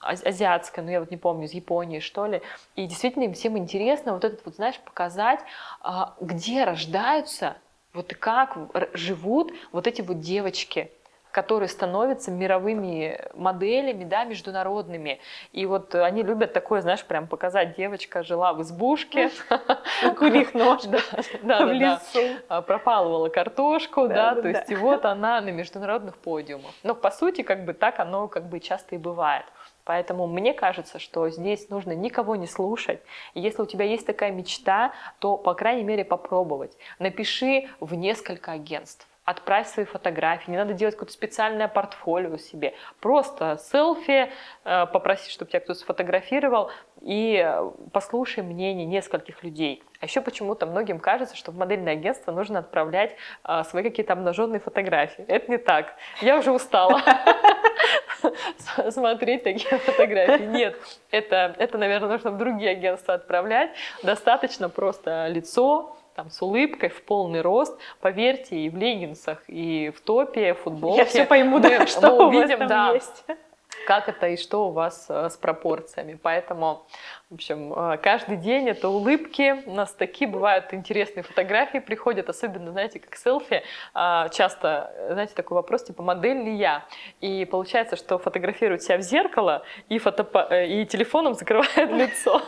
азиатское, 0.00 0.84
ну 0.84 0.90
я 0.92 1.00
вот 1.00 1.10
не 1.10 1.16
помню, 1.16 1.46
из 1.46 1.52
Японии 1.52 1.98
что 1.98 2.26
ли. 2.26 2.42
И 2.76 2.86
действительно 2.86 3.24
им 3.24 3.34
всем 3.34 3.58
интересно 3.58 4.12
вот 4.12 4.24
этот 4.24 4.44
вот, 4.44 4.54
знаешь, 4.54 4.78
показать, 4.78 5.40
а, 5.80 6.14
где 6.20 6.64
рождаются, 6.64 7.56
вот 7.92 8.12
и 8.12 8.14
как 8.14 8.56
живут 8.92 9.52
вот 9.72 9.86
эти 9.86 10.00
вот 10.02 10.20
девочки, 10.20 10.90
которые 11.34 11.68
становятся 11.68 12.30
мировыми 12.30 13.18
моделями, 13.34 14.04
да, 14.04 14.22
международными. 14.22 15.18
И 15.50 15.66
вот 15.66 15.92
они 15.96 16.22
любят 16.22 16.52
такое, 16.52 16.80
знаешь, 16.80 17.04
прям 17.04 17.26
показать, 17.26 17.76
девочка 17.76 18.22
жила 18.22 18.52
в 18.52 18.62
избушке, 18.62 19.32
курих 20.16 20.54
нож, 20.54 20.82
да, 21.42 21.66
в 21.66 21.72
лесу, 21.72 22.36
а, 22.48 22.62
пропалывала 22.62 23.30
картошку, 23.30 24.06
да, 24.06 24.36
то 24.36 24.48
есть 24.48 24.70
и 24.70 24.76
вот 24.76 25.04
она 25.04 25.40
на 25.40 25.50
международных 25.50 26.16
подиумах. 26.18 26.70
Но 26.84 26.94
по 26.94 27.10
сути, 27.10 27.42
как 27.42 27.64
бы 27.64 27.72
так 27.72 27.98
оно 27.98 28.28
как 28.28 28.48
бы 28.48 28.60
часто 28.60 28.94
и 28.94 28.98
бывает. 28.98 29.44
Поэтому 29.82 30.28
мне 30.28 30.54
кажется, 30.54 31.00
что 31.00 31.28
здесь 31.30 31.68
нужно 31.68 31.96
никого 31.96 32.36
не 32.36 32.46
слушать. 32.46 33.00
И 33.34 33.40
если 33.40 33.60
у 33.60 33.66
тебя 33.66 33.84
есть 33.84 34.06
такая 34.06 34.30
мечта, 34.30 34.92
то, 35.18 35.36
по 35.36 35.54
крайней 35.54 35.82
мере, 35.82 36.04
попробовать. 36.04 36.78
Напиши 37.00 37.68
в 37.80 37.92
несколько 37.94 38.52
агентств 38.52 39.08
отправь 39.24 39.68
свои 39.68 39.86
фотографии, 39.86 40.50
не 40.50 40.56
надо 40.56 40.74
делать 40.74 40.94
какое-то 40.94 41.12
специальное 41.12 41.68
портфолио 41.68 42.36
себе. 42.36 42.74
Просто 43.00 43.58
селфи, 43.58 44.30
э, 44.64 44.86
попроси, 44.86 45.30
чтобы 45.30 45.50
тебя 45.50 45.60
кто-то 45.60 45.80
сфотографировал, 45.80 46.70
и 47.00 47.42
э, 47.44 47.70
послушай 47.92 48.42
мнение 48.42 48.86
нескольких 48.86 49.42
людей. 49.42 49.82
А 50.00 50.06
еще 50.06 50.20
почему-то 50.20 50.66
многим 50.66 50.98
кажется, 51.00 51.36
что 51.36 51.52
в 51.52 51.56
модельное 51.56 51.94
агентство 51.94 52.32
нужно 52.32 52.58
отправлять 52.58 53.16
э, 53.44 53.62
свои 53.64 53.82
какие-то 53.82 54.12
обнаженные 54.12 54.60
фотографии. 54.60 55.24
Это 55.26 55.50
не 55.50 55.58
так. 55.58 55.94
Я 56.20 56.38
уже 56.38 56.52
устала 56.52 57.00
смотреть 58.90 59.44
такие 59.44 59.78
фотографии. 59.78 60.44
Нет, 60.44 60.76
это, 61.10 61.54
это, 61.58 61.78
наверное, 61.78 62.10
нужно 62.10 62.30
в 62.30 62.36
другие 62.36 62.72
агентства 62.72 63.14
отправлять. 63.14 63.70
Достаточно 64.02 64.68
просто 64.68 65.28
лицо, 65.28 65.96
там, 66.14 66.30
с 66.30 66.40
улыбкой, 66.42 66.88
в 66.88 67.02
полный 67.02 67.40
рост. 67.40 67.78
Поверьте, 68.00 68.56
и 68.56 68.70
в 68.70 68.76
леггинсах, 68.76 69.42
и 69.48 69.92
в 69.94 70.00
топе, 70.00 70.54
в 70.54 70.58
футболке. 70.60 70.98
Я 70.98 71.04
все 71.04 71.24
пойму, 71.24 71.58
да, 71.58 71.86
что 71.86 72.10
мы 72.16 72.26
увидим, 72.28 72.56
у 72.56 72.60
вас 72.60 72.68
там 72.68 72.68
да, 72.68 72.92
есть 72.92 73.24
как 73.86 74.08
это 74.08 74.28
и 74.28 74.36
что 74.36 74.68
у 74.68 74.70
вас 74.70 75.06
э, 75.08 75.30
с 75.30 75.36
пропорциями. 75.36 76.18
Поэтому, 76.20 76.86
в 77.34 77.36
общем, 77.36 77.72
э, 77.74 77.98
каждый 77.98 78.36
день 78.36 78.68
это 78.68 78.88
улыбки. 78.88 79.60
У 79.66 79.74
нас 79.74 79.92
такие 79.92 80.30
бывают 80.30 80.72
интересные 80.72 81.24
фотографии 81.24 81.78
приходят, 81.78 82.28
особенно, 82.28 82.70
знаете, 82.70 83.00
как 83.00 83.16
селфи. 83.16 83.64
А, 83.92 84.28
часто, 84.28 84.94
знаете, 85.10 85.34
такой 85.34 85.56
вопрос, 85.56 85.82
типа, 85.82 86.04
модель 86.04 86.44
ли 86.44 86.54
я? 86.54 86.84
И 87.20 87.44
получается, 87.44 87.96
что 87.96 88.18
фотографируют 88.18 88.82
себя 88.82 88.98
в 88.98 89.00
зеркало 89.00 89.64
и, 89.88 89.98
фотопа... 89.98 90.46
Э, 90.48 90.68
и 90.68 90.86
телефоном 90.86 91.34
закрывают 91.34 91.90
лицо. 91.90 92.40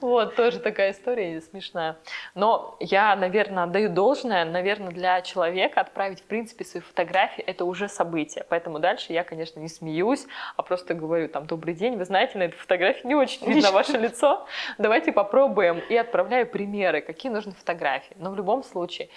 Вот, 0.00 0.36
тоже 0.36 0.60
такая 0.60 0.92
история 0.92 1.40
смешная. 1.40 1.96
Но 2.36 2.76
я, 2.78 3.16
наверное, 3.16 3.66
даю 3.66 3.88
должное, 3.88 4.44
наверное, 4.44 4.92
для 4.92 5.22
человека 5.22 5.80
отправить, 5.80 6.20
в 6.20 6.24
принципе, 6.24 6.64
свои 6.64 6.82
фотографии, 6.82 7.42
это 7.42 7.64
уже 7.64 7.88
событие. 7.88 8.44
Поэтому 8.48 8.78
дальше 8.78 9.12
я, 9.12 9.24
конечно, 9.24 9.58
не 9.58 9.68
смеюсь, 9.68 10.26
а 10.56 10.62
просто 10.62 10.94
говорю 10.94 11.28
там, 11.28 11.46
добрый 11.46 11.74
день, 11.74 11.96
вы 11.96 12.04
знаете, 12.04 12.38
на 12.38 12.44
этой 12.44 12.56
фотографии 12.56 13.06
не 13.06 13.16
очень 13.16 13.39
видно 13.46 13.70
ваше 13.72 13.96
лицо, 13.98 14.46
давайте 14.78 15.12
попробуем. 15.12 15.80
И 15.90 15.96
отправляю 15.96 16.46
примеры, 16.46 17.00
какие 17.00 17.32
нужны 17.32 17.52
фотографии. 17.52 18.16
Но 18.16 18.30
в 18.30 18.36
любом 18.36 18.62
случае, 18.62 19.08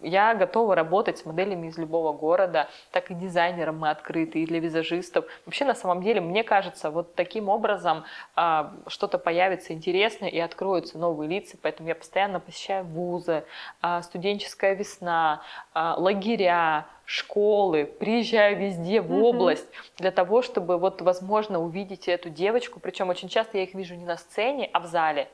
я 0.00 0.34
готова 0.34 0.74
работать 0.74 1.18
с 1.18 1.24
моделями 1.24 1.68
из 1.68 1.78
любого 1.78 2.12
города, 2.12 2.68
так 2.92 3.10
и 3.10 3.14
дизайнером 3.14 3.78
мы 3.78 3.90
открыты, 3.90 4.40
и 4.40 4.46
для 4.46 4.60
визажистов. 4.60 5.24
Вообще, 5.46 5.64
на 5.64 5.74
самом 5.74 6.02
деле, 6.02 6.20
мне 6.20 6.44
кажется, 6.44 6.90
вот 6.90 7.14
таким 7.14 7.48
образом 7.48 8.04
а, 8.36 8.74
что-то 8.86 9.18
появится 9.18 9.72
интересное 9.72 10.28
и 10.28 10.38
откроются 10.38 10.98
новые 10.98 11.28
лица, 11.28 11.56
поэтому 11.60 11.88
я 11.88 11.94
постоянно 11.94 12.40
посещаю 12.40 12.84
вузы, 12.84 13.44
а, 13.80 14.02
студенческая 14.02 14.74
весна, 14.74 15.42
а, 15.72 15.94
лагеря, 15.98 16.86
школы, 17.04 17.84
приезжаю 17.84 18.56
везде 18.56 19.00
в 19.00 19.12
область 19.22 19.68
для 19.98 20.10
того, 20.10 20.42
чтобы 20.42 20.78
вот 20.78 21.02
возможно 21.02 21.60
увидеть 21.60 22.08
эту 22.08 22.30
девочку, 22.30 22.80
причем 22.80 23.08
очень 23.08 23.28
часто 23.28 23.58
я 23.58 23.64
их 23.64 23.74
вижу 23.74 23.94
не 23.94 24.04
на 24.04 24.16
сцене, 24.16 24.70
а 24.72 24.80
в 24.80 24.86
зале 24.86 25.28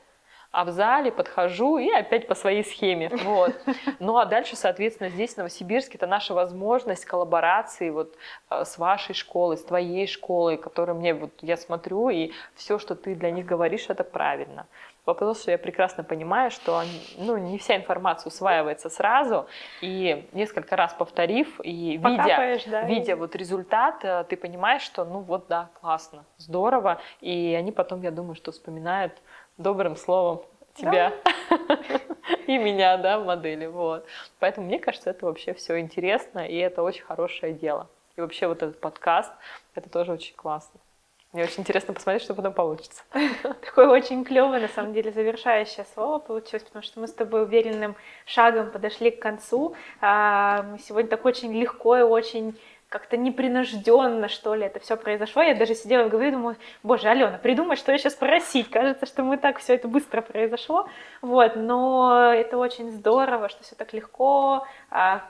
а 0.51 0.65
в 0.65 0.71
зале 0.71 1.11
подхожу 1.11 1.77
и 1.77 1.89
опять 1.89 2.27
по 2.27 2.35
своей 2.35 2.63
схеме. 2.63 3.09
Вот. 3.23 3.55
Ну 3.99 4.17
а 4.17 4.25
дальше, 4.25 4.55
соответственно, 4.55 5.09
здесь, 5.09 5.33
в 5.33 5.37
Новосибирске, 5.37 5.97
это 5.97 6.07
наша 6.07 6.33
возможность 6.33 7.05
коллаборации 7.05 7.89
вот 7.89 8.15
э, 8.49 8.65
с 8.65 8.77
вашей 8.77 9.15
школой, 9.15 9.57
с 9.57 9.63
твоей 9.63 10.07
школой, 10.07 10.57
которую 10.57 10.97
мне 10.97 11.13
вот 11.13 11.31
я 11.41 11.55
смотрю, 11.55 12.09
и 12.09 12.31
все, 12.55 12.79
что 12.79 12.95
ты 12.95 13.15
для 13.15 13.31
них 13.31 13.45
говоришь, 13.45 13.85
это 13.89 14.03
правильно. 14.03 14.67
Вопрос, 15.05 15.41
что 15.41 15.51
я 15.51 15.57
прекрасно 15.57 16.03
понимаю, 16.03 16.51
что 16.51 16.83
ну, 17.17 17.35
не 17.37 17.57
вся 17.57 17.75
информация 17.75 18.29
усваивается 18.29 18.87
сразу, 18.89 19.47
и 19.81 20.27
несколько 20.31 20.75
раз 20.75 20.93
повторив, 20.93 21.59
и 21.63 21.97
видя, 21.97 22.59
да, 22.67 22.83
видя 22.83 23.13
и... 23.13 23.15
вот 23.15 23.35
результат, 23.35 24.03
э, 24.03 24.25
ты 24.29 24.37
понимаешь, 24.37 24.83
что 24.83 25.05
ну 25.05 25.19
вот 25.19 25.47
да, 25.47 25.69
классно, 25.79 26.25
здорово, 26.37 27.01
и 27.19 27.55
они 27.57 27.71
потом, 27.71 28.01
я 28.01 28.11
думаю, 28.11 28.35
что 28.35 28.51
вспоминают 28.51 29.13
добрым 29.61 29.95
словом 29.95 30.43
тебя 30.75 31.13
да. 31.49 31.79
и 32.47 32.57
меня, 32.57 32.97
да, 32.97 33.19
в 33.19 33.25
модели, 33.25 33.65
вот. 33.65 34.05
Поэтому 34.39 34.67
мне 34.67 34.79
кажется, 34.79 35.09
это 35.09 35.25
вообще 35.25 35.53
все 35.53 35.79
интересно, 35.79 36.39
и 36.39 36.55
это 36.55 36.83
очень 36.83 37.03
хорошее 37.03 37.53
дело. 37.53 37.87
И 38.15 38.21
вообще 38.21 38.47
вот 38.47 38.61
этот 38.61 38.79
подкаст, 38.79 39.31
это 39.75 39.89
тоже 39.89 40.11
очень 40.11 40.35
классно. 40.35 40.79
Мне 41.33 41.43
очень 41.43 41.61
интересно 41.61 41.93
посмотреть, 41.93 42.23
что 42.23 42.33
потом 42.33 42.51
получится. 42.51 43.03
Такое 43.61 43.87
очень 43.87 44.25
клевое, 44.25 44.59
на 44.59 44.67
самом 44.67 44.91
деле, 44.91 45.13
завершающее 45.13 45.85
слово 45.93 46.19
получилось, 46.19 46.63
потому 46.63 46.83
что 46.83 46.99
мы 46.99 47.07
с 47.07 47.13
тобой 47.13 47.43
уверенным 47.43 47.95
шагом 48.25 48.69
подошли 48.69 49.11
к 49.11 49.21
концу. 49.21 49.73
А, 50.01 50.63
мы 50.63 50.79
сегодня 50.79 51.09
так 51.09 51.23
очень 51.23 51.53
легко 51.53 51.95
и 51.95 52.01
очень 52.01 52.59
как-то 52.91 53.15
непринужденно, 53.15 54.27
что 54.27 54.53
ли, 54.53 54.65
это 54.65 54.81
все 54.81 54.97
произошло. 54.97 55.41
Я 55.41 55.55
даже 55.55 55.75
сидела 55.75 56.03
в 56.03 56.09
голове 56.09 56.27
и 56.27 56.31
думала, 56.31 56.57
боже, 56.83 57.07
Алена, 57.07 57.37
придумай, 57.37 57.77
что 57.77 57.93
я 57.93 57.97
сейчас 57.97 58.13
спросить. 58.13 58.69
Кажется, 58.69 59.05
что 59.05 59.23
мы 59.23 59.37
так 59.37 59.59
все 59.59 59.75
это 59.75 59.87
быстро 59.87 60.19
произошло. 60.19 60.89
Вот, 61.21 61.55
но 61.55 62.33
это 62.33 62.57
очень 62.57 62.91
здорово, 62.91 63.47
что 63.47 63.63
все 63.63 63.75
так 63.75 63.93
легко, 63.93 64.67
а, 64.89 65.21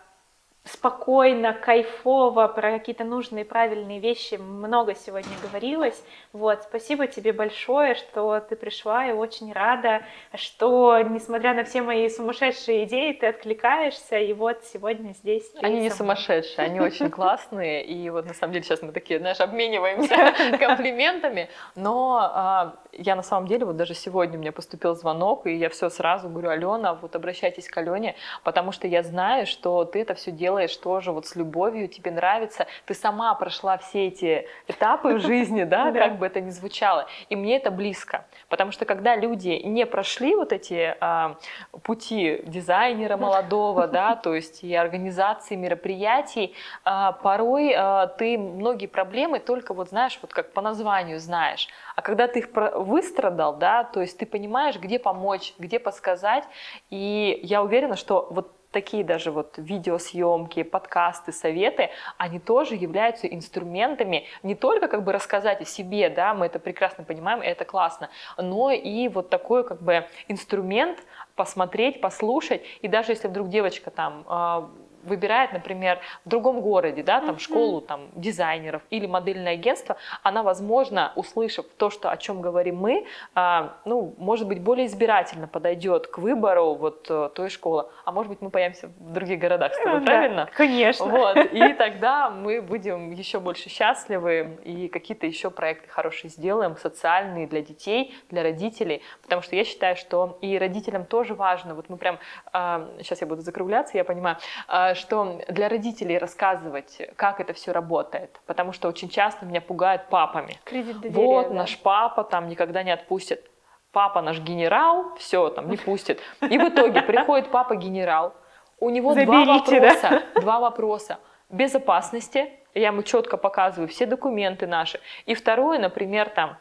спокойно, 0.64 1.54
кайфово, 1.54 2.48
про 2.48 2.72
какие-то 2.72 3.04
нужные, 3.04 3.46
правильные 3.46 4.00
вещи 4.00 4.36
много 4.36 4.94
сегодня 4.94 5.32
говорилось. 5.42 6.04
Вот, 6.34 6.62
спасибо 6.64 7.08
тебе 7.08 7.34
большое, 7.34 7.96
что 7.96 8.40
ты 8.42 8.56
пришла, 8.56 9.08
и 9.08 9.12
очень 9.12 9.52
рада, 9.54 10.04
что, 10.36 11.00
несмотря 11.02 11.56
на 11.56 11.64
все 11.64 11.82
мои 11.82 12.08
сумасшедшие 12.10 12.86
идеи, 12.86 13.14
ты 13.14 13.28
откликаешься, 13.28 14.20
и 14.20 14.34
вот 14.34 14.64
сегодня 14.64 15.14
здесь 15.14 15.52
Они 15.64 15.80
не 15.80 15.90
сумасшедшие, 15.90 16.66
они 16.66 16.80
очень 16.80 17.10
классные, 17.12 17.84
и 17.84 18.10
вот 18.12 18.28
на 18.28 18.36
самом 18.36 18.54
деле 18.54 18.64
сейчас 18.64 18.84
мы 18.84 18.92
такие, 18.92 19.20
знаешь, 19.20 19.40
обмениваемся 19.40 20.58
комплиментами, 20.60 21.50
но 21.76 22.20
а, 22.34 22.76
я 22.92 23.16
на 23.16 23.24
самом 23.24 23.48
деле, 23.48 23.66
вот 23.66 23.78
даже 23.78 23.96
сегодня 23.96 24.38
у 24.38 24.42
меня 24.42 24.52
поступил 24.52 24.94
звонок, 24.96 25.48
и 25.48 25.56
я 25.56 25.70
все 25.70 25.90
сразу 25.90 26.30
говорю, 26.30 26.50
Алена, 26.50 26.94
вот 26.94 27.16
обращайтесь 27.16 27.68
к 27.68 27.76
Алене, 27.78 28.16
потому 28.44 28.72
что 28.72 28.88
я 28.88 29.02
знаю, 29.02 29.48
что 29.48 29.86
ты 29.86 30.02
это 30.02 30.14
все 30.14 30.30
делаешь 30.30 30.51
тоже 30.82 31.12
вот 31.12 31.26
с 31.28 31.36
любовью, 31.36 31.88
тебе 31.88 32.12
нравится, 32.12 32.68
ты 32.86 32.94
сама 32.94 33.34
прошла 33.36 33.78
все 33.78 34.08
эти 34.08 34.48
этапы 34.68 35.16
в 35.16 35.20
жизни, 35.20 35.64
да, 35.64 35.92
как 35.92 36.18
бы 36.18 36.26
это 36.26 36.42
ни 36.42 36.50
звучало, 36.50 37.08
и 37.30 37.36
мне 37.36 37.58
это 37.58 37.72
близко, 37.72 38.26
потому 38.50 38.72
что 38.72 38.86
когда 38.86 39.16
люди 39.16 39.62
не 39.64 39.86
прошли 39.86 40.36
вот 40.36 40.54
эти 40.54 40.96
а, 41.00 41.38
пути 41.84 42.42
дизайнера 42.46 43.18
молодого, 43.32 43.88
да, 43.88 44.16
то 44.16 44.36
есть 44.36 44.64
и 44.64 44.76
организации 44.76 45.56
мероприятий, 45.56 46.54
а, 46.84 47.14
порой 47.14 47.74
а, 47.76 48.08
ты 48.08 48.38
многие 48.38 48.88
проблемы 48.88 49.40
только 49.40 49.74
вот 49.74 49.90
знаешь, 49.90 50.18
вот 50.22 50.34
как 50.34 50.54
по 50.54 50.62
названию 50.62 51.20
знаешь, 51.20 51.68
а 51.96 52.02
когда 52.02 52.28
ты 52.28 52.40
их 52.40 52.50
выстрадал, 52.54 53.56
да, 53.56 53.84
то 53.84 54.02
есть 54.02 54.18
ты 54.18 54.26
понимаешь, 54.26 54.78
где 54.78 55.00
помочь, 55.00 55.54
где 55.58 55.80
подсказать, 55.80 56.44
и 56.90 57.40
я 57.44 57.64
уверена, 57.64 57.96
что 57.96 58.28
вот 58.32 58.61
такие 58.72 59.04
даже 59.04 59.32
вот 59.32 59.58
видеосъемки, 59.58 60.64
подкасты, 60.64 61.32
советы, 61.32 61.90
они 62.18 62.40
тоже 62.40 62.76
являются 62.76 63.28
инструментами 63.28 64.26
не 64.44 64.56
только 64.56 64.88
как 64.88 65.04
бы 65.04 65.12
рассказать 65.12 65.62
о 65.62 65.66
себе, 65.66 66.10
да, 66.10 66.34
мы 66.34 66.46
это 66.46 66.60
прекрасно 66.60 67.04
понимаем, 67.04 67.44
и 67.44 67.46
это 67.46 67.66
классно, 67.66 68.10
но 68.38 68.72
и 68.72 69.08
вот 69.08 69.30
такой 69.30 69.64
как 69.64 69.82
бы 69.82 70.08
инструмент 70.28 71.00
посмотреть, 71.36 72.02
послушать, 72.02 72.62
и 72.82 72.88
даже 72.88 73.12
если 73.12 73.28
вдруг 73.28 73.50
девочка 73.50 73.92
там 73.92 74.24
а, 74.28 74.70
выбирает, 75.04 75.54
например, 75.54 76.00
в 76.26 76.30
другом 76.30 76.62
городе, 76.62 77.04
да, 77.04 77.20
там 77.20 77.32
Мгм. 77.32 77.40
школу 77.40 77.82
там 77.82 78.10
дизайнеров 78.16 78.82
или 78.90 79.06
модельное 79.08 79.54
агентство, 79.54 79.98
она, 80.24 80.44
возможно, 80.44 81.12
услышав 81.16 81.66
то, 81.78 81.90
что 81.90 82.10
о 82.10 82.18
чем 82.18 82.42
говорим 82.42 82.78
мы, 82.78 83.06
а, 83.36 83.78
ну, 83.86 84.14
может 84.18 84.48
быть, 84.48 84.62
более 84.62 84.88
избирательно 84.88 85.48
подойдет 85.48 86.08
к 86.08 86.18
выбору 86.18 86.74
вот 86.76 87.08
э, 87.10 87.30
той 87.36 87.50
школы, 87.50 87.88
а 88.06 88.12
может 88.12 88.30
быть, 88.30 88.42
мы 88.42 88.50
появимся 88.50 88.88
в 88.88 89.14
других 89.14 89.40
городах 89.40 89.74
с 89.74 89.78
тобой, 89.78 90.00
Да, 90.00 90.06
правильно? 90.06 90.50
Конечно. 90.54 91.06
Вот, 91.06 91.38
и 91.52 91.74
тогда 91.74 92.30
мы 92.30 92.62
будем 92.62 93.12
еще 93.12 93.40
больше 93.40 93.70
счастливы 93.70 94.58
и 94.64 94.88
какие-то 94.88 95.26
еще 95.26 95.50
проекты 95.50 95.90
хорошие 95.90 96.30
сделаем, 96.30 96.78
социальные 96.78 97.48
для 97.48 97.62
детей, 97.62 98.16
для 98.30 98.44
родителей, 98.44 99.02
потому 99.22 99.42
что 99.42 99.56
я 99.56 99.64
считаю, 99.64 99.96
что 99.96 100.38
и 100.42 100.58
родителям 100.58 101.06
тоже 101.06 101.34
важно, 101.34 101.76
вот 101.76 101.90
мы 101.90 101.98
прям, 101.98 102.20
сейчас 102.54 103.22
я 103.22 103.28
буду 103.28 103.42
закругляться, 103.42 103.98
я 103.98 104.04
понимаю, 104.04 104.38
а, 104.68 104.91
что 104.96 105.42
для 105.48 105.70
родителей 105.70 106.18
рассказывать, 106.18 107.02
как 107.16 107.40
это 107.40 107.54
все 107.54 107.72
работает, 107.72 108.40
потому 108.46 108.74
что 108.74 108.88
очень 108.88 109.10
часто 109.10 109.46
меня 109.46 109.62
пугают 109.62 110.08
папами. 110.10 110.58
Кредит 110.64 111.00
доверия. 111.00 111.26
Вот, 111.26 111.50
да. 111.50 111.54
наш 111.54 111.78
папа 111.78 112.24
там 112.24 112.48
никогда 112.48 112.84
не 112.84 112.92
отпустит. 112.92 113.50
Папа 113.92 114.22
наш 114.22 114.40
генерал, 114.40 115.16
все, 115.18 115.50
там 115.50 115.70
не 115.70 115.78
пустит. 115.86 116.20
И 116.42 116.58
в 116.58 116.70
итоге 116.70 117.02
приходит 117.02 117.52
папа 117.52 117.76
генерал, 117.76 118.34
у 118.80 118.90
него 118.90 119.14
два 119.14 119.46
Заберите, 119.46 119.80
да? 119.80 119.88
вопроса, 119.94 120.24
два 120.42 120.60
вопроса. 120.60 121.20
Безопасности, 121.50 122.50
я 122.74 122.88
ему 122.88 123.04
четко 123.04 123.38
показываю 123.38 123.88
все 123.88 124.06
документы 124.06 124.68
наши. 124.68 125.00
И 125.26 125.36
второе, 125.36 125.78
например, 125.80 126.30
там 126.30 126.58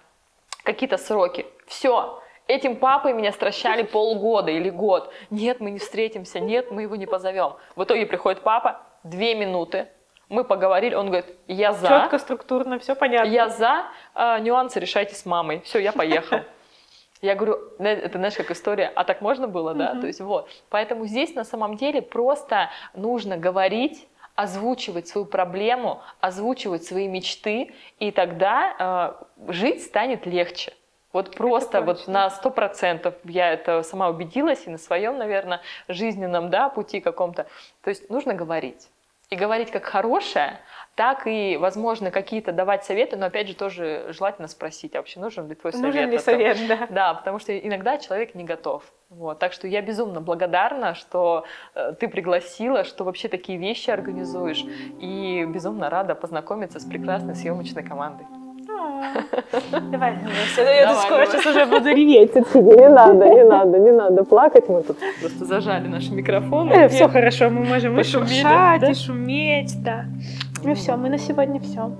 какие-то 0.64 0.98
сроки. 0.98 1.46
Все, 1.66 2.22
этим 2.50 2.76
папой 2.76 3.12
меня 3.12 3.32
стращали 3.32 3.82
полгода 3.82 4.50
или 4.50 4.70
год. 4.70 5.12
Нет, 5.30 5.60
мы 5.60 5.70
не 5.70 5.78
встретимся, 5.78 6.40
нет, 6.40 6.70
мы 6.70 6.82
его 6.82 6.96
не 6.96 7.06
позовем. 7.06 7.54
В 7.76 7.84
итоге 7.84 8.06
приходит 8.06 8.42
папа, 8.42 8.80
две 9.04 9.34
минуты, 9.34 9.88
мы 10.30 10.44
поговорили, 10.44 10.94
он 10.94 11.06
говорит, 11.06 11.26
я 11.48 11.72
за. 11.72 11.88
Четко, 11.88 12.18
структурно, 12.18 12.78
все 12.78 12.94
понятно. 12.94 13.28
Я 13.28 13.48
за, 13.48 13.86
а, 14.14 14.38
нюансы 14.38 14.78
решайте 14.78 15.16
с 15.16 15.26
мамой. 15.26 15.60
Все, 15.62 15.80
я 15.80 15.92
поехал. 15.92 16.40
Я 17.20 17.34
говорю, 17.34 17.58
«Да, 17.78 17.90
это 17.90 18.16
знаешь, 18.16 18.34
как 18.34 18.50
история, 18.50 18.90
а 18.94 19.04
так 19.04 19.20
можно 19.20 19.46
было, 19.46 19.74
да? 19.74 20.00
То 20.00 20.06
есть 20.06 20.20
вот. 20.20 20.48
Поэтому 20.70 21.06
здесь 21.06 21.34
на 21.34 21.44
самом 21.44 21.76
деле 21.76 22.00
просто 22.00 22.70
нужно 22.94 23.36
говорить, 23.36 24.08
озвучивать 24.36 25.06
свою 25.06 25.26
проблему, 25.26 26.00
озвучивать 26.20 26.84
свои 26.84 27.08
мечты, 27.08 27.74
и 27.98 28.10
тогда 28.10 29.16
э, 29.46 29.52
жить 29.52 29.82
станет 29.82 30.24
легче. 30.24 30.72
Вот 31.12 31.34
просто 31.36 31.82
вот 31.82 31.98
точно. 31.98 32.12
на 32.12 32.30
сто 32.30 32.50
процентов 32.50 33.14
я 33.24 33.52
это 33.52 33.82
сама 33.82 34.08
убедилась 34.08 34.66
и 34.66 34.70
на 34.70 34.78
своем, 34.78 35.18
наверное, 35.18 35.60
жизненном 35.88 36.50
да, 36.50 36.68
пути 36.68 37.00
каком-то. 37.00 37.46
То 37.82 37.90
есть 37.90 38.08
нужно 38.10 38.34
говорить. 38.34 38.88
И 39.30 39.36
говорить 39.36 39.70
как 39.70 39.84
хорошее, 39.84 40.58
так 40.96 41.28
и, 41.28 41.56
возможно, 41.56 42.10
какие-то 42.10 42.50
давать 42.50 42.84
советы, 42.84 43.16
но 43.16 43.26
опять 43.26 43.46
же 43.46 43.54
тоже 43.54 44.06
желательно 44.08 44.48
спросить, 44.48 44.96
а 44.96 44.98
вообще 44.98 45.20
нужен 45.20 45.48
ли 45.48 45.54
твой 45.54 45.72
совет? 45.72 45.86
Нужен 45.86 46.10
ли 46.10 46.16
том? 46.16 46.24
совет, 46.24 46.58
да. 46.66 46.86
Да, 46.90 47.14
потому 47.14 47.38
что 47.38 47.56
иногда 47.56 47.96
человек 47.98 48.34
не 48.34 48.42
готов. 48.42 48.82
Вот. 49.08 49.38
Так 49.38 49.52
что 49.52 49.68
я 49.68 49.82
безумно 49.82 50.20
благодарна, 50.20 50.94
что 50.94 51.44
э, 51.76 51.92
ты 51.98 52.08
пригласила, 52.08 52.82
что 52.82 53.04
вообще 53.04 53.28
такие 53.28 53.56
вещи 53.56 53.90
организуешь. 53.90 54.64
И 54.98 55.44
безумно 55.48 55.90
рада 55.90 56.16
познакомиться 56.16 56.80
с 56.80 56.84
прекрасной 56.84 57.36
съемочной 57.36 57.84
командой. 57.84 58.26
Давай, 59.90 60.14
я 60.56 60.94
скоро 60.94 61.26
сейчас 61.26 61.46
уже 61.46 61.66
буду 61.66 61.88
реветь. 61.88 62.34
Не 62.54 62.88
надо, 62.88 63.28
не 63.28 63.44
надо, 63.44 63.78
не 63.78 63.92
надо 63.92 64.24
плакать. 64.24 64.68
Мы 64.68 64.82
тут 64.82 64.98
просто 65.20 65.44
зажали 65.44 65.88
наши 65.88 66.12
микрофоны. 66.12 66.88
Все 66.88 67.08
хорошо, 67.08 67.50
мы 67.50 67.64
можем 67.64 67.98
и 67.98 68.02
да? 68.80 68.90
и 68.90 68.94
шуметь, 68.94 69.82
да. 69.82 70.04
Ну 70.64 70.74
все, 70.74 70.96
мы 70.96 71.08
на 71.08 71.18
сегодня 71.18 71.60
все. 71.60 71.90